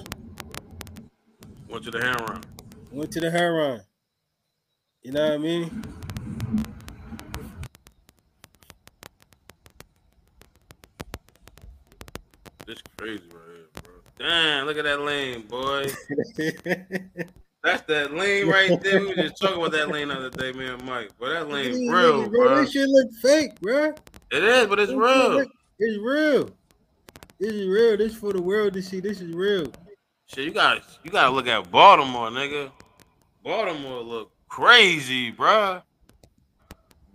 Went 1.70 1.84
to 1.84 1.90
the 1.90 2.00
heroin. 2.00 2.42
Went 2.90 3.12
to 3.12 3.20
the 3.20 3.30
heroin. 3.30 3.82
You 5.02 5.12
know 5.12 5.22
what 5.24 5.32
I 5.32 5.38
mean? 5.38 5.82
This 12.66 12.78
crazy 12.98 13.22
right 13.32 13.42
here, 13.54 13.82
bro. 13.82 13.92
Damn, 14.28 14.66
look 14.66 14.76
at 14.76 14.84
that 14.84 15.00
lane, 15.00 15.42
boy. 15.42 15.86
That's 17.62 17.82
that 17.88 18.14
lane 18.14 18.48
right 18.48 18.80
there. 18.82 19.00
We 19.00 19.08
were 19.08 19.14
just 19.14 19.38
talking 19.40 19.58
about 19.58 19.72
that 19.72 19.88
lane 19.90 20.08
the 20.08 20.14
other 20.14 20.30
day, 20.30 20.52
man, 20.52 20.84
Mike. 20.84 21.10
But 21.18 21.30
that 21.30 21.48
lane 21.50 21.88
real, 21.88 22.28
bro. 22.28 22.56
This 22.62 22.72
shit 22.72 22.88
look 22.88 23.08
fake, 23.22 23.60
bro. 23.60 23.92
It 24.30 24.44
is, 24.44 24.66
but 24.66 24.78
it's 24.78 24.90
This 24.90 24.98
real. 24.98 25.28
look- 25.30 25.48
It's 25.78 25.98
real. 26.02 26.50
This 27.38 27.52
is 27.52 27.66
real. 27.68 27.96
This 27.96 28.12
is 28.12 28.18
for 28.18 28.32
the 28.32 28.42
world 28.42 28.74
to 28.74 28.82
see. 28.82 29.00
This 29.00 29.20
is 29.20 29.32
real. 29.34 29.72
Shit, 30.32 30.44
you 30.44 30.52
got 30.52 30.82
you 31.02 31.10
gotta 31.10 31.30
look 31.30 31.46
at 31.48 31.70
Baltimore, 31.70 32.28
nigga. 32.30 32.70
Baltimore 33.42 34.00
look 34.02 34.30
crazy, 34.48 35.32
bruh. 35.32 35.82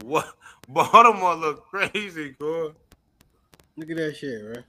What 0.03 0.27
Baltimore 0.67 1.35
look 1.35 1.65
crazy, 1.65 2.33
core. 2.33 2.73
Look 3.77 3.89
at 3.89 3.97
that 3.97 4.17
shit, 4.17 4.41
bro. 4.43 4.63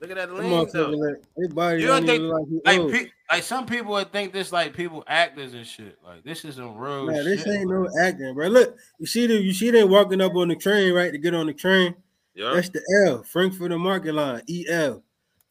Look 0.00 0.10
at 0.10 0.16
that 0.16 0.28
That 0.30 0.34
lane 0.34 0.50
motherfucker 0.50 0.72
though. 0.72 0.88
look, 0.88 1.18
his 1.36 1.82
You 1.82 1.86
don't 1.88 2.06
think- 2.06 2.22
like 2.64 2.78
Like, 2.78 2.92
pe- 2.92 3.10
like 3.30 3.42
some 3.42 3.66
people 3.66 3.92
would 3.92 4.10
think 4.12 4.32
this 4.32 4.50
like 4.52 4.74
people 4.74 5.04
actors 5.06 5.52
and 5.52 5.66
shit. 5.66 5.98
Like 6.02 6.24
this 6.24 6.42
is 6.46 6.54
some 6.54 6.78
real 6.78 7.06
Nah, 7.06 7.12
shit. 7.16 7.24
this 7.24 7.46
ain't 7.46 7.68
no 7.68 7.86
acting, 8.02 8.32
bro. 8.34 8.48
Look, 8.48 8.74
you 8.98 9.06
see 9.06 9.26
them, 9.26 9.42
you 9.42 9.52
see 9.52 9.70
them 9.70 9.90
walking 9.90 10.22
up 10.22 10.34
on 10.34 10.48
the 10.48 10.56
train, 10.56 10.94
right? 10.94 11.12
To 11.12 11.18
get 11.18 11.34
on 11.34 11.46
the 11.46 11.52
train. 11.52 11.94
Yup. 12.34 12.54
That's 12.54 12.70
the 12.70 12.80
L, 13.06 13.22
Frankford 13.24 13.72
and 13.72 13.82
Market 13.82 14.14
Line, 14.14 14.40
EL. 14.48 15.02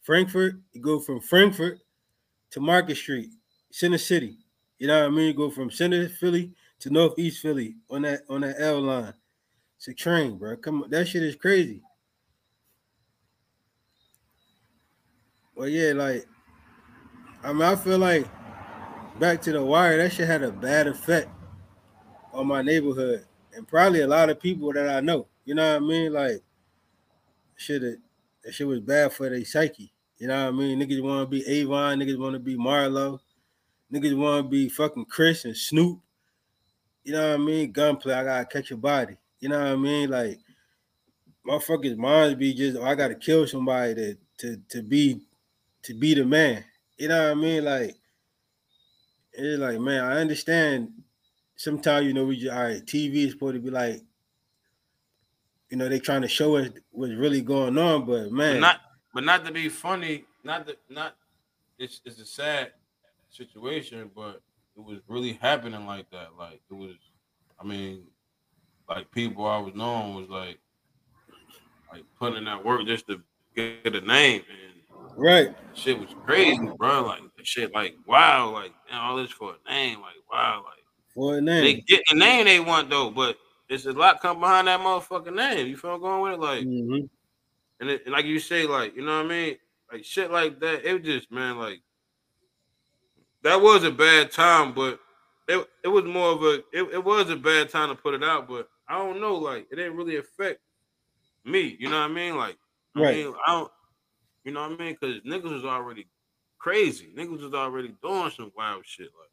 Frankford, 0.01 0.63
you 0.73 0.81
go 0.81 0.99
from 0.99 1.19
Frankford 1.21 1.79
to 2.51 2.59
Market 2.59 2.95
Street, 2.95 3.29
Center 3.71 3.97
City. 3.97 4.37
You 4.77 4.87
know 4.87 5.01
what 5.01 5.07
I 5.07 5.15
mean? 5.15 5.35
Go 5.35 5.49
from 5.49 5.69
Center 5.71 6.07
Philly 6.09 6.53
to 6.79 6.89
Northeast 6.89 7.41
Philly 7.41 7.75
on 7.89 8.03
that 8.03 8.21
on 8.29 8.41
that 8.41 8.55
L 8.59 8.81
line. 8.81 9.13
It's 9.77 9.87
a 9.87 9.93
train, 9.93 10.37
bro. 10.37 10.57
Come 10.57 10.83
on, 10.83 10.89
that 10.89 11.07
shit 11.07 11.23
is 11.23 11.35
crazy. 11.35 11.81
Well, 15.55 15.67
yeah, 15.67 15.93
like 15.93 16.25
I 17.43 17.53
mean, 17.53 17.61
I 17.61 17.75
feel 17.75 17.97
like 17.97 18.25
back 19.19 19.41
to 19.43 19.51
the 19.51 19.63
wire, 19.63 19.97
that 19.97 20.13
shit 20.13 20.27
had 20.27 20.43
a 20.43 20.51
bad 20.51 20.87
effect 20.87 21.29
on 22.33 22.47
my 22.47 22.61
neighborhood 22.61 23.25
and 23.53 23.67
probably 23.67 24.01
a 24.01 24.07
lot 24.07 24.29
of 24.29 24.39
people 24.39 24.71
that 24.73 24.89
I 24.89 25.01
know. 25.01 25.27
You 25.45 25.55
know 25.55 25.73
what 25.73 25.83
I 25.83 25.85
mean? 25.85 26.13
Like 26.13 26.41
shit 27.55 27.81
that 27.81 28.53
shit 28.53 28.67
was 28.67 28.79
bad 28.79 29.11
for 29.11 29.29
their 29.29 29.43
psyche. 29.43 29.91
You 30.19 30.27
know 30.27 30.45
what 30.45 30.53
I 30.53 30.57
mean? 30.57 30.79
Niggas 30.79 31.01
want 31.01 31.21
to 31.21 31.27
be 31.27 31.47
Avon, 31.47 31.99
niggas 31.99 32.19
want 32.19 32.33
to 32.33 32.39
be 32.39 32.57
Marlo, 32.57 33.19
niggas 33.91 34.17
want 34.17 34.45
to 34.45 34.49
be 34.49 34.67
fucking 34.67 35.05
Chris 35.05 35.45
and 35.45 35.55
Snoop. 35.55 35.99
You 37.05 37.13
know 37.13 37.29
what 37.29 37.39
I 37.39 37.43
mean? 37.43 37.71
Gunplay, 37.71 38.13
I 38.13 38.23
gotta 38.25 38.45
catch 38.45 38.71
a 38.71 38.77
body. 38.77 39.15
You 39.39 39.49
know 39.49 39.59
what 39.59 39.67
I 39.69 39.75
mean? 39.77 40.09
Like 40.09 40.39
motherfuckers' 41.47 41.97
minds 41.97 42.35
be 42.35 42.53
just, 42.53 42.77
oh, 42.77 42.83
I 42.83 42.95
gotta 42.95 43.15
kill 43.15 43.47
somebody 43.47 43.95
to 43.95 44.17
to 44.39 44.61
to 44.69 44.83
be 44.83 45.21
to 45.83 45.93
be 45.93 46.13
the 46.13 46.25
man. 46.25 46.65
You 46.97 47.07
know 47.07 47.23
what 47.23 47.31
I 47.31 47.41
mean? 47.41 47.63
Like 47.63 47.95
it's 49.33 49.59
like, 49.59 49.79
man, 49.79 50.03
I 50.03 50.19
understand. 50.19 50.91
Sometimes 51.55 52.05
you 52.05 52.13
know 52.13 52.25
we 52.25 52.37
just 52.37 52.53
all 52.53 52.63
right. 52.63 52.85
TV 52.85 53.25
is 53.25 53.31
supposed 53.31 53.55
to 53.55 53.61
be 53.61 53.69
like, 53.69 54.01
you 55.69 55.77
know, 55.77 55.87
they 55.87 55.99
trying 55.99 56.21
to 56.21 56.27
show 56.27 56.57
us 56.57 56.69
what's 56.91 57.13
really 57.13 57.41
going 57.41 57.77
on, 57.77 58.05
but 58.05 58.25
But 58.25 58.31
man, 58.31 58.59
not 58.59 58.81
but 59.13 59.23
not 59.23 59.45
to 59.45 59.51
be 59.51 59.69
funny, 59.69 60.25
not 60.43 60.65
that 60.67 60.77
not 60.89 61.15
it's 61.77 62.01
it's 62.05 62.19
a 62.19 62.25
sad 62.25 62.73
situation, 63.29 64.11
but 64.15 64.41
it 64.75 64.83
was 64.83 64.99
really 65.07 65.33
happening 65.33 65.85
like 65.85 66.09
that. 66.11 66.29
Like 66.37 66.61
it 66.69 66.73
was 66.73 66.95
I 67.59 67.63
mean, 67.63 68.03
like 68.87 69.09
people 69.11 69.45
I 69.45 69.57
was 69.57 69.73
knowing 69.75 70.15
was 70.15 70.29
like 70.29 70.59
like 71.91 72.03
putting 72.17 72.45
that 72.45 72.63
work 72.63 72.85
just 72.85 73.07
to 73.07 73.21
get 73.55 73.95
a 73.95 74.01
name 74.01 74.43
and 74.49 75.13
right? 75.17 75.55
shit 75.73 75.99
was 75.99 76.09
crazy, 76.25 76.69
bro. 76.77 77.05
Like 77.05 77.21
shit 77.43 77.73
like 77.73 77.95
wow, 78.05 78.51
like 78.51 78.73
man, 78.89 78.99
all 78.99 79.17
this 79.17 79.31
for 79.31 79.55
a 79.55 79.69
name, 79.71 80.01
like 80.01 80.15
wow, 80.31 80.63
like 80.65 80.83
For 81.13 81.37
a 81.37 81.41
name. 81.41 81.63
they 81.63 81.73
get 81.81 82.03
the 82.09 82.15
name 82.15 82.45
they 82.45 82.59
want 82.59 82.89
though, 82.89 83.09
but 83.09 83.37
there's 83.67 83.85
a 83.85 83.93
lot 83.93 84.21
come 84.21 84.39
behind 84.39 84.67
that 84.67 84.79
motherfucking 84.79 85.35
name. 85.35 85.67
You 85.67 85.77
feel 85.77 85.91
I'm 85.95 86.01
going 86.01 86.21
with 86.23 86.33
it? 86.33 86.39
Like 86.39 86.65
Mhm. 86.65 87.09
And, 87.79 87.89
it, 87.89 88.03
and 88.05 88.13
like 88.13 88.25
you 88.25 88.39
say, 88.39 88.65
like 88.65 88.95
you 88.95 89.03
know 89.03 89.17
what 89.17 89.25
I 89.25 89.29
mean, 89.29 89.57
like 89.91 90.03
shit 90.03 90.31
like 90.31 90.59
that. 90.59 90.85
It 90.87 90.93
was 90.93 91.03
just 91.03 91.31
man, 91.31 91.57
like 91.57 91.81
that 93.43 93.61
was 93.61 93.83
a 93.83 93.91
bad 93.91 94.31
time, 94.31 94.73
but 94.73 94.99
it 95.47 95.67
it 95.83 95.87
was 95.87 96.05
more 96.05 96.31
of 96.31 96.43
a 96.43 96.53
it, 96.73 96.93
it 96.93 97.03
was 97.03 97.29
a 97.29 97.35
bad 97.35 97.69
time 97.69 97.89
to 97.89 97.95
put 97.95 98.13
it 98.13 98.23
out. 98.23 98.47
But 98.47 98.67
I 98.87 98.97
don't 98.97 99.21
know, 99.21 99.35
like 99.35 99.67
it 99.71 99.75
didn't 99.75 99.95
really 99.97 100.17
affect 100.17 100.59
me. 101.45 101.75
You 101.79 101.89
know 101.89 101.99
what 101.99 102.11
I 102.11 102.13
mean? 102.13 102.37
Like 102.37 102.57
I 102.95 103.01
Right. 103.01 103.15
mean, 103.15 103.33
I 103.45 103.53
don't, 103.53 103.71
you 104.43 104.51
know 104.51 104.61
what 104.61 104.79
I 104.79 104.83
mean? 104.83 104.97
Because 104.99 105.21
niggas 105.21 105.53
was 105.53 105.65
already 105.65 106.07
crazy. 106.57 107.13
Niggas 107.17 107.41
was 107.41 107.53
already 107.53 107.95
doing 108.01 108.31
some 108.31 108.51
wild 108.55 108.85
shit. 108.85 109.07
Like 109.19 109.31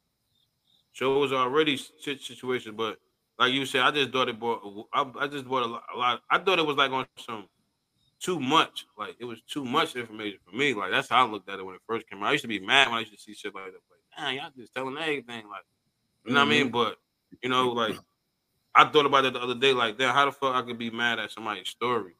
so 0.93 1.15
it 1.15 1.19
was 1.19 1.33
already 1.33 1.77
situation, 1.77 2.75
but. 2.75 2.97
Like 3.39 3.53
you 3.53 3.67
said, 3.67 3.81
I 3.81 3.91
just 3.91 4.09
thought 4.09 4.29
it 4.29 4.39
bought. 4.39 4.87
I, 4.91 5.05
I 5.19 5.27
just 5.27 5.47
bought 5.47 5.61
a 5.61 5.67
lot, 5.67 5.83
a 5.93 5.99
lot. 5.99 6.21
I 6.27 6.39
thought 6.39 6.57
it 6.57 6.65
was 6.65 6.75
like 6.75 6.89
on 6.89 7.05
some 7.19 7.45
too 8.19 8.39
much. 8.39 8.85
Like 8.97 9.15
it 9.19 9.25
was 9.25 9.41
too 9.43 9.65
much 9.65 9.95
information 9.95 10.39
for 10.45 10.55
me. 10.55 10.73
Like 10.73 10.91
that's 10.91 11.09
how 11.09 11.25
I 11.25 11.29
looked 11.29 11.49
at 11.49 11.59
it 11.59 11.65
when 11.65 11.75
it 11.75 11.81
first 11.87 12.09
came 12.09 12.23
out. 12.23 12.29
I 12.29 12.31
used 12.33 12.43
to 12.43 12.47
be 12.47 12.59
mad 12.59 12.87
when 12.87 12.97
I 12.97 12.99
used 13.01 13.13
to 13.13 13.19
see 13.19 13.33
shit 13.33 13.53
like 13.53 13.65
that. 13.65 13.73
Like, 13.73 14.01
damn, 14.17 14.35
y'all 14.35 14.51
just 14.57 14.73
telling 14.73 14.97
everything. 14.97 15.47
Like, 15.49 15.63
you 16.25 16.33
know 16.33 16.41
what 16.41 16.47
I 16.47 16.49
mean? 16.49 16.69
But 16.69 16.97
you 17.41 17.49
know, 17.49 17.69
like 17.69 17.97
I 18.75 18.85
thought 18.85 19.05
about 19.05 19.25
it 19.25 19.33
the 19.33 19.41
other 19.41 19.55
day. 19.55 19.73
Like, 19.73 19.97
damn, 19.97 20.13
how 20.13 20.25
the 20.25 20.31
fuck 20.31 20.55
I 20.55 20.61
could 20.61 20.77
be 20.77 20.89
mad 20.89 21.19
at 21.19 21.31
somebody's 21.31 21.69
story? 21.69 22.15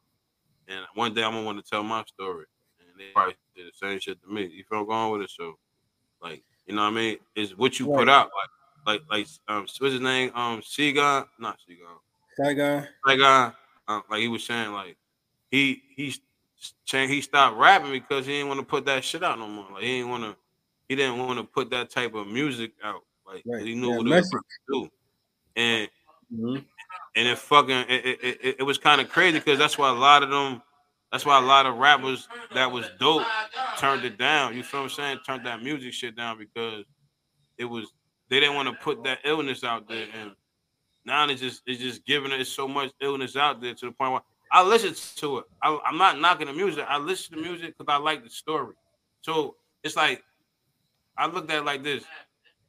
And 0.68 0.84
one 0.94 1.14
day 1.14 1.22
I'm 1.22 1.32
gonna 1.32 1.46
want 1.46 1.64
to 1.64 1.68
tell 1.68 1.82
my 1.82 2.04
story, 2.04 2.46
and 2.80 2.98
they 2.98 3.12
probably 3.14 3.36
did 3.56 3.66
the 3.66 3.72
same 3.74 3.98
shit 4.00 4.20
to 4.22 4.28
me. 4.28 4.46
You 4.46 4.64
feel 4.68 4.80
I'm 4.80 4.86
going 4.86 5.12
with 5.12 5.22
it? 5.22 5.30
So, 5.30 5.58
like, 6.22 6.42
you 6.66 6.74
know 6.74 6.82
what 6.82 6.92
I 6.92 6.96
mean? 6.96 7.16
It's 7.34 7.56
what 7.56 7.78
you 7.78 7.86
put 7.86 8.08
out. 8.08 8.30
Like, 8.86 9.00
like, 9.10 9.10
like, 9.10 9.26
um, 9.48 9.62
what's 9.62 9.78
his 9.78 10.00
name? 10.00 10.30
Um, 10.34 10.60
Seagon, 10.60 11.26
not 11.38 11.58
Seagon. 11.58 11.98
Saigon. 12.36 12.86
That 13.04 13.16
guy, 13.16 13.52
uh, 13.88 14.00
like 14.10 14.20
he 14.20 14.28
was 14.28 14.44
saying, 14.44 14.72
like 14.72 14.96
he 15.50 15.82
he 15.96 16.14
changed, 16.84 17.12
he 17.12 17.20
stopped 17.20 17.56
rapping 17.56 17.90
because 17.92 18.26
he 18.26 18.32
didn't 18.32 18.48
want 18.48 18.60
to 18.60 18.66
put 18.66 18.84
that 18.86 19.04
shit 19.04 19.22
out 19.22 19.38
no 19.38 19.48
more. 19.48 19.66
Like 19.72 19.82
he 19.82 19.98
didn't 19.98 20.10
want 20.10 20.24
to, 20.24 20.36
he 20.88 20.96
didn't 20.96 21.18
want 21.18 21.38
to 21.38 21.44
put 21.44 21.70
that 21.70 21.90
type 21.90 22.14
of 22.14 22.26
music 22.26 22.72
out. 22.82 23.02
Like 23.26 23.42
Right. 23.46 23.62
he 23.64 23.74
knew 23.74 23.88
That 23.92 23.98
what 23.98 24.06
it 24.06 24.10
was 24.10 24.30
to 24.30 24.40
do, 24.68 24.90
and 25.56 25.88
Mhm. 26.32 26.64
and 27.16 27.28
it 27.28 27.38
fucking 27.38 27.76
it 27.88 28.04
it, 28.04 28.38
it, 28.42 28.56
it 28.60 28.62
was 28.62 28.78
kind 28.78 29.00
of 29.00 29.08
crazy 29.08 29.38
because 29.38 29.58
that's 29.58 29.78
why 29.78 29.88
a 29.88 29.92
lot 29.94 30.22
of 30.22 30.30
them, 30.30 30.62
that's 31.10 31.24
why 31.24 31.38
a 31.38 31.44
lot 31.44 31.66
of 31.66 31.76
rappers 31.78 32.28
that 32.54 32.70
was 32.70 32.90
dope 32.98 33.26
turned 33.78 34.04
it 34.04 34.18
down. 34.18 34.54
You 34.56 34.62
feel 34.62 34.80
what 34.80 34.90
I'm 34.92 34.96
saying? 34.96 35.18
Turned 35.26 35.46
that 35.46 35.62
music 35.62 35.92
shit 35.94 36.16
down 36.16 36.38
because 36.38 36.84
it 37.58 37.64
was 37.64 37.92
they 38.28 38.40
didn't 38.40 38.56
want 38.56 38.68
to 38.68 38.74
put 38.84 39.02
that 39.04 39.20
illness 39.24 39.64
out 39.64 39.88
there 39.88 40.06
and 40.14 40.32
now 41.04 41.26
it's 41.28 41.40
just 41.40 41.62
it's 41.66 41.80
just 41.80 42.04
giving 42.04 42.32
it 42.32 42.44
so 42.46 42.68
much 42.68 42.92
illness 43.00 43.36
out 43.36 43.60
there 43.60 43.74
to 43.74 43.86
the 43.86 43.92
point 43.92 44.12
where 44.12 44.20
I 44.52 44.62
listen 44.62 44.94
to 45.16 45.38
it. 45.38 45.44
I, 45.62 45.78
I'm 45.84 45.98
not 45.98 46.18
knocking 46.18 46.46
the 46.46 46.52
music. 46.52 46.84
I 46.88 46.98
listen 46.98 47.36
to 47.36 47.42
music 47.42 47.76
because 47.76 47.92
I 47.92 47.98
like 47.98 48.24
the 48.24 48.30
story. 48.30 48.74
So 49.22 49.56
it's 49.82 49.96
like 49.96 50.22
I 51.16 51.26
looked 51.26 51.50
at 51.50 51.58
it 51.58 51.64
like 51.64 51.82
this. 51.82 52.04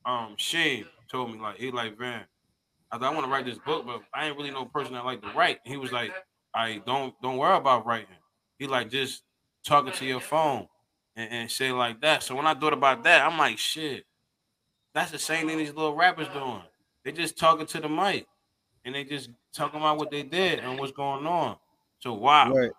Um, 0.06 0.36
Shane 0.38 0.86
told 1.12 1.32
me 1.32 1.40
like 1.40 1.58
he 1.58 1.72
like 1.72 1.98
Van. 1.98 2.26
I 2.92 2.98
thought 2.98 3.12
I 3.12 3.16
want 3.16 3.26
to 3.26 3.32
write 3.32 3.46
this 3.46 3.60
book, 3.60 3.86
but 3.86 4.02
I 4.14 4.28
ain't 4.28 4.38
really 4.38 4.52
no 4.52 4.66
person 4.66 4.94
that 4.94 5.06
like 5.06 5.22
to 5.22 5.30
write. 5.30 5.60
He 5.64 5.78
was 5.78 5.92
like, 5.92 6.12
I 6.54 6.82
don't 6.86 7.14
don't 7.22 7.38
worry 7.38 7.58
about 7.58 7.86
writing. 7.86 8.08
He 8.58 8.68
like 8.68 8.90
just 8.90 9.24
talking 9.64 9.94
to 9.94 10.06
your 10.06 10.20
phone 10.20 10.68
and, 11.16 11.32
and 11.32 11.52
shit 11.52 11.74
like 11.74 12.02
that. 12.02 12.24
So 12.24 12.36
when 12.36 12.48
I 12.48 12.56
thought 12.56 12.74
about 12.74 13.04
that, 13.04 13.26
I'm 13.26 13.38
like, 13.38 13.58
shit, 13.58 14.06
that's 14.94 15.12
the 15.12 15.20
same 15.20 15.48
thing 15.48 15.58
these 15.58 15.74
little 15.74 15.96
rappers 15.96 16.28
doing. 16.30 16.64
They 17.06 17.12
just 17.12 17.38
talking 17.38 17.68
to 17.68 17.80
the 17.80 17.90
mic 17.90 18.26
and 18.84 18.96
they 18.96 19.04
just 19.04 19.30
talking 19.54 19.80
about 19.80 19.98
what 19.98 20.12
they 20.12 20.24
did 20.24 20.60
and 20.60 20.80
what's 20.80 20.92
going 20.92 21.26
on. 21.28 21.58
So 22.00 22.14
why 22.14 22.50
Right. 22.50 22.72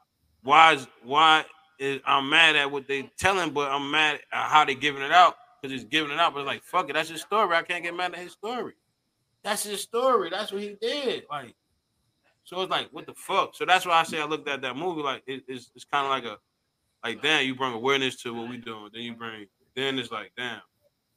why 0.43 0.73
is 0.75 0.87
why 1.03 1.45
is 1.79 2.01
I'm 2.05 2.29
mad 2.29 2.57
at 2.57 2.71
what 2.71 2.87
they 2.87 3.03
telling, 3.19 3.53
but 3.53 3.71
I'm 3.71 3.91
mad 3.91 4.21
at 4.33 4.51
how 4.51 4.65
they 4.65 4.75
giving 4.75 5.03
it 5.03 5.13
out 5.13 5.37
because 5.61 5.73
he's 5.73 5.85
giving 5.89 6.11
it 6.13 6.19
out. 6.19 6.35
But 6.35 6.41
it's 6.41 6.47
like 6.47 6.63
fuck 6.63 6.89
it, 6.91 6.95
that's 6.95 7.09
his 7.09 7.21
story. 7.23 7.57
I 7.57 7.63
can't 7.63 7.83
get 7.83 7.95
mad 7.95 8.13
at 8.15 8.21
his 8.21 8.33
story. 8.33 8.75
That's 9.43 9.63
his 9.63 9.83
story. 9.83 10.29
That's 10.31 10.53
what 10.53 10.63
he 10.63 10.77
did. 10.81 11.25
Like, 11.31 11.55
so 12.45 12.61
it's 12.63 12.71
like 12.71 12.89
what 12.91 13.07
the 13.07 13.15
fuck. 13.15 13.55
So 13.55 13.65
that's 13.65 13.87
why 13.87 13.95
I 14.01 14.03
say 14.03 14.21
I 14.21 14.25
looked 14.27 14.49
at 14.49 14.63
that 14.63 14.77
movie 14.77 15.03
like 15.03 15.23
it, 15.27 15.45
it's 15.49 15.71
it's 15.75 15.85
kind 15.85 16.05
of 16.05 16.11
like 16.11 16.25
a 16.25 16.39
like 17.07 17.23
damn, 17.23 17.47
you 17.47 17.55
bring 17.55 17.73
awareness 17.73 18.23
to 18.23 18.35
what 18.35 18.49
we 18.49 18.57
doing. 18.59 18.91
Then 18.93 19.03
you 19.03 19.15
bring 19.15 19.47
then 19.75 19.99
it's 19.99 20.11
like 20.11 20.33
damn, 20.37 20.61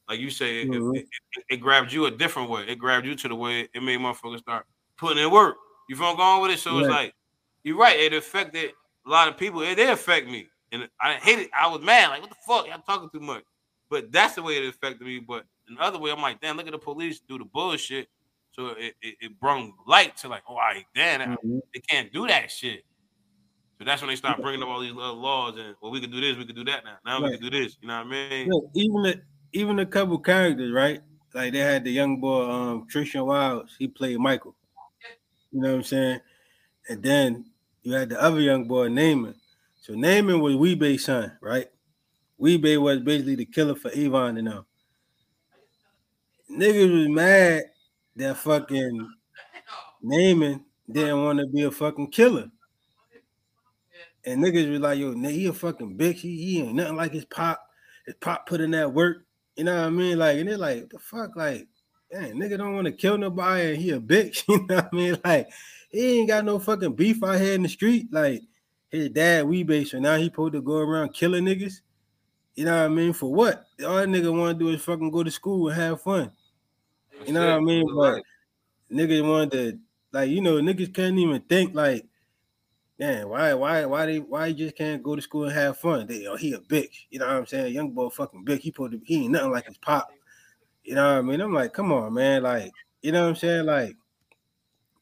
like 0.08 0.20
you 0.20 0.30
say 0.30 0.62
it, 0.62 0.68
Mhm. 0.68 0.96
it, 0.96 1.06
it, 1.36 1.44
it 1.50 1.56
grabbed 1.58 1.92
you 1.92 2.06
a 2.06 2.10
different 2.10 2.48
way. 2.50 2.66
It 2.68 2.76
grabbed 2.76 3.06
you 3.06 3.14
to 3.14 3.28
the 3.28 3.34
way 3.34 3.68
it 3.74 3.82
made 3.82 3.98
motherfuckers 4.00 4.38
start 4.40 4.66
putting 4.96 5.22
in 5.22 5.30
work. 5.30 5.56
You 5.88 5.96
feel 5.96 6.06
I'm 6.06 6.16
going 6.16 6.42
with 6.42 6.50
it? 6.52 6.58
So 6.60 6.78
it's 6.78 6.88
like 6.88 7.14
you're 7.64 7.76
right. 7.78 7.98
It 7.98 8.12
affected 8.12 8.70
a 9.06 9.10
lot 9.10 9.28
of 9.28 9.36
people. 9.36 9.62
It 9.62 9.74
did 9.74 9.90
affect 9.90 10.28
me, 10.28 10.46
and 10.72 10.88
I 11.00 11.14
hated. 11.14 11.48
I 11.56 11.66
was 11.66 11.82
mad. 11.82 12.10
Like 12.10 12.20
what 12.20 12.30
the 12.30 12.36
fuck? 12.46 12.66
Y'all 12.66 12.78
talking 12.86 13.10
too 13.10 13.24
much. 13.24 13.42
But 13.90 14.12
that's 14.12 14.34
the 14.34 14.42
way 14.42 14.56
it 14.56 14.68
affected 14.68 15.06
me. 15.06 15.18
But 15.18 15.44
another 15.68 15.98
way, 15.98 16.10
I'm 16.10 16.22
like, 16.22 16.40
damn, 16.40 16.56
look 16.56 16.66
at 16.66 16.72
the 16.72 16.78
police 16.78 17.20
do 17.28 17.38
the 17.38 17.44
bullshit. 17.44 18.08
So 18.52 18.68
it, 18.68 18.94
it, 19.02 19.16
it 19.20 19.40
brought 19.40 19.68
light 19.86 20.16
to 20.18 20.28
like, 20.28 20.42
oh, 20.48 20.52
all 20.54 20.58
right, 20.60 20.84
damn, 20.94 21.36
Mhm. 21.36 21.60
they 21.74 21.80
can't 21.80 22.12
do 22.12 22.26
that 22.28 22.50
shit. 22.50 22.84
So 23.78 23.84
that's 23.84 24.00
when 24.00 24.08
they 24.08 24.16
start 24.16 24.40
bringing 24.40 24.62
up 24.62 24.68
all 24.68 24.80
these 24.80 24.92
little 24.92 25.16
laws 25.16 25.58
and 25.58 25.74
well, 25.80 25.90
we 25.90 26.00
could 26.00 26.12
do 26.12 26.20
this, 26.20 26.36
we 26.36 26.46
could 26.46 26.54
do 26.54 26.64
that 26.64 26.84
now. 26.84 26.96
Now 27.04 27.18
we 27.18 27.30
Right. 27.30 27.40
can 27.40 27.50
do 27.50 27.62
this. 27.62 27.76
You 27.80 27.88
know 27.88 27.98
what 27.98 28.06
I 28.06 28.28
mean? 28.30 28.48
Look, 28.48 28.64
even 28.74 29.02
the 29.02 29.22
even 29.52 29.78
a 29.80 29.86
couple 29.86 30.18
characters, 30.18 30.72
right? 30.72 31.00
Like 31.34 31.52
they 31.52 31.58
had 31.58 31.82
the 31.84 31.90
young 31.90 32.20
boy, 32.20 32.48
um, 32.48 32.86
Tristan 32.88 33.26
Wilds. 33.26 33.74
He 33.76 33.88
played 33.88 34.18
Michael. 34.18 34.54
You 35.50 35.60
know 35.60 35.70
what 35.70 35.76
I'm 35.78 35.82
saying? 35.82 36.20
And 36.88 37.02
then 37.02 37.50
you 37.84 37.92
had 37.92 38.08
the 38.08 38.20
other 38.20 38.40
young 38.40 38.66
boy, 38.66 38.88
Namond. 38.88 39.34
So 39.80 39.92
Namond 39.92 40.40
was 40.40 40.56
Wee-Bey's 40.56 41.04
son, 41.04 41.36
right? 41.40 41.68
Wee-Bey 42.38 42.78
was 42.78 43.00
basically 43.00 43.36
the 43.36 43.44
killer 43.44 43.74
for 43.74 43.90
Avon 43.92 44.38
and 44.38 44.48
them. 44.48 44.64
Niggas 46.50 46.98
was 46.98 47.08
mad 47.08 47.64
that 48.16 48.38
fucking 48.38 49.10
Namond 50.02 50.62
didn't 50.90 51.22
want 51.24 51.38
to 51.38 51.46
be 51.46 51.62
a 51.62 51.70
fucking 51.70 52.10
killer. 52.10 52.50
And 54.24 54.42
niggas 54.42 54.70
was 54.70 54.80
like, 54.80 54.98
yo, 54.98 55.12
he 55.12 55.46
a 55.46 55.52
fucking 55.52 55.98
bitch. 55.98 56.16
He, 56.16 56.36
he 56.42 56.62
ain't 56.62 56.74
nothing 56.74 56.96
like 56.96 57.12
his 57.12 57.26
pop. 57.26 57.60
His 58.06 58.14
pop 58.20 58.46
put 58.46 58.60
in 58.62 58.70
that 58.70 58.92
work. 58.92 59.26
You 59.56 59.64
know 59.64 59.76
what 59.76 59.86
I 59.86 59.90
mean? 59.90 60.18
Like, 60.18 60.38
and 60.38 60.48
they're 60.48 60.56
like, 60.56 60.88
the 60.88 60.98
fuck? 60.98 61.36
Like, 61.36 61.68
damn, 62.10 62.36
nigga 62.36 62.56
don't 62.56 62.74
want 62.74 62.86
to 62.86 62.92
kill 62.92 63.18
nobody 63.18 63.72
and 63.74 63.76
he 63.82 63.90
a 63.90 64.00
bitch. 64.00 64.44
You 64.48 64.66
know 64.66 64.76
what 64.76 64.88
I 64.92 64.96
mean? 64.96 65.18
Like, 65.24 65.48
he 65.94 66.18
ain't 66.18 66.28
got 66.28 66.44
no 66.44 66.58
fucking 66.58 66.94
beef 66.94 67.22
out 67.22 67.40
here 67.40 67.54
in 67.54 67.62
the 67.62 67.68
street. 67.68 68.08
Like, 68.10 68.42
his 68.88 69.10
dad 69.10 69.46
Wee-Bey, 69.46 69.84
so 69.84 69.98
now 69.98 70.16
he 70.16 70.24
supposed 70.24 70.54
to 70.54 70.60
go 70.60 70.78
around 70.78 71.14
killing 71.14 71.44
niggas. 71.44 71.80
You 72.54 72.64
know 72.64 72.76
what 72.76 72.84
I 72.84 72.88
mean? 72.88 73.12
For 73.12 73.32
what? 73.32 73.64
All 73.84 73.96
that 73.96 74.08
nigga 74.08 74.36
want 74.36 74.58
to 74.58 74.64
do 74.64 74.70
is 74.70 74.82
fucking 74.82 75.10
go 75.10 75.22
to 75.22 75.30
school 75.30 75.68
and 75.68 75.76
have 75.76 76.00
fun. 76.00 76.32
You 77.26 77.32
know 77.32 77.46
what 77.46 77.54
I 77.56 77.60
mean? 77.60 77.86
But 77.94 78.22
niggas 78.92 79.28
wanted 79.28 79.50
to, 79.52 79.78
like, 80.12 80.30
you 80.30 80.40
know, 80.40 80.54
niggas 80.56 80.94
can't 80.94 81.18
even 81.18 81.40
think 81.42 81.74
like, 81.74 82.06
man, 82.98 83.28
why, 83.28 83.54
why, 83.54 83.84
why 83.86 84.06
they, 84.06 84.18
why 84.18 84.48
he 84.48 84.54
just 84.54 84.76
can't 84.76 85.02
go 85.02 85.16
to 85.16 85.22
school 85.22 85.44
and 85.44 85.52
have 85.52 85.78
fun? 85.78 86.06
They, 86.06 86.26
oh, 86.26 86.36
he 86.36 86.52
a 86.52 86.58
bitch. 86.58 87.06
You 87.10 87.20
know 87.20 87.26
what 87.26 87.36
I'm 87.36 87.46
saying? 87.46 87.74
Young 87.74 87.90
boy, 87.90 88.08
fucking 88.08 88.44
bitch. 88.44 88.60
He 88.60 88.70
supposed 88.70 88.92
to, 88.92 89.00
he 89.04 89.24
ain't 89.24 89.32
nothing 89.32 89.52
like 89.52 89.66
his 89.66 89.78
pop. 89.78 90.08
You 90.84 90.94
know 90.94 91.04
what 91.04 91.18
I 91.18 91.22
mean? 91.22 91.40
I'm 91.40 91.52
like, 91.52 91.72
come 91.72 91.92
on, 91.92 92.14
man. 92.14 92.42
Like, 92.42 92.70
you 93.02 93.10
know 93.10 93.22
what 93.22 93.30
I'm 93.30 93.36
saying? 93.36 93.66
Like, 93.66 93.96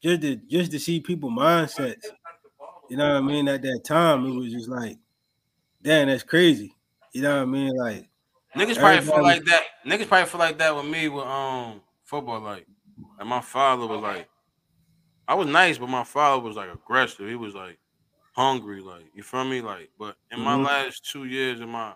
just 0.03 0.21
to 0.21 0.35
just 0.35 0.71
to 0.71 0.79
see 0.79 0.99
people 0.99 1.29
mindsets. 1.31 2.03
You 2.89 2.97
know 2.97 3.07
what 3.13 3.17
I 3.17 3.21
mean? 3.21 3.47
At 3.47 3.61
that 3.63 3.81
time, 3.85 4.25
it 4.25 4.31
was 4.35 4.51
just 4.51 4.69
like, 4.69 4.97
damn, 5.81 6.07
that's 6.07 6.23
crazy. 6.23 6.75
You 7.13 7.21
know 7.23 7.37
what 7.37 7.43
I 7.43 7.45
mean? 7.45 7.75
Like, 7.75 8.09
Niggas 8.55 8.77
probably 8.77 9.01
feel 9.01 9.15
Everybody- 9.15 9.23
like 9.23 9.45
that. 9.45 9.63
Niggas 9.85 10.07
probably 10.07 10.29
feel 10.29 10.39
like 10.39 10.57
that 10.59 10.75
with 10.75 10.85
me 10.85 11.09
with 11.09 11.25
um 11.25 11.81
football. 12.03 12.39
Like, 12.41 12.67
and 13.19 13.27
my 13.29 13.41
father 13.41 13.87
was 13.87 14.01
like, 14.01 14.29
I 15.27 15.35
was 15.35 15.47
nice, 15.47 15.77
but 15.77 15.89
my 15.89 16.03
father 16.03 16.41
was 16.41 16.55
like 16.55 16.69
aggressive. 16.73 17.27
He 17.27 17.35
was 17.35 17.55
like 17.55 17.79
hungry, 18.35 18.81
like 18.81 19.05
you 19.15 19.23
feel 19.23 19.45
me? 19.45 19.61
Like, 19.61 19.91
but 19.97 20.17
in 20.31 20.39
my 20.41 20.55
Mhm. 20.57 20.65
last 20.65 21.05
two 21.09 21.25
years 21.25 21.59
of 21.61 21.69
my 21.69 21.93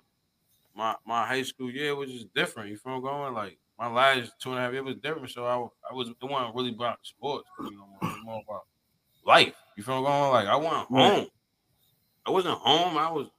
my 0.76 0.96
my 1.06 1.26
high 1.26 1.44
school 1.44 1.72
year 1.72 1.96
was 1.96 2.12
just 2.12 2.34
different. 2.34 2.70
You 2.70 2.78
feel 2.78 2.96
me 2.96 3.02
going? 3.02 3.34
Like 3.34 3.60
my 3.80 3.88
last 3.90 4.34
two 4.42 4.52
and 4.52 4.60
a 4.60 4.62
half 4.62 4.74
years 4.74 4.86
was 4.86 4.96
different. 4.98 5.30
So 5.32 5.46
I 5.46 5.56
I 5.92 5.94
was 5.94 6.10
it 6.10 6.16
wasn't 6.22 6.56
really 6.56 6.72
about 6.74 7.00
sports. 7.06 7.50
You 7.64 7.78
know, 7.78 8.04
it 8.10 8.18
more 8.20 8.42
about 8.48 8.68
life. 9.26 9.56
You 9.78 9.84
feel 9.84 10.00
me 10.02 10.08
going? 10.08 10.32
Like 10.32 10.48
I 10.48 10.56
went 10.58 10.88
home. 10.90 11.28
I 12.26 12.32
wasn't 12.32 12.58
home. 12.60 12.98
I 12.98 13.10
was. 13.12 13.30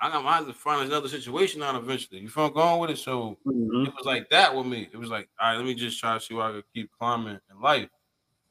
I 0.00 0.10
got 0.10 0.24
my 0.24 0.44
to 0.44 0.54
find 0.54 0.86
another 0.88 1.08
situation 1.08 1.62
out 1.62 1.76
eventually. 1.76 2.20
You 2.20 2.28
feel 2.30 2.48
me 2.48 2.54
going 2.54 2.80
with 2.80 2.90
it? 2.90 2.98
So 2.98 3.38
mhm, 3.44 3.84
it 3.84 3.94
was 3.96 4.06
like 4.06 4.30
that 4.30 4.54
with 4.54 4.66
me. 4.66 4.88
It 4.92 4.96
was 4.98 5.10
like, 5.10 5.28
all 5.40 5.50
right, 5.50 5.56
let 5.56 5.66
me 5.66 5.74
just 5.74 5.98
try 6.00 6.14
to 6.14 6.20
see 6.20 6.34
where 6.34 6.46
I 6.46 6.52
could 6.52 6.72
keep 6.74 6.90
climbing 6.98 7.40
in 7.50 7.60
life. 7.60 7.90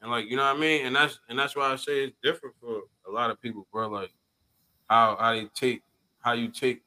And 0.02 0.10
like, 0.10 0.26
you 0.26 0.36
know 0.36 0.44
what 0.44 0.56
I 0.56 0.60
mean? 0.60 0.86
And 0.86 0.96
that's 0.96 1.20
and 1.28 1.38
that's 1.38 1.56
why 1.56 1.72
I 1.72 1.76
say 1.76 2.04
it's 2.04 2.16
different 2.22 2.56
for 2.60 2.82
a 3.06 3.10
lot 3.12 3.30
of 3.30 3.40
people, 3.40 3.66
bro. 3.72 3.88
Like 3.88 4.12
how 4.88 5.16
how 5.16 5.34
they 5.34 5.46
take 5.46 5.82
how 6.20 6.32
you 6.32 6.48
take 6.50 6.82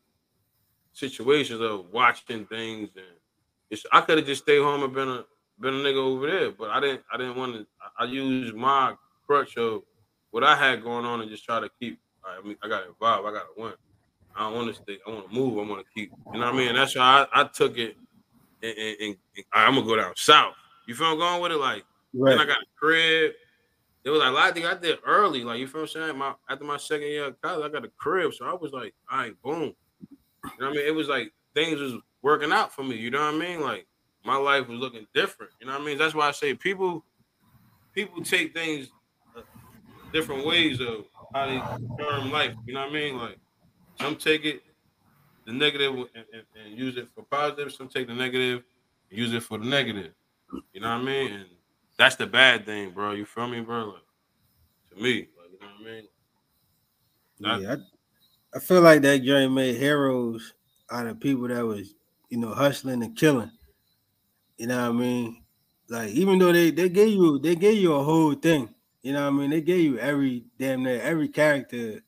situations 0.94 1.62
of 1.62 1.92
watching 1.92 2.46
things 2.48 2.90
and 2.96 3.18
it's 3.72 3.86
I 3.92 4.02
could 4.02 4.18
have 4.20 4.28
just 4.28 4.44
stayed 4.44 4.62
home 4.62 4.84
and 4.84 4.94
been 4.94 5.10
a 5.10 5.26
been 5.60 5.74
a 5.76 5.78
nigga 5.78 5.98
over 5.98 6.28
there, 6.30 6.52
but 6.52 6.70
I 6.70 6.80
didn't 6.80 7.02
I 7.12 7.18
didn't 7.18 7.36
want 7.38 7.54
to 7.56 7.66
I, 8.00 8.04
I 8.04 8.08
used 8.08 8.54
my 8.54 8.94
crutch 9.26 9.58
of 9.58 9.82
what 10.32 10.44
I 10.44 10.56
had 10.56 10.84
going 10.84 11.06
on 11.06 11.22
and 11.22 11.30
just 11.30 11.44
try 11.46 11.60
to 11.60 11.70
keep 11.80 12.00
I 12.24 12.42
mean 12.46 12.58
I 12.64 12.68
got 12.68 12.86
involved, 12.88 13.28
I 13.28 13.32
gotta 13.32 13.48
win. 13.58 13.74
I 14.36 14.42
don't 14.44 14.56
want 14.56 14.68
to 14.76 14.82
stay, 14.82 14.98
I 15.06 15.10
want 15.10 15.28
to 15.30 15.36
move, 15.36 15.58
I 15.58 15.70
want 15.70 15.86
to 15.86 15.92
keep, 15.94 16.12
you 16.34 16.40
know 16.40 16.46
what 16.46 16.56
I 16.56 16.58
mean? 16.58 16.74
That's 16.76 16.96
why 16.96 17.26
I, 17.34 17.42
I 17.42 17.44
took 17.46 17.78
it 17.78 17.98
and, 18.64 18.78
and, 18.78 18.98
and- 19.02 19.18
and 19.36 19.46
I'm 19.54 19.74
gonna 19.76 19.86
go 19.88 19.96
down 19.96 20.14
south. 20.16 20.54
You 20.88 20.96
feel 20.96 21.08
I'm 21.08 21.18
going 21.18 21.42
with 21.42 21.52
it? 21.52 21.58
Like 21.58 21.84
then 22.32 22.40
I 22.40 22.46
got 22.46 22.58
a 22.62 22.66
crib. 22.80 23.32
It 24.04 24.10
was 24.10 24.20
like 24.20 24.30
a 24.30 24.34
lot 24.34 24.50
of 24.50 24.56
things 24.56 24.66
I 24.68 24.74
did 24.76 25.00
early. 25.06 25.44
Like 25.44 25.60
you 25.60 25.68
feel 25.68 25.82
what 25.82 25.96
I'm 25.96 26.02
saying? 26.08 26.18
My 26.18 26.34
after 26.50 26.66
my 26.66 26.78
second 26.78 27.08
year 27.08 27.26
of 27.26 27.42
college, 27.42 27.64
I 27.66 27.70
got 27.72 27.86
a 27.86 27.92
crib. 27.98 28.34
So 28.34 28.46
I 28.46 28.54
was 28.54 28.72
like, 28.74 28.94
all 29.12 29.20
right, 29.20 29.42
boom. 29.44 29.62
You 29.64 30.50
know 30.60 30.68
what 30.68 30.68
I 30.68 30.72
mean? 30.72 30.88
It 30.88 30.96
was 30.96 31.08
like 31.08 31.32
things 31.56 31.80
was 31.80 31.94
working 32.22 32.52
out 32.52 32.74
for 32.74 32.84
me. 32.84 32.96
You 32.96 33.12
know 33.12 33.20
what 33.26 33.36
I 33.36 33.38
mean? 33.38 33.62
Like 33.62 33.88
my 34.26 34.36
life 34.38 34.68
was 34.68 34.80
looking 34.80 35.08
different. 35.14 35.52
You 35.60 35.68
know 35.68 35.74
what 35.74 35.82
I 35.82 35.86
mean? 35.86 35.98
That's 35.98 36.14
why 36.16 36.28
I 36.28 36.32
say 36.32 36.54
people 36.54 37.06
people 37.94 38.24
take 38.24 38.54
things 38.54 38.94
uh, 39.36 39.42
different 40.14 40.46
ways 40.46 40.80
of 40.80 41.06
how 41.34 41.48
they 41.48 41.66
term 42.00 42.32
life. 42.32 42.56
You 42.66 42.74
know 42.74 42.82
what 42.82 42.90
I 42.90 42.94
mean? 42.94 43.18
Like 43.18 43.40
some 44.00 44.16
take 44.16 44.46
it 44.46 44.64
the 45.46 45.54
negative 45.54 45.94
and, 45.96 46.08
and, 46.34 46.44
and 46.56 46.78
use 46.78 46.98
it 46.98 47.10
for 47.16 47.24
positive. 47.24 47.72
Some 47.74 47.88
take 47.90 48.08
the 48.08 48.14
negative 48.14 48.64
and 49.10 49.20
use 49.20 49.34
it 49.34 49.44
for 49.44 49.58
the 49.58 49.66
negative. 49.66 50.14
You 50.74 50.82
know 50.82 50.90
what 50.90 51.02
I 51.02 51.04
mean? 51.04 51.32
And 51.34 51.46
that's 51.98 52.16
the 52.16 52.28
bad 52.28 52.66
thing, 52.66 52.92
bro. 52.92 53.12
You 53.14 53.26
feel 53.26 53.48
me, 53.48 53.62
bro? 53.62 53.86
Like 53.90 54.04
to 54.96 55.04
me, 55.04 55.30
like 55.38 55.52
you 55.52 55.60
know 55.60 55.68
what 55.80 55.82
I 55.82 55.92
mean? 55.92 56.08
That- 57.40 57.62
Yeah, 57.62 57.76
I, 58.54 58.58
I 58.58 58.60
feel 58.60 58.82
like 58.82 59.02
that 59.02 59.24
joint 59.24 59.54
made 59.54 59.76
heroes 59.78 60.54
out 60.92 61.08
of 61.08 61.20
people 61.20 61.48
that 61.48 61.66
was, 61.66 61.96
you 62.32 62.40
know, 62.40 62.56
hustling 62.56 63.04
and 63.04 63.18
killing. 63.18 63.52
You 64.58 64.68
know 64.68 64.90
what 64.90 64.96
I 64.96 65.00
mean? 65.00 65.44
Like 65.90 66.10
even 66.12 66.40
though 66.40 66.54
they 66.54 66.72
they 66.72 66.90
gave 66.90 67.10
you 67.10 67.40
they 67.40 67.56
gave 67.56 67.78
you 67.78 67.94
a 67.94 68.04
whole 68.04 68.34
thing. 68.34 68.74
You 69.02 69.14
know 69.14 69.24
what 69.30 69.36
I 69.36 69.38
mean? 69.40 69.50
They 69.50 69.62
gave 69.62 69.82
you 69.84 69.98
every 70.00 70.46
damn 70.58 70.84
near 70.84 71.02
every 71.02 71.28
character 71.30 72.02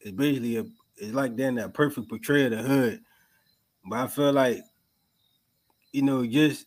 is 0.00 0.12
basically 0.12 0.58
a 0.58 0.66
it's 0.96 1.14
like 1.14 1.36
damn 1.36 1.56
that 1.56 1.74
perfect 1.74 2.08
portrayal 2.08 2.52
of 2.52 2.58
the 2.62 2.68
hood. 2.68 3.04
But 3.84 3.98
I 4.00 4.06
feel 4.08 4.32
like, 4.32 4.64
you 5.92 6.02
know, 6.02 6.26
just 6.26 6.66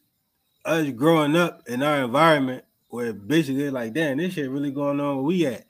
us 0.66 0.90
growing 0.92 1.36
up 1.36 1.68
in 1.68 1.84
our 1.84 2.04
environment 2.06 2.66
where 2.90 3.14
basically 3.14 3.70
like, 3.72 3.94
damn, 3.94 4.18
this 4.18 4.34
shit 4.36 4.50
really 4.50 4.72
going 4.72 5.00
on 5.00 5.18
where 5.18 5.26
we 5.26 5.46
at. 5.48 5.66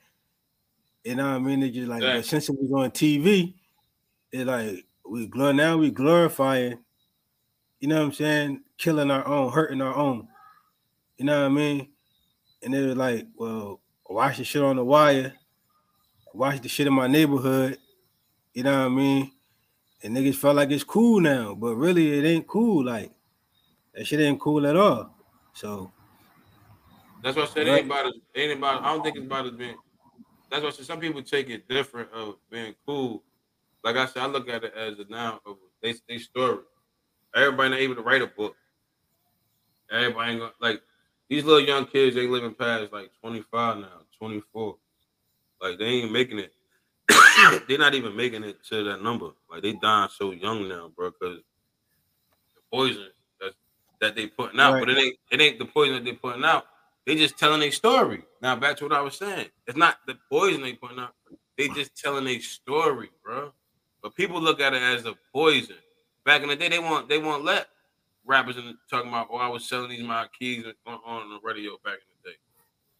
You 1.04 1.16
know 1.16 1.30
what 1.30 1.36
I 1.36 1.40
mean? 1.40 1.64
It's 1.64 1.76
just 1.76 1.90
like 1.90 2.02
Yeah. 2.04 2.22
since 2.22 2.50
it 2.50 2.56
was 2.58 2.72
on 2.84 2.92
TV, 2.92 3.56
it's 4.32 4.46
like 4.48 4.86
we 5.10 5.28
glor 5.30 5.56
now 5.56 5.78
we 5.78 5.92
glorifying, 5.92 6.84
you 7.84 7.90
know 7.90 7.98
what 7.98 8.06
I'm 8.06 8.14
saying, 8.14 8.62
killing 8.78 9.12
our 9.12 9.28
own, 9.28 9.52
hurting 9.52 9.82
our 9.82 9.94
own. 9.94 10.30
You 11.18 11.26
know 11.26 11.42
what 11.42 11.48
I 11.48 11.50
mean? 11.50 11.90
And 12.64 12.74
they 12.74 12.82
was 12.82 12.96
like, 12.96 13.28
well, 13.36 13.82
watch 14.10 14.38
the 14.38 14.46
shit 14.46 14.62
on 14.62 14.78
the 14.78 14.86
wire, 14.86 15.34
watch 16.34 16.62
the 16.62 16.70
shit 16.70 16.88
in 16.88 16.94
my 16.94 17.08
neighborhood, 17.08 17.78
you 18.54 18.64
know 18.64 18.72
what 18.72 18.86
I 18.86 18.88
mean? 18.88 19.32
And 20.02 20.16
niggas 20.16 20.36
felt 20.36 20.56
like 20.56 20.72
it's 20.72 20.86
cool 20.86 21.20
now, 21.20 21.56
but 21.56 21.76
really 21.76 22.18
it 22.18 22.24
ain't 22.24 22.48
cool. 22.48 22.86
Like 22.86 23.12
that 23.94 24.08
shit 24.08 24.22
ain't 24.22 24.40
cool 24.40 24.66
at 24.66 24.78
all. 24.78 25.14
So 25.52 25.92
That's 27.22 27.36
what 27.36 27.50
I 27.50 27.54
said. 27.54 27.68
Right. 27.68 27.80
ain't 27.80 27.88
about 27.88 28.06
it. 28.06 28.16
Ain't 28.34 28.58
about. 28.60 28.82
I 28.82 28.94
don't 28.94 29.04
think 29.04 29.18
it's 29.18 29.26
about 29.26 29.48
it 29.48 29.58
being. 29.58 29.76
That's 30.50 30.64
what 30.64 30.72
I 30.72 30.78
said. 30.78 30.86
Some 30.86 31.02
people 31.02 31.22
take 31.22 31.50
it 31.50 31.68
different 31.68 32.10
of 32.14 32.36
being 32.50 32.76
cool. 32.86 33.24
Like 33.84 33.98
I 33.98 34.06
said, 34.06 34.24
I 34.24 34.28
look 34.28 34.48
at 34.48 34.64
it 34.64 34.74
as 34.74 35.00
a 35.00 35.06
now 35.10 35.42
of 35.46 35.58
they 35.82 35.96
they 36.08 36.18
story. 36.18 36.60
Everybody 37.36 37.70
not 37.70 37.80
able 37.80 37.96
to 37.96 38.02
write 38.02 38.22
a 38.22 38.28
book. 38.28 38.56
Everybody 39.92 40.32
ain't 40.32 40.40
gonna 40.40 40.52
like 40.60 40.82
these 41.30 41.44
little 41.44 41.66
young 41.66 41.86
kids. 41.86 42.16
They 42.16 42.28
living 42.28 42.54
past 42.54 42.92
like 42.94 43.12
twenty 43.22 43.44
five 43.52 43.78
now, 43.78 44.02
twenty 44.18 44.42
four. 44.52 44.78
Like 45.62 45.80
they 45.80 45.86
ain't 45.86 46.12
making 46.12 46.40
it. 46.40 46.54
They're 47.68 47.78
not 47.78 47.94
even 47.96 48.16
making 48.16 48.44
it 48.44 48.64
to 48.70 48.84
that 48.86 49.02
number. 49.02 49.30
Like 49.50 49.62
they 49.62 49.74
dying 49.74 50.10
so 50.16 50.32
young 50.32 50.68
now, 50.68 50.92
bro. 50.96 51.12
Because 51.12 51.40
the 52.56 52.62
poison 52.72 53.08
that 53.42 53.54
that 54.02 54.16
they 54.16 54.28
putting 54.28 54.60
out, 54.60 54.74
Right. 54.74 54.80
but 54.82 54.90
it 54.90 54.98
ain't 54.98 55.18
it 55.32 55.42
ain't 55.42 55.60
the 55.60 55.66
poison 55.66 55.96
that 55.96 56.06
they 56.06 56.14
putting 56.14 56.44
out. 56.44 56.66
They 57.06 57.16
just 57.16 57.38
telling 57.38 57.62
a 57.64 57.70
story. 57.72 58.24
Now 58.42 58.56
back 58.56 58.78
to 58.78 58.86
what 58.86 58.94
I 58.94 59.02
was 59.02 59.18
saying. 59.18 59.48
It's 59.68 59.78
not 59.78 59.98
the 60.08 60.18
poison 60.32 60.62
they 60.62 60.74
putting 60.74 61.00
out. 61.00 61.14
They 61.58 61.68
just 61.70 61.96
telling 61.96 62.28
a 62.28 62.40
story, 62.40 63.10
bro. 63.24 63.52
But 64.02 64.16
people 64.16 64.42
look 64.42 64.60
at 64.60 64.74
it 64.74 64.82
as 64.82 65.06
a 65.06 65.14
poison. 65.34 65.76
Back 66.26 66.42
in 66.42 66.50
the 66.50 66.56
day, 66.56 66.70
they 66.70 66.80
want 66.80 67.10
they 67.10 67.18
won't 67.18 67.44
let 67.44 67.68
rappers 68.26 68.58
in 68.58 68.78
talking 68.90 69.10
about, 69.10 69.28
oh, 69.32 69.38
I 69.38 69.48
was 69.48 69.68
selling 69.68 69.90
these 69.90 70.04
my 70.04 70.28
keys 70.38 70.66
on, 70.86 71.00
on 71.06 71.30
the 71.30 71.40
radio 71.44 71.78
back 71.84 71.96
in 71.96 72.24
the 72.24 72.30
day 72.30 72.36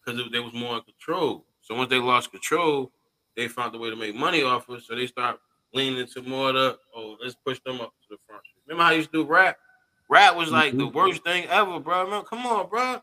because 0.04 0.30
they 0.32 0.40
was 0.40 0.52
more 0.52 0.76
in 0.76 0.82
control. 0.82 1.44
So 1.62 1.74
once 1.74 1.90
they 1.90 1.98
lost 1.98 2.30
control, 2.30 2.90
they 3.36 3.48
found 3.48 3.74
a 3.74 3.78
way 3.78 3.90
to 3.90 3.96
make 3.96 4.14
money 4.14 4.42
off 4.42 4.68
of. 4.68 4.76
it. 4.76 4.84
So 4.84 4.94
they 4.94 5.06
start 5.06 5.40
leaning 5.72 5.98
into 5.98 6.22
more 6.22 6.50
of 6.50 6.54
the, 6.54 6.78
oh, 6.94 7.16
let's 7.22 7.34
push 7.34 7.58
them 7.64 7.80
up 7.80 7.92
to 8.02 8.08
the 8.10 8.16
front. 8.26 8.42
Remember 8.66 8.84
how 8.84 8.90
you 8.90 8.98
used 8.98 9.12
to 9.12 9.24
do 9.24 9.28
rap? 9.28 9.56
Rap 10.08 10.36
was 10.36 10.50
like 10.50 10.72
the 10.76 10.84
mm-hmm. 10.84 10.96
worst 10.96 11.24
thing 11.24 11.46
ever, 11.48 11.80
bro. 11.80 12.08
Man, 12.08 12.22
come 12.24 12.46
on, 12.46 12.68
bro. 12.68 13.00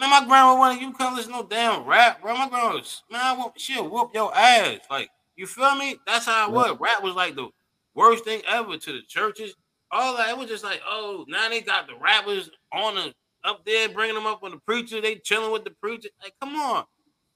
Man, 0.00 0.10
my 0.10 0.24
grandma 0.26 0.56
wanted 0.56 0.80
you 0.80 0.92
couldn't 0.92 1.16
listen 1.16 1.32
no 1.32 1.46
damn 1.46 1.84
rap, 1.84 2.22
bro. 2.22 2.34
My 2.34 2.48
grandma 2.48 2.74
was, 2.74 3.02
man, 3.10 3.20
I 3.20 3.34
whoop, 3.34 3.52
she'll 3.56 3.88
whoop 3.88 4.10
your 4.14 4.34
ass. 4.34 4.78
Like, 4.90 5.10
you 5.36 5.46
feel 5.46 5.76
me? 5.76 5.96
That's 6.06 6.26
how 6.26 6.48
it 6.48 6.52
was. 6.52 6.76
Rap 6.80 7.02
was 7.02 7.14
like 7.14 7.36
the 7.36 7.50
worst 7.94 8.24
thing 8.24 8.42
ever 8.48 8.76
to 8.76 8.92
the 8.92 9.02
churches. 9.08 9.54
All 9.90 10.16
that 10.16 10.30
it 10.30 10.38
was 10.38 10.48
just 10.48 10.64
like, 10.64 10.80
oh, 10.88 11.24
now 11.28 11.48
they 11.48 11.60
got 11.60 11.86
the 11.86 11.94
rappers 11.96 12.50
on 12.72 12.94
the 12.94 13.12
up 13.44 13.64
there, 13.66 13.88
bringing 13.88 14.14
them 14.14 14.26
up 14.26 14.42
on 14.42 14.52
the 14.52 14.58
preacher. 14.58 15.00
They 15.00 15.16
chilling 15.16 15.52
with 15.52 15.64
the 15.64 15.72
preacher. 15.82 16.08
Like, 16.22 16.34
come 16.40 16.56
on, 16.56 16.84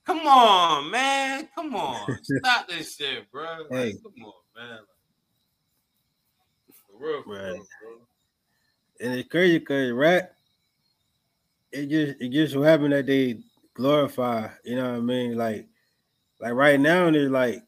come 0.07 0.27
on, 0.27 0.91
man, 0.91 1.49
come 1.55 1.75
on, 1.75 2.17
stop 2.23 2.69
this 2.69 2.97
shit, 2.97 3.31
bro. 3.31 3.67
Like, 3.71 3.81
Hey. 3.85 3.95
come 4.03 4.25
on, 4.25 4.33
man. 4.57 4.79
For 6.73 7.07
real, 7.07 7.23
for 7.23 7.31
real, 7.31 7.43
Right. 7.43 7.61
and 9.01 9.15
it's 9.15 9.29
crazy 9.29 9.59
because 9.59 9.93
rap, 9.93 10.33
it 11.73 11.89
just 11.89 12.21
it 12.21 12.31
just 12.31 12.55
so 12.55 12.63
happened 12.63 12.95
that 12.95 13.07
they 13.07 13.41
glorify, 13.75 14.49
you 14.65 14.77
know 14.77 14.93
what 14.93 14.97
I 14.99 15.01
mean? 15.01 15.37
Like, 15.37 15.67
like 16.41 16.55
right 16.55 16.81
now, 16.81 17.09
it's 17.09 17.31
like 17.31 17.63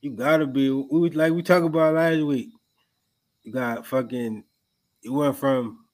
you 0.00 0.10
gotta 0.12 0.46
be 0.46 0.70
we, 0.70 1.10
like 1.10 1.32
we 1.32 1.42
talked 1.42 1.66
about 1.66 1.94
last 1.94 2.20
week. 2.20 2.50
You 3.42 3.52
got 3.52 3.86
fucking 3.86 4.44
you 5.02 5.12
went 5.12 5.36
from 5.36 5.84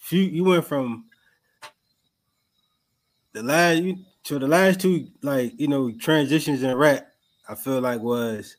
few 0.00 0.22
you 0.22 0.44
went 0.44 0.64
from 0.64 1.06
the 3.32 3.42
last 3.42 3.82
you 3.82 3.98
to 4.24 4.38
the 4.38 4.48
last 4.48 4.80
two 4.80 5.08
like 5.22 5.58
you 5.58 5.68
know 5.68 5.90
transitions 5.92 6.62
in 6.62 6.74
rap. 6.76 7.08
I 7.48 7.54
feel 7.54 7.80
like 7.80 8.00
was 8.00 8.56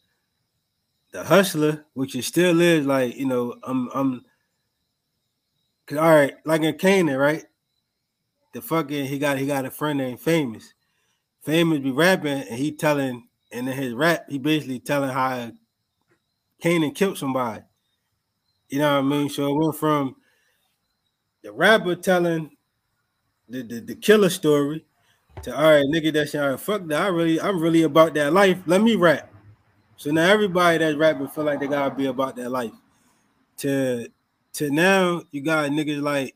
the 1.12 1.24
hustler, 1.24 1.86
which 1.94 2.16
it 2.16 2.24
still 2.24 2.62
is 2.62 2.86
like 2.86 3.16
you 3.16 3.26
know 3.26 3.56
I'm 3.64 3.90
I'm 3.94 4.26
Cause 5.88 5.98
all 6.00 6.10
right, 6.10 6.34
like 6.44 6.64
in 6.64 6.74
Kanan, 6.76 7.18
right? 7.18 7.46
The 8.54 8.62
fucking 8.62 9.06
he 9.06 9.18
got 9.18 9.38
he 9.38 9.48
got 9.48 9.66
a 9.66 9.72
friend 9.72 9.98
named 9.98 10.20
Famous. 10.20 10.74
Famous 11.44 11.80
be 11.80 11.92
rapping 11.92 12.44
and 12.44 12.60
he 12.60 12.74
telling 12.74 13.27
and 13.52 13.68
in 13.68 13.76
his 13.76 13.94
rap 13.94 14.26
he 14.30 14.38
basically 14.38 14.80
telling 14.80 15.10
how 15.10 15.52
Kanan 16.64 16.94
killed 16.94 17.18
somebody. 17.18 17.64
You 18.70 18.80
know 18.80 18.94
what 18.94 19.00
I 19.00 19.02
mean? 19.02 19.30
So 19.30 19.48
it 19.48 19.56
went 19.56 19.76
from 19.76 20.16
the 21.44 21.52
rapper 21.52 21.96
telling 21.96 22.52
the 23.48 23.64
the, 23.64 23.80
the 23.80 23.96
killer 23.96 24.30
story 24.30 24.86
to 25.44 25.56
all 25.56 25.72
right, 25.72 25.86
nigga, 25.86 26.14
that's 26.14 26.36
all 26.36 26.50
right, 26.50 26.60
fuck 26.60 26.86
that. 26.88 27.02
I 27.02 27.08
really 27.08 27.40
I'm 27.40 27.60
really 27.62 27.84
about 27.84 28.14
that 28.16 28.34
life. 28.34 28.60
Let 28.66 28.82
me 28.82 28.96
rap. 28.96 29.32
So 29.96 30.12
now 30.12 30.30
everybody 30.30 30.78
that's 30.80 30.98
rapping 30.98 31.28
feel 31.28 31.44
like 31.44 31.60
they 31.60 31.68
gotta 31.68 31.94
be 31.94 32.06
about 32.08 32.36
that 32.36 32.50
life. 32.50 32.74
To 33.58 34.08
to 34.54 34.70
now 34.70 35.24
you 35.32 35.42
got 35.42 35.70
niggas 35.72 36.02
like 36.02 36.36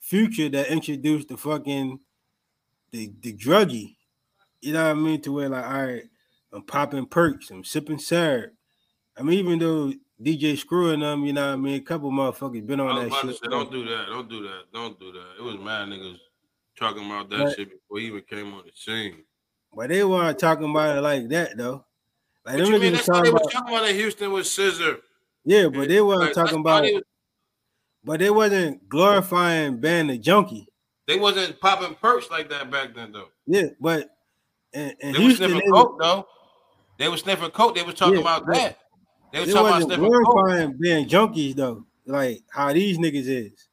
Future 0.00 0.48
that 0.48 0.68
introduced 0.72 1.28
the 1.28 1.36
fucking 1.36 2.00
the 2.90 3.12
the 3.20 3.32
druggie. 3.32 3.96
You 4.60 4.72
know 4.74 4.84
what 4.84 4.90
I 4.90 4.94
mean? 4.94 5.20
To 5.22 5.32
where 5.32 5.48
like, 5.48 5.64
all 5.64 5.82
right, 5.86 6.02
I'm 6.52 6.62
popping 6.62 7.06
perks, 7.06 7.50
I'm 7.50 7.64
sipping 7.64 7.98
syrup. 7.98 8.52
I 9.16 9.22
mean, 9.22 9.38
even 9.38 9.58
though 9.58 9.92
DJ 10.22 10.56
screwing 10.58 11.00
them, 11.00 11.24
you 11.24 11.32
know 11.32 11.46
what 11.48 11.52
I 11.54 11.56
mean? 11.56 11.76
A 11.76 11.80
couple 11.84 12.10
motherfuckers 12.10 12.66
been 12.66 12.80
on 12.80 13.08
that 13.08 13.14
shit. 13.22 13.34
say, 13.36 13.48
don't 13.48 13.70
do 13.70 13.84
that. 13.84 14.06
Don't 14.08 14.28
do 14.28 14.42
that. 14.42 14.62
Don't 14.72 14.98
do 15.00 15.12
that. 15.12 15.26
It 15.38 15.42
was 15.42 15.56
mad 15.58 15.88
niggas 15.88 16.18
talking 16.78 17.06
about 17.06 17.30
that 17.30 17.38
But- 17.38 17.56
shit 17.56 17.70
before 17.70 17.98
he 17.98 18.06
even 18.06 18.22
came 18.28 18.52
on 18.54 18.64
the 18.64 18.72
scene. 18.74 19.24
But 19.74 19.88
they 19.90 20.02
weren't 20.04 20.38
talking 20.38 20.68
about 20.70 20.98
it 20.98 21.00
like 21.00 21.28
that 21.28 21.56
though. 21.56 21.84
Like 22.44 22.56
What 22.56 22.64
them 22.64 22.72
you 22.74 22.80
mean? 22.80 22.92
That's 22.94 23.06
talking 23.06 23.30
about, 23.30 23.50
talking 23.50 23.74
about 23.74 23.88
in 23.88 23.94
Houston 23.96 24.32
with 24.32 24.46
Scissor. 24.46 24.98
yeah, 25.44 25.68
but 25.68 25.88
they 25.88 26.00
weren't 26.00 26.20
Like, 26.22 26.32
talking 26.32 26.58
about, 26.60 26.82
was- 26.82 27.02
but 28.02 28.18
they 28.20 28.30
wasn't 28.30 28.88
glorifying 28.88 29.78
ban 29.78 30.08
the 30.08 30.18
junkie. 30.18 30.66
they 31.06 31.18
wasn't 31.18 31.60
popping 31.60 31.94
perks 31.96 32.30
like 32.30 32.48
that 32.50 32.70
back 32.70 32.94
then 32.94 33.12
though. 33.12 33.28
Yeah, 33.46 33.68
but 33.80 34.10
in 34.72 34.94
They 35.00 35.08
was 35.08 35.16
Houston, 35.18 35.50
sniffing 35.50 35.56
they, 35.66 35.70
coke 35.72 35.98
though. 36.00 36.26
They 36.98 37.08
was 37.08 37.20
sniffing 37.20 37.50
coke. 37.50 37.74
They 37.74 37.82
was 37.82 37.94
talking 37.94 38.14
Yeah, 38.14 38.20
about 38.20 38.46
that. 38.46 38.78
They 39.32 39.40
was 39.40 39.52
talking 39.52 39.68
about 39.68 39.82
sniffing 39.82 40.04
coke. 40.04 40.22
glorifying 40.24 40.76
being 40.80 41.08
junkies 41.08 41.54
though. 41.56 41.84
Like 42.06 42.42
how 42.50 42.72
these 42.72 42.98
niggas 42.98 43.26
is. 43.28 43.68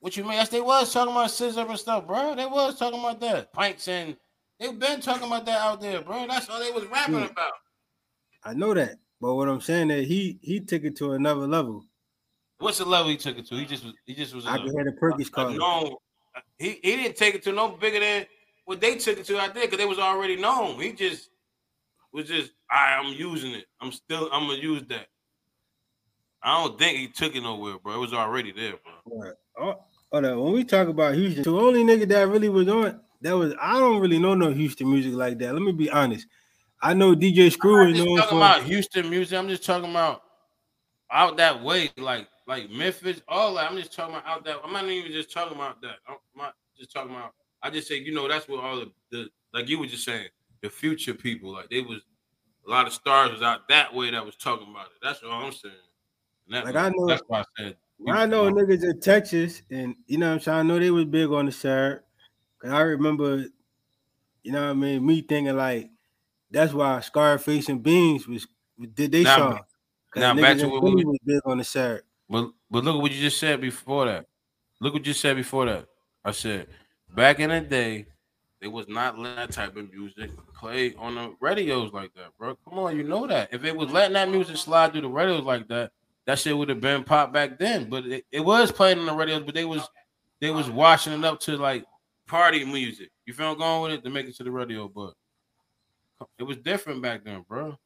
What 0.00 0.16
you 0.16 0.22
mean? 0.24 0.34
Yes, 0.34 0.48
they 0.50 0.60
was 0.60 0.92
talking 0.92 1.12
about 1.12 1.30
scissor 1.30 1.60
and 1.66 1.78
stuff, 1.78 2.06
bro. 2.06 2.34
They 2.34 2.46
was 2.46 2.78
talking 2.78 3.00
about 3.00 3.18
that. 3.20 3.52
Pints 3.52 3.88
and 3.88 4.16
they've 4.60 4.78
been 4.78 5.00
talking 5.00 5.26
about 5.26 5.46
that 5.46 5.58
out 5.60 5.80
there, 5.80 6.00
bro. 6.02 6.26
That's 6.28 6.48
all 6.48 6.60
they 6.60 6.70
was 6.70 6.84
rapping 6.86 7.14
Yeah. 7.14 7.26
about. 7.26 7.52
I 8.44 8.54
know 8.54 8.74
that, 8.74 8.96
but 9.20 9.34
what 9.34 9.48
I'm 9.48 9.60
saying 9.60 9.90
is 9.90 10.06
he 10.06 10.38
he 10.42 10.60
took 10.60 10.84
it 10.84 10.96
to 10.96 11.12
another 11.12 11.46
level. 11.46 11.84
What's 12.58 12.78
the 12.78 12.84
level 12.84 13.10
he 13.10 13.16
took 13.16 13.36
it 13.38 13.46
to? 13.48 13.56
He 13.56 13.64
just 13.64 13.84
was 13.84 13.94
he 14.04 14.14
just 14.14 14.34
was 14.34 14.46
I 14.46 14.54
a- 14.56 14.58
can 14.58 14.72
hear 14.72 14.84
the 14.84 14.92
Perkies 15.02 15.28
a 15.28 15.30
calling. 15.30 15.58
known. 15.58 15.94
He 16.58 16.78
he 16.82 16.96
didn't 16.96 17.16
take 17.16 17.34
it 17.34 17.42
to 17.44 17.52
no 17.52 17.68
bigger 17.70 17.98
than 18.00 18.26
what 18.66 18.80
they 18.80 18.96
took 18.96 19.18
it 19.18 19.24
to 19.24 19.40
out 19.40 19.54
there 19.54 19.64
because 19.64 19.78
they 19.78 19.86
was 19.86 19.98
already 19.98 20.36
known. 20.36 20.78
He 20.78 20.92
just 20.92 21.30
was 22.12 22.28
just 22.28 22.52
I 22.70 23.00
I'm 23.02 23.14
using 23.14 23.52
it. 23.52 23.64
I'm 23.80 23.92
still 23.92 24.28
I'm 24.32 24.46
gonna 24.46 24.60
use 24.60 24.82
that. 24.88 25.06
I 26.42 26.62
don't 26.62 26.78
think 26.78 26.98
he 26.98 27.08
took 27.08 27.34
it 27.34 27.42
nowhere, 27.42 27.78
bro. 27.78 27.94
It 27.94 27.98
was 27.98 28.12
already 28.12 28.52
there, 28.52 28.74
bro. 28.82 29.18
Right. 29.18 29.34
Oh, 29.58 29.68
oh 29.68 29.84
hold 30.12 30.24
on. 30.26 30.40
When 30.40 30.52
we 30.52 30.64
talk 30.64 30.88
about 30.88 31.14
Houston, 31.14 31.44
the 31.44 31.50
only 31.50 31.82
nigga 31.84 32.06
that 32.08 32.28
really 32.28 32.48
was 32.48 32.68
on 32.68 33.00
that 33.22 33.36
was 33.36 33.54
I 33.60 33.78
don't 33.78 34.00
really 34.00 34.18
know 34.18 34.34
no 34.34 34.52
Houston 34.52 34.90
music 34.90 35.14
like 35.14 35.38
that. 35.38 35.54
Let 35.54 35.62
me 35.62 35.72
be 35.72 35.88
honest. 35.88 36.26
I 36.82 36.92
know 36.92 37.14
DJ 37.14 37.50
Screw 37.50 37.88
is 37.88 37.98
known 37.98 38.18
talking 38.18 38.30
for 38.30 38.36
about 38.36 38.62
Houston 38.64 39.08
music. 39.08 39.38
I'm 39.38 39.48
just 39.48 39.64
talking 39.64 39.90
about 39.90 40.22
out 41.10 41.36
that 41.36 41.62
way, 41.62 41.90
like 41.96 42.28
like 42.48 42.68
Memphis, 42.70 43.22
all 43.28 43.54
that. 43.54 43.70
I'm 43.70 43.76
just 43.76 43.92
talking 43.92 44.16
about 44.16 44.26
out 44.26 44.44
that. 44.44 44.58
I'm 44.64 44.72
not 44.72 44.84
even 44.86 45.12
just 45.12 45.32
talking 45.32 45.56
about 45.56 45.80
that. 45.82 45.96
I'm 46.08 46.16
not 46.36 46.54
just 46.76 46.92
talking 46.92 47.12
about. 47.12 47.32
I 47.66 47.70
just 47.70 47.88
say, 47.88 47.96
you 47.98 48.14
know, 48.14 48.28
that's 48.28 48.48
what 48.48 48.62
all 48.62 48.76
the, 48.76 48.92
the 49.10 49.28
like 49.52 49.68
you 49.68 49.78
were 49.78 49.86
just 49.86 50.04
saying, 50.04 50.28
the 50.62 50.70
future 50.70 51.14
people, 51.14 51.52
like 51.52 51.68
they 51.70 51.80
was 51.80 52.00
a 52.66 52.70
lot 52.70 52.86
of 52.86 52.92
stars 52.92 53.32
was 53.32 53.42
out 53.42 53.68
that 53.68 53.94
way 53.94 54.10
that 54.10 54.24
was 54.24 54.36
talking 54.36 54.68
about 54.70 54.86
it. 54.86 54.92
That's 55.02 55.22
what 55.22 55.32
I'm 55.32 55.52
saying. 55.52 55.74
And 56.46 56.54
that 56.56 56.64
Like, 56.66 56.76
I 56.76 56.88
know- 56.90 57.06
That's 57.06 57.22
why 57.26 57.40
I 57.40 57.44
said. 57.58 57.76
I 58.08 58.26
know 58.26 58.50
niggas 58.52 58.84
in 58.84 59.00
Texas, 59.00 59.62
and 59.70 59.94
you 60.06 60.18
know 60.18 60.28
what 60.28 60.34
I'm 60.34 60.40
saying. 60.40 60.58
I 60.58 60.62
know 60.62 60.78
they 60.78 60.90
was 60.90 61.06
big 61.06 61.30
on 61.30 61.46
the 61.46 61.52
shirt. 61.52 62.04
Cause 62.60 62.70
I 62.70 62.80
remember, 62.80 63.46
you 64.42 64.52
know 64.52 64.62
what 64.64 64.70
I 64.70 64.74
mean, 64.74 65.04
me 65.06 65.22
thinking 65.22 65.56
like 65.56 65.90
that's 66.50 66.72
why 66.72 67.00
Scarface 67.00 67.68
and 67.68 67.82
Beans 67.82 68.28
was 68.28 68.46
did 68.94 69.12
they 69.12 69.22
Now- 69.22 69.36
song. 69.36 69.60
now 70.14 70.34
back 70.34 70.58
to 70.58 70.68
what 70.68 70.82
we- 70.82 71.04
was 71.04 71.18
big 71.24 71.40
on 71.46 71.58
the 71.58 71.64
shirt. 71.64 72.04
But 72.28 72.50
but 72.70 72.84
look 72.84 72.96
at 72.96 73.02
what 73.02 73.12
you 73.12 73.20
just 73.20 73.38
said 73.38 73.60
before 73.60 74.06
that. 74.06 74.26
Look 74.80 74.92
what 74.94 75.06
you 75.06 75.12
said 75.14 75.36
before 75.36 75.64
that. 75.66 75.86
I 76.24 76.32
said 76.32 76.68
back 77.16 77.40
in 77.40 77.50
the 77.50 77.60
day, 77.60 78.06
they 78.60 78.68
was 78.68 78.86
not 78.88 79.18
letting 79.18 79.36
that 79.36 79.50
type 79.50 79.76
of 79.76 79.92
music 79.92 80.30
play 80.54 80.94
on 80.94 81.16
the 81.16 81.34
radios 81.40 81.92
like 81.92 82.14
that, 82.14 82.28
bro. 82.38 82.56
Come 82.68 82.78
on, 82.78 82.96
you 82.96 83.02
know 83.02 83.26
that. 83.26 83.48
If 83.52 83.64
it 83.64 83.76
was 83.76 83.90
letting 83.90 84.14
that 84.14 84.30
music 84.30 84.56
slide 84.56 84.92
through 84.92 85.00
the 85.02 85.08
radios 85.08 85.42
like 85.42 85.66
that, 85.68 85.90
that 86.26 86.38
shit 86.38 86.56
would 86.56 86.68
have 86.68 86.80
been 86.80 87.02
pop 87.02 87.32
back 87.32 87.58
then. 87.58 87.88
But 87.88 88.06
it, 88.06 88.24
it 88.30 88.40
was 88.40 88.70
playing 88.70 88.98
on 88.98 89.06
the 89.06 89.14
radios, 89.14 89.42
but 89.42 89.54
they 89.54 89.64
was 89.64 89.88
they 90.40 90.50
was 90.50 90.70
washing 90.70 91.12
it 91.12 91.24
up 91.24 91.40
to 91.40 91.56
like 91.56 91.84
party 92.26 92.64
music. 92.64 93.10
You 93.24 93.32
feel 93.32 93.52
I'm 93.52 93.58
going 93.58 93.82
with 93.82 93.92
it 93.92 94.04
to 94.04 94.10
make 94.10 94.26
it 94.26 94.36
to 94.36 94.44
the 94.44 94.50
radio, 94.50 94.88
but 94.88 95.14
it 96.38 96.44
was 96.44 96.58
different 96.58 97.02
back 97.02 97.24
then, 97.24 97.44
bro. 97.48 97.76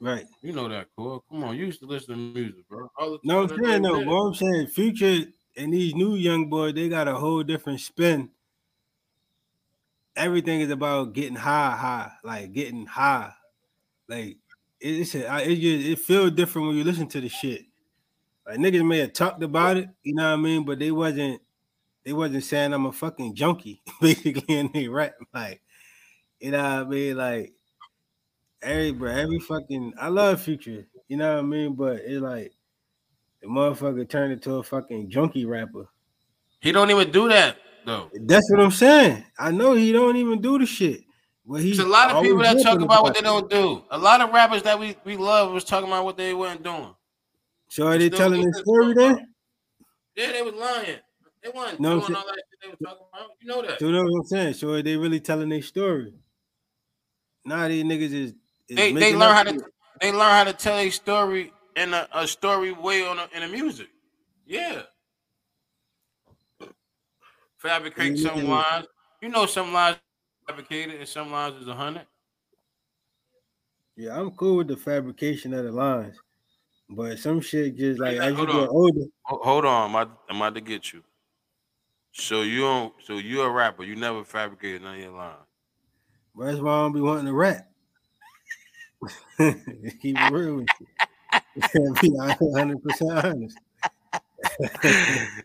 Right. 0.00 0.26
You 0.42 0.52
know 0.52 0.68
that, 0.68 0.88
cool. 0.96 1.24
Come 1.30 1.44
on, 1.44 1.56
you 1.56 1.66
used 1.66 1.80
to 1.80 1.86
listen 1.86 2.14
to 2.14 2.16
music, 2.16 2.68
bro. 2.68 2.88
No, 3.22 3.42
I'm 3.42 3.48
saying 3.48 3.82
though, 3.82 4.00
what 4.00 4.26
I'm 4.26 4.34
saying, 4.34 4.66
future 4.68 5.24
and 5.56 5.72
these 5.72 5.94
new 5.94 6.14
young 6.14 6.48
boys, 6.48 6.74
they 6.74 6.88
got 6.88 7.08
a 7.08 7.14
whole 7.14 7.42
different 7.42 7.80
spin. 7.80 8.30
Everything 10.16 10.60
is 10.60 10.70
about 10.70 11.12
getting 11.12 11.34
high, 11.36 11.72
high, 11.76 12.12
like 12.22 12.52
getting 12.52 12.86
high. 12.86 13.32
Like 14.08 14.38
it's 14.80 15.14
a, 15.14 15.28
I- 15.28 15.40
it 15.42 15.56
just 15.56 15.86
it 15.88 15.98
feels 16.00 16.32
different 16.32 16.68
when 16.68 16.76
you 16.76 16.84
listen 16.84 17.08
to 17.08 17.20
the 17.20 17.28
shit. 17.28 17.62
Like 18.46 18.58
niggas 18.58 18.86
may 18.86 18.98
have 18.98 19.12
talked 19.14 19.42
about 19.42 19.76
it, 19.78 19.88
you 20.02 20.14
know 20.14 20.24
what 20.30 20.38
I 20.38 20.42
mean, 20.42 20.64
but 20.64 20.78
they 20.78 20.90
wasn't 20.92 21.42
they 22.04 22.12
wasn't 22.12 22.44
saying 22.44 22.72
I'm 22.74 22.86
a 22.86 22.92
fucking 22.92 23.34
junkie, 23.34 23.82
basically, 24.00 24.56
in 24.56 24.70
they 24.74 24.88
rap. 24.88 25.14
Like, 25.34 25.62
you 26.40 26.52
know 26.52 26.62
what 26.62 26.86
I 26.86 26.90
mean? 26.90 27.16
Like 27.16 27.54
every 28.62 28.92
bro, 28.92 29.10
every 29.10 29.38
fucking 29.40 29.94
I 30.00 30.08
love 30.08 30.40
future, 30.40 30.86
you 31.08 31.16
know 31.16 31.34
what 31.34 31.40
I 31.40 31.42
mean? 31.46 31.74
But 31.74 31.96
it's 32.04 32.20
like 32.20 32.52
the 33.42 33.48
motherfucker 33.48 34.08
turned 34.08 34.32
into 34.32 34.56
a 34.56 34.62
fucking 34.62 35.10
junkie 35.10 35.46
rapper. 35.46 35.88
He 36.60 36.72
don't 36.72 36.90
even 36.90 37.10
do 37.12 37.28
that 37.28 37.58
though. 37.84 38.10
That's 38.14 38.50
what 38.50 38.60
I'm 38.60 38.70
saying. 38.70 39.24
I 39.38 39.50
know 39.50 39.74
he 39.74 39.92
don't 39.92 40.16
even 40.16 40.40
do 40.40 40.58
the 40.58 40.66
shit. 40.66 41.02
But 41.46 41.60
he's 41.60 41.78
a 41.78 41.86
lot 41.86 42.10
of 42.10 42.22
people 42.22 42.38
that 42.38 42.62
talk 42.62 42.80
about 42.80 43.02
what 43.02 43.14
they 43.14 43.20
don't 43.20 43.50
do. 43.50 43.84
A 43.90 43.98
lot 43.98 44.22
of 44.22 44.32
rappers 44.32 44.62
that 44.62 44.78
we, 44.78 44.96
we 45.04 45.16
love 45.16 45.52
was 45.52 45.64
talking 45.64 45.88
about 45.88 46.04
what 46.04 46.16
they 46.16 46.32
weren't 46.32 46.62
doing. 46.62 46.94
So 47.68 47.86
are 47.86 47.98
they 47.98 48.06
Still 48.06 48.18
telling 48.18 48.40
get 48.40 48.52
the 48.52 48.58
story 48.60 48.94
then? 48.94 49.34
Yeah, 50.16 50.32
they 50.32 50.42
was 50.42 50.54
lying. 50.54 50.98
They 51.42 51.50
weren't 51.50 51.78
No, 51.80 52.00
doing 52.00 52.14
all 52.14 52.24
that 52.24 52.34
shit 52.36 52.60
they 52.62 52.68
were 52.68 52.76
talking 52.76 53.06
about. 53.12 53.30
You 53.40 53.48
know 53.48 53.62
that. 53.62 53.78
So 53.78 53.92
that's 53.92 54.04
what 54.04 54.18
I'm 54.18 54.24
saying. 54.24 54.54
So 54.54 54.70
are 54.72 54.82
they 54.82 54.96
really 54.96 55.20
telling 55.20 55.50
their 55.50 55.60
story? 55.60 56.14
Nah, 57.44 57.68
these 57.68 57.84
niggas 57.84 58.12
is, 58.12 58.34
is 58.68 58.76
They 58.76 58.92
they 58.92 59.14
learn 59.14 59.34
how 59.34 59.42
to 59.42 59.64
they 60.00 60.12
learn 60.12 60.30
how 60.30 60.44
to 60.44 60.54
tell 60.54 60.78
a 60.78 60.88
story 60.88 61.52
in 61.76 61.92
a, 61.92 62.08
a 62.14 62.26
story 62.26 62.72
way 62.72 63.06
on 63.06 63.18
a, 63.18 63.28
in 63.34 63.42
the 63.42 63.48
music. 63.48 63.88
Yeah. 64.46 64.82
Fabricate 67.64 68.18
some 68.18 68.46
lines. 68.46 68.86
You 69.22 69.30
know 69.30 69.46
some 69.46 69.72
lines 69.72 69.96
fabricated 70.46 70.96
and 70.96 71.08
some 71.08 71.32
lines 71.32 71.60
is 71.62 71.66
a 71.66 71.74
hundred. 71.74 72.06
Yeah, 73.96 74.20
I'm 74.20 74.32
cool 74.32 74.56
with 74.58 74.68
the 74.68 74.76
fabrication 74.76 75.54
of 75.54 75.64
the 75.64 75.72
lines, 75.72 76.14
but 76.90 77.18
some 77.18 77.40
shit 77.40 77.74
just 77.76 78.00
like 78.00 78.16
Yeah, 78.16 78.24
as 78.24 78.38
you 78.38 78.46
get 78.46 78.68
older. 78.68 79.06
Hold 79.22 79.64
on, 79.64 79.84
I'm 79.84 79.90
about, 79.94 80.18
I'm 80.28 80.36
about 80.36 80.54
to 80.56 80.60
get 80.60 80.92
you. 80.92 81.02
So 82.12 82.42
you 82.42 82.60
don't 82.60 82.92
so 83.02 83.14
you're 83.16 83.46
a 83.46 83.50
rapper, 83.50 83.82
you 83.82 83.96
never 83.96 84.24
fabricated 84.24 84.82
none 84.82 84.96
of 84.96 85.00
your 85.00 85.12
lines. 85.12 85.38
But 86.36 86.46
that's 86.46 86.58
why 86.58 86.70
I 86.70 86.80
don't 86.82 86.92
be 86.92 87.00
wanting 87.00 87.26
to 87.26 87.32
rap. 87.32 87.66
Keep 89.38 90.20
it 90.20 90.32
real 90.32 90.56
with 90.56 90.68
you. 90.80 91.94
be 92.02 92.10
100 92.10 92.82
percent 92.82 93.24
honest. 93.24 93.58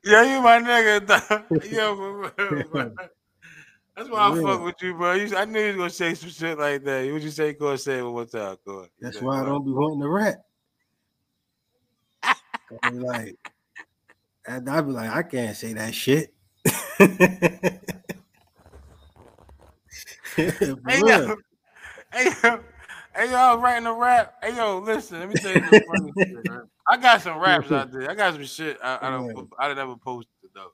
Yeah, 0.04 0.24
you 0.24 0.42
my 0.42 0.60
nigga. 0.60 1.46
Yo, 1.72 1.96
bro. 1.96 2.92
That's 3.96 4.10
why 4.10 4.30
I 4.30 4.36
For 4.36 4.44
fuck 4.44 4.64
with 4.64 4.76
you, 4.82 4.94
bro. 4.94 5.14
You, 5.14 5.36
I 5.36 5.46
knew 5.46 5.60
you 5.60 5.68
was 5.68 5.76
gonna 5.76 5.90
say 5.90 6.14
some 6.14 6.30
shit 6.30 6.58
like 6.58 6.84
that. 6.84 7.12
What 7.12 7.22
you 7.22 7.30
say? 7.30 7.56
And 7.60 7.80
say 7.80 8.00
it 8.00 8.04
one 8.04 8.28
time. 8.28 8.58
On. 8.68 8.88
That's 9.02 9.18
Yeah, 9.18 9.24
why 9.24 9.42
I 9.42 9.46
don't 9.46 9.66
be 9.66 9.72
wanting 9.72 10.02
to 10.02 10.10
rap. 10.10 10.36
I'm 12.84 13.02
like, 13.02 13.36
and 14.48 14.70
I 14.70 14.82
be 14.82 14.92
like, 14.92 15.10
I 15.10 15.24
can't 15.24 15.56
say 15.58 15.74
that 15.74 15.94
shit. 15.94 16.34
Hey 20.38 21.00
yo, 21.00 21.36
hey 22.14 22.32
yo, 22.44 22.60
hey 23.16 23.32
yo, 23.32 23.36
I 23.36 23.54
was 23.54 23.62
writing 23.64 23.88
a 23.88 23.94
rap. 23.94 24.36
Hey 24.42 24.56
yo, 24.56 24.80
listen, 24.80 25.20
let 25.20 25.30
me 25.30 25.36
tell 25.36 25.54
you 25.54 25.62
this 25.62 25.80
funny 25.86 26.14
shit. 26.28 26.46
I 26.90 26.98
got 26.98 27.22
some 27.22 27.38
raps 27.40 27.72
out 27.72 27.92
there. 27.92 28.10
I 28.10 28.16
got 28.16 28.34
some 28.34 28.46
shit 28.46 28.78
I, 28.84 28.98
I 29.02 29.10
don't 29.12 29.50
I 29.60 29.68
didn't 29.68 29.84
ever 29.84 29.96
post 29.96 30.28
it 30.44 30.50
though. 30.54 30.72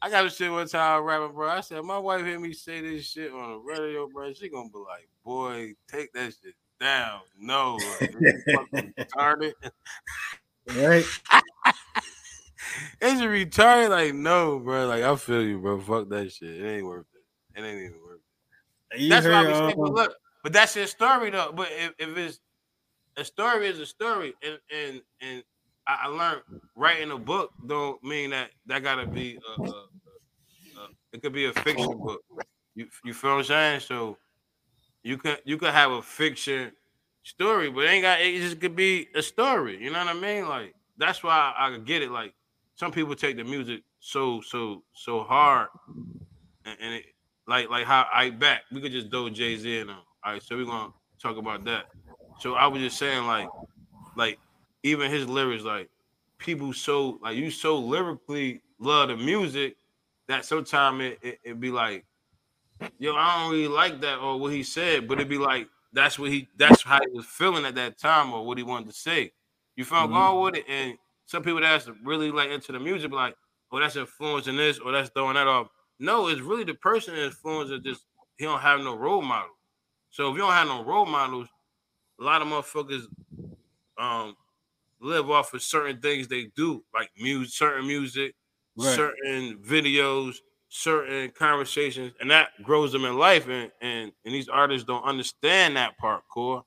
I 0.00 0.10
got 0.10 0.26
a 0.26 0.30
shit 0.30 0.50
one 0.50 0.66
time 0.66 1.04
rapping, 1.04 1.32
bro. 1.32 1.48
I 1.48 1.60
said 1.60 1.84
my 1.84 1.98
wife 1.98 2.24
hear 2.24 2.40
me 2.40 2.52
say 2.52 2.80
this 2.80 3.06
shit 3.06 3.32
on 3.32 3.52
the 3.52 3.58
radio, 3.58 4.08
bro. 4.08 4.32
She 4.32 4.48
gonna 4.48 4.68
be 4.68 4.78
like, 4.78 5.08
boy, 5.24 5.74
take 5.88 6.12
that 6.14 6.34
shit 6.42 6.54
down. 6.80 7.20
No, 7.38 7.78
like, 8.00 8.12
retarded. 8.98 9.52
Right? 10.74 11.04
It's 13.00 13.20
a 13.20 13.24
retarded, 13.24 13.90
like 13.90 14.14
no, 14.14 14.58
bro. 14.58 14.86
Like 14.86 15.02
I 15.02 15.14
feel 15.16 15.42
you, 15.42 15.58
bro. 15.58 15.80
Fuck 15.80 16.08
that 16.10 16.32
shit. 16.32 16.60
It 16.60 16.76
ain't 16.76 16.86
worth 16.86 17.06
it. 17.12 17.60
It 17.60 17.64
ain't 17.64 17.80
even 17.80 18.00
worth 18.00 18.20
it. 18.92 19.00
You 19.00 19.10
That's 19.10 19.26
why 19.26 19.46
we 19.46 19.52
say, 19.52 19.74
but 19.76 19.92
look, 19.92 20.14
but 20.42 20.52
that's 20.52 20.74
your 20.76 20.86
story 20.86 21.30
though. 21.30 21.52
But 21.52 21.68
if, 21.72 21.92
if 21.98 22.16
it's 22.16 22.40
a 23.16 23.24
story 23.24 23.66
is 23.66 23.78
a 23.78 23.86
story, 23.86 24.34
and 24.42 24.58
and 24.74 25.02
and 25.20 25.42
I, 25.86 26.00
I 26.04 26.06
learned 26.08 26.42
writing 26.76 27.10
a 27.10 27.18
book 27.18 27.50
don't 27.66 28.02
mean 28.02 28.30
that 28.30 28.50
that 28.66 28.82
gotta 28.82 29.06
be 29.06 29.38
a, 29.58 29.62
a, 29.62 29.64
a, 29.64 29.86
it 31.12 31.22
could 31.22 31.32
be 31.32 31.46
a 31.46 31.52
fiction 31.52 31.98
book. 31.98 32.22
You 32.74 32.88
you 33.04 33.14
feel 33.14 33.32
what 33.32 33.38
I'm 33.38 33.44
saying? 33.44 33.80
So 33.80 34.16
you 35.02 35.18
can 35.18 35.36
you 35.44 35.58
could 35.58 35.72
have 35.72 35.90
a 35.90 36.02
fiction 36.02 36.72
story, 37.22 37.70
but 37.70 37.84
it 37.84 37.88
ain't 37.88 38.02
got 38.02 38.20
it 38.20 38.40
just 38.40 38.60
could 38.60 38.76
be 38.76 39.08
a 39.14 39.22
story. 39.22 39.82
You 39.82 39.90
know 39.90 40.04
what 40.04 40.16
I 40.16 40.18
mean? 40.18 40.48
Like 40.48 40.74
that's 40.96 41.22
why 41.22 41.54
I, 41.56 41.68
I 41.68 41.78
get 41.78 42.02
it. 42.02 42.10
Like 42.10 42.34
some 42.74 42.92
people 42.92 43.14
take 43.14 43.36
the 43.36 43.44
music 43.44 43.82
so 44.00 44.40
so 44.40 44.82
so 44.94 45.22
hard, 45.22 45.68
and, 46.64 46.76
and 46.80 46.94
it 46.94 47.04
like 47.46 47.68
like 47.70 47.84
how 47.84 48.06
I 48.12 48.30
back 48.30 48.62
we 48.72 48.80
could 48.80 48.92
just 48.92 49.10
do 49.10 49.28
Jay 49.30 49.56
Z 49.56 49.82
on. 49.82 49.90
All 49.90 50.32
right, 50.32 50.42
so 50.42 50.56
we're 50.56 50.64
gonna 50.64 50.92
talk 51.20 51.36
about 51.36 51.64
that. 51.64 51.86
So 52.40 52.54
I 52.54 52.66
was 52.66 52.80
just 52.80 52.98
saying 52.98 53.26
like 53.26 53.48
like 54.16 54.38
even 54.82 55.10
his 55.10 55.28
lyrics 55.28 55.64
like 55.64 55.90
people 56.38 56.72
so 56.72 57.18
like 57.22 57.36
you 57.36 57.50
so 57.50 57.78
lyrically 57.78 58.62
love 58.78 59.08
the 59.08 59.16
music 59.16 59.76
that 60.28 60.44
sometimes 60.44 61.02
it, 61.02 61.18
it 61.22 61.40
it 61.44 61.60
be 61.60 61.70
like 61.70 62.04
yo 62.98 63.14
I 63.16 63.42
don't 63.42 63.52
really 63.52 63.68
like 63.68 64.00
that 64.00 64.18
or 64.18 64.38
what 64.38 64.52
he 64.52 64.62
said, 64.62 65.08
but 65.08 65.18
it'd 65.18 65.28
be 65.28 65.38
like 65.38 65.68
that's 65.92 66.18
what 66.18 66.30
he 66.30 66.48
that's 66.56 66.82
how 66.82 67.00
he 67.00 67.10
was 67.12 67.26
feeling 67.26 67.64
at 67.64 67.74
that 67.76 67.98
time 67.98 68.32
or 68.32 68.44
what 68.46 68.58
he 68.58 68.64
wanted 68.64 68.86
to 68.86 68.92
say. 68.92 69.32
You 69.76 69.84
feel 69.84 70.08
Mhm. 70.08 70.08
going 70.08 70.44
with 70.44 70.56
it, 70.56 70.68
and 70.68 70.98
some 71.26 71.42
people 71.42 71.60
that's 71.60 71.88
really 72.02 72.30
like 72.30 72.50
into 72.50 72.72
the 72.72 72.80
music 72.80 73.10
be 73.10 73.16
like, 73.16 73.36
oh 73.70 73.80
that's 73.80 73.96
influencing 73.96 74.56
this 74.56 74.78
or 74.78 74.92
that's 74.92 75.10
throwing 75.10 75.34
that 75.34 75.46
off. 75.46 75.68
No, 75.98 76.28
it's 76.28 76.40
really 76.40 76.64
the 76.64 76.74
person 76.74 77.14
influencing 77.14 77.82
just 77.82 78.06
he 78.36 78.44
don't 78.44 78.60
have 78.60 78.80
no 78.80 78.96
role 78.96 79.22
model. 79.22 79.50
So 80.10 80.30
if 80.30 80.34
you 80.34 80.42
don't 80.42 80.52
have 80.52 80.68
no 80.68 80.84
role 80.84 81.06
models, 81.06 81.48
a 82.20 82.24
lot 82.24 82.42
of 82.42 82.48
motherfuckers 82.48 83.06
um 83.98 84.36
live 85.02 85.30
off 85.30 85.54
of 85.54 85.62
certain 85.62 86.00
things 86.00 86.28
they 86.28 86.46
do, 86.56 86.84
like 86.94 87.10
music, 87.16 87.54
certain 87.54 87.86
music, 87.86 88.34
Right. 88.76 89.06
certain 89.16 89.62
videos, 89.62 90.38
certain 90.68 91.30
conversations, 91.32 92.14
and 92.20 92.30
that 92.30 92.50
grows 92.62 92.92
them 92.92 93.04
in 93.04 93.18
life. 93.18 93.48
And 93.48 93.72
and 93.80 94.12
and 94.24 94.34
these 94.34 94.48
artists 94.48 94.86
don't 94.86 95.04
understand 95.04 95.76
that 95.76 95.98
part, 95.98 96.24
core. 96.28 96.64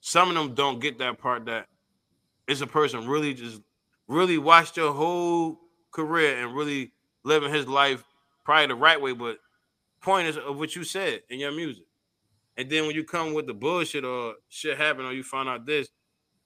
Some 0.00 0.30
of 0.30 0.34
them 0.36 0.54
don't 0.54 0.80
get 0.80 0.98
that 0.98 1.18
part 1.18 1.46
that 1.46 1.68
it's 2.46 2.60
a 2.60 2.66
person 2.66 3.06
really 3.08 3.34
just 3.34 3.62
really 4.08 4.38
watched 4.38 4.76
your 4.76 4.92
whole 4.92 5.60
career 5.92 6.44
and 6.44 6.54
really 6.56 6.92
living 7.24 7.52
his 7.52 7.66
life 7.68 8.04
probably 8.44 8.66
the 8.66 8.74
right 8.74 9.00
way, 9.00 9.12
but 9.12 9.38
point 10.02 10.28
is 10.28 10.36
of 10.38 10.58
what 10.58 10.76
you 10.76 10.84
said 10.84 11.22
in 11.30 11.40
your 11.40 11.52
music. 11.52 11.84
And 12.56 12.70
then 12.70 12.86
when 12.86 12.94
you 12.96 13.04
come 13.04 13.34
with 13.34 13.46
the 13.46 13.54
bullshit 13.54 14.04
or 14.04 14.36
shit 14.48 14.78
happen 14.78 15.04
or 15.06 15.12
you 15.12 15.24
find 15.24 15.48
out 15.48 15.66
this, 15.66 15.90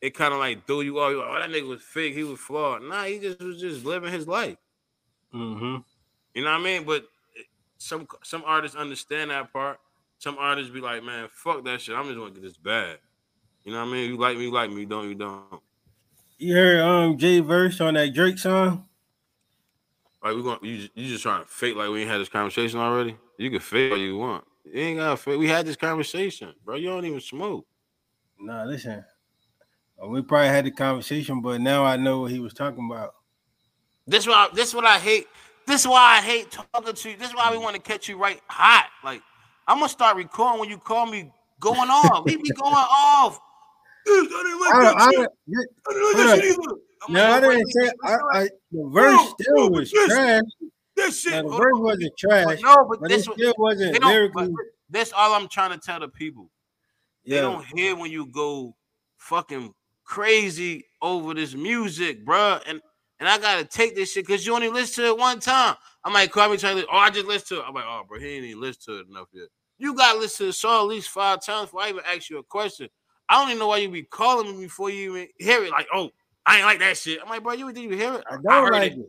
it 0.01 0.14
kind 0.14 0.32
of 0.32 0.39
like 0.39 0.66
threw 0.66 0.82
you 0.82 0.98
off. 1.01 1.14
Like, 1.14 1.27
oh, 1.27 1.39
that 1.39 1.51
nigga 1.51 1.68
was 1.68 1.82
fake. 1.82 2.14
He 2.14 2.24
was 2.24 2.39
flawed. 2.39 2.82
Nah, 2.82 3.05
he 3.05 3.18
just 3.18 3.40
was 3.40 3.60
just 3.60 3.85
living 3.85 4.12
his 4.12 4.28
life. 4.28 4.56
Mm-hmm. 5.35 5.77
You 6.35 6.44
know 6.44 6.51
what 6.51 6.60
I 6.60 6.62
mean? 6.62 6.85
But 6.85 7.06
some 7.78 8.06
some 8.23 8.43
artists 8.47 8.77
understand 8.77 9.31
that 9.31 9.52
part. 9.52 9.78
Some 10.18 10.36
artists 10.39 10.73
be 10.73 10.81
like, 10.81 11.02
man, 11.02 11.28
fuck 11.31 11.64
that 11.64 11.81
shit. 11.81 11.97
I'm 11.97 12.06
just 12.06 12.18
gonna 12.18 12.31
get 12.31 12.43
this 12.43 12.56
bad. 12.56 12.98
You 13.64 13.73
know 13.73 13.81
what 13.81 13.89
I 13.89 13.93
mean? 13.93 14.10
You 14.10 14.16
like 14.16 14.36
me, 14.36 14.44
you 14.44 14.52
like 14.52 14.70
me. 14.70 14.81
You 14.81 14.86
don't, 14.86 15.09
you 15.09 15.14
don't. 15.14 15.60
You 16.39 16.55
heard 16.55 16.81
um 16.81 17.18
Jay 17.18 17.40
verse 17.40 17.81
on 17.81 17.94
that 17.94 18.12
Drake 18.14 18.39
song? 18.39 18.86
Like 20.23 20.36
we 20.36 20.43
going 20.43 20.59
you 20.62 20.78
just, 20.78 20.90
you 20.94 21.09
just 21.09 21.23
trying 21.23 21.43
to 21.43 21.48
fake 21.48 21.77
like 21.77 21.90
we 21.90 22.02
ain't 22.02 22.10
had 22.10 22.20
this 22.20 22.28
conversation 22.28 22.78
already. 22.78 23.16
You 23.39 23.51
can 23.51 23.60
fake 23.60 23.93
all 23.93 23.98
you 23.98 24.16
want. 24.16 24.44
You 24.64 24.81
ain't 24.81 24.98
gotta 24.98 25.16
fake. 25.16 25.39
We 25.39 25.48
had 25.48 25.66
this 25.66 25.77
conversation, 25.77 26.52
bro. 26.64 26.77
You 26.77 26.89
don't 26.89 27.05
even 27.05 27.20
smoke. 27.20 27.66
Nah, 28.39 28.64
listen. 28.64 29.05
Uh, 30.02 30.09
We 30.09 30.23
probably 30.23 30.48
had 30.48 30.64
the 30.66 30.70
conversation, 30.70 31.40
but 31.40 31.60
now 31.60 31.85
I 31.85 31.97
know 31.97 32.20
what 32.20 32.31
he 32.31 32.40
was 32.40 32.55
talking 32.55 32.89
about. 32.90 33.14
This 34.06 34.27
why 34.27 34.48
this 34.55 34.74
what 34.74 34.85
I 34.85 34.98
hate. 34.98 35.27
This 35.66 35.81
is 35.82 35.89
why 35.89 36.18
I 36.18 36.23
hate 36.23 36.51
talking 36.51 36.94
to 36.94 37.10
you. 37.10 37.16
This 37.16 37.31
is 37.31 37.35
why 37.35 37.51
we 37.51 37.59
want 37.59 37.74
to 37.74 37.82
catch 37.82 38.09
you 38.09 38.16
right 38.16 38.40
hot. 38.47 38.86
Like 39.02 39.23
I'm 39.66 39.78
gonna 39.78 39.89
start 39.89 40.16
recording 40.16 40.60
when 40.60 40.68
you 40.68 40.78
call 40.78 41.06
me 41.06 41.32
going 41.60 41.90
off. 41.90 42.24
we 42.24 42.36
be 42.36 42.51
going 42.51 42.73
off. 42.74 43.40
I 44.09 44.70
I, 44.73 44.85
that 44.85 44.94
I, 44.97 45.10
shit. 45.10 45.28
yeah, 45.48 45.59
I 45.89 45.93
didn't 45.93 46.05
like 46.05 46.16
that 46.39 46.44
shit 46.44 46.59
no, 47.09 47.24
I 47.24 47.40
didn't 47.40 47.70
say 47.70 47.90
I, 48.05 48.16
I 48.32 48.48
the 48.73 48.89
verse 48.93 49.14
Bro, 49.14 49.35
still 49.40 49.55
bro, 49.55 49.78
was 49.78 49.90
this- 49.90 50.06
trash. 50.09 50.43
This 50.97 51.20
shit. 51.20 51.32
Now, 51.32 51.43
the 51.43 51.56
verse 51.56 51.73
wasn't 51.74 52.12
trash, 52.18 52.60
No, 52.62 52.86
but 52.89 53.01
but 53.01 53.10
it 53.10 53.14
this 53.16 53.23
still 53.24 53.55
wasn't 53.59 54.02
lyrically. 54.02 54.47
But 54.48 54.64
that's 54.90 55.12
all 55.12 55.35
I'm 55.35 55.47
trying 55.48 55.73
to 55.73 55.78
tell 55.78 56.01
the 56.01 56.09
people. 56.09 56.51
They 57.27 57.35
Yeah, 57.36 57.43
don't 57.43 57.64
hear 57.66 57.94
when 57.97 58.10
you 58.10 58.27
go 58.27 58.74
fucking 59.18 59.74
crazy 60.06 60.86
over 61.02 61.34
this 61.34 61.54
music, 61.54 62.24
bruh. 62.24 62.62
And 62.66 62.80
and 63.20 63.28
I 63.28 63.38
gotta 63.38 63.64
take 63.64 63.94
this 63.94 64.12
shit 64.12 64.26
because 64.26 64.46
you 64.46 64.54
only 64.54 64.68
listen 64.68 65.04
to 65.04 65.10
it 65.10 65.18
one 65.18 65.40
time. 65.40 65.74
I 66.04 66.10
might 66.10 66.30
call 66.30 66.48
me 66.50 66.56
trying 66.56 66.76
to, 66.76 66.86
oh, 66.86 66.96
I 66.96 67.10
just 67.10 67.26
listened 67.26 67.48
to 67.58 67.64
it. 67.64 67.64
I'm 67.66 67.74
like, 67.74 67.84
oh, 67.86 68.02
bro, 68.08 68.18
he 68.20 68.26
ain't 68.36 68.44
even 68.44 68.60
listen 68.60 68.82
to 68.94 69.00
it 69.00 69.08
enough 69.08 69.28
yet. 69.32 69.48
You 69.78 69.94
gotta 69.94 70.18
listen 70.18 70.44
to 70.44 70.46
the 70.48 70.52
song 70.52 70.80
at 70.82 70.88
least 70.88 71.08
five 71.10 71.44
times 71.44 71.66
before 71.66 71.82
I 71.82 71.88
even 71.90 72.02
ask 72.06 72.30
you 72.30 72.38
a 72.38 72.42
question. 72.42 72.88
I 73.28 73.40
don't 73.40 73.48
even 73.50 73.58
know 73.58 73.68
why 73.68 73.78
you 73.78 73.88
be 73.88 74.02
calling 74.04 74.56
me 74.56 74.64
before 74.64 74.88
you 74.90 75.16
even 75.16 75.28
hear 75.38 75.64
it. 75.64 75.70
Like, 75.70 75.88
oh, 75.92 76.10
I 76.46 76.58
ain't 76.58 76.66
like 76.66 76.78
that 76.78 76.96
shit. 76.96 77.18
I'm 77.22 77.28
like, 77.28 77.42
bro, 77.42 77.54
you 77.54 77.66
didn't 77.72 77.84
even 77.84 77.98
hear 77.98 78.14
it. 78.14 78.24
I 78.30 78.36
don't 78.36 78.44
heard 78.64 78.72
like 78.72 78.92
it. 78.92 79.06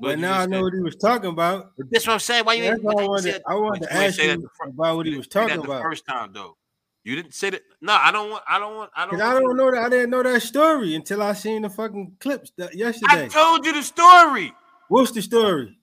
But, 0.00 0.16
you 0.16 0.22
now 0.22 0.40
I 0.40 0.46
know 0.46 0.56
said- 0.58 0.62
what 0.62 0.72
he 0.74 0.80
was 0.80 0.96
talking 0.96 1.30
about. 1.30 1.72
But 1.76 1.86
that's 1.90 2.06
what 2.06 2.14
I'm 2.14 2.20
saying. 2.20 2.44
Why 2.44 2.54
you 2.54 2.64
That's 2.64 2.80
ain't? 2.80 2.88
I 3.00 3.04
wanted, 3.06 3.32
said- 3.32 3.42
I 3.46 3.54
wanted 3.56 3.82
to 3.82 3.92
ask 3.92 4.22
you 4.22 4.48
about 4.66 4.96
what 4.96 5.06
he 5.06 5.16
was 5.16 5.28
talking 5.28 5.58
about. 5.62 5.82
first 5.82 6.06
time 6.06 6.32
though. 6.32 6.56
You 7.04 7.16
didn't 7.16 7.34
say 7.34 7.50
that. 7.50 7.62
No, 7.82 7.92
I 7.92 8.10
don't 8.10 8.30
want. 8.30 8.42
I 8.48 8.58
don't 8.58 8.76
want. 8.76 8.90
I 8.96 9.06
don't. 9.06 9.20
I 9.20 9.34
don't 9.34 9.56
know 9.56 9.70
that 9.70 9.82
I 9.82 9.88
didn't 9.90 10.10
know 10.10 10.22
that 10.22 10.40
story 10.40 10.94
until 10.94 11.22
I 11.22 11.34
seen 11.34 11.62
the 11.62 11.70
fucking 11.70 12.16
clips 12.18 12.52
that 12.56 12.74
yesterday. 12.74 13.26
I 13.26 13.28
told 13.28 13.66
you 13.66 13.74
the 13.74 13.82
story. 13.82 14.52
What's 14.88 15.10
the 15.10 15.20
story? 15.20 15.78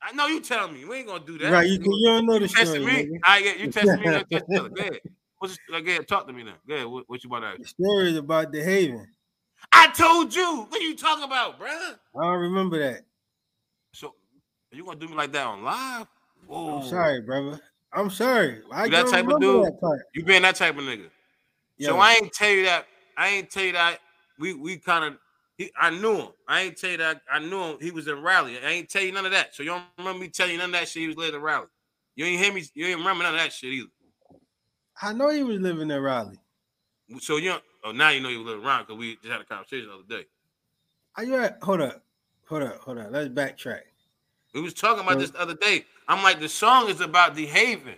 I 0.00 0.12
know 0.12 0.28
you 0.28 0.40
tell 0.40 0.68
me. 0.68 0.84
We 0.84 0.98
ain't 0.98 1.08
gonna 1.08 1.24
do 1.24 1.38
that. 1.38 1.50
Right, 1.50 1.68
you, 1.68 1.78
can, 1.78 1.92
you 1.92 2.08
don't 2.08 2.26
know 2.26 2.34
the 2.34 2.42
You 2.42 2.48
story. 2.48 2.66
testing 2.66 2.84
me. 2.84 3.18
I 3.24 3.42
get 3.42 3.58
you 3.58 3.72
testing 3.72 4.00
me. 4.00 4.24
Test. 4.30 4.46
Go 4.48 4.66
ahead. 4.78 5.00
What's 5.38 5.58
go 5.68 5.76
ahead, 5.76 6.06
talk 6.06 6.26
to 6.28 6.32
me 6.32 6.44
now. 6.44 6.54
Go 6.68 6.74
ahead. 6.74 6.86
What, 6.86 7.04
what 7.08 7.24
you 7.24 7.30
about 7.30 7.56
to 7.56 7.62
The 7.62 7.68
story 7.68 8.10
is 8.10 8.16
about 8.16 8.52
DeHaven. 8.52 9.04
I 9.72 9.88
told 9.88 10.34
you. 10.34 10.66
What 10.68 10.80
are 10.80 10.84
you 10.84 10.96
talking 10.96 11.24
about, 11.24 11.58
bruh? 11.58 11.66
I 11.68 12.22
don't 12.22 12.40
remember 12.40 12.78
that. 12.78 13.02
So 13.92 14.14
you 14.70 14.84
gonna 14.84 15.00
do 15.00 15.08
me 15.08 15.14
like 15.14 15.32
that 15.32 15.46
on 15.46 15.64
live? 15.64 16.06
Whoa. 16.46 16.78
I'm 16.78 16.88
sorry, 16.88 17.22
brother. 17.22 17.60
I'm 17.92 18.10
sorry. 18.10 18.62
I 18.72 18.84
You 18.84 18.90
that 18.92 19.08
type 19.08 19.26
of 19.26 19.40
dude? 19.40 19.72
You 20.14 20.24
being 20.24 20.42
that 20.42 20.56
type 20.56 20.76
of 20.76 20.84
nigga. 20.84 21.08
So 21.80 21.94
Yo, 21.94 21.96
I 21.96 22.12
ain't 22.14 22.32
tell 22.32 22.50
you 22.50 22.64
that. 22.64 22.86
I 23.16 23.28
ain't 23.28 23.50
tell 23.50 23.64
you 23.64 23.72
that. 23.72 23.98
We 24.38 24.54
we 24.54 24.76
kind 24.76 25.04
of. 25.04 25.18
I 25.78 25.90
knew 25.90 26.16
him. 26.16 26.28
I 26.48 26.62
ain't 26.62 26.76
tell 26.78 26.90
you 26.90 26.96
that. 26.98 27.20
I 27.30 27.38
knew 27.38 27.62
him. 27.62 27.76
He 27.80 27.90
was 27.90 28.08
in 28.08 28.22
Raleigh. 28.22 28.58
I 28.58 28.70
ain't 28.70 28.88
tell 28.88 29.02
you 29.02 29.12
none 29.12 29.26
of 29.26 29.32
that. 29.32 29.54
So 29.54 29.62
you 29.62 29.70
don't 29.70 29.84
remember 29.98 30.20
me 30.20 30.28
telling 30.28 30.52
you 30.52 30.58
none 30.58 30.70
of 30.70 30.72
that 30.72 30.88
shit. 30.88 31.02
He 31.02 31.08
was 31.08 31.16
living 31.16 31.34
in 31.34 31.42
Raleigh. 31.42 31.66
You 32.16 32.24
ain't 32.24 32.42
hear 32.42 32.52
me. 32.52 32.64
You 32.74 32.86
ain't 32.86 32.98
remember 32.98 33.24
none 33.24 33.34
of 33.34 33.40
that 33.40 33.52
shit 33.52 33.72
either. 33.72 33.88
I 35.02 35.12
know 35.12 35.30
he 35.30 35.42
was 35.42 35.60
living 35.60 35.90
in 35.90 36.00
Raleigh. 36.00 36.40
So 37.20 37.36
you. 37.36 37.54
Oh, 37.84 37.92
now 37.92 38.10
you 38.10 38.20
know 38.20 38.28
you 38.28 38.44
live 38.44 38.64
around 38.64 38.86
because 38.86 38.98
we 38.98 39.16
just 39.16 39.32
had 39.32 39.40
a 39.40 39.44
conversation 39.44 39.88
the 39.88 39.94
other 39.94 40.22
day. 40.22 40.28
Are 41.16 41.24
you 41.24 41.36
at? 41.36 41.58
Hold 41.62 41.80
up. 41.80 42.02
Hold 42.48 42.62
up. 42.62 42.76
Hold 42.80 42.98
up. 42.98 43.08
Let's 43.10 43.28
backtrack. 43.28 43.80
We 44.52 44.60
was 44.60 44.74
talking 44.74 45.04
about 45.04 45.18
this 45.18 45.30
the 45.30 45.40
other 45.40 45.54
day. 45.54 45.84
I'm 46.08 46.22
like, 46.22 46.40
the 46.40 46.48
song 46.48 46.88
is 46.88 47.00
about 47.00 47.36
DeHaven. 47.36 47.94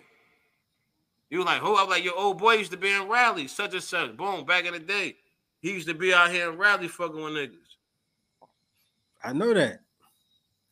You 1.31 1.39
were 1.39 1.45
like, 1.45 1.62
who? 1.62 1.79
I'm 1.79 1.89
like, 1.89 2.05
your 2.05 2.19
old 2.19 2.39
boy 2.39 2.55
used 2.55 2.73
to 2.73 2.77
be 2.77 2.93
in 2.93 3.09
Raleigh, 3.09 3.49
such 3.49 3.73
and 3.73 3.83
such. 3.83 4.16
Boom, 4.16 4.45
back 4.45 4.66
in 4.66 4.74
the 4.74 4.79
day. 4.79 5.16
He 5.61 5.73
used 5.73 5.89
to 5.89 5.95
be 5.95 6.12
out 6.12 6.31
here 6.31 6.51
in 6.51 6.59
Raleigh 6.59 6.89
fucking 6.89 7.23
with 7.23 7.33
niggas. 7.33 7.57
I 9.24 9.33
know 9.33 9.55
that. 9.55 9.81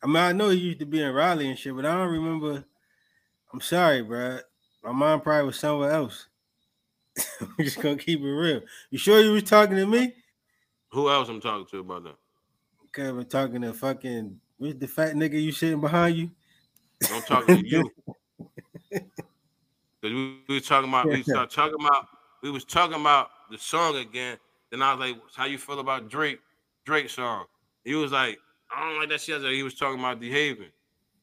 I 0.03 0.07
mean, 0.07 0.17
I 0.17 0.33
know 0.33 0.49
he 0.49 0.57
used 0.57 0.79
to 0.79 0.85
be 0.85 1.01
in 1.01 1.13
Raleigh 1.13 1.49
and 1.49 1.57
shit, 1.57 1.75
but 1.75 1.85
I 1.85 1.95
don't 1.95 2.11
remember. 2.11 2.63
I'm 3.53 3.61
sorry, 3.61 4.03
bro. 4.03 4.39
My 4.83 4.91
mind 4.91 5.23
probably 5.23 5.47
was 5.47 5.59
somewhere 5.59 5.91
else. 5.91 6.27
I'm 7.41 7.55
just 7.59 7.79
gonna 7.79 7.97
keep 7.97 8.19
it 8.19 8.23
real. 8.23 8.61
You 8.89 8.97
sure 8.97 9.19
you 9.21 9.31
was 9.31 9.43
talking 9.43 9.75
to 9.77 9.85
me? 9.85 10.13
Who 10.91 11.09
else 11.09 11.29
I'm 11.29 11.41
talking 11.41 11.65
to 11.67 11.79
about 11.79 12.03
that? 12.03 12.15
Okay, 12.87 13.07
I'm 13.07 13.25
talking 13.25 13.61
to 13.61 13.73
fucking 13.73 14.39
what's 14.61 14.75
the 14.75 14.87
fat 14.87 15.15
nigga 15.15 15.41
you 15.41 15.51
sitting 15.51 15.81
behind 15.81 16.15
you? 16.15 16.29
I'm 17.11 17.21
talking 17.23 17.63
to 17.63 17.67
you. 17.67 17.91
Because 20.01 20.15
we, 20.15 20.39
we 20.49 20.55
was 20.55 20.67
talking 20.67 20.89
about, 20.89 21.05
we 21.05 21.21
started 21.21 21.51
talking 21.55 21.77
about, 21.79 22.07
we 22.41 22.49
was 22.49 22.65
talking 22.65 22.99
about 22.99 23.29
the 23.51 23.57
song 23.59 23.97
again. 23.97 24.37
Then 24.71 24.81
I 24.81 24.95
was 24.95 24.99
like, 24.99 25.21
how 25.35 25.45
you 25.45 25.59
feel 25.59 25.79
about 25.79 26.09
Drake, 26.09 26.39
Drake 26.85 27.07
song? 27.07 27.45
He 27.85 27.93
was 27.93 28.11
like, 28.11 28.39
I 28.75 28.89
don't 28.89 28.97
like 28.97 29.09
that 29.09 29.21
shit. 29.21 29.39
Said, 29.39 29.51
He 29.51 29.61
was 29.61 29.75
talking 29.75 29.99
about 29.99 30.19
DeHaven. 30.19 30.71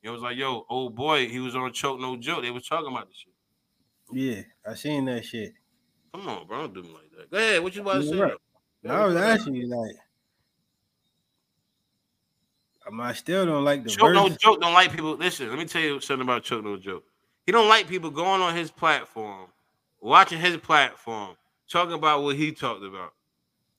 He 0.00 0.08
was 0.08 0.22
like, 0.22 0.36
yo, 0.36 0.64
old 0.70 0.94
boy, 0.94 1.28
he 1.28 1.40
was 1.40 1.56
on 1.56 1.72
Choke 1.72 1.98
No 1.98 2.16
Joke. 2.16 2.42
They 2.42 2.52
was 2.52 2.68
talking 2.68 2.92
about 2.92 3.08
the 3.08 3.14
shit. 3.14 3.32
Yeah, 4.12 4.70
I 4.70 4.76
seen 4.76 5.06
that 5.06 5.24
shit. 5.24 5.54
Come 6.14 6.28
on, 6.28 6.46
bro. 6.46 6.68
Don't 6.68 6.74
do 6.74 6.82
me 6.82 6.90
like 6.90 7.10
that. 7.16 7.30
Go 7.32 7.36
ahead. 7.36 7.62
What 7.64 7.74
you 7.74 7.82
about 7.82 7.94
to 7.94 8.02
say? 8.04 8.16
right. 8.16 8.32
I 8.88 9.04
was 9.06 9.16
asking 9.16 9.56
you 9.56 9.66
like, 9.66 9.96
I 13.00 13.12
still 13.12 13.46
don't 13.46 13.64
like 13.64 13.84
the 13.84 13.90
Choke 13.90 14.14
No. 14.14 14.28
Joke 14.28 14.60
don't 14.60 14.72
like 14.72 14.90
people. 14.90 15.12
Listen, 15.16 15.48
let 15.48 15.58
me 15.58 15.64
tell 15.64 15.82
you 15.82 16.00
something 16.00 16.22
about 16.26 16.42
Choke 16.42 16.64
No 16.64 16.76
Joke. 16.76 17.04
He 17.46 17.52
don't 17.52 17.68
like 17.68 17.88
people 17.88 18.10
going 18.10 18.40
on 18.42 18.54
his 18.54 18.70
platform, 18.70 19.48
watching 20.00 20.38
his 20.40 20.56
platform, 20.58 21.36
talking 21.70 21.94
about 21.94 22.22
what 22.22 22.36
he 22.36 22.52
talked 22.52 22.84
about. 22.84 23.12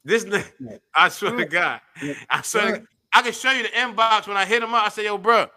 This, 0.04 0.26
nigga- 0.26 0.80
I 0.96 1.10
swear 1.10 1.36
to. 1.38 1.46
God, 1.46 1.82
I 2.30 2.42
swear, 2.42 2.66
to 2.66 2.72
Right. 2.72 2.80
God, 2.82 2.88
I 3.14 3.22
can 3.22 3.34
show 3.34 3.52
you 3.52 3.64
the 3.64 3.70
inbox 3.70 4.28
when 4.28 4.38
I 4.38 4.46
hit 4.46 4.64
him 4.64 4.74
up. 4.74 4.86
I 4.86 4.90
said, 4.90 5.06
"Yo, 5.06 5.18
bro," 5.18 5.48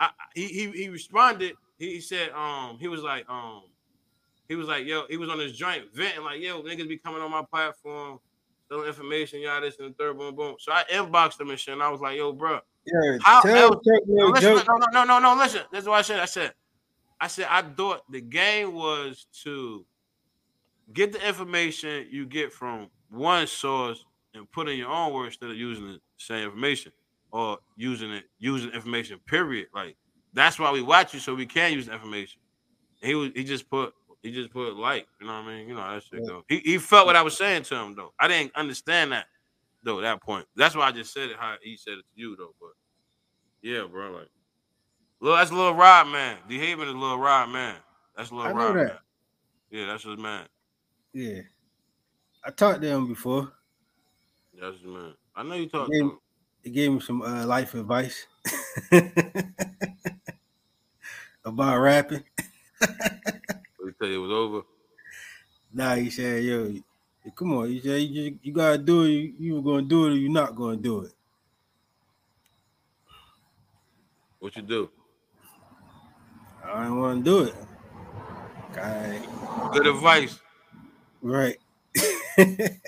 I, 0.00 0.10
he, 0.34 0.46
he 0.46 0.70
he 0.70 0.88
responded. 0.88 1.54
He, 1.78 1.94
he 1.94 2.00
said, 2.00 2.30
um, 2.30 2.78
he 2.78 2.88
was 2.88 3.02
like, 3.02 3.28
um, 3.28 3.64
he 4.48 4.54
was 4.54 4.68
like, 4.68 4.86
yo, 4.86 5.04
he 5.08 5.16
was 5.16 5.28
on 5.28 5.38
his 5.38 5.52
joint 5.56 5.84
venting, 5.94 6.22
like, 6.24 6.40
yo, 6.40 6.62
niggas 6.62 6.88
be 6.88 6.96
coming 6.98 7.20
on 7.22 7.30
my 7.30 7.42
platform, 7.42 8.20
selling 8.68 8.86
information, 8.86 9.40
y'all 9.40 9.60
this 9.60 9.78
and 9.78 9.90
the 9.90 9.94
third, 9.94 10.18
boom, 10.18 10.34
boom. 10.34 10.56
So 10.58 10.72
I 10.72 10.84
inboxed 10.92 11.40
him 11.40 11.50
and 11.50 11.58
shit, 11.58 11.74
and 11.74 11.82
I 11.82 11.88
was 11.88 12.00
like, 12.00 12.16
yo, 12.16 12.32
bro, 12.32 12.60
Yeah, 12.84 13.18
How 13.22 13.42
tell 13.42 13.72
else- 13.74 13.86
no, 13.86 13.98
no 14.06 14.26
listen, 14.32 14.54
no, 14.66 14.86
no, 14.92 15.04
no, 15.04 15.18
no, 15.20 15.34
listen. 15.36 15.62
That's 15.72 15.86
what 15.86 15.98
I 15.98 16.02
said. 16.02 16.18
I 16.20 16.24
said, 16.24 16.52
I 17.20 17.26
said, 17.28 17.46
I 17.48 17.62
thought 17.62 18.02
the 18.10 18.20
game 18.20 18.74
was 18.74 19.26
to 19.44 19.86
get 20.92 21.12
the 21.12 21.26
information 21.26 22.08
you 22.10 22.26
get 22.26 22.52
from 22.52 22.90
one 23.10 23.46
source 23.46 24.04
and 24.34 24.50
put 24.50 24.68
in 24.68 24.78
your 24.78 24.88
own 24.90 25.12
words 25.12 25.28
instead 25.34 25.50
of 25.50 25.56
using 25.56 25.86
the 25.86 26.00
same 26.16 26.44
information 26.44 26.90
or 27.30 27.58
using 27.76 28.10
it, 28.10 28.24
using 28.38 28.70
information, 28.72 29.20
period. 29.26 29.68
Like 29.72 29.96
that's 30.32 30.58
why 30.58 30.72
we 30.72 30.82
watch 30.82 31.14
you 31.14 31.20
so 31.20 31.34
we 31.34 31.46
can 31.46 31.72
use 31.72 31.86
the 31.86 31.92
information. 31.92 32.40
He 33.00 33.14
was 33.14 33.30
he 33.34 33.44
just 33.44 33.70
put 33.70 33.94
he 34.22 34.32
just 34.32 34.50
put 34.52 34.74
like, 34.76 35.06
you 35.20 35.26
know 35.26 35.34
what 35.34 35.44
I 35.44 35.56
mean? 35.58 35.68
You 35.68 35.74
know 35.74 35.88
that 35.88 36.02
shit 36.02 36.20
Yeah. 36.24 36.28
go. 36.28 36.44
He 36.48 36.58
he 36.58 36.78
felt 36.78 37.06
what 37.06 37.14
I 37.16 37.22
was 37.22 37.36
saying 37.36 37.62
to 37.64 37.76
him 37.76 37.94
though. 37.94 38.12
I 38.18 38.26
didn't 38.26 38.54
understand 38.56 39.12
that 39.12 39.26
though, 39.82 40.00
that 40.00 40.22
point. 40.22 40.46
That's 40.56 40.74
why 40.74 40.88
I 40.88 40.92
just 40.92 41.12
said 41.12 41.30
it 41.30 41.36
how 41.38 41.56
he 41.62 41.76
said 41.76 41.94
it 41.94 42.04
to 42.14 42.20
you 42.20 42.36
though. 42.36 42.54
But 42.60 42.70
yeah, 43.62 43.84
bro, 43.90 44.12
like 44.12 44.28
Little, 45.20 45.36
that's 45.36 45.50
a 45.50 45.54
Little 45.54 45.74
Rod 45.74 46.08
Man. 46.08 46.36
DeHaven 46.48 46.88
is 46.88 46.94
Little 46.94 47.18
Rod 47.18 47.48
Man. 47.50 47.76
That's 48.16 48.32
Little 48.32 48.48
I 48.48 48.52
Rod 48.52 48.74
that. 48.76 48.86
Man. 48.86 48.98
Yeah, 49.70 49.86
that's 49.86 50.04
his 50.04 50.18
man. 50.18 50.46
Yeah, 51.12 51.40
I 52.44 52.50
talked 52.50 52.82
to 52.82 52.88
him 52.88 53.06
before. 53.06 53.52
That's 54.60 54.76
his 54.76 54.84
man. 54.84 55.14
I 55.34 55.42
know 55.42 55.54
you 55.54 55.68
talked 55.68 55.90
to 55.92 55.98
him. 55.98 56.18
He 56.62 56.70
gave 56.70 56.92
me 56.92 57.00
some 57.00 57.22
uh, 57.22 57.46
life 57.46 57.74
advice 57.74 58.26
about 61.44 61.78
rapping. 61.78 62.24
But 63.84 64.08
he 64.08 64.12
you 64.12 64.14
it 64.14 64.18
was 64.18 64.30
over. 64.30 64.62
Nah, 65.72 65.96
he 65.96 66.10
said, 66.10 66.44
"Yo, 66.44 66.72
come 67.30 67.52
on." 67.54 67.80
Said, 67.80 68.02
"You, 68.02 68.38
you 68.42 68.52
gotta 68.52 68.78
do 68.78 69.04
it. 69.04 69.08
You, 69.10 69.34
you 69.38 69.54
were 69.56 69.62
gonna 69.62 69.82
do 69.86 70.06
it, 70.06 70.12
or 70.12 70.16
you're 70.16 70.30
not 70.32 70.56
gonna 70.56 70.76
do 70.76 71.00
it." 71.02 71.12
What 74.40 74.56
you 74.56 74.62
do? 74.62 74.90
I 76.64 76.84
don't 76.84 76.98
want 77.00 77.24
to 77.24 77.30
do 77.30 77.44
it. 77.44 77.54
Okay, 78.70 79.22
Good 79.72 79.86
advice. 79.86 80.40
right. 81.22 81.58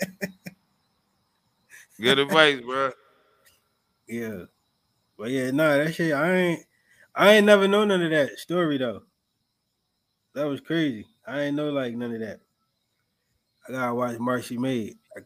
Good 2.01 2.19
advice, 2.19 2.61
bro. 2.61 2.93
yeah, 4.09 4.45
but 5.19 5.31
yeah, 5.31 5.51
nah, 5.51 5.77
that 5.79 5.95
shit. 5.95 6.13
I 6.15 6.35
ain't. 6.35 6.67
I 7.15 7.35
ain't 7.35 7.47
never 7.47 7.69
know 7.69 7.85
none 7.85 8.03
of 8.03 8.11
that 8.11 8.39
story 8.39 8.79
though. 8.79 9.03
That 10.35 10.45
was 10.45 10.61
crazy. 10.61 11.07
I 11.27 11.43
ain't 11.43 11.57
know 11.57 11.71
like 11.71 11.95
none 11.97 12.15
of 12.15 12.21
that. 12.21 12.41
I 13.69 13.73
gotta 13.73 13.95
watch 13.95 14.19
Marcy 14.19 14.59
Made. 14.59 14.99
I, 15.17 15.21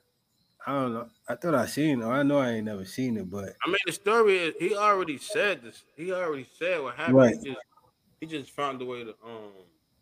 I 0.67 0.73
don't 0.73 0.95
know. 0.95 1.11
I 1.29 1.37
thought 1.37 1.55
I 1.55 1.67
seen 1.67 2.03
it. 2.03 2.07
I 2.07 2.23
know 2.25 2.39
I 2.39 2.53
ain't 2.53 2.67
never 2.67 2.85
seen 2.85 3.17
it, 3.19 3.31
but 3.31 3.57
I 3.65 3.69
mean, 3.69 3.77
the 3.87 3.93
story 3.93 4.39
is 4.39 4.55
he 4.59 4.77
already 4.77 5.19
said 5.19 5.63
this. 5.63 5.85
He 5.97 6.13
already 6.13 6.45
said 6.45 6.81
what 6.83 6.95
happened. 6.95 7.27
Right. 7.27 7.37
He 7.43 7.51
just 7.51 7.61
he 8.21 8.27
just 8.27 8.53
found 8.53 8.83
a 8.83 8.85
way 8.85 9.05
to 9.05 9.17
um 9.25 9.53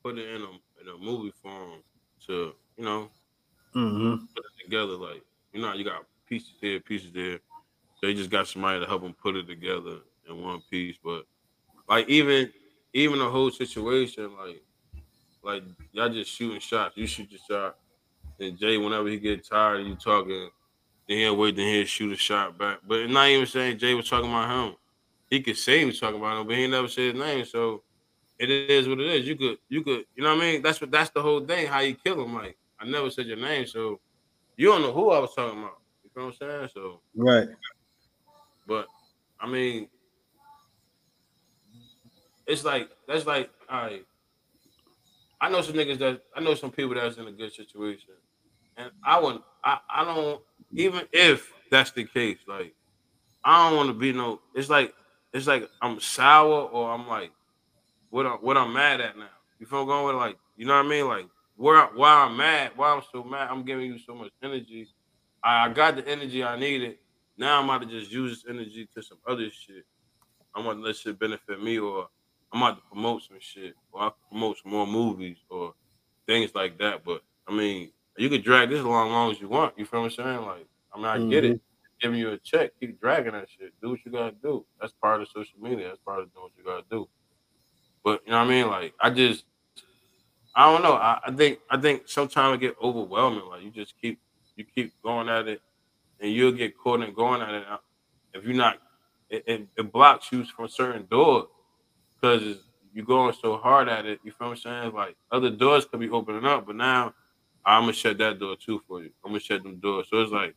put 0.05 0.19
it 0.19 0.29
in 0.29 0.43
a 0.43 0.51
in 0.83 0.89
a 0.95 0.99
movie 0.99 1.33
form 1.43 1.83
to 2.27 2.55
you 2.77 2.85
know 2.85 3.13
hmm 3.75 4.29
put 4.35 4.45
it 4.45 4.65
together. 4.65 4.93
Like 4.97 5.23
you 5.53 5.61
know, 5.61 5.73
you 5.73 5.85
got 5.85 6.07
pieces 6.27 6.55
here, 6.61 6.81
pieces 6.81 7.13
there. 7.13 7.41
They 8.03 8.15
just 8.15 8.31
got 8.31 8.49
somebody 8.49 8.81
to 8.81 8.87
help 8.87 9.03
them 9.03 9.15
put 9.15 9.37
it 9.37 9.47
together 9.47 10.01
in 10.29 10.43
one 10.43 10.63
piece. 10.71 10.99
But 11.03 11.27
like 11.89 12.09
even 12.09 12.53
even 12.95 13.19
the 13.19 13.31
whole 13.31 13.51
situation, 13.53 14.37
like 14.37 14.65
like 15.43 15.65
y'all 15.93 16.11
just 16.11 16.31
shooting 16.33 16.61
shots. 16.61 16.97
You 16.97 17.07
shoot 17.07 17.31
your 17.31 17.41
shot, 17.41 17.79
and 18.39 18.59
Jay, 18.59 18.77
whenever 18.77 19.09
he 19.09 19.19
get 19.19 19.47
tired 19.47 19.81
of 19.81 19.87
you 19.87 19.95
talking, 19.97 20.51
then 21.09 21.19
he'll 21.19 21.37
wait, 21.37 21.57
then 21.57 21.67
he'll 21.67 21.87
shoot 21.87 22.13
a 22.13 22.17
shot 22.17 22.59
back. 22.59 22.79
But 22.87 23.01
it's 23.01 23.13
not 23.13 23.29
even 23.29 23.47
saying 23.47 23.79
Jay 23.79 23.95
was 23.95 24.09
talking 24.09 24.31
about 24.31 24.51
him. 24.51 24.77
He 25.31 25.41
could 25.41 25.57
say 25.57 25.81
he 25.81 25.85
was 25.85 25.99
talking 25.99 26.19
about 26.19 26.41
him, 26.41 26.47
but 26.47 26.57
he 26.57 26.67
never 26.67 26.89
said 26.89 27.15
his 27.15 27.23
name. 27.23 27.45
So 27.45 27.83
it 28.39 28.51
is 28.51 28.89
what 28.89 29.01
it 29.01 29.07
is. 29.07 29.27
You 29.27 29.37
could, 29.37 29.59
you 29.69 29.83
could, 29.83 30.05
you 30.15 30.23
know 30.23 30.35
what 30.35 30.43
I 30.43 30.53
mean? 30.53 30.63
That's 30.63 30.81
what 30.81 30.91
that's 30.91 31.11
the 31.11 31.23
whole 31.23 31.41
thing. 31.41 31.67
How 31.67 31.81
you 31.81 31.95
kill 31.95 32.23
him? 32.23 32.35
Like 32.35 32.57
I 32.79 32.87
never 32.87 33.11
said 33.11 33.27
your 33.27 33.39
name, 33.39 33.67
so 33.67 34.01
you 34.57 34.69
don't 34.69 34.83
know 34.83 34.93
who 34.93 35.11
I 35.11 35.19
was 35.19 35.35
talking 35.35 35.59
about. 35.59 35.79
You 36.05 36.11
know 36.17 36.27
what 36.27 36.37
I'm 36.41 36.51
saying? 36.51 36.71
So, 36.75 37.01
right. 37.15 37.49
but 38.67 38.87
I 39.41 39.47
mean, 39.47 39.89
it's 42.47 42.65
like 42.65 42.91
that's 43.09 43.27
like 43.27 43.51
all 43.69 43.83
right. 43.83 44.07
I 45.41 45.51
know 45.51 45.61
some 45.61 45.75
niggas 45.75 45.99
that 45.99 46.23
I 46.35 46.41
know 46.41 46.55
some 46.55 46.71
people 46.71 46.95
that's 46.95 47.17
in 47.17 47.27
a 47.27 47.33
good 47.33 47.53
situation, 47.53 48.15
and 48.77 48.91
I 49.05 49.21
would 49.21 49.41
I, 49.65 49.79
I 49.89 50.05
don't 50.05 50.41
even 50.75 51.03
if 51.13 51.53
that's 51.71 51.91
the 51.91 52.05
case, 52.05 52.39
like 52.47 52.75
I 53.45 53.69
don't 53.69 53.77
want 53.77 53.89
to 53.89 53.95
be 53.95 54.13
no. 54.13 54.41
It's 54.55 54.69
like 54.69 54.93
it's 55.33 55.47
like 55.47 55.69
I'm 55.81 56.01
sour 56.01 56.63
or 56.63 56.93
I'm 56.93 57.07
like 57.07 57.31
what 58.11 58.27
I'm 58.27 58.39
what 58.39 58.57
I'm 58.57 58.73
mad 58.73 59.01
at 59.01 59.17
now. 59.17 59.29
You 59.59 59.67
feel 59.67 59.87
going 59.87 60.07
with 60.07 60.17
like 60.17 60.37
you 60.57 60.67
know 60.67 60.77
what 60.77 60.87
I 60.87 60.89
mean? 60.89 61.07
Like 61.07 61.27
where 61.57 61.87
why 61.95 62.25
I'm 62.25 62.37
mad, 62.37 62.73
why 62.77 62.93
I'm 62.93 63.03
so 63.13 63.23
mad. 63.23 63.49
I'm 63.51 63.65
giving 63.65 63.87
you 63.87 63.99
so 63.99 64.15
much 64.15 64.33
energy. 64.43 64.89
I, 65.43 65.67
I 65.67 65.69
got 65.73 65.97
the 65.97 66.07
energy 66.09 66.43
I 66.45 66.59
needed. 66.59 66.99
Now 67.39 67.61
I'm 67.61 67.65
about 67.69 67.83
to 67.83 67.87
just 67.87 68.11
use 68.11 68.43
this 68.43 68.51
energy 68.51 68.89
to 68.95 69.03
some 69.03 69.19
other 69.27 69.51
shit. 69.51 69.85
I'm 70.55 70.65
gonna 70.65 70.81
let 70.81 70.97
shit 70.97 71.19
benefit 71.19 71.63
me, 71.63 71.79
or 71.79 72.09
I'm 72.53 72.63
about 72.63 72.77
to 72.77 72.83
promote 72.91 73.23
some 73.23 73.39
shit, 73.41 73.75
or 73.93 74.03
I 74.03 74.11
promote 74.31 74.57
some 74.63 74.73
more 74.73 74.87
movies 74.87 75.37
or 75.51 75.75
things 76.27 76.55
like 76.55 76.79
that. 76.79 77.05
But 77.05 77.23
I 77.47 77.53
mean, 77.53 77.91
you 78.19 78.29
could 78.29 78.45
drag 78.45 78.71
this 78.71 78.81
along 78.81 79.09
as 79.09 79.13
long 79.13 79.31
as 79.31 79.41
you 79.41 79.49
want. 79.49 79.75
You 79.77 79.85
feel 79.85 80.03
what 80.03 80.13
I'm 80.19 80.25
saying? 80.25 80.47
Like, 80.47 80.67
I 80.93 80.97
mean, 80.97 81.07
I 81.07 81.31
get 81.31 81.45
it. 81.45 81.49
Mm-hmm. 81.53 81.63
Giving 81.99 82.19
you 82.19 82.31
a 82.33 82.37
check, 82.37 82.73
keep 82.79 83.01
dragging 83.01 83.33
that 83.33 83.49
shit. 83.49 83.73
Do 83.81 83.89
what 83.89 84.01
you 84.05 84.13
gotta 84.13 84.35
do. 84.43 84.67
That's 84.79 84.93
part 84.93 85.23
of 85.23 85.29
social 85.29 85.59
media. 85.59 85.89
That's 85.89 86.01
part 86.05 86.21
of 86.21 86.33
doing 86.35 86.43
what 86.43 86.53
you 86.59 86.63
gotta 86.63 86.85
do. 86.91 87.09
But 88.05 88.21
you 88.27 88.33
know 88.33 88.39
what 88.39 88.49
I 88.49 88.51
mean? 88.51 88.69
Like, 88.69 88.93
I 89.01 89.09
just, 89.09 89.47
I 90.55 90.71
don't 90.71 90.83
know. 90.83 90.93
I, 90.93 91.19
I 91.27 91.33
think, 91.33 91.61
I 91.71 91.79
think 91.79 92.03
sometimes 92.05 92.57
it 92.57 92.61
get 92.61 92.77
overwhelming. 92.83 93.47
Like, 93.49 93.63
you 93.63 93.71
just 93.71 93.95
keep, 93.99 94.21
you 94.57 94.65
keep 94.65 94.93
going 95.03 95.31
at 95.31 95.49
it, 95.49 95.63
and 96.21 96.31
you'll 96.31 96.53
get 96.53 96.77
caught 96.77 97.01
in 97.01 97.15
going 97.15 97.41
at 97.41 97.55
it. 97.55 97.65
If 98.35 98.45
you're 98.45 98.53
not, 98.53 98.77
it, 99.31 99.45
it, 99.47 99.67
it 99.79 99.91
blocks 99.91 100.31
you 100.31 100.45
from 100.45 100.69
certain 100.69 101.07
doors 101.11 101.47
because 102.21 102.59
you're 102.93 103.07
going 103.07 103.35
so 103.41 103.57
hard 103.57 103.89
at 103.89 104.07
it. 104.07 104.21
You 104.23 104.33
feel 104.33 104.49
what 104.49 104.59
I'm 104.67 104.83
saying? 104.83 104.95
Like 104.95 105.17
other 105.31 105.51
doors 105.51 105.85
could 105.85 106.01
be 106.01 106.11
opening 106.11 106.45
up, 106.45 106.67
but 106.67 106.77
now 106.77 107.15
I'm 107.67 107.83
gonna 107.83 107.93
shut 107.93 108.19
that 108.19 108.39
door 108.39 108.57
too 108.57 108.81
for 108.87 109.03
you. 109.03 109.11
I'm 109.25 109.31
gonna 109.31 109.41
shut 109.41 109.63
them 109.63 109.77
doors. 109.77 110.07
So 110.09 110.21
it's 110.23 110.33
like 110.33 110.55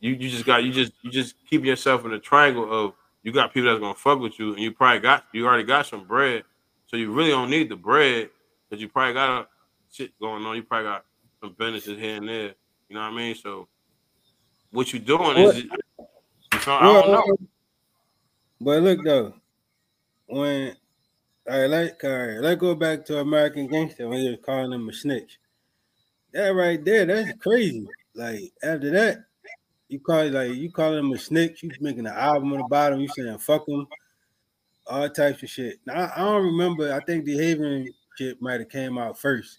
you 0.00 0.12
you 0.12 0.28
just 0.28 0.44
got 0.44 0.62
you 0.62 0.72
just 0.72 0.92
you 1.02 1.10
just 1.10 1.34
keep 1.48 1.64
yourself 1.64 2.04
in 2.04 2.12
a 2.12 2.18
triangle 2.18 2.70
of 2.70 2.92
you 3.22 3.32
got 3.32 3.52
people 3.52 3.70
that's 3.70 3.80
gonna 3.80 3.94
fuck 3.94 4.20
with 4.20 4.38
you, 4.38 4.52
and 4.52 4.60
you 4.60 4.72
probably 4.72 5.00
got 5.00 5.24
you 5.32 5.46
already 5.46 5.64
got 5.64 5.86
some 5.86 6.04
bread, 6.04 6.44
so 6.86 6.96
you 6.96 7.12
really 7.12 7.30
don't 7.30 7.50
need 7.50 7.68
the 7.70 7.76
bread 7.76 8.28
because 8.68 8.80
you 8.80 8.88
probably 8.88 9.14
got 9.14 9.42
a 9.42 9.46
shit 9.90 10.18
going 10.20 10.44
on. 10.44 10.56
You 10.56 10.62
probably 10.62 10.88
got 10.88 11.04
some 11.42 11.54
businesses 11.58 11.98
here 11.98 12.16
and 12.16 12.28
there. 12.28 12.54
You 12.88 12.96
know 12.96 13.00
what 13.00 13.12
I 13.12 13.16
mean? 13.16 13.34
So 13.34 13.68
what 14.72 14.92
you 14.92 14.98
doing 14.98 15.38
is 15.38 15.64
you 15.64 15.70
I 16.66 16.82
don't 16.82 17.10
know. 17.10 17.36
But 18.60 18.82
look 18.82 19.02
though, 19.04 19.34
when 20.26 20.76
right, 21.48 21.66
like 21.66 22.04
all 22.04 22.10
right, 22.10 22.40
let's 22.40 22.60
go 22.60 22.74
back 22.74 23.06
to 23.06 23.20
American 23.20 23.68
Gangster 23.68 24.08
when 24.08 24.20
he 24.20 24.28
was 24.30 24.38
calling 24.44 24.72
him 24.72 24.88
a 24.88 24.92
snitch. 24.92 25.39
That 26.32 26.48
right 26.50 26.84
there, 26.84 27.04
that's 27.06 27.32
crazy. 27.38 27.86
Like 28.14 28.52
after 28.62 28.90
that, 28.90 29.24
you 29.88 29.98
call 29.98 30.20
it 30.20 30.32
like 30.32 30.54
you 30.54 30.70
calling 30.70 30.98
him 31.00 31.12
a 31.12 31.18
snitch, 31.18 31.62
you 31.62 31.70
making 31.80 32.06
an 32.06 32.14
album 32.14 32.52
on 32.52 32.58
the 32.58 32.64
bottom, 32.68 33.00
you 33.00 33.08
saying 33.08 33.38
fuck 33.38 33.66
him, 33.68 33.86
all 34.86 35.08
types 35.10 35.42
of 35.42 35.50
shit. 35.50 35.78
Now 35.86 35.94
I, 35.94 36.12
I 36.14 36.24
don't 36.24 36.44
remember. 36.44 36.92
I 36.92 37.00
think 37.04 37.26
DeHaven 37.26 37.86
shit 38.16 38.40
might 38.40 38.60
have 38.60 38.68
came 38.68 38.98
out 38.98 39.18
first. 39.18 39.58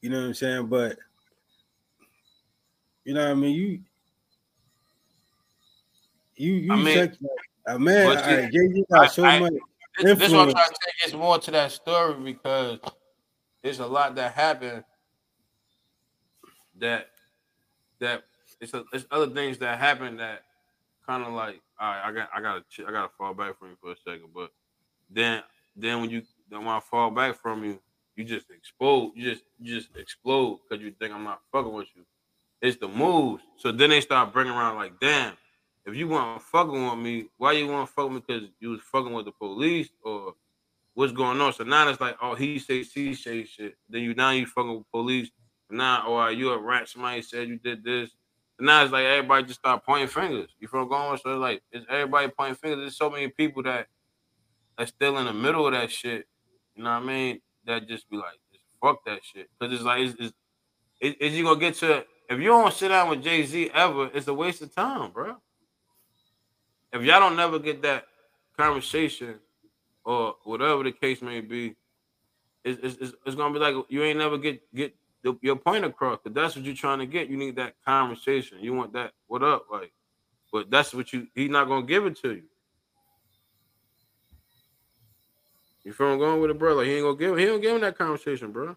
You 0.00 0.10
know 0.10 0.20
what 0.20 0.26
I'm 0.26 0.34
saying? 0.34 0.66
But 0.66 0.96
you 3.04 3.14
know 3.14 3.24
what 3.24 3.30
I 3.30 3.34
mean. 3.34 3.54
You 3.54 3.80
you 6.36 6.52
you 6.54 6.72
I 6.72 6.76
mean, 6.76 6.94
check 6.94 7.14
man. 7.78 8.06
all 8.06 8.14
right, 8.14 8.50
see, 8.52 8.58
Jay-Z 8.58 8.84
got 8.90 9.04
I- 9.04 9.06
so 9.08 9.24
I- 9.24 9.40
much. 9.40 9.52
This, 10.00 10.16
this 10.16 10.30
what 10.32 10.42
I'm 10.46 10.50
trying 10.52 10.68
to 10.68 10.76
take 10.86 11.08
is 11.08 11.14
more 11.18 11.38
to 11.40 11.50
that 11.50 11.72
story 11.72 12.14
because 12.22 12.78
there's 13.64 13.80
a 13.80 13.86
lot 13.86 14.14
that 14.14 14.32
happened 14.32 14.84
that 16.80 17.10
that 18.00 18.24
it's 18.60 18.74
a, 18.74 18.84
it's 18.92 19.06
other 19.10 19.28
things 19.28 19.58
that 19.58 19.78
happen 19.78 20.16
that 20.16 20.42
kind 21.06 21.24
of 21.24 21.32
like 21.32 21.60
all 21.80 21.88
right, 21.90 22.02
I 22.04 22.12
got 22.12 22.28
I 22.34 22.40
gotta 22.40 22.64
I 22.86 22.90
gotta 22.90 23.10
fall 23.16 23.34
back 23.34 23.58
from 23.58 23.68
you 23.68 23.76
for 23.80 23.92
a 23.92 23.96
second, 23.96 24.30
but 24.34 24.50
then 25.10 25.42
then 25.76 26.00
when 26.00 26.10
you 26.10 26.22
then 26.50 26.60
when 26.60 26.68
I 26.68 26.80
fall 26.80 27.10
back 27.10 27.36
from 27.36 27.64
you, 27.64 27.78
you 28.16 28.24
just 28.24 28.50
explode. 28.50 29.12
You 29.14 29.30
just 29.30 29.44
you 29.60 29.76
just 29.76 29.96
explode 29.96 30.60
because 30.68 30.82
you 30.82 30.92
think 30.98 31.14
I'm 31.14 31.24
not 31.24 31.40
fucking 31.52 31.72
with 31.72 31.88
you. 31.94 32.02
It's 32.60 32.76
the 32.76 32.88
moves. 32.88 33.42
So 33.56 33.70
then 33.70 33.90
they 33.90 34.00
start 34.00 34.32
bringing 34.32 34.52
around 34.52 34.76
like, 34.76 34.98
damn, 35.00 35.34
if 35.86 35.94
you 35.94 36.08
want 36.08 36.42
fucking 36.42 36.84
with 36.84 36.98
me, 36.98 37.26
why 37.36 37.52
you 37.52 37.68
want 37.68 37.88
to 37.88 37.92
fuck 37.92 38.10
with 38.10 38.14
me? 38.14 38.22
Because 38.26 38.48
you 38.58 38.70
was 38.70 38.80
fucking 38.80 39.12
with 39.12 39.26
the 39.26 39.32
police 39.32 39.90
or 40.02 40.34
what's 40.94 41.12
going 41.12 41.40
on? 41.40 41.52
So 41.52 41.62
now 41.62 41.88
it's 41.88 42.00
like, 42.00 42.16
oh, 42.20 42.34
he 42.34 42.58
say 42.58 42.82
she 42.82 43.14
say 43.14 43.44
shit. 43.44 43.76
Then 43.88 44.02
you 44.02 44.14
now 44.14 44.30
you 44.30 44.46
fucking 44.46 44.78
with 44.78 44.90
police. 44.90 45.30
Now, 45.70 46.14
are 46.14 46.32
you 46.32 46.50
a 46.50 46.58
rat? 46.58 46.88
Somebody 46.88 47.22
said 47.22 47.48
you 47.48 47.58
did 47.58 47.84
this. 47.84 48.10
And 48.58 48.66
now 48.66 48.82
it's 48.82 48.92
like 48.92 49.04
everybody 49.04 49.44
just 49.44 49.60
start 49.60 49.84
pointing 49.84 50.08
fingers. 50.08 50.50
You 50.58 50.68
feel 50.68 50.86
going? 50.86 51.18
So 51.18 51.32
it's 51.32 51.40
like 51.40 51.62
it's 51.70 51.86
everybody 51.88 52.28
pointing 52.28 52.56
fingers. 52.56 52.80
There's 52.80 52.96
so 52.96 53.10
many 53.10 53.28
people 53.28 53.62
that 53.64 53.86
that's 54.76 54.90
still 54.90 55.18
in 55.18 55.26
the 55.26 55.32
middle 55.32 55.66
of 55.66 55.72
that 55.72 55.90
shit. 55.90 56.26
You 56.74 56.84
know 56.84 56.90
what 56.90 57.02
I 57.02 57.06
mean? 57.06 57.40
That 57.66 57.86
just 57.86 58.08
be 58.08 58.16
like, 58.16 58.38
just 58.52 58.64
fuck 58.80 59.04
that 59.04 59.20
shit. 59.24 59.48
Cause 59.60 59.72
it's 59.72 59.82
like, 59.82 60.00
it's, 60.00 60.16
it's, 60.18 60.32
is, 61.00 61.14
is 61.20 61.34
you 61.34 61.44
gonna 61.44 61.60
get 61.60 61.74
to 61.74 62.04
if 62.28 62.38
you 62.38 62.48
don't 62.48 62.72
sit 62.72 62.88
down 62.88 63.08
with 63.08 63.22
Jay 63.22 63.44
Z 63.44 63.70
ever, 63.72 64.10
it's 64.12 64.28
a 64.28 64.34
waste 64.34 64.62
of 64.62 64.74
time, 64.74 65.10
bro. 65.10 65.36
If 66.92 67.02
y'all 67.02 67.20
don't 67.20 67.36
never 67.36 67.58
get 67.58 67.82
that 67.82 68.04
conversation 68.56 69.36
or 70.04 70.36
whatever 70.44 70.82
the 70.82 70.92
case 70.92 71.22
may 71.22 71.40
be, 71.40 71.76
it's, 72.64 72.80
it's, 72.82 72.96
it's, 73.00 73.12
it's 73.24 73.34
gonna 73.34 73.52
be 73.52 73.60
like 73.60 73.74
you 73.88 74.02
ain't 74.02 74.18
never 74.18 74.36
get 74.36 74.62
get 74.74 74.94
the, 75.32 75.38
your 75.42 75.56
point 75.56 75.84
across. 75.84 76.18
Cause 76.22 76.32
that's 76.34 76.56
what 76.56 76.64
you're 76.64 76.74
trying 76.74 76.98
to 76.98 77.06
get. 77.06 77.28
You 77.28 77.36
need 77.36 77.56
that 77.56 77.74
conversation. 77.84 78.58
You 78.60 78.74
want 78.74 78.92
that 78.94 79.12
what 79.26 79.42
up, 79.42 79.66
like, 79.70 79.92
but 80.52 80.70
that's 80.70 80.94
what 80.94 81.12
you. 81.12 81.26
He's 81.34 81.50
not 81.50 81.68
gonna 81.68 81.86
give 81.86 82.06
it 82.06 82.20
to 82.22 82.34
you. 82.34 82.42
You 85.84 85.92
feel 85.92 86.12
I'm 86.12 86.18
going 86.18 86.40
with 86.40 86.50
it, 86.50 86.58
bro? 86.58 86.74
Like 86.74 86.86
he 86.86 86.96
ain't 86.96 87.04
gonna 87.04 87.16
give. 87.16 87.38
He 87.38 87.46
don't 87.46 87.60
give 87.60 87.74
him 87.74 87.80
that 87.80 87.96
conversation, 87.96 88.52
bro. 88.52 88.76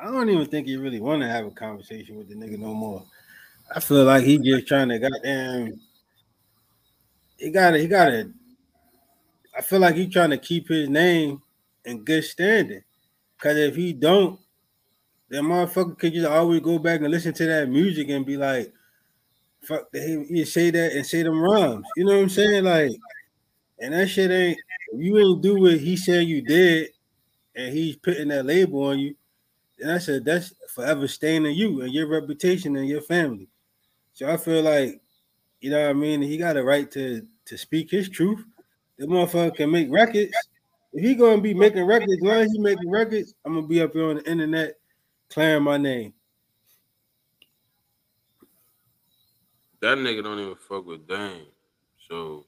I 0.00 0.10
don't 0.10 0.28
even 0.28 0.46
think 0.46 0.66
he 0.66 0.76
really 0.76 1.00
want 1.00 1.22
to 1.22 1.28
have 1.28 1.46
a 1.46 1.50
conversation 1.50 2.16
with 2.16 2.28
the 2.28 2.34
nigga 2.34 2.58
no 2.58 2.74
more. 2.74 3.04
I 3.74 3.80
feel 3.80 4.04
like 4.04 4.24
he 4.24 4.38
just 4.38 4.66
trying 4.66 4.88
to 4.88 4.98
goddamn. 4.98 5.80
He 7.38 7.50
got 7.50 7.72
to 7.72 7.78
He 7.78 7.86
got 7.86 8.06
to. 8.06 8.32
I 9.56 9.62
feel 9.62 9.78
like 9.78 9.94
he 9.94 10.08
trying 10.08 10.30
to 10.30 10.38
keep 10.38 10.68
his 10.68 10.88
name 10.88 11.40
in 11.84 12.04
good 12.04 12.24
standing. 12.24 12.82
Cause 13.38 13.56
if 13.56 13.76
he 13.76 13.92
don't, 13.92 14.40
that 15.34 15.42
motherfucker 15.42 15.98
could 15.98 16.14
just 16.14 16.28
always 16.28 16.60
go 16.60 16.78
back 16.78 17.00
and 17.00 17.10
listen 17.10 17.32
to 17.34 17.46
that 17.46 17.68
music 17.68 18.08
and 18.08 18.24
be 18.24 18.36
like, 18.36 18.72
"Fuck," 19.64 19.88
he, 19.92 20.24
he 20.28 20.44
say 20.44 20.70
that 20.70 20.92
and 20.92 21.04
say 21.04 21.24
them 21.24 21.40
rhymes. 21.40 21.84
You 21.96 22.04
know 22.04 22.14
what 22.14 22.22
I'm 22.22 22.28
saying? 22.28 22.62
Like, 22.62 22.92
and 23.80 23.94
that 23.94 24.06
shit 24.06 24.30
ain't. 24.30 24.58
You 24.94 25.18
ain't 25.18 25.42
do 25.42 25.60
what 25.60 25.78
he 25.78 25.96
said 25.96 26.28
you 26.28 26.40
did, 26.40 26.90
and 27.56 27.74
he's 27.74 27.96
putting 27.96 28.28
that 28.28 28.46
label 28.46 28.84
on 28.84 29.00
you, 29.00 29.16
And 29.80 29.90
I 29.90 29.98
said, 29.98 30.24
that's 30.24 30.54
forever 30.68 31.08
staining 31.08 31.56
you 31.56 31.82
and 31.82 31.92
your 31.92 32.06
reputation 32.06 32.76
and 32.76 32.88
your 32.88 33.00
family. 33.00 33.48
So 34.12 34.30
I 34.30 34.36
feel 34.36 34.62
like, 34.62 35.00
you 35.60 35.70
know 35.70 35.82
what 35.82 35.90
I 35.90 35.94
mean. 35.94 36.22
He 36.22 36.38
got 36.38 36.56
a 36.56 36.62
right 36.62 36.88
to 36.92 37.26
to 37.46 37.58
speak 37.58 37.90
his 37.90 38.08
truth. 38.08 38.44
The 38.98 39.06
motherfucker 39.06 39.56
can 39.56 39.72
make 39.72 39.88
records. 39.90 40.32
If 40.92 41.02
he 41.02 41.16
gonna 41.16 41.40
be 41.40 41.54
making 41.54 41.86
records, 41.86 42.12
as 42.12 42.20
long 42.20 42.42
as 42.42 42.52
he 42.52 42.60
making 42.60 42.88
records, 42.88 43.34
I'm 43.44 43.54
gonna 43.56 43.66
be 43.66 43.82
up 43.82 43.94
here 43.94 44.10
on 44.10 44.16
the 44.18 44.30
internet 44.30 44.76
clearing 45.30 45.64
my 45.64 45.76
name. 45.76 46.14
That 49.80 49.98
nigga 49.98 50.22
don't 50.22 50.38
even 50.40 50.56
fuck 50.56 50.86
with 50.86 51.06
Dame. 51.06 51.46
So 52.08 52.46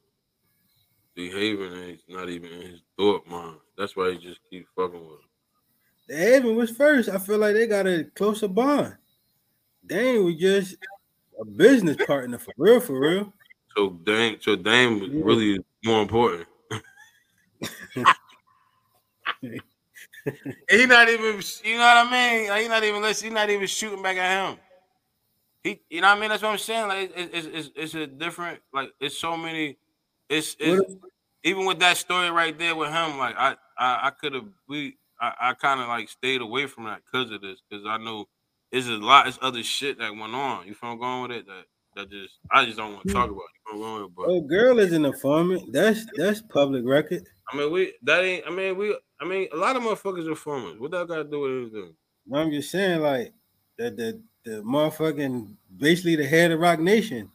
DeHaven 1.16 1.94
is 1.94 2.00
not 2.08 2.28
even 2.28 2.50
in 2.52 2.62
his 2.62 2.82
thought 2.96 3.26
mind. 3.26 3.58
That's 3.76 3.96
why 3.96 4.12
he 4.12 4.18
just 4.18 4.40
keep 4.48 4.66
fucking 4.74 5.00
with 5.00 5.20
him. 5.20 5.28
DeHaven 6.08 6.56
was 6.56 6.70
first. 6.70 7.08
I 7.08 7.18
feel 7.18 7.38
like 7.38 7.54
they 7.54 7.66
got 7.66 7.86
a 7.86 8.04
closer 8.14 8.48
bond. 8.48 8.96
Dame 9.84 10.24
was 10.24 10.36
just 10.36 10.76
a 11.40 11.44
business 11.44 11.96
partner 12.06 12.38
for 12.38 12.52
real, 12.56 12.80
for 12.80 12.98
real. 12.98 13.32
So 13.76 13.90
Dame, 13.90 14.38
so 14.40 14.56
Dame 14.56 15.00
was 15.00 15.10
Yeah. 15.10 15.22
really 15.24 15.58
more 15.84 16.02
important. 16.02 16.48
he 20.70 20.86
not 20.86 21.08
even, 21.08 21.40
you 21.64 21.76
know 21.76 21.84
what 21.84 22.06
I 22.06 22.10
mean? 22.10 22.48
Like, 22.48 22.62
he 22.62 22.68
not 22.68 22.84
even 22.84 23.02
listen. 23.02 23.28
He 23.28 23.34
not 23.34 23.50
even 23.50 23.66
shooting 23.66 24.02
back 24.02 24.16
at 24.16 24.50
him. 24.50 24.58
He, 25.62 25.80
you 25.90 26.00
know 26.00 26.08
what 26.08 26.18
I 26.18 26.20
mean? 26.20 26.30
That's 26.30 26.42
what 26.42 26.52
I'm 26.52 26.58
saying. 26.58 26.88
Like, 26.88 27.16
it, 27.16 27.30
it's, 27.32 27.46
it's, 27.46 27.70
it's 27.74 27.94
a 27.94 28.06
different. 28.06 28.60
Like, 28.72 28.90
it's 29.00 29.18
so 29.18 29.36
many. 29.36 29.78
It's, 30.28 30.56
it's 30.58 30.94
even 31.44 31.66
with 31.66 31.78
that 31.80 31.96
story 31.96 32.30
right 32.30 32.56
there 32.58 32.74
with 32.76 32.90
him. 32.90 33.18
Like, 33.18 33.36
I, 33.36 33.56
I, 33.78 34.06
I 34.06 34.10
could 34.10 34.34
have. 34.34 34.46
We, 34.68 34.96
I, 35.20 35.32
I 35.40 35.54
kind 35.54 35.80
of 35.80 35.88
like 35.88 36.08
stayed 36.08 36.40
away 36.40 36.66
from 36.66 36.84
that 36.84 37.02
because 37.04 37.30
of 37.30 37.40
this. 37.40 37.60
Because 37.68 37.86
I 37.86 37.98
know 37.98 38.26
it's 38.72 38.88
a 38.88 38.92
lot. 38.92 39.26
It's 39.26 39.38
other 39.42 39.62
shit 39.62 39.98
that 39.98 40.14
went 40.14 40.34
on. 40.34 40.66
You 40.66 40.74
feel 40.74 40.90
I'm 40.90 41.00
going 41.00 41.22
with 41.22 41.32
it? 41.32 41.46
That, 41.46 41.64
that 41.96 42.10
just, 42.10 42.34
I 42.50 42.64
just 42.64 42.76
don't 42.76 42.92
want 42.94 43.06
to 43.06 43.12
talk 43.12 43.30
about. 43.30 43.38
It. 43.38 43.72
You 43.72 43.72
feel 43.72 43.74
I'm 43.74 43.80
going 43.80 44.02
with 44.02 44.10
it? 44.10 44.16
But 44.16 44.26
Oh, 44.28 44.40
girl 44.42 44.78
is 44.78 44.92
an 44.92 45.04
informant. 45.04 45.72
That's 45.72 46.06
that's 46.16 46.42
public 46.42 46.84
record. 46.84 47.22
I 47.52 47.56
mean, 47.56 47.72
we 47.72 47.94
that 48.02 48.24
ain't. 48.24 48.44
I 48.46 48.50
mean, 48.50 48.76
we. 48.76 48.96
I 49.20 49.24
mean, 49.24 49.48
a 49.52 49.56
lot 49.56 49.76
of 49.76 49.82
motherfuckers 49.82 50.30
are 50.30 50.34
formers. 50.34 50.78
What 50.78 50.90
that 50.90 51.08
got 51.08 51.16
to 51.16 51.24
do 51.24 51.40
with 51.40 51.50
anything? 51.74 51.94
I'm 52.34 52.50
just 52.50 52.70
saying, 52.70 53.00
like, 53.00 53.32
the 53.78 53.90
the 53.90 54.20
the 54.44 54.62
motherfucking 54.62 55.54
basically 55.76 56.16
the 56.16 56.26
head 56.26 56.50
of 56.50 56.60
Roc 56.60 56.78
Nation. 56.80 57.30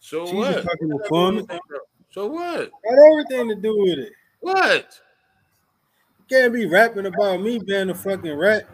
So 0.00 0.26
She's 0.26 0.34
what? 0.34 0.64
fucking 0.64 0.90
informant. 0.90 1.50
So 2.10 2.26
what? 2.28 2.70
Got 2.70 2.98
everything 3.12 3.48
to 3.48 3.54
do 3.56 3.76
with 3.78 3.98
it. 3.98 4.12
What? 4.40 5.00
You 6.18 6.24
can't 6.36 6.52
be 6.52 6.66
rapping 6.66 7.06
about 7.06 7.40
me 7.40 7.58
being 7.58 7.90
a 7.90 7.94
fucking 7.94 8.34
rat. 8.36 8.68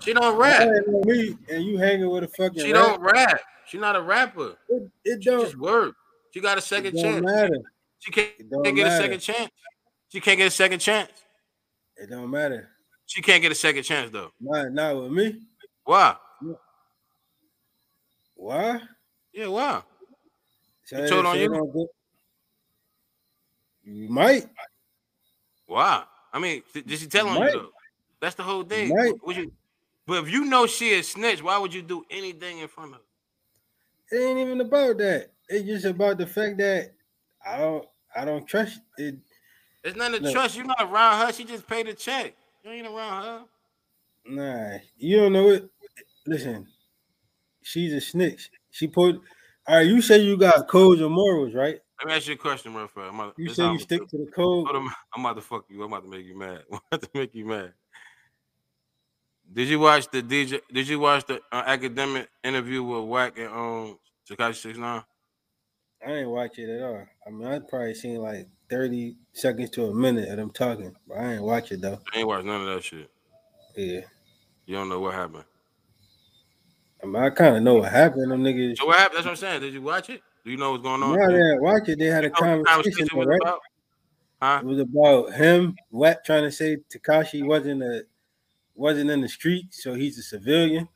She 0.00 0.12
don't 0.14 0.36
rap. 0.38 0.68
Me 1.04 1.36
and 1.50 1.64
you 1.64 1.76
hanging 1.76 2.08
with 2.08 2.24
a 2.24 2.28
fucking 2.28 2.60
She 2.62 2.72
rat. 2.72 2.82
don't 2.86 3.00
rap. 3.02 3.40
She 3.66 3.78
not 3.78 3.96
a 3.96 4.00
rapper. 4.00 4.56
It, 4.68 4.90
it 5.04 5.22
She 5.22 5.30
don't, 5.30 5.42
just 5.44 5.56
work. 5.56 5.94
She 6.32 6.40
got 6.40 6.56
a 6.58 6.60
second 6.60 6.94
don't 6.94 7.02
chance. 7.02 7.24
matter. 7.24 7.58
She 7.98 8.10
can't, 8.10 8.32
can't 8.64 8.76
get 8.76 8.86
a 8.86 8.96
second 8.96 9.20
chance. 9.20 9.50
She 10.08 10.20
can't 10.20 10.38
get 10.38 10.46
a 10.46 10.50
second 10.50 10.78
chance. 10.78 11.10
It 12.00 12.08
don't 12.08 12.30
matter. 12.30 12.70
She 13.06 13.20
can't 13.20 13.42
get 13.42 13.52
a 13.52 13.54
second 13.54 13.82
chance 13.82 14.10
though. 14.10 14.32
Not 14.40 14.72
not 14.72 15.02
with 15.02 15.12
me. 15.12 15.42
Why? 15.84 16.16
Why? 18.34 18.80
Yeah, 19.32 19.48
why? 19.48 19.82
It 20.90 21.08
told 21.08 21.26
on 21.26 21.38
you? 21.38 21.88
You 23.84 24.08
might. 24.08 24.46
Why? 25.66 26.04
I 26.32 26.38
mean, 26.38 26.62
did 26.72 26.98
she 26.98 27.06
tell 27.06 27.28
on 27.28 27.42
you 27.42 27.52
though? 27.52 27.70
That's 28.20 28.34
the 28.34 28.42
whole 28.42 28.62
thing. 28.62 28.92
Would 29.24 29.36
you, 29.36 29.52
but 30.06 30.22
if 30.24 30.30
you 30.30 30.44
know 30.44 30.66
she 30.66 30.90
is 30.90 31.08
snitch, 31.08 31.42
why 31.42 31.58
would 31.58 31.74
you 31.74 31.82
do 31.82 32.04
anything 32.10 32.58
in 32.58 32.68
front 32.68 32.94
of 32.94 32.98
her? 32.98 34.16
It 34.16 34.22
ain't 34.24 34.38
even 34.38 34.60
about 34.60 34.98
that. 34.98 35.30
It's 35.48 35.66
just 35.66 35.84
about 35.84 36.18
the 36.18 36.26
fact 36.26 36.58
that 36.58 36.92
I 37.44 37.58
don't 37.58 37.86
I 38.14 38.24
don't 38.24 38.46
trust 38.46 38.80
it. 38.98 39.16
It's 39.82 39.96
nothing 39.96 40.14
to 40.14 40.20
Look. 40.20 40.32
trust. 40.32 40.56
You're 40.56 40.66
not 40.66 40.80
around 40.80 41.26
her. 41.26 41.32
She 41.32 41.44
just 41.44 41.66
paid 41.66 41.88
a 41.88 41.94
check. 41.94 42.34
You 42.64 42.70
ain't 42.70 42.86
around 42.86 43.22
her. 43.24 43.44
Nah, 44.26 44.78
you 44.96 45.16
don't 45.16 45.32
know 45.32 45.48
it. 45.50 45.70
Listen, 46.26 46.68
she's 47.62 47.92
a 47.92 48.00
snitch. 48.00 48.50
She 48.70 48.86
put 48.86 49.16
all 49.66 49.76
right, 49.76 49.86
you 49.86 50.02
say 50.02 50.18
you 50.18 50.36
got 50.36 50.68
codes 50.68 51.00
and 51.00 51.12
morals, 51.12 51.54
right? 51.54 51.80
Let 52.00 52.08
me 52.08 52.14
ask 52.14 52.26
you 52.28 52.34
a 52.34 52.38
question, 52.38 52.74
real 52.74 52.88
fast. 52.88 53.14
You 53.36 53.48
say 53.50 53.70
you 53.70 53.78
stick 53.78 54.08
to 54.08 54.18
the 54.18 54.30
code. 54.34 54.68
I'm 55.14 55.24
about 55.24 55.34
to 55.34 55.42
fuck 55.42 55.66
you. 55.68 55.82
I'm 55.82 55.92
about 55.92 56.04
to 56.04 56.08
make 56.10 56.24
you 56.24 56.36
mad. 56.36 56.64
I'm 56.72 56.80
about 56.90 57.02
to 57.02 57.10
make 57.14 57.34
you 57.34 57.46
mad. 57.46 57.74
Did 59.52 59.68
you 59.68 59.80
watch 59.80 60.08
the 60.10 60.22
DJ? 60.22 60.60
Did 60.72 60.88
you 60.88 60.98
watch 61.00 61.26
the 61.26 61.40
uh, 61.52 61.62
academic 61.66 62.30
interview 62.42 62.82
with 62.82 63.04
Wack 63.04 63.38
and 63.38 63.48
um 63.48 63.98
Tekashi 64.28 64.56
Six 64.56 64.78
Nine? 64.78 65.04
I 66.04 66.12
ain't 66.12 66.30
watch 66.30 66.58
it 66.58 66.68
at 66.70 66.82
all. 66.82 67.06
I 67.26 67.30
mean, 67.30 67.46
I 67.46 67.58
probably 67.58 67.94
seen 67.94 68.16
like 68.18 68.48
30 68.70 69.16
seconds 69.32 69.70
to 69.70 69.86
a 69.86 69.94
minute 69.94 70.28
of 70.28 70.36
them 70.36 70.50
talking, 70.50 70.94
but 71.08 71.18
I 71.18 71.34
ain't 71.34 71.42
watch 71.42 71.72
it 71.72 71.80
though. 71.80 71.98
I 72.14 72.18
ain't 72.18 72.28
watch 72.28 72.44
none 72.44 72.60
of 72.60 72.66
that 72.74 72.84
shit. 72.84 73.10
Yeah. 73.76 74.02
You 74.66 74.76
don't 74.76 74.88
know 74.88 75.00
what 75.00 75.14
happened. 75.14 75.44
I 77.02 77.06
mean, 77.06 77.16
I 77.16 77.30
kind 77.30 77.56
of 77.56 77.62
know 77.62 77.76
what 77.76 77.90
happened. 77.90 78.30
Them 78.30 78.44
niggas. 78.44 78.78
So 78.78 78.86
what 78.86 78.98
happened? 78.98 79.16
That's 79.16 79.26
what 79.26 79.32
I'm 79.32 79.36
saying. 79.36 79.60
Did 79.62 79.74
you 79.74 79.82
watch 79.82 80.10
it? 80.10 80.20
Do 80.44 80.50
you 80.50 80.56
know 80.56 80.72
what's 80.72 80.82
going 80.82 81.02
on? 81.02 81.18
No, 81.18 81.32
they 81.32 81.58
watch 81.58 81.88
it. 81.88 81.98
They 81.98 82.06
had 82.06 82.24
a 82.24 82.28
You 82.28 82.32
know 82.40 82.58
what 82.58 82.64
the 82.64 82.70
conversation, 82.70 83.18
was 83.18 83.26
right? 83.26 83.40
about? 83.42 83.60
Huh? 84.42 84.60
It 84.62 84.66
was 84.66 84.78
about 84.78 85.32
him, 85.34 85.76
Watt 85.90 86.24
trying 86.24 86.44
to 86.44 86.52
say 86.52 86.78
Tekashi 86.88 87.44
wasn't 87.44 87.82
a 87.82 88.04
wasn't 88.74 89.10
in 89.10 89.20
the 89.20 89.28
street, 89.28 89.66
so 89.70 89.92
he's 89.94 90.18
a 90.18 90.22
civilian. 90.22 90.88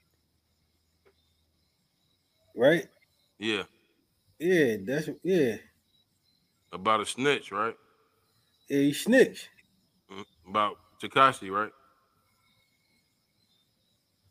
Right? 2.56 2.86
Yeah, 3.38 3.64
Yeah, 4.38 4.76
that's 4.82 5.10
yeah. 5.22 5.56
About 6.74 7.00
a 7.00 7.06
snitch, 7.06 7.52
right? 7.52 7.76
Yeah, 8.68 8.78
he 8.80 8.92
snitched. 8.92 9.48
Mm, 10.10 10.24
About 10.48 10.76
Tekashi, 11.00 11.50
right? 11.50 11.70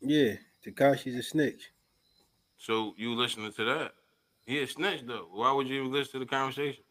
Yeah, 0.01 0.33
Tekashi's 0.65 1.15
a 1.15 1.23
snitch. 1.23 1.71
So 2.57 2.93
you 2.97 3.15
listening 3.15 3.53
to 3.53 3.63
that? 3.65 3.93
He 4.45 4.61
a 4.61 4.67
snitch 4.67 5.03
though. 5.05 5.29
Why 5.31 5.53
would 5.53 5.67
you 5.69 5.79
even 5.79 5.91
listen 5.93 6.13
to 6.13 6.19
the 6.19 6.25
conversation? 6.25 6.83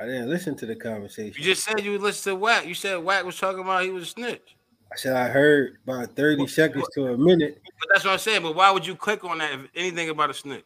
I 0.00 0.04
didn't 0.06 0.28
listen 0.28 0.56
to 0.56 0.66
the 0.66 0.74
conversation. 0.76 1.34
You 1.40 1.44
just 1.44 1.64
said 1.64 1.80
you 1.84 1.92
would 1.92 2.02
listen 2.02 2.32
to 2.32 2.36
Wack. 2.36 2.66
You 2.66 2.74
said 2.74 2.96
Wack 2.96 3.24
was 3.24 3.38
talking 3.38 3.60
about 3.60 3.84
he 3.84 3.90
was 3.90 4.02
a 4.02 4.06
snitch. 4.06 4.56
I 4.92 4.96
said 4.96 5.14
I 5.16 5.28
heard 5.28 5.78
about 5.84 6.16
30 6.16 6.46
seconds 6.48 6.88
to 6.94 7.06
a 7.06 7.16
minute 7.16 7.60
But 7.64 7.88
that's 7.92 8.04
what 8.04 8.12
I'm 8.12 8.18
saying. 8.18 8.42
But 8.42 8.56
why 8.56 8.70
would 8.72 8.86
you 8.86 8.96
click 8.96 9.22
on 9.24 9.38
that 9.38 9.52
if 9.52 9.68
anything 9.76 10.08
about 10.10 10.30
a 10.30 10.34
snitch? 10.34 10.64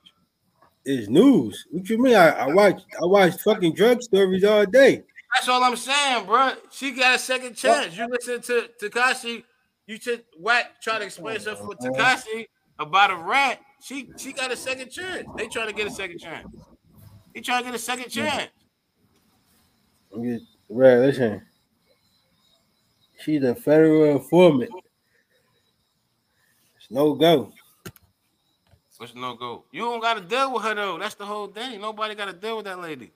Is 0.85 1.11
news. 1.11 1.66
What 1.70 1.89
you 1.90 2.02
mean? 2.02 2.15
I, 2.15 2.31
I 2.31 2.47
watch 2.47 2.81
I 3.02 3.07
watch 3.07 3.35
fucking 3.43 3.74
drug 3.74 4.02
stories 4.02 4.44
all 4.44 4.65
day. 4.65 5.02
That's 5.35 5.48
all 5.48 5.62
I'm 5.62 5.77
saying, 5.77 6.24
bro. 6.24 6.52
She 6.73 6.93
got 6.93 7.16
a 7.16 7.19
second 7.19 7.55
chance. 7.55 7.97
You 7.97 8.09
listen 8.09 8.40
to 8.43 8.69
Tekashi. 8.81 9.44
You 9.86 9.98
took 9.98 10.24
Wack 10.39 10.81
try 10.81 10.98
to 10.98 11.05
explain 11.05 11.39
something 11.39 11.66
for 11.66 11.74
oh, 11.78 11.90
Tekashi 11.90 12.47
about 12.78 13.11
a 13.11 13.16
rat. 13.16 13.61
She 13.82 14.11
she 14.16 14.32
got 14.32 14.51
a 14.51 14.57
second 14.57 14.90
chance. 14.90 15.27
They 15.36 15.48
trying 15.48 15.69
to 15.69 15.74
get 15.74 15.86
a 15.86 15.90
second 15.90 16.19
chance. 16.19 16.47
He 17.35 17.43
trying 17.43 17.65
to 17.65 17.66
get 17.66 17.74
a 17.74 17.78
second 17.78 18.09
chance. 18.09 18.51
Right, 20.12 20.98
listen. 20.98 21.43
She's 23.20 23.43
a 23.43 23.55
federal 23.55 24.16
informant. 24.16 24.70
It's 26.77 26.90
no 26.90 27.15
go. 27.15 27.52
What's 29.01 29.14
no 29.14 29.35
go? 29.35 29.64
You 29.72 29.81
don't 29.81 30.01
got 30.01 30.18
to 30.18 30.20
deal 30.20 30.52
with 30.52 30.62
her 30.62 30.74
though. 30.74 30.98
That's 30.98 31.14
the 31.14 31.24
whole 31.24 31.47
thing. 31.47 31.81
Nobody 31.81 32.14
got 32.14 32.27
to 32.27 32.35
deal 32.35 32.59
with 32.59 32.66
that 32.66 32.81
lady. 32.81 33.10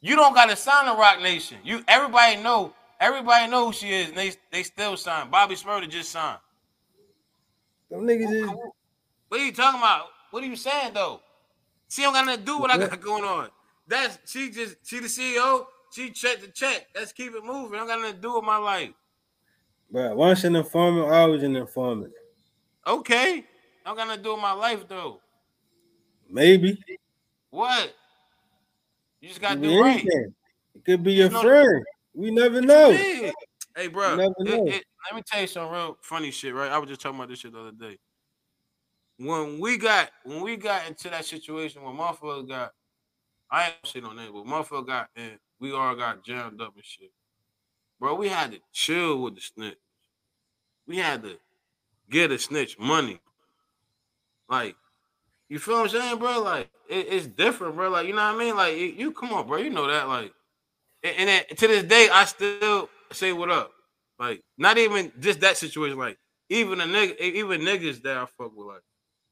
You 0.00 0.16
don't 0.16 0.34
got 0.34 0.48
to 0.48 0.56
sign 0.56 0.88
a 0.88 0.98
Roc 0.98 1.20
Nation. 1.20 1.58
You 1.62 1.84
everybody 1.86 2.42
know. 2.42 2.72
Everybody 2.98 3.50
know 3.50 3.66
who 3.66 3.72
she 3.74 3.90
is. 3.90 4.08
And 4.08 4.16
they 4.16 4.32
they 4.50 4.62
still 4.62 4.96
sign. 4.96 5.28
Bobby 5.28 5.56
Shmurda 5.56 5.90
just 5.90 6.10
signed. 6.10 6.38
Them 7.90 8.06
niggas 8.06 8.32
is 8.32 8.48
What 9.28 9.40
are 9.40 9.44
you 9.44 9.52
talking 9.52 9.78
about? 9.78 10.06
What 10.30 10.42
are 10.42 10.46
you 10.46 10.56
saying 10.56 10.94
though? 10.94 11.20
She 11.90 12.00
don't 12.00 12.14
got 12.14 12.24
nothing 12.24 12.40
to 12.40 12.46
do 12.46 12.54
with 12.54 12.62
what 12.62 12.70
I 12.70 12.78
got 12.78 12.98
going 13.02 13.24
on. 13.24 13.48
That's 13.86 14.18
she 14.24 14.50
just 14.50 14.76
she 14.84 15.00
the 15.00 15.06
CEO. 15.06 15.66
She 15.92 16.08
check 16.12 16.40
the 16.40 16.48
check. 16.48 16.86
Let's 16.94 17.12
keep 17.12 17.34
it 17.34 17.44
moving. 17.44 17.74
I 17.74 17.80
don't 17.80 17.88
got 17.88 18.00
nothing 18.00 18.14
to 18.14 18.22
do 18.22 18.36
with 18.36 18.44
my 18.44 18.56
life. 18.56 18.92
But 19.90 20.16
once 20.16 20.44
an 20.44 20.56
informant, 20.56 21.12
always 21.12 21.42
an 21.42 21.56
informant. 21.56 22.14
Okay. 22.86 23.44
I 23.90 23.92
don't 23.92 23.96
got 23.96 24.06
nothing 24.06 24.22
to 24.22 24.28
do 24.28 24.32
with 24.34 24.42
my 24.42 24.52
life 24.52 24.86
though. 24.86 25.20
Maybe. 26.30 26.80
What? 27.50 27.92
You 29.20 29.28
just 29.28 29.40
gotta 29.40 29.58
do 29.58 29.80
right. 29.80 29.94
anything. 29.94 30.32
It 30.76 30.84
could 30.84 31.02
be 31.02 31.14
your 31.14 31.28
No. 31.28 31.42
friend. 31.42 31.84
We 32.14 32.30
never 32.30 32.60
know. 32.60 32.92
Hey, 32.92 33.88
bro. 33.92 34.12
You 34.12 34.16
never 34.18 34.34
know. 34.38 34.62
let 34.62 34.84
me 35.12 35.22
tell 35.26 35.40
you 35.40 35.48
some 35.48 35.72
real 35.72 35.98
funny 36.02 36.30
shit, 36.30 36.54
right? 36.54 36.70
I 36.70 36.78
was 36.78 36.88
just 36.88 37.00
talking 37.00 37.18
about 37.18 37.30
this 37.30 37.40
shit 37.40 37.52
the 37.52 37.58
other 37.58 37.72
day. 37.72 37.98
When 39.16 39.58
we 39.58 39.76
got 39.76 40.12
when 40.22 40.40
we 40.40 40.56
got 40.56 40.86
into 40.86 41.08
that 41.08 41.24
situation 41.24 41.82
when 41.82 41.96
motherfucker 41.96 42.46
got, 42.46 42.70
I 43.50 43.70
ain't 43.70 43.74
shit 43.82 44.04
on 44.04 44.14
that, 44.14 44.32
but 44.32 44.44
motherfucker 44.44 44.86
got 44.86 45.08
and 45.16 45.32
we 45.58 45.72
all 45.72 45.96
got 45.96 46.24
jammed 46.24 46.60
up 46.60 46.76
and 46.76 46.84
shit. 46.84 47.10
Bro, 47.98 48.14
we 48.14 48.28
had 48.28 48.52
to 48.52 48.60
chill 48.72 49.20
with 49.20 49.34
the 49.34 49.40
snitch. 49.40 49.78
We 50.86 50.98
had 50.98 51.24
to 51.24 51.38
get 52.08 52.30
a 52.30 52.38
snitch 52.38 52.78
money. 52.78 53.20
Like, 54.50 54.76
you 55.48 55.58
feel 55.58 55.76
what 55.76 55.94
I'm 55.94 56.00
saying, 56.00 56.18
bro? 56.18 56.42
Like, 56.42 56.70
it- 56.88 57.06
it's 57.08 57.26
different, 57.26 57.76
bro. 57.76 57.90
Like, 57.90 58.06
you 58.06 58.14
know 58.14 58.24
what 58.24 58.34
I 58.34 58.38
mean? 58.38 58.56
Like, 58.56 58.76
you, 58.76 58.86
you 58.86 59.12
come 59.12 59.32
on, 59.32 59.46
bro. 59.46 59.58
You 59.58 59.70
know 59.70 59.86
that. 59.86 60.08
Like, 60.08 60.32
and, 61.02 61.16
and 61.18 61.28
then 61.28 61.44
to 61.56 61.66
this 61.68 61.84
day, 61.84 62.08
I 62.12 62.24
still 62.24 62.88
say 63.12 63.32
what 63.32 63.50
up. 63.50 63.72
Like, 64.18 64.42
not 64.58 64.78
even 64.78 65.12
just 65.20 65.40
that 65.40 65.56
situation. 65.56 65.98
Like, 65.98 66.18
even 66.50 66.80
a 66.80 66.84
nigga, 66.84 67.18
even 67.20 67.62
niggas 67.62 68.02
that 68.02 68.16
I 68.16 68.26
fuck 68.26 68.56
with, 68.56 68.66
like, 68.66 68.82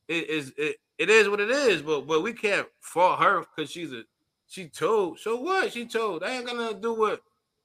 it 0.09 0.29
is 0.31 0.55
it, 0.57 0.77
it 0.99 1.11
is 1.11 1.29
what 1.29 1.41
it 1.41 1.51
is. 1.51 1.83
But 1.83 2.03
but 2.07 2.23
we 2.23 2.33
can't 2.33 2.67
fault 2.81 3.21
her 3.21 3.41
because 3.41 3.71
she's 3.71 3.93
a 3.93 4.05
she 4.47 4.69
told. 4.69 5.19
So 5.19 5.37
what? 5.41 5.73
She 5.73 5.87
told. 5.87 6.23
I 6.23 6.31
ain't 6.37 6.47
gonna 6.47 6.75
do 6.75 6.95
what. 6.95 7.21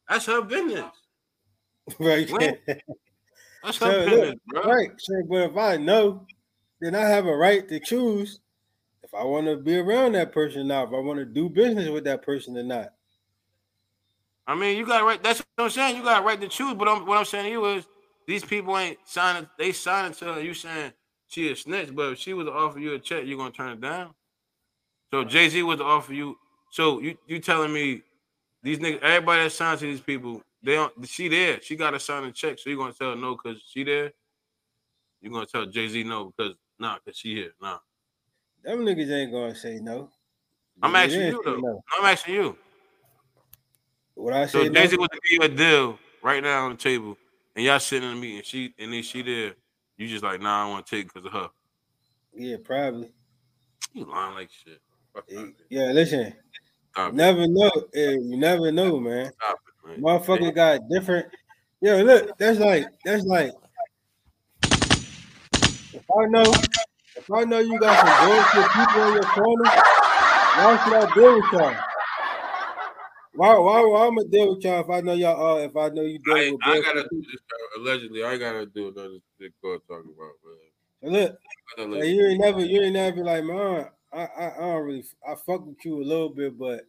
That's 0.10 0.26
her 0.26 0.42
business. 0.42 0.86
Right. 2.00 2.30
That's 3.64 3.78
her 3.80 3.94
So, 3.94 4.06
look, 4.06 4.06
business, 4.22 4.40
bro. 4.48 4.64
right. 4.64 4.92
So, 4.98 5.14
but 5.30 5.52
if 5.52 5.58
I 5.58 5.78
know, 5.78 6.26
then 6.84 6.96
I 6.96 7.08
have 7.08 7.26
a 7.26 7.36
right 7.36 7.68
to 7.70 7.80
choose 7.80 8.40
if 9.04 9.14
I 9.14 9.24
want 9.24 9.48
to 9.48 9.58
be 9.58 9.78
around 9.78 10.14
that 10.14 10.32
person 10.32 10.62
or 10.62 10.66
not, 10.66 10.88
if 10.88 10.94
I 10.94 11.00
want 11.00 11.20
to 11.20 11.26
do 11.26 11.50
business 11.50 11.90
with 11.90 12.04
that 12.06 12.24
person 12.24 12.58
or 12.58 12.64
not. 12.64 12.90
I 14.48 14.56
mean, 14.56 14.78
you 14.78 14.86
got 14.86 15.04
right. 15.04 15.22
That's 15.22 15.40
what 15.40 15.66
I'm 15.66 15.70
saying. 15.70 15.96
You 15.96 16.04
got 16.04 16.26
right 16.26 16.40
to 16.42 16.48
choose. 16.48 16.74
But 16.74 16.88
I'm, 16.88 17.06
what 17.06 17.18
I'm 17.18 17.26
saying 17.26 17.46
to 17.46 17.52
you 17.52 17.66
is, 17.66 17.86
these 18.28 18.44
people 18.44 18.78
ain't 18.78 18.98
signing. 19.06 19.48
They 19.58 19.72
signing 19.72 20.14
to 20.16 20.34
her. 20.34 20.42
You 20.42 20.54
saying 20.54 20.92
she 21.28 21.52
a 21.52 21.56
snitch, 21.56 21.94
but 21.94 22.14
if 22.14 22.20
she 22.20 22.34
was 22.34 22.48
to 22.48 22.54
offer 22.54 22.80
you 22.80 22.94
a 22.94 23.00
check, 23.00 23.24
you're 23.26 23.38
gonna 23.38 23.52
turn 23.52 23.72
it 23.72 23.82
down. 23.82 24.14
So 25.12 25.24
Jay 25.24 25.50
Z 25.50 25.62
was 25.64 25.78
to 25.78 25.86
offer 25.86 26.14
you. 26.14 26.38
So 26.72 27.00
you 27.00 27.18
you 27.28 27.40
telling 27.40 27.74
me 27.74 28.02
these 28.64 28.80
niggas, 28.80 29.02
everybody 29.02 29.44
that 29.44 29.52
signed 29.52 29.80
to 29.80 29.86
these 29.86 30.02
people, 30.02 30.42
they 30.62 30.76
don't. 30.76 30.92
She 31.08 31.28
there. 31.28 31.62
She 31.62 31.76
got 31.76 31.92
to 31.92 32.00
sign 32.00 32.24
a 32.24 32.32
check. 32.32 32.60
So 32.60 32.70
you're 32.70 32.80
gonna 32.80 32.94
tell 32.94 33.12
her 33.12 33.16
no 33.16 33.38
because 33.38 33.62
she 33.70 33.84
there. 33.84 34.12
You're 35.22 35.34
gonna 35.34 35.46
tell 35.46 35.66
Jay 35.66 35.88
Z 35.88 36.04
no 36.04 36.34
because 36.36 36.56
nah, 36.84 37.00
because 37.00 37.18
she 37.18 37.34
here. 37.36 37.54
Nah. 37.62 37.80
Them 38.64 38.80
niggas 38.80 39.12
ain't 39.12 39.32
gonna 39.32 39.56
say 39.56 39.80
no. 39.80 40.12
I'm 40.82 40.96
They 40.96 41.06
asking 41.06 41.28
you 41.28 41.42
though. 41.44 41.62
no. 41.62 41.84
I'm 41.98 42.06
asking 42.06 42.36
you. 42.36 42.58
What 44.16 44.34
I 44.34 44.46
So 44.46 44.64
say? 44.64 44.70
Z 44.70 44.70
no? 44.70 44.82
was 44.98 45.10
to 45.10 45.20
give 45.24 45.32
you 45.32 45.42
a 45.42 45.50
deal 45.50 46.00
right 46.22 46.42
now 46.44 46.66
on 46.66 46.72
the 46.72 46.78
table, 46.78 47.18
and 47.56 47.66
y'all 47.66 47.80
sitting 47.80 48.08
in 48.10 48.16
the 48.16 48.22
meeting. 48.22 48.42
She 48.44 48.74
and 48.78 48.94
then 48.94 49.04
she 49.04 49.22
there. 49.22 49.56
You 49.98 50.08
just 50.08 50.24
like, 50.24 50.42
nah, 50.42 50.66
I 50.66 50.70
want 50.70 50.86
to 50.86 50.96
take 50.96 51.08
because 51.14 51.26
of 51.26 51.34
her. 51.34 51.50
Yeah, 52.34 52.58
probably. 52.64 53.14
You 53.94 54.06
lying 54.06 54.36
like 54.36 54.52
shit. 54.52 54.82
Fuck 55.14 55.26
out 55.38 55.44
of 55.50 55.54
here. 55.58 55.68
Yeah, 55.70 55.92
listen. 55.92 56.34
Stop 56.92 57.14
it. 57.14 57.16
Never 57.16 57.48
know. 57.48 57.72
eh, 57.96 58.12
You 58.12 58.38
never 58.38 58.72
know, 58.72 59.00
man. 59.00 59.32
Stop 59.34 59.60
it, 59.68 59.88
man. 59.88 60.02
Motherfucker 60.04 60.54
got 60.56 60.82
different. 60.90 61.34
Yo, 61.82 62.02
look, 62.04 62.38
that's 62.38 62.60
like 62.60 62.88
that's 63.04 63.26
like 63.26 63.52
I 66.20 66.26
know 66.28 66.44
if 67.16 67.32
I 67.32 67.44
know 67.46 67.60
you 67.60 67.80
got 67.80 67.98
some 68.06 68.28
bullshit 68.30 68.72
people 68.72 69.08
in 69.08 69.14
your 69.14 69.24
corner, 69.24 69.64
why 69.64 70.84
should 70.84 70.94
I 70.94 71.16
deal 71.16 71.36
with 71.36 71.54
y'all? 71.54 71.76
Why 73.36 73.58
why 73.58 73.86
why 73.86 74.08
I'm 74.08 74.16
gonna 74.16 74.28
deal 74.28 74.56
with 74.56 74.64
y'all 74.64 74.82
if 74.82 74.90
I 74.90 75.02
know 75.02 75.14
y'all 75.14 75.58
uh 75.58 75.60
if 75.60 75.76
I 75.76 75.90
know 75.90 76.04
you 76.04 76.20
deal 76.20 76.36
I, 76.36 76.52
with 76.52 76.62
I 76.64 76.82
gotta 76.82 77.08
do 77.10 77.22
this. 77.22 77.42
Allegedly, 77.78 78.24
I 78.24 78.38
gotta 78.38 78.66
do 78.68 78.90
another 78.90 79.18
big 79.40 79.54
call 79.62 79.80
talking 79.88 80.14
about, 80.16 80.34
man. 81.02 81.14
Look, 81.14 81.40
like, 81.78 82.06
you 82.06 82.28
ain't 82.28 82.42
never 82.42 82.64
you 82.64 82.82
ain't 82.82 82.94
never 82.94 83.24
like, 83.24 83.44
man, 83.44 83.88
I, 84.12 84.26
I 84.26 84.56
I 84.56 84.60
don't 84.60 84.84
really 84.84 85.06
I 85.28 85.36
fuck 85.36 85.66
with 85.66 85.84
you 85.84 86.02
a 86.02 86.06
little 86.06 86.30
bit, 86.30 86.58
but 86.60 86.86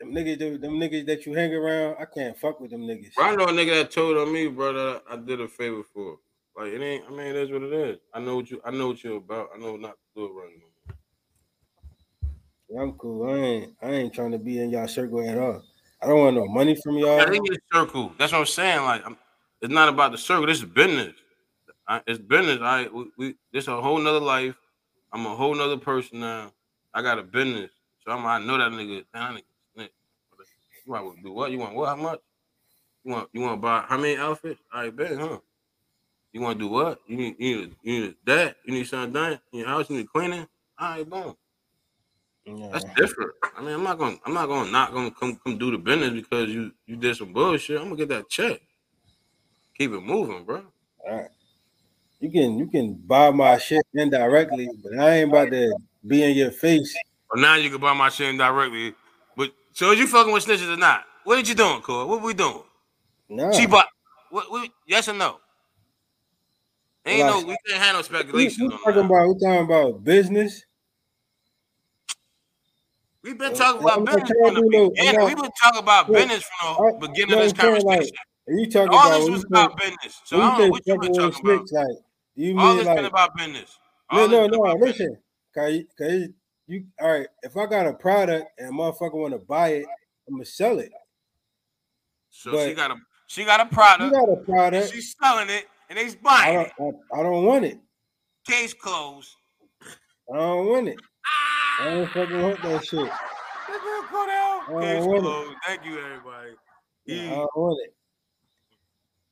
them 0.00 0.12
niggas 0.12 0.38
them, 0.38 0.60
them 0.60 0.72
niggas 0.80 1.06
that 1.06 1.24
you 1.24 1.34
hang 1.34 1.54
around, 1.54 1.96
I 2.00 2.04
can't 2.06 2.38
fuck 2.38 2.58
with 2.60 2.72
them 2.72 2.82
niggas. 2.82 3.14
Bro, 3.14 3.24
I 3.24 3.34
know 3.36 3.44
a 3.44 3.52
nigga 3.52 3.82
that 3.82 3.90
told 3.92 4.16
on 4.16 4.32
me, 4.32 4.48
brother. 4.48 5.00
I 5.08 5.16
did 5.16 5.40
a 5.40 5.48
favor 5.48 5.82
for. 5.94 6.18
Like 6.58 6.72
it 6.72 6.82
ain't. 6.82 7.04
I 7.06 7.10
mean, 7.10 7.20
it 7.20 7.36
is 7.36 7.52
what 7.52 7.62
it 7.62 7.72
is. 7.72 7.98
I 8.12 8.18
know 8.18 8.34
what 8.34 8.50
you. 8.50 8.60
I 8.64 8.72
know 8.72 8.88
what 8.88 9.04
you're 9.04 9.18
about. 9.18 9.50
I 9.54 9.58
know 9.58 9.76
not 9.76 9.92
to 9.92 9.98
do 10.16 10.24
it 10.26 10.30
right 10.30 10.50
now. 10.58 10.64
I'm 12.82 12.94
cool. 12.94 13.30
I 13.30 13.36
ain't 13.36 13.74
I 13.80 13.90
ain't 13.90 14.12
trying 14.12 14.32
to 14.32 14.38
be 14.38 14.58
in 14.58 14.70
y'all 14.70 14.88
circle 14.88 15.24
at 15.26 15.38
all. 15.38 15.62
I 16.02 16.08
don't 16.08 16.18
want 16.18 16.34
no 16.34 16.46
money 16.46 16.76
from 16.82 16.98
y'all. 16.98 17.18
Yeah, 17.18 17.26
they 17.26 17.38
need 17.38 17.52
a 17.52 17.76
circle. 17.76 18.12
That's 18.18 18.32
what 18.32 18.40
I'm 18.40 18.46
saying. 18.46 18.82
Like, 18.82 19.06
I'm, 19.06 19.16
it's 19.62 19.72
not 19.72 19.88
about 19.88 20.10
the 20.10 20.18
circle. 20.18 20.46
This 20.46 20.58
is 20.58 20.64
business. 20.64 21.14
I, 21.86 22.02
it's 22.08 22.18
business. 22.18 22.58
I 22.60 22.88
we, 22.88 23.04
we 23.16 23.36
this 23.52 23.68
a 23.68 23.80
whole 23.80 23.98
nother 23.98 24.18
life. 24.18 24.56
I'm 25.12 25.26
a 25.26 25.36
whole 25.36 25.54
nother 25.54 25.78
person 25.78 26.18
now. 26.18 26.52
I 26.92 27.02
got 27.02 27.20
a 27.20 27.22
business, 27.22 27.70
so 28.04 28.10
I'm. 28.10 28.26
I 28.26 28.44
know 28.44 28.58
that 28.58 28.72
nigga. 28.72 29.04
That 29.14 29.30
nigga 29.30 29.42
snitch. 29.74 29.92
You 30.84 30.92
want 30.92 31.18
to 31.18 31.22
do 31.22 31.32
what? 31.32 31.52
You 31.52 31.60
want 31.60 31.76
what? 31.76 31.88
How 31.88 31.96
much? 31.96 32.18
You 33.04 33.12
want 33.12 33.28
you 33.32 33.42
want 33.42 33.58
to 33.58 33.62
buy 33.62 33.84
how 33.86 33.96
many 33.96 34.16
outfits? 34.16 34.60
I 34.72 34.82
right, 34.82 34.96
bet, 34.96 35.16
huh? 35.16 35.38
You 36.32 36.40
want 36.40 36.58
to 36.58 36.64
do 36.64 36.68
what? 36.68 37.00
You 37.06 37.16
need 37.16 37.36
you 37.38 37.56
need 37.56 37.76
you 37.82 38.00
need 38.00 38.14
that. 38.26 38.56
You 38.64 38.74
need 38.74 38.86
something 38.86 39.12
done 39.12 39.40
in 39.52 39.60
your 39.60 39.68
house. 39.68 39.88
You 39.88 39.96
need 39.96 40.08
cleaning. 40.08 40.46
All 40.78 40.90
right, 40.90 41.08
boom. 41.08 41.34
Yeah. 42.44 42.68
That's 42.72 42.84
different. 42.96 43.32
I 43.56 43.62
mean, 43.62 43.74
I'm 43.74 43.82
not 43.82 43.98
gonna, 43.98 44.16
I'm 44.24 44.32
not 44.32 44.46
gonna 44.46 44.70
not 44.70 44.92
gonna 44.92 45.10
come 45.10 45.38
come 45.44 45.58
do 45.58 45.70
the 45.70 45.78
business 45.78 46.10
because 46.10 46.48
you 46.48 46.72
you 46.86 46.96
did 46.96 47.16
some 47.16 47.32
bullshit. 47.32 47.78
I'm 47.78 47.84
gonna 47.84 47.96
get 47.96 48.08
that 48.10 48.28
check. 48.28 48.60
Keep 49.76 49.92
it 49.92 50.00
moving, 50.00 50.44
bro. 50.44 50.62
All 51.06 51.16
right. 51.16 51.28
You 52.20 52.30
can 52.30 52.58
you 52.58 52.66
can 52.68 52.94
buy 52.94 53.30
my 53.30 53.58
shit 53.58 53.84
indirectly, 53.94 54.68
but 54.82 54.98
I 54.98 55.18
ain't 55.18 55.30
about 55.30 55.50
to 55.50 55.76
be 56.06 56.22
in 56.22 56.36
your 56.36 56.50
face. 56.50 56.96
But 57.30 57.40
now 57.40 57.56
you 57.56 57.70
can 57.70 57.80
buy 57.80 57.92
my 57.92 58.08
shit 58.08 58.28
indirectly. 58.28 58.94
But 59.36 59.52
so 59.72 59.92
you 59.92 60.06
fucking 60.06 60.32
with 60.32 60.44
snitches 60.44 60.72
or 60.72 60.76
not? 60.76 61.04
What 61.24 61.36
did 61.36 61.48
you 61.48 61.54
doing, 61.54 61.82
Cole? 61.82 62.08
What 62.08 62.22
we 62.22 62.34
doing? 62.34 62.62
No. 63.28 63.52
She 63.52 63.66
bought. 63.66 63.88
What, 64.30 64.50
what? 64.50 64.70
Yes 64.86 65.08
or 65.08 65.12
no? 65.12 65.38
Ain't 67.08 67.24
I- 67.24 67.30
no. 67.30 67.46
We 67.46 67.56
can't 67.66 67.82
have 67.82 67.92
no 67.94 67.98
we, 67.98 68.04
speculation 68.04 68.66
we 68.68 68.72
on 68.74 68.78
talking 68.80 68.94
that. 68.94 69.04
about 69.06 69.28
we 69.28 69.34
talking 69.40 69.64
about 69.64 70.04
business. 70.04 70.64
We've 73.22 73.36
been 73.38 73.54
talking 73.54 73.82
about 73.82 73.98
I'm 73.98 74.04
business 74.04 74.30
from 74.30 74.54
the 74.54 74.60
no- 74.60 74.90
beginning. 74.90 75.24
We've 75.26 75.36
been 75.36 75.50
talking 75.60 75.78
about 75.80 76.08
Look, 76.08 76.16
business 76.18 76.44
from 76.60 76.76
I- 76.86 76.90
the 77.00 77.08
beginning 77.08 77.30
no, 77.36 77.42
of 77.42 77.42
this 77.44 77.52
like, 77.52 77.60
conversation. 77.82 78.16
And 78.46 78.60
you 78.60 78.70
talking 78.70 78.88
All 78.90 79.06
about 79.06 79.18
this 79.20 79.28
was 79.30 79.44
about 79.44 79.76
business. 79.78 80.20
So 80.24 80.40
I 80.40 80.50
don't 80.50 80.58
know 80.60 80.68
what 80.68 80.82
you 80.86 80.98
been 80.98 81.12
talking 81.12 81.40
about. 81.50 81.72
like 81.72 81.86
do 82.36 82.44
you 82.44 82.58
All 82.58 82.66
mean 82.68 82.76
this 82.78 82.86
like 82.86 82.96
been 82.96 83.04
about 83.04 83.36
business. 83.36 83.78
no 84.12 84.18
All 84.20 84.28
this 84.28 84.50
no 84.50 84.64
no 84.64 84.72
listen, 84.74 85.18
cause, 85.54 85.80
cause 85.98 86.28
you 86.68 86.84
all 87.00 87.10
right. 87.10 87.26
If 87.42 87.56
I 87.56 87.66
got 87.66 87.86
a 87.86 87.92
product 87.92 88.46
and 88.58 88.68
a 88.68 88.72
motherfucker 88.72 89.14
want 89.14 89.32
to 89.34 89.38
buy 89.38 89.68
it, 89.70 89.86
I'm 90.28 90.34
gonna 90.34 90.44
sell 90.44 90.78
it. 90.78 90.92
So 92.30 92.52
But- 92.52 92.68
she 92.68 92.74
got 92.74 92.90
a 92.92 92.96
she 93.26 93.44
got 93.44 93.60
a 93.60 93.66
product. 93.66 94.14
got 94.14 94.28
a 94.32 94.36
product. 94.36 94.92
she's 94.94 95.14
selling 95.20 95.50
it, 95.50 95.66
and 95.88 95.98
they's 95.98 96.14
I 96.14 96.18
buying 96.22 96.60
it. 96.60 96.72
don't 96.78 96.96
I, 97.12 97.20
I 97.20 97.22
don't 97.22 97.44
want 97.44 97.64
it. 97.64 97.78
Case 98.46 98.74
closed. 98.74 99.34
I 100.32 100.36
don't 100.36 100.66
want 100.66 100.88
it. 100.88 100.98
I 101.80 101.84
Ah! 101.86 101.94
don't 101.94 102.10
fucking 102.10 102.42
want 102.42 102.62
that 102.62 102.84
shit. 102.84 103.06
That 103.06 103.80
girl 103.82 104.02
go 104.10 104.26
down. 104.26 104.60
I 104.62 104.70
don't 104.70 104.80
Case 104.80 105.06
want 105.06 105.18
it. 105.18 105.22
closed. 105.22 105.56
Thank 105.66 105.84
you, 105.84 105.98
everybody. 105.98 106.50
I 106.50 106.54
Yeah. 107.06 107.34
don't 107.36 107.56
want 107.56 107.80
it. 107.86 107.94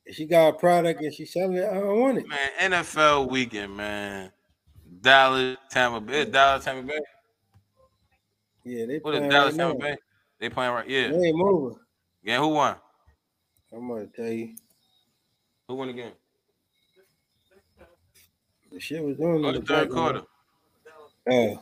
If 0.05 0.15
she 0.15 0.25
got 0.25 0.49
a 0.49 0.53
product 0.57 1.01
and 1.01 1.13
she 1.13 1.25
selling 1.25 1.57
it, 1.57 1.65
I 1.69 1.73
don't 1.75 1.99
want 1.99 2.17
it. 2.19 2.27
Man, 2.27 2.49
NFL 2.59 3.29
weekend, 3.29 3.75
man. 3.75 4.31
Dallas, 5.01 5.57
Tampa 5.69 5.99
Bay. 5.99 6.25
Dallas, 6.25 6.63
Tampa 6.63 6.87
Bay. 6.87 6.99
Yeah, 8.63 8.85
they 8.85 8.99
What 8.99 9.13
is 9.15 9.19
playing 9.19 9.29
Dallas, 9.31 9.55
right 9.57 9.67
Tampa 9.67 9.77
now. 9.79 9.85
Bay? 9.85 9.97
They 10.39 10.49
playing 10.49 10.73
right. 10.73 10.89
Yeah. 10.89 11.09
Game 11.11 11.41
over. 11.41 11.75
Yeah. 12.23 12.39
Who 12.39 12.47
won? 12.49 12.75
I'm 13.73 13.87
gonna 13.87 14.07
tell 14.07 14.27
you, 14.27 14.55
Who 15.67 15.75
won 15.75 15.87
the 15.87 15.93
game? 15.93 16.13
The 18.71 18.79
shit 18.79 19.03
was 19.03 19.19
on 19.19 19.45
Oh, 19.45 19.49
in 19.49 19.55
the 19.55 19.61
third 19.61 19.89
quarter. 19.89 20.19
Uh, 21.29 21.55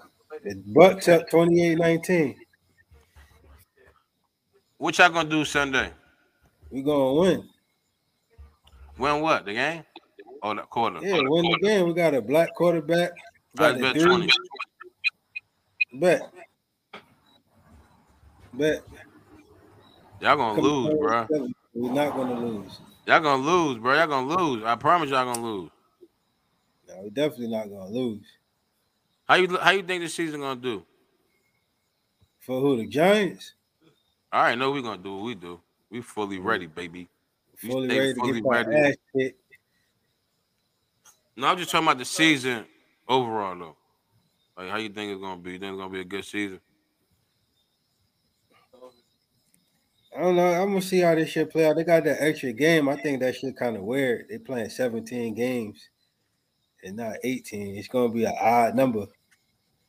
the 0.43 0.55
Bucs 0.73 1.07
up 1.07 1.29
28-19. 1.29 2.35
What 4.77 4.97
y'all 4.97 5.09
gonna 5.09 5.29
do 5.29 5.45
Sunday? 5.45 5.91
We 6.69 6.81
gonna 6.81 7.13
win. 7.13 7.49
Win 8.97 9.21
what? 9.21 9.45
The 9.45 9.53
game? 9.53 9.83
Oh, 10.43 10.53
the 10.53 10.61
quarter. 10.63 10.99
Yeah, 11.01 11.21
win 11.23 11.43
the 11.43 11.59
game. 11.61 11.87
We 11.87 11.93
got 11.93 12.13
a 12.13 12.21
black 12.21 12.53
quarterback. 12.53 13.11
We 13.57 13.65
I 13.65 13.79
bet 13.79 13.99
twenty. 14.01 14.29
Bet. 15.93 16.21
Bet. 18.53 18.83
Y'all 20.19 20.35
gonna 20.37 20.55
Come 20.55 20.63
lose, 20.63 20.93
bro. 20.99 21.27
We're 21.73 21.93
not 21.93 22.15
gonna 22.15 22.39
lose. 22.39 22.79
Y'all 23.07 23.19
gonna 23.21 23.43
lose, 23.43 23.79
bro. 23.79 23.95
Y'all 23.95 24.07
gonna 24.07 24.35
lose. 24.35 24.63
I 24.63 24.75
promise 24.75 25.09
y'all 25.09 25.33
gonna 25.33 25.45
lose. 25.45 25.69
No, 26.95 27.03
we're 27.03 27.09
definitely 27.09 27.49
not 27.49 27.69
gonna 27.69 27.89
lose. 27.89 28.25
How 29.27 29.35
you 29.35 29.57
how 29.57 29.71
you 29.71 29.83
think 29.83 30.01
this 30.03 30.13
season 30.13 30.39
gonna 30.39 30.59
do? 30.59 30.85
For 32.39 32.61
who? 32.61 32.77
The 32.77 32.87
Giants? 32.87 33.53
All 34.31 34.43
right, 34.43 34.57
know 34.57 34.71
we're 34.71 34.81
gonna 34.81 35.01
do 35.01 35.15
what 35.15 35.25
we 35.25 35.35
do. 35.35 35.59
We 35.89 36.01
fully 36.01 36.37
mm. 36.37 36.45
ready, 36.45 36.67
baby. 36.67 37.09
We 37.63 37.69
Fully 37.69 37.87
ready 37.87 38.13
to 38.13 38.19
fully 38.19 38.41
ready. 38.41 39.35
No, 41.37 41.47
I'm 41.47 41.57
just 41.57 41.69
talking 41.69 41.87
about 41.87 41.97
the 41.97 42.05
season 42.05 42.65
overall 43.07 43.57
though. 43.57 43.75
Like 44.57 44.69
how 44.69 44.77
you 44.77 44.89
think 44.89 45.11
it's 45.11 45.21
gonna 45.21 45.41
be? 45.41 45.53
You 45.53 45.59
think 45.59 45.73
it's 45.73 45.79
gonna 45.79 45.93
be 45.93 46.01
a 46.01 46.05
good 46.05 46.23
season? 46.23 46.61
I 50.15 50.21
don't 50.21 50.37
know. 50.37 50.47
I'm 50.47 50.69
gonna 50.69 50.81
see 50.81 50.99
how 50.99 51.13
this 51.15 51.29
shit 51.29 51.51
play 51.51 51.65
out. 51.65 51.75
They 51.75 51.83
got 51.83 52.05
that 52.05 52.21
extra 52.21 52.53
game. 52.53 52.87
I 52.87 52.95
think 52.95 53.19
that 53.19 53.35
shit 53.35 53.57
kind 53.57 53.75
of 53.75 53.83
weird. 53.83 54.27
They 54.29 54.37
playing 54.37 54.69
17 54.69 55.33
games 55.33 55.89
and 56.85 56.97
not 56.97 57.17
18. 57.23 57.75
It's 57.75 57.87
gonna 57.87 58.09
be 58.09 58.25
an 58.25 58.35
odd 58.39 58.75
number. 58.75 59.07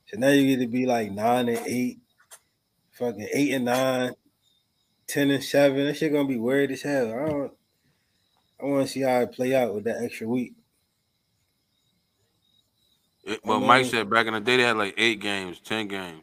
So 0.07 0.19
now 0.19 0.29
you 0.29 0.57
get 0.57 0.63
to 0.63 0.69
be 0.69 0.87
like 0.87 1.11
nine 1.13 1.49
and 1.49 1.67
eight, 1.67 1.99
fucking 2.93 3.29
eight 3.33 3.53
and 3.53 3.65
nine, 3.67 4.13
10 5.09 5.31
and 5.31 5.45
seven. 5.45 5.87
That 5.87 5.97
shit 5.97 6.13
gonna 6.13 6.29
be 6.29 6.39
weird 6.39 6.71
as 6.73 6.83
hell. 6.83 7.13
I 7.13 7.29
don't. 7.29 7.53
I 8.61 8.65
want 8.65 8.87
to 8.87 8.93
see 8.93 9.01
how 9.03 9.21
it 9.21 9.33
play 9.33 9.55
out 9.55 9.75
with 9.75 9.85
that 9.85 10.03
extra 10.03 10.27
week. 10.27 10.55
It, 13.25 13.41
well, 13.45 13.59
mean- 13.59 13.69
Mike 13.69 13.87
said 13.87 14.09
back 14.09 14.27
in 14.27 14.35
the 14.35 14.41
day 14.41 14.57
they 14.57 14.63
had 14.63 14.77
like 14.77 14.95
eight 14.97 15.21
games, 15.21 15.61
ten 15.61 15.89
games. 15.89 16.23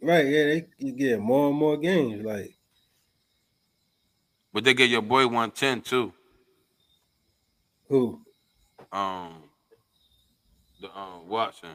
Right? 0.00 0.26
Yeah, 0.26 0.44
they 0.44 0.66
you 0.78 0.92
get 0.92 1.18
more 1.18 1.48
and 1.48 1.56
more 1.58 1.78
games. 1.78 2.22
Like 2.24 2.54
But 4.52 4.64
they 4.64 4.74
get 4.74 4.90
your 4.90 5.00
boy 5.02 5.26
one 5.26 5.50
ten 5.50 5.80
too. 5.80 6.12
who? 7.88 8.20
Um, 8.92 9.43
the 10.84 10.98
um 10.98 11.28
Watson. 11.28 11.70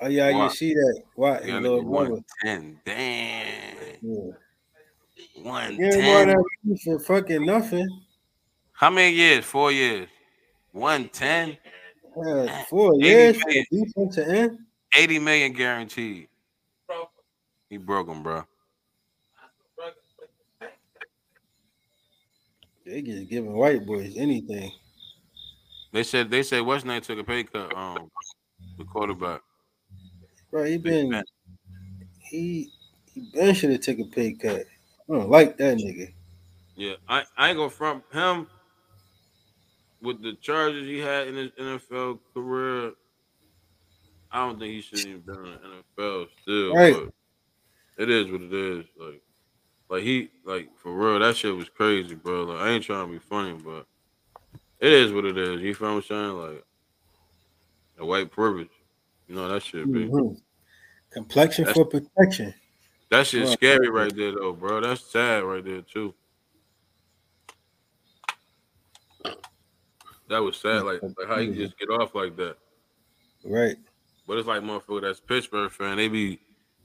Oh 0.00 0.08
yeah, 0.08 0.28
can 0.32 0.50
see 0.50 0.74
that. 0.74 1.02
What 1.16 1.46
Yeah, 1.46 1.58
little 1.58 1.84
one 1.84 2.24
ten. 2.42 2.80
Damn, 2.84 3.76
Yeah. 4.02 4.30
one 5.42 5.76
Yeah, 5.80 6.00
more 6.00 6.24
ten. 6.24 6.76
for 6.84 6.98
fucking 7.00 7.44
nothing. 7.44 7.88
How 8.72 8.90
many 8.90 9.14
years? 9.14 9.44
Four 9.44 9.72
years. 9.72 10.08
One 10.72 11.08
ten. 11.08 11.58
Uh, 12.16 12.64
four 12.64 12.94
years 13.00 13.36
million. 13.44 13.64
end. 14.30 14.58
80 14.94 15.18
million 15.18 15.52
guaranteed. 15.52 16.28
He 17.68 17.76
broke 17.76 18.08
him, 18.08 18.22
bro. 18.22 18.44
They 22.84 23.02
just 23.02 23.28
giving 23.28 23.52
white 23.52 23.84
boys 23.84 24.16
anything. 24.16 24.70
They 25.96 26.02
said 26.02 26.30
they 26.30 26.42
said 26.42 26.60
West 26.60 26.84
Nine 26.84 27.00
took 27.00 27.18
a 27.18 27.24
pay 27.24 27.42
cut. 27.42 27.74
Um, 27.74 28.10
the 28.76 28.84
quarterback. 28.84 29.40
Bro, 30.50 30.64
he 30.64 30.76
been 30.76 31.22
he 32.20 32.70
he 33.06 33.30
been 33.32 33.54
should 33.54 33.70
have 33.70 33.80
took 33.80 33.98
a 34.00 34.04
pay 34.04 34.34
cut. 34.34 34.66
I 35.08 35.14
don't 35.14 35.30
like 35.30 35.56
that 35.56 35.78
nigga. 35.78 36.12
Yeah, 36.74 36.96
I, 37.08 37.24
I 37.38 37.48
ain't 37.48 37.56
gonna 37.56 37.70
front 37.70 38.04
him. 38.12 38.46
with 40.02 40.20
the 40.20 40.34
charges 40.34 40.86
he 40.86 40.98
had 40.98 41.28
in 41.28 41.34
his 41.34 41.50
NFL 41.52 42.18
career, 42.34 42.92
I 44.30 44.40
don't 44.40 44.58
think 44.58 44.74
he 44.74 44.82
should 44.82 44.98
even 44.98 45.20
been 45.20 45.36
in 45.36 45.44
the 45.44 46.02
NFL 46.02 46.26
still. 46.42 46.74
Right. 46.74 46.94
But 47.96 48.02
it 48.02 48.10
is 48.10 48.30
what 48.30 48.42
it 48.42 48.52
is. 48.52 48.84
Like, 49.00 49.22
like 49.88 50.02
he, 50.02 50.28
like 50.44 50.76
for 50.76 50.92
real, 50.92 51.20
that 51.20 51.38
shit 51.38 51.56
was 51.56 51.70
crazy, 51.70 52.16
bro. 52.16 52.42
Like, 52.42 52.60
I 52.60 52.68
ain't 52.72 52.84
trying 52.84 53.06
to 53.06 53.12
be 53.14 53.18
funny, 53.18 53.54
but 53.54 53.86
it 54.80 54.92
is 54.92 55.12
what 55.12 55.24
it 55.24 55.36
is. 55.38 55.60
You 55.60 55.74
feel 55.74 55.88
what 55.88 55.96
I'm 55.96 56.02
saying? 56.02 56.32
Like, 56.32 56.64
the 57.96 58.04
white 58.04 58.30
privilege. 58.30 58.70
You 59.28 59.34
know 59.34 59.48
that 59.48 59.62
shit, 59.62 59.90
be. 59.90 60.06
Mhm. 60.06 60.40
Complexion 61.10 61.64
That's- 61.64 61.76
for 61.76 61.84
protection. 61.90 62.54
That 63.10 63.26
shit's 63.26 63.50
Right. 63.50 63.58
scary 63.58 63.88
right 63.88 64.14
there, 64.14 64.32
though, 64.32 64.52
bro. 64.52 64.80
That's 64.80 65.00
sad 65.00 65.44
right 65.44 65.64
there 65.64 65.82
too. 65.82 66.12
That 70.28 70.38
was 70.38 70.56
sad, 70.56 70.82
like, 70.82 71.00
like 71.02 71.28
how 71.28 71.38
you 71.38 71.54
just 71.54 71.78
get 71.78 71.88
off 71.88 72.14
like 72.14 72.36
that. 72.36 72.56
Right. 73.44 73.76
But 74.26 74.38
it's 74.38 74.48
like 74.48 74.62
motherfucker 74.62 75.02
that's 75.02 75.20
Pittsburgh 75.20 75.70
fan. 75.70 75.96
They 75.96 76.08
be 76.08 76.40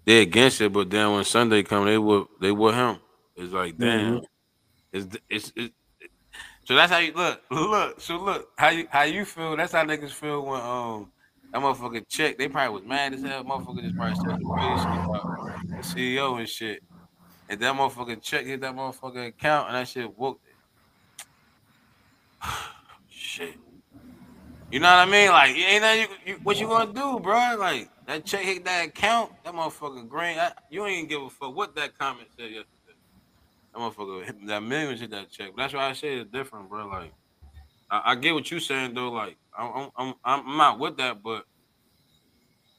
they 0.05 0.21
against 0.21 0.61
it, 0.61 0.71
but 0.71 0.91
then 0.91 1.11
when 1.11 1.23
Sunday 1.23 1.63
come, 1.63 1.85
they 1.85 1.97
would 1.97 2.27
they 2.39 2.51
with 2.51 2.75
him. 2.75 2.97
It's 3.35 3.51
like 3.51 3.77
damn. 3.79 4.21
It's, 4.93 5.17
it's 5.29 5.51
it's 5.55 5.73
so 6.63 6.75
that's 6.75 6.91
how 6.91 6.99
you 6.99 7.13
look. 7.13 7.41
Look, 7.49 7.99
so 7.99 8.17
look 8.17 8.49
how 8.57 8.69
you 8.69 8.87
how 8.89 9.03
you 9.03 9.25
feel. 9.25 9.57
That's 9.57 9.73
how 9.73 9.83
niggas 9.83 10.11
feel 10.11 10.45
when 10.45 10.61
um 10.61 11.11
that 11.51 11.61
motherfucker 11.61 12.07
check. 12.07 12.37
They 12.37 12.47
probably 12.47 12.79
was 12.79 12.87
mad 12.87 13.13
as 13.13 13.23
hell. 13.23 13.43
Motherfucker 13.43 13.81
just 13.81 13.95
probably 13.95 14.13
about 14.13 14.39
the 15.67 15.77
CEO 15.81 16.39
and 16.39 16.47
shit. 16.47 16.83
And 17.49 17.59
that 17.59 17.75
motherfucker 17.75 18.21
check 18.21 18.45
hit 18.45 18.61
that 18.61 18.75
motherfucker 18.75 19.27
account 19.27 19.67
and 19.67 19.77
that 19.77 19.87
shit 19.87 20.05
it. 20.05 20.35
shit. 23.09 23.55
You 24.71 24.79
know 24.79 24.87
what 24.87 25.07
I 25.07 25.11
mean? 25.11 25.29
Like, 25.31 25.55
ain't 25.57 25.81
nothing 25.81 26.01
you, 26.25 26.33
you, 26.33 26.39
what 26.43 26.57
you 26.57 26.67
gonna 26.67 26.93
do, 26.93 27.19
bro? 27.19 27.57
Like 27.59 27.89
that 28.07 28.23
check 28.23 28.41
hit 28.41 28.63
that 28.65 28.87
account, 28.87 29.31
that 29.43 29.53
motherfucker 29.53 30.07
green. 30.07 30.37
I, 30.37 30.53
you 30.69 30.85
ain't 30.85 31.09
give 31.09 31.21
a 31.21 31.29
fuck 31.29 31.53
what 31.53 31.75
that 31.75 31.97
comment 31.97 32.29
said. 32.37 32.51
That 33.73 33.79
motherfucker 33.79 34.25
hit 34.25 34.47
that 34.47 34.63
millions 34.63 35.01
hit 35.01 35.11
that 35.11 35.29
check. 35.31 35.51
But 35.55 35.63
that's 35.63 35.73
why 35.73 35.89
I 35.89 35.93
say 35.93 36.17
it's 36.19 36.31
different, 36.31 36.69
bro. 36.69 36.87
Like, 36.87 37.13
I, 37.89 38.13
I 38.13 38.15
get 38.15 38.33
what 38.33 38.51
you're 38.51 38.59
saying 38.59 38.93
though. 38.95 39.11
Like, 39.11 39.37
I'm, 39.57 39.91
I'm 39.97 40.15
I'm 40.25 40.41
I'm 40.49 40.57
not 40.57 40.79
with 40.79 40.97
that, 40.97 41.23
but 41.23 41.45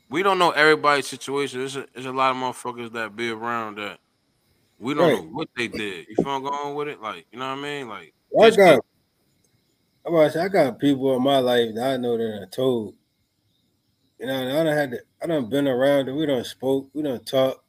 we 0.09 0.23
don't 0.23 0.39
know 0.39 0.51
everybody's 0.51 1.07
situation. 1.09 1.61
There's 1.61 1.77
a, 1.77 1.87
there's 1.95 2.07
a 2.07 2.13
lot 2.13 2.31
of 2.31 2.37
motherfuckers 2.37 2.93
that 2.93 3.17
be 3.17 3.31
around 3.31 3.79
that 3.79 3.99
we 4.79 4.95
don't 4.95 5.11
Right. 5.11 5.19
know 5.19 5.29
what 5.33 5.49
they 5.57 5.69
did. 5.69 6.09
You 6.09 6.17
feel 6.17 6.33
I'm 6.33 6.45
going 6.45 6.75
with 6.77 6.89
it? 6.89 7.01
Like, 7.03 7.27
you 7.33 7.39
know 7.39 7.49
what 7.51 7.59
I 7.61 7.63
mean? 7.63 7.89
Like, 7.89 8.15
I 8.41 8.51
got 8.51 8.85
I'm 10.07 10.15
about 10.15 10.25
to 10.27 10.31
say, 10.31 10.41
I 10.43 10.49
got 10.49 10.79
people 10.79 11.15
in 11.17 11.23
my 11.23 11.39
life 11.39 11.75
that 11.75 11.95
I 11.95 11.97
know 11.97 12.17
that 12.17 12.43
I 12.43 12.49
told. 12.55 12.95
You 14.19 14.27
know, 14.27 14.61
I 14.61 14.65
done 14.65 14.67
had 14.77 14.91
to, 14.93 15.01
I 15.23 15.27
done 15.27 15.49
been 15.51 15.69
around 15.69 16.09
it. 16.09 16.13
We 16.13 16.27
don't 16.27 16.45
spoke, 16.47 16.91
we 16.95 17.03
don't 17.03 17.27
talk. 17.27 17.63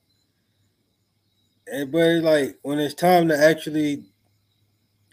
And 1.67 1.91
but 1.91 2.21
like 2.23 2.57
when 2.61 2.79
it's 2.79 2.93
time 2.93 3.27
to 3.29 3.37
actually 3.37 4.03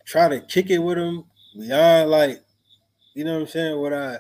try 0.05 0.29
to 0.29 0.41
kick 0.41 0.71
it 0.71 0.79
with 0.79 0.97
them 0.97 1.25
beyond 1.57 2.11
like, 2.11 2.41
you 3.15 3.25
know 3.25 3.35
what 3.35 3.43
I'm 3.43 3.47
saying? 3.49 3.79
What 3.81 3.93
I 3.93 4.19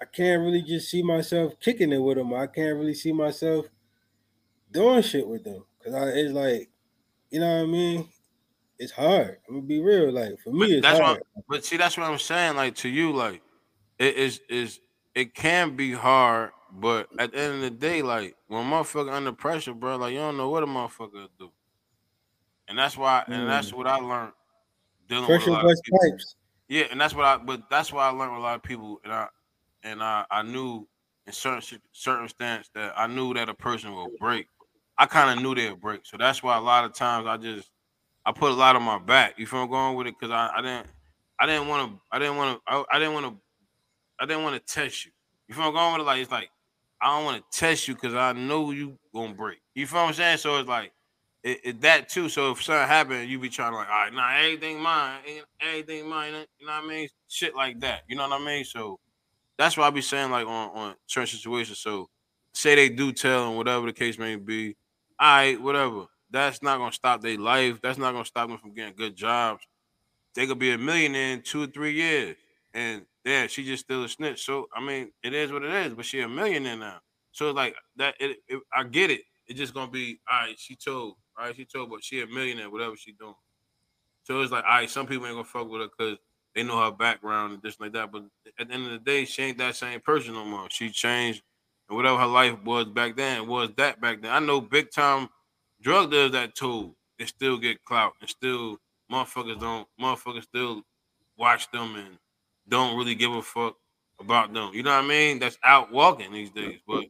I 0.00 0.04
can't 0.04 0.42
really 0.42 0.62
just 0.62 0.90
see 0.90 1.02
myself 1.02 1.54
kicking 1.60 1.92
it 1.92 1.98
with 1.98 2.16
them. 2.16 2.32
I 2.34 2.46
can't 2.46 2.76
really 2.78 2.94
see 2.94 3.12
myself 3.12 3.66
doing 4.70 5.02
shit 5.02 5.26
with 5.26 5.44
them. 5.44 5.64
Cause 5.82 5.94
I 5.94 6.08
it's 6.10 6.32
like, 6.32 6.68
you 7.30 7.40
know 7.40 7.56
what 7.58 7.62
I 7.64 7.66
mean? 7.66 8.08
It's 8.78 8.92
hard. 8.92 9.38
I'm 9.48 9.56
gonna 9.56 9.66
be 9.66 9.80
real. 9.80 10.12
Like 10.12 10.38
for 10.40 10.50
But 10.58 10.68
me, 10.68 10.78
it's 10.78 10.82
that's 10.82 11.00
hard. 11.00 11.20
what, 11.34 11.44
but 11.48 11.64
see, 11.64 11.76
that's 11.76 11.96
what 11.96 12.08
I'm 12.08 12.18
saying. 12.18 12.56
Like 12.56 12.76
to 12.76 12.88
you, 12.88 13.12
like 13.12 13.42
it 13.98 14.16
is 14.16 14.40
is 14.48 14.80
it 15.14 15.34
can 15.34 15.74
be 15.76 15.92
hard, 15.92 16.52
but 16.72 17.08
at 17.18 17.32
the 17.32 17.38
end 17.38 17.54
of 17.54 17.60
the 17.60 17.70
day, 17.70 18.02
like 18.02 18.36
when 18.46 18.64
motherfucker 18.64 19.12
under 19.12 19.32
pressure, 19.32 19.74
bro, 19.74 19.96
like 19.96 20.12
you 20.12 20.18
don't 20.18 20.36
know 20.36 20.48
what 20.48 20.62
a 20.62 20.66
motherfucker 20.66 21.28
do. 21.38 21.50
And 22.68 22.78
that's 22.78 22.96
why, 22.96 23.24
and 23.26 23.42
hmm. 23.42 23.48
that's 23.48 23.72
what 23.72 23.86
I 23.86 23.96
learned 23.96 24.32
dealing 25.08 25.26
Pressure 25.26 25.50
with 25.50 25.60
a 25.60 25.62
lot 25.62 25.72
of 25.72 25.82
people. 25.82 25.98
pipes. 26.10 26.36
Yeah, 26.68 26.84
and 26.90 27.00
that's 27.00 27.14
what 27.14 27.24
I. 27.24 27.38
But 27.38 27.70
that's 27.70 27.92
why 27.92 28.06
I 28.06 28.10
learned 28.10 28.32
with 28.32 28.40
a 28.40 28.42
lot 28.42 28.56
of 28.56 28.62
people, 28.62 29.00
and 29.04 29.12
I 29.12 29.28
and 29.82 30.02
I 30.02 30.24
I 30.30 30.42
knew 30.42 30.86
in 31.26 31.32
certain 31.32 31.62
ci- 31.62 31.80
circumstance 31.92 32.70
that 32.74 32.92
I 32.96 33.06
knew 33.06 33.32
that 33.34 33.48
a 33.48 33.54
person 33.54 33.94
will 33.94 34.10
break. 34.20 34.46
I 34.98 35.06
kind 35.06 35.36
of 35.36 35.42
knew 35.42 35.54
they'd 35.54 35.80
break, 35.80 36.04
so 36.04 36.16
that's 36.18 36.42
why 36.42 36.56
a 36.56 36.60
lot 36.60 36.84
of 36.84 36.92
times 36.92 37.26
I 37.26 37.38
just 37.38 37.70
I 38.26 38.32
put 38.32 38.50
a 38.50 38.54
lot 38.54 38.76
on 38.76 38.82
my 38.82 38.98
back. 38.98 39.38
You 39.38 39.46
feel 39.46 39.62
I'm 39.62 39.70
going 39.70 39.96
with 39.96 40.08
it 40.08 40.14
because 40.18 40.32
I, 40.32 40.50
I 40.56 40.60
didn't 40.60 40.86
I 41.38 41.46
didn't 41.46 41.68
want 41.68 41.90
to 41.90 42.00
I 42.12 42.18
didn't 42.18 42.36
want 42.36 42.58
to 42.58 42.72
I, 42.72 42.84
I 42.92 42.98
didn't 42.98 43.14
want 43.14 43.26
to 43.26 43.36
I 44.20 44.26
didn't 44.26 44.42
want 44.42 44.54
to 44.56 44.74
test 44.74 45.06
you. 45.06 45.12
You 45.48 45.54
feel 45.54 45.64
I'm 45.64 45.72
going 45.72 45.92
with 45.94 46.02
it? 46.02 46.04
Like 46.04 46.20
it's 46.20 46.30
like 46.30 46.50
I 47.00 47.16
don't 47.16 47.24
want 47.24 47.44
to 47.50 47.58
test 47.58 47.88
you 47.88 47.94
because 47.94 48.14
I 48.14 48.32
know 48.32 48.70
you 48.70 48.98
gonna 49.14 49.34
break. 49.34 49.58
You 49.74 49.86
feel 49.86 50.00
what 50.00 50.08
I'm 50.08 50.14
saying? 50.14 50.38
So 50.38 50.58
it's 50.58 50.68
like 50.68 50.92
it, 51.44 51.60
it 51.64 51.80
that 51.82 52.08
too. 52.08 52.28
So 52.28 52.52
if 52.52 52.62
something 52.62 52.88
happened, 52.88 53.30
you 53.30 53.38
be 53.38 53.48
trying 53.48 53.72
to 53.72 53.78
like, 53.78 53.88
all 53.88 53.94
right, 53.94 54.12
nah, 54.12 54.36
everything 54.36 54.80
mine, 54.80 55.20
everything 55.60 56.08
mine. 56.08 56.32
You 56.58 56.66
know 56.66 56.72
what 56.72 56.84
I 56.84 56.88
mean? 56.88 57.08
Shit 57.28 57.54
like 57.54 57.80
that. 57.80 58.02
You 58.08 58.16
know 58.16 58.28
what 58.28 58.40
I 58.40 58.44
mean? 58.44 58.64
So 58.64 58.98
that's 59.58 59.76
why 59.76 59.86
I 59.86 59.90
be 59.90 60.02
saying 60.02 60.30
like 60.30 60.46
on 60.46 60.70
on 60.70 60.94
certain 61.06 61.28
situations. 61.28 61.80
So 61.80 62.08
say 62.54 62.74
they 62.74 62.88
do 62.88 63.12
tell 63.12 63.48
and 63.48 63.56
whatever 63.56 63.86
the 63.86 63.92
case 63.92 64.18
may 64.18 64.36
be, 64.36 64.76
all 65.20 65.36
right, 65.36 65.60
whatever. 65.60 66.06
That's 66.30 66.62
not 66.62 66.78
gonna 66.78 66.92
stop 66.92 67.22
their 67.22 67.38
life. 67.38 67.80
That's 67.82 67.98
not 67.98 68.12
gonna 68.12 68.24
stop 68.24 68.48
them 68.48 68.58
from 68.58 68.74
getting 68.74 68.94
good 68.94 69.16
jobs. 69.16 69.64
They 70.34 70.46
could 70.46 70.58
be 70.58 70.72
a 70.72 70.78
millionaire 70.78 71.32
in 71.32 71.42
two 71.42 71.62
or 71.62 71.66
three 71.66 71.94
years, 71.94 72.36
and 72.74 73.04
yeah, 73.28 73.46
she 73.46 73.64
just 73.64 73.84
still 73.84 74.04
a 74.04 74.08
snitch. 74.08 74.44
So 74.44 74.68
I 74.74 74.84
mean, 74.84 75.12
it 75.22 75.34
is 75.34 75.52
what 75.52 75.62
it 75.64 75.72
is. 75.72 75.94
But 75.94 76.04
she 76.04 76.20
a 76.20 76.28
millionaire 76.28 76.76
now. 76.76 77.00
So 77.32 77.50
it's 77.50 77.56
like 77.56 77.74
that. 77.96 78.14
It, 78.20 78.38
it, 78.48 78.62
I 78.72 78.84
get 78.84 79.10
it. 79.10 79.22
It's 79.46 79.58
just 79.58 79.74
gonna 79.74 79.90
be 79.90 80.20
all 80.30 80.40
right. 80.40 80.58
She 80.58 80.76
told, 80.76 81.14
all 81.38 81.46
right, 81.46 81.56
she 81.56 81.64
told, 81.64 81.90
but 81.90 82.04
she 82.04 82.20
a 82.22 82.26
millionaire, 82.26 82.70
whatever 82.70 82.96
she 82.96 83.12
doing. 83.12 83.34
So 84.24 84.40
it's 84.40 84.52
like, 84.52 84.64
all 84.64 84.70
right, 84.70 84.90
some 84.90 85.06
people 85.06 85.26
ain't 85.26 85.36
gonna 85.36 85.44
fuck 85.44 85.68
with 85.68 85.80
her 85.80 85.88
because 85.88 86.18
they 86.54 86.62
know 86.62 86.82
her 86.82 86.90
background 86.90 87.54
and 87.54 87.62
this 87.62 87.80
like 87.80 87.92
that. 87.92 88.12
But 88.12 88.24
at 88.58 88.68
the 88.68 88.74
end 88.74 88.86
of 88.86 88.92
the 88.92 88.98
day, 88.98 89.24
she 89.24 89.42
ain't 89.42 89.58
that 89.58 89.76
same 89.76 90.00
person 90.00 90.34
no 90.34 90.44
more. 90.44 90.68
She 90.70 90.90
changed, 90.90 91.42
and 91.88 91.96
whatever 91.96 92.18
her 92.18 92.26
life 92.26 92.62
was 92.64 92.86
back 92.86 93.16
then, 93.16 93.46
was 93.46 93.70
that 93.76 94.00
back 94.00 94.20
then. 94.22 94.32
I 94.32 94.38
know 94.40 94.60
big 94.60 94.90
time 94.90 95.28
drug 95.80 96.10
dealers 96.10 96.32
that 96.32 96.54
told 96.54 96.94
and 97.18 97.28
still 97.28 97.58
get 97.58 97.84
clout 97.84 98.12
and 98.20 98.28
still 98.28 98.78
motherfuckers 99.10 99.60
don't 99.60 99.88
motherfuckers 100.00 100.44
still 100.44 100.82
watch 101.36 101.70
them 101.70 101.94
and 101.96 102.18
don't 102.68 102.96
really 102.96 103.14
give 103.14 103.32
a 103.32 103.42
fuck 103.42 103.76
about 104.20 104.52
them. 104.52 104.70
You 104.72 104.82
know 104.82 104.94
what 104.94 105.04
I 105.04 105.08
mean? 105.08 105.38
That's 105.38 105.58
out 105.64 105.92
walking 105.92 106.32
these 106.32 106.50
days. 106.50 106.78
But 106.86 107.04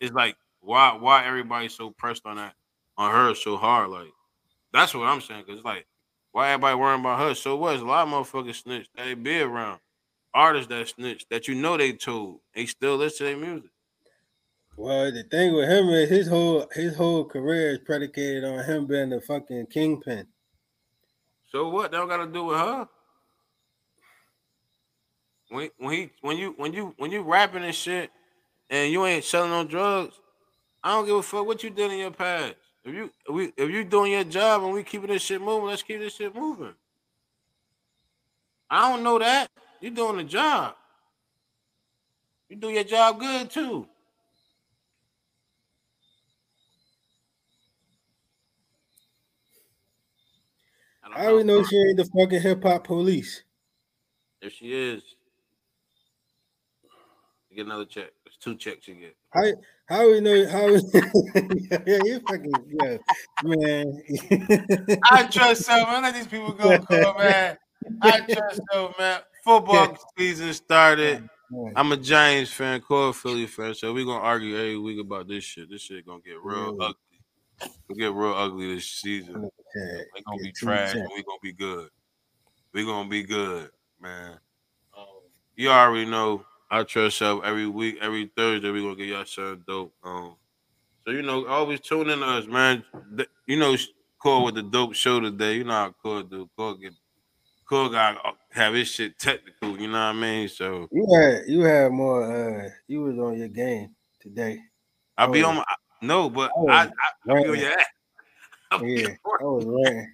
it's 0.00 0.12
like 0.12 0.36
why 0.60 0.96
why 0.98 1.26
everybody 1.26 1.68
so 1.68 1.90
pressed 1.90 2.26
on 2.26 2.36
that 2.36 2.54
on 2.96 3.10
her 3.10 3.34
so 3.34 3.56
hard? 3.56 3.90
Like 3.90 4.12
that's 4.72 4.94
what 4.94 5.08
I'm 5.08 5.20
saying. 5.20 5.44
Cause 5.44 5.56
it's 5.56 5.64
like 5.64 5.86
why 6.32 6.50
everybody 6.50 6.76
worrying 6.76 7.00
about 7.00 7.20
her? 7.20 7.34
So 7.34 7.56
what? 7.56 7.70
There's 7.70 7.82
a 7.82 7.86
lot 7.86 8.06
of 8.06 8.12
motherfuckers 8.12 8.62
snitch 8.62 8.88
that 8.96 9.04
they 9.04 9.14
be 9.14 9.40
around. 9.40 9.80
Artists 10.32 10.68
that 10.68 10.88
snitch 10.88 11.26
that 11.30 11.46
you 11.46 11.54
know 11.54 11.76
they 11.76 11.92
told. 11.92 12.40
They 12.54 12.66
still 12.66 12.96
listen 12.96 13.18
to 13.18 13.24
their 13.24 13.36
music. 13.36 13.70
Well, 14.76 15.12
the 15.12 15.22
thing 15.22 15.54
with 15.54 15.68
him 15.68 15.88
is 15.90 16.08
his 16.08 16.26
whole 16.26 16.66
his 16.72 16.96
whole 16.96 17.24
career 17.24 17.70
is 17.70 17.78
predicated 17.78 18.44
on 18.44 18.64
him 18.64 18.86
being 18.86 19.10
the 19.10 19.20
fucking 19.20 19.66
kingpin. 19.66 20.26
So 21.46 21.68
what? 21.68 21.92
That 21.92 21.98
don't 21.98 22.08
got 22.08 22.16
to 22.16 22.26
do 22.26 22.44
with 22.46 22.58
her. 22.58 22.88
When 25.54 25.70
when 25.78 25.92
he 25.94 26.10
when 26.20 26.36
you 26.36 26.52
when 26.56 26.72
you 26.72 26.94
when 26.98 27.12
you 27.12 27.22
rapping 27.22 27.62
and 27.62 27.72
shit, 27.72 28.10
and 28.70 28.90
you 28.90 29.06
ain't 29.06 29.22
selling 29.22 29.52
no 29.52 29.62
drugs, 29.62 30.18
I 30.82 30.90
don't 30.90 31.06
give 31.06 31.14
a 31.14 31.22
fuck 31.22 31.46
what 31.46 31.62
you 31.62 31.70
did 31.70 31.92
in 31.92 31.98
your 31.98 32.10
past. 32.10 32.56
If 32.84 32.92
you 32.92 33.04
if 33.28 33.32
we 33.32 33.52
if 33.56 33.70
you 33.70 33.84
doing 33.84 34.10
your 34.10 34.24
job 34.24 34.64
and 34.64 34.72
we 34.72 34.82
keeping 34.82 35.10
this 35.10 35.22
shit 35.22 35.40
moving, 35.40 35.68
let's 35.68 35.84
keep 35.84 36.00
this 36.00 36.16
shit 36.16 36.34
moving. 36.34 36.74
I 38.68 38.90
don't 38.90 39.04
know 39.04 39.16
that 39.20 39.48
you 39.80 39.92
doing 39.92 40.16
the 40.16 40.24
job. 40.24 40.74
You 42.48 42.56
do 42.56 42.70
your 42.70 42.82
job 42.82 43.20
good 43.20 43.48
too. 43.48 43.86
I 51.04 51.08
don't 51.10 51.16
How 51.16 51.36
we 51.36 51.44
know 51.44 51.62
she 51.62 51.76
ain't 51.76 51.98
the 51.98 52.06
fucking 52.06 52.40
hip 52.40 52.64
hop 52.64 52.88
police? 52.88 53.44
If 54.42 54.54
she 54.54 54.72
is, 54.72 55.04
you 57.54 57.64
get 57.64 57.66
another 57.66 57.84
check. 57.84 58.10
It's 58.26 58.36
two 58.36 58.56
checks 58.56 58.88
you 58.88 58.94
get. 58.94 59.16
How 59.30 59.44
how 59.86 60.10
we 60.10 60.20
know 60.20 60.48
how 60.48 60.66
yeah, 61.86 62.00
you 62.04 62.20
fucking 62.28 62.52
yeah, 62.80 62.96
man. 63.42 64.02
I 65.10 65.26
trust 65.26 65.64
so 65.64 65.84
man. 65.86 66.02
Let 66.02 66.14
these 66.14 66.26
people 66.26 66.52
go, 66.52 66.78
call, 66.78 67.14
man. 67.18 67.56
I 68.02 68.20
trust 68.20 68.60
so 68.72 68.94
man. 68.98 69.20
Football 69.44 69.96
season 70.18 70.52
started. 70.52 71.28
I'm 71.76 71.92
a 71.92 71.96
Giants 71.96 72.50
fan, 72.50 72.80
core 72.80 73.12
Philly 73.12 73.46
fan, 73.46 73.74
so 73.74 73.92
we're 73.92 74.04
gonna 74.04 74.24
argue 74.24 74.56
every 74.56 74.78
week 74.78 75.00
about 75.00 75.28
this 75.28 75.44
shit. 75.44 75.70
This 75.70 75.82
shit 75.82 76.06
gonna 76.06 76.20
get 76.24 76.42
real 76.42 76.72
Really? 76.72 76.78
ugly. 76.80 77.70
It'll 77.88 77.96
get 77.96 78.12
real 78.12 78.34
ugly 78.34 78.74
this 78.74 78.86
season. 78.86 79.48
They 79.74 80.20
gonna 80.26 80.42
be 80.42 80.52
trash 80.52 80.94
and 80.94 81.08
we 81.14 81.22
gonna 81.22 81.38
be 81.42 81.52
good. 81.52 81.90
We 82.72 82.84
gonna 82.84 83.08
be 83.08 83.22
good, 83.22 83.70
man. 84.00 84.38
Um, 84.96 85.04
you 85.54 85.70
already 85.70 86.10
know 86.10 86.44
I 86.70 86.82
trust 86.82 87.18
self 87.18 87.44
every 87.44 87.66
week, 87.66 87.98
every 88.00 88.30
Thursday 88.36 88.70
we 88.70 88.82
gonna 88.82 88.96
get 88.96 89.08
y'all 89.08 89.24
something 89.24 89.64
dope. 89.66 89.94
Um, 90.02 90.36
so 91.04 91.12
you 91.12 91.22
know, 91.22 91.46
always 91.46 91.80
tune 91.80 92.10
in 92.10 92.20
to 92.20 92.26
us, 92.26 92.46
man. 92.46 92.84
You 93.46 93.58
know, 93.58 93.76
Core 94.18 94.44
with 94.44 94.54
the 94.54 94.62
dope 94.62 94.94
show 94.94 95.20
today. 95.20 95.56
You 95.56 95.64
know 95.64 95.72
how 95.74 95.90
Core 96.02 96.22
do. 96.22 96.48
Core 96.56 96.76
get 96.76 96.94
Core 97.68 97.90
got 97.90 98.16
have 98.50 98.74
his 98.74 98.88
shit 98.88 99.18
technical. 99.18 99.78
You 99.78 99.86
know 99.88 99.92
what 99.92 99.98
I 99.98 100.12
mean? 100.14 100.48
So 100.48 100.88
You 100.90 101.06
had 101.14 101.42
you 101.46 101.60
had 101.60 101.92
more. 101.92 102.22
uh 102.24 102.68
You 102.88 103.02
was 103.02 103.18
on 103.18 103.38
your 103.38 103.48
game 103.48 103.94
today. 104.20 104.58
I 105.16 105.26
be 105.26 105.42
Oh. 105.44 105.50
on 105.50 105.56
my 105.56 105.64
no, 106.02 106.28
but 106.30 106.50
Oh, 106.56 106.68
I, 106.68 106.82
I, 106.82 106.86
I 106.86 106.88
be 107.26 107.30
on 107.32 107.50
right. 107.50 107.58
your 107.60 107.70
ass. 107.70 107.86
I 108.72 108.82
Yeah, 108.84 109.08
I 109.24 109.44
was 109.44 109.64
ranting. 109.66 110.12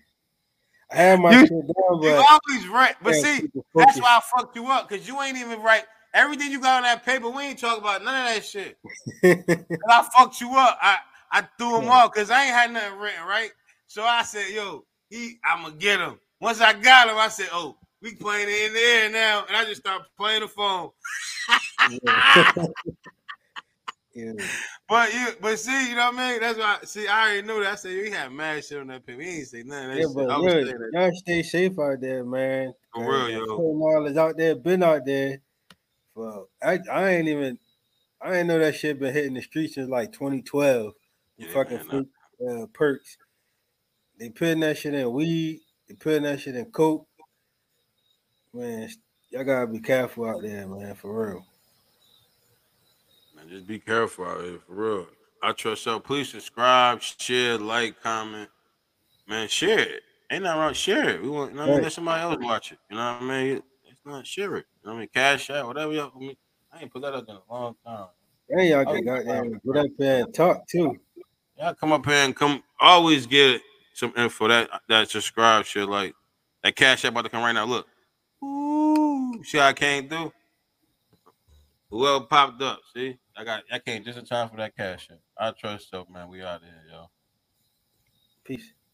I 0.92 0.96
had 0.96 1.20
my 1.20 1.32
You- 1.32 1.46
shit 1.46 1.50
down, 1.50 2.02
You 2.02 2.10
always 2.14 2.68
right, 2.68 2.96
but 3.02 3.14
see, 3.14 3.48
that's 3.76 4.00
why 4.00 4.18
I 4.18 4.20
fucked 4.36 4.56
you 4.56 4.66
up 4.66 4.88
because 4.88 5.06
you 5.06 5.20
ain't 5.22 5.36
even 5.38 5.62
right. 5.62 5.84
Everything 6.12 6.50
you 6.50 6.60
got 6.60 6.78
on 6.78 6.82
that 6.82 7.04
paper, 7.04 7.30
we 7.30 7.44
ain't 7.44 7.58
talk 7.58 7.78
about 7.78 8.02
none 8.02 8.26
of 8.26 8.34
that 8.34 8.44
shit. 8.44 8.78
I 9.24 10.08
fucked 10.16 10.40
you 10.40 10.54
up. 10.56 10.78
I 10.82 10.98
I 11.32 11.48
threw 11.58 11.78
him 11.78 11.84
Yeah. 11.84 11.90
off 11.90 12.12
because 12.12 12.30
I 12.30 12.44
ain't 12.44 12.54
had 12.54 12.72
nothing 12.72 12.98
written, 12.98 13.24
right? 13.24 13.50
So 13.86 14.02
I 14.02 14.22
said, 14.22 14.48
yo, 14.50 14.84
he 15.08 15.38
I'm 15.44 15.62
gonna 15.62 15.74
get 15.76 16.00
him. 16.00 16.18
Once 16.40 16.60
I 16.60 16.72
got 16.72 17.08
him, 17.08 17.16
I 17.16 17.28
said, 17.28 17.48
oh, 17.52 17.76
we 18.02 18.14
playing 18.14 18.48
it 18.48 18.66
in 18.68 18.72
the 18.72 18.80
air 18.80 19.10
now. 19.10 19.44
And 19.46 19.56
I 19.56 19.64
just 19.64 19.82
started 19.82 20.06
playing 20.18 20.40
the 20.40 20.48
phone. 20.48 20.90
yeah. 22.36 22.44
Yeah. 24.12 24.32
But 24.88 25.14
you 25.14 25.26
but 25.40 25.58
see, 25.58 25.90
you 25.90 25.94
know 25.94 26.10
what 26.10 26.18
I 26.18 26.32
mean? 26.32 26.40
That's 26.40 26.58
why 26.58 26.78
see, 26.82 27.06
I 27.06 27.28
already 27.30 27.46
knew 27.46 27.62
that. 27.62 27.72
I 27.72 27.74
said 27.76 27.92
he 27.92 28.10
had 28.10 28.32
mad 28.32 28.64
shit 28.64 28.80
on 28.80 28.88
that 28.88 29.06
paper. 29.06 29.22
He 29.22 29.38
ain't 29.38 29.46
say 29.46 29.62
nothing. 29.62 29.90
Yeah, 29.90 30.04
shit. 30.06 30.14
but 30.14 30.40
look, 30.40 30.66
y'all 30.92 31.12
stay 31.14 31.42
safe 31.44 31.78
out 31.78 32.00
there, 32.00 32.24
man. 32.24 32.72
for 32.92 33.28
real, 33.28 33.30
yo. 33.30 34.18
out 34.18 34.36
there, 34.36 34.56
been 34.56 34.82
out 34.82 35.06
there. 35.06 35.38
For 36.20 36.46
I, 36.62 36.78
I 36.92 37.10
ain't 37.10 37.28
even, 37.28 37.58
I 38.20 38.36
ain't 38.36 38.48
know 38.48 38.58
that 38.58 38.74
shit 38.74 39.00
been 39.00 39.14
hitting 39.14 39.34
the 39.34 39.42
streets 39.42 39.74
since 39.74 39.88
like 39.88 40.12
2012. 40.12 40.92
The 41.38 41.46
Yeah, 41.46 41.52
fucking 41.52 41.86
man, 41.86 42.08
uh, 42.46 42.66
perks. 42.74 43.16
They 44.18 44.28
putting 44.28 44.60
that 44.60 44.76
shit 44.76 44.92
in 44.92 45.12
weed. 45.12 45.60
They 45.88 45.94
putting 45.94 46.24
that 46.24 46.40
shit 46.40 46.56
in 46.56 46.66
coke. 46.66 47.06
Man, 48.52 48.90
y'all 49.30 49.44
gotta 49.44 49.66
be 49.66 49.80
careful 49.80 50.28
out 50.28 50.42
there, 50.42 50.66
man. 50.66 50.94
For 50.94 51.28
real. 51.28 51.46
Man, 53.34 53.48
just 53.48 53.66
be 53.66 53.78
careful 53.78 54.26
out 54.26 54.44
here 54.44 54.58
for 54.66 54.74
real. 54.74 55.06
I 55.42 55.52
trust 55.52 55.86
y'all. 55.86 56.00
Please 56.00 56.28
subscribe, 56.28 57.00
share, 57.00 57.56
like, 57.56 57.98
comment. 58.02 58.50
Man, 59.26 59.48
share 59.48 59.78
it. 59.78 60.02
Ain't 60.30 60.42
nothing 60.42 60.60
wrong. 60.60 60.74
Share 60.74 61.08
it. 61.08 61.22
We 61.22 61.30
want, 61.30 61.52
you 61.52 61.56
know 61.56 61.62
what 61.62 61.70
I 61.70 61.74
mean? 61.76 61.82
Let 61.84 61.92
somebody 61.92 62.22
else 62.22 62.36
watch 62.42 62.72
it. 62.72 62.78
You 62.90 62.96
know 62.96 63.14
what 63.14 63.22
I 63.22 63.24
mean? 63.24 63.62
It's 64.00 64.10
not 64.10 64.26
share 64.26 64.56
it. 64.56 64.66
You 64.82 64.88
know 64.88 64.92
what 64.92 64.96
I 64.96 65.00
mean? 65.00 65.08
Cash 65.12 65.50
out, 65.50 65.66
whatever 65.66 65.92
y'all. 65.92 66.12
I, 66.14 66.18
mean, 66.18 66.36
I 66.72 66.80
ain't 66.80 66.92
put 66.92 67.02
that 67.02 67.12
up 67.12 67.28
in 67.28 67.36
a 67.36 67.52
long 67.52 67.74
time. 67.84 68.06
And 68.48 68.66
y'all 68.66 68.84
can 68.84 69.04
goddamn 69.04 69.60
get 69.64 69.76
up 69.76 69.86
there 69.98 70.24
and 70.24 70.34
talk 70.34 70.66
too. 70.66 70.98
Y'all 71.58 71.74
come 71.74 71.92
up 71.92 72.06
here 72.06 72.14
and 72.14 72.34
come. 72.34 72.62
Always 72.80 73.26
get 73.26 73.60
some 73.92 74.14
info 74.16 74.48
that 74.48 74.70
that 74.88 75.10
subscribe 75.10 75.66
shit 75.66 75.86
like 75.86 76.14
that. 76.64 76.76
Cash 76.76 77.04
out 77.04 77.10
about 77.10 77.22
to 77.22 77.28
come 77.28 77.42
right 77.42 77.52
now. 77.52 77.66
Look. 77.66 77.86
Ooh, 78.42 79.44
see 79.44 79.60
I 79.60 79.74
came 79.74 80.08
through. 80.08 80.32
Whoever 81.90 82.24
popped 82.24 82.62
up, 82.62 82.80
see, 82.94 83.18
I 83.36 83.44
got 83.44 83.64
I 83.70 83.78
came 83.80 84.02
just 84.02 84.18
in 84.18 84.24
time 84.24 84.48
for 84.48 84.56
that 84.56 84.74
cash 84.74 85.08
out. 85.12 85.18
I 85.36 85.52
trust 85.60 85.90
so, 85.90 86.06
man. 86.10 86.28
We 86.30 86.40
out 86.40 86.62
here, 86.62 86.82
y'all. 86.90 87.10
Peace. 88.44 88.72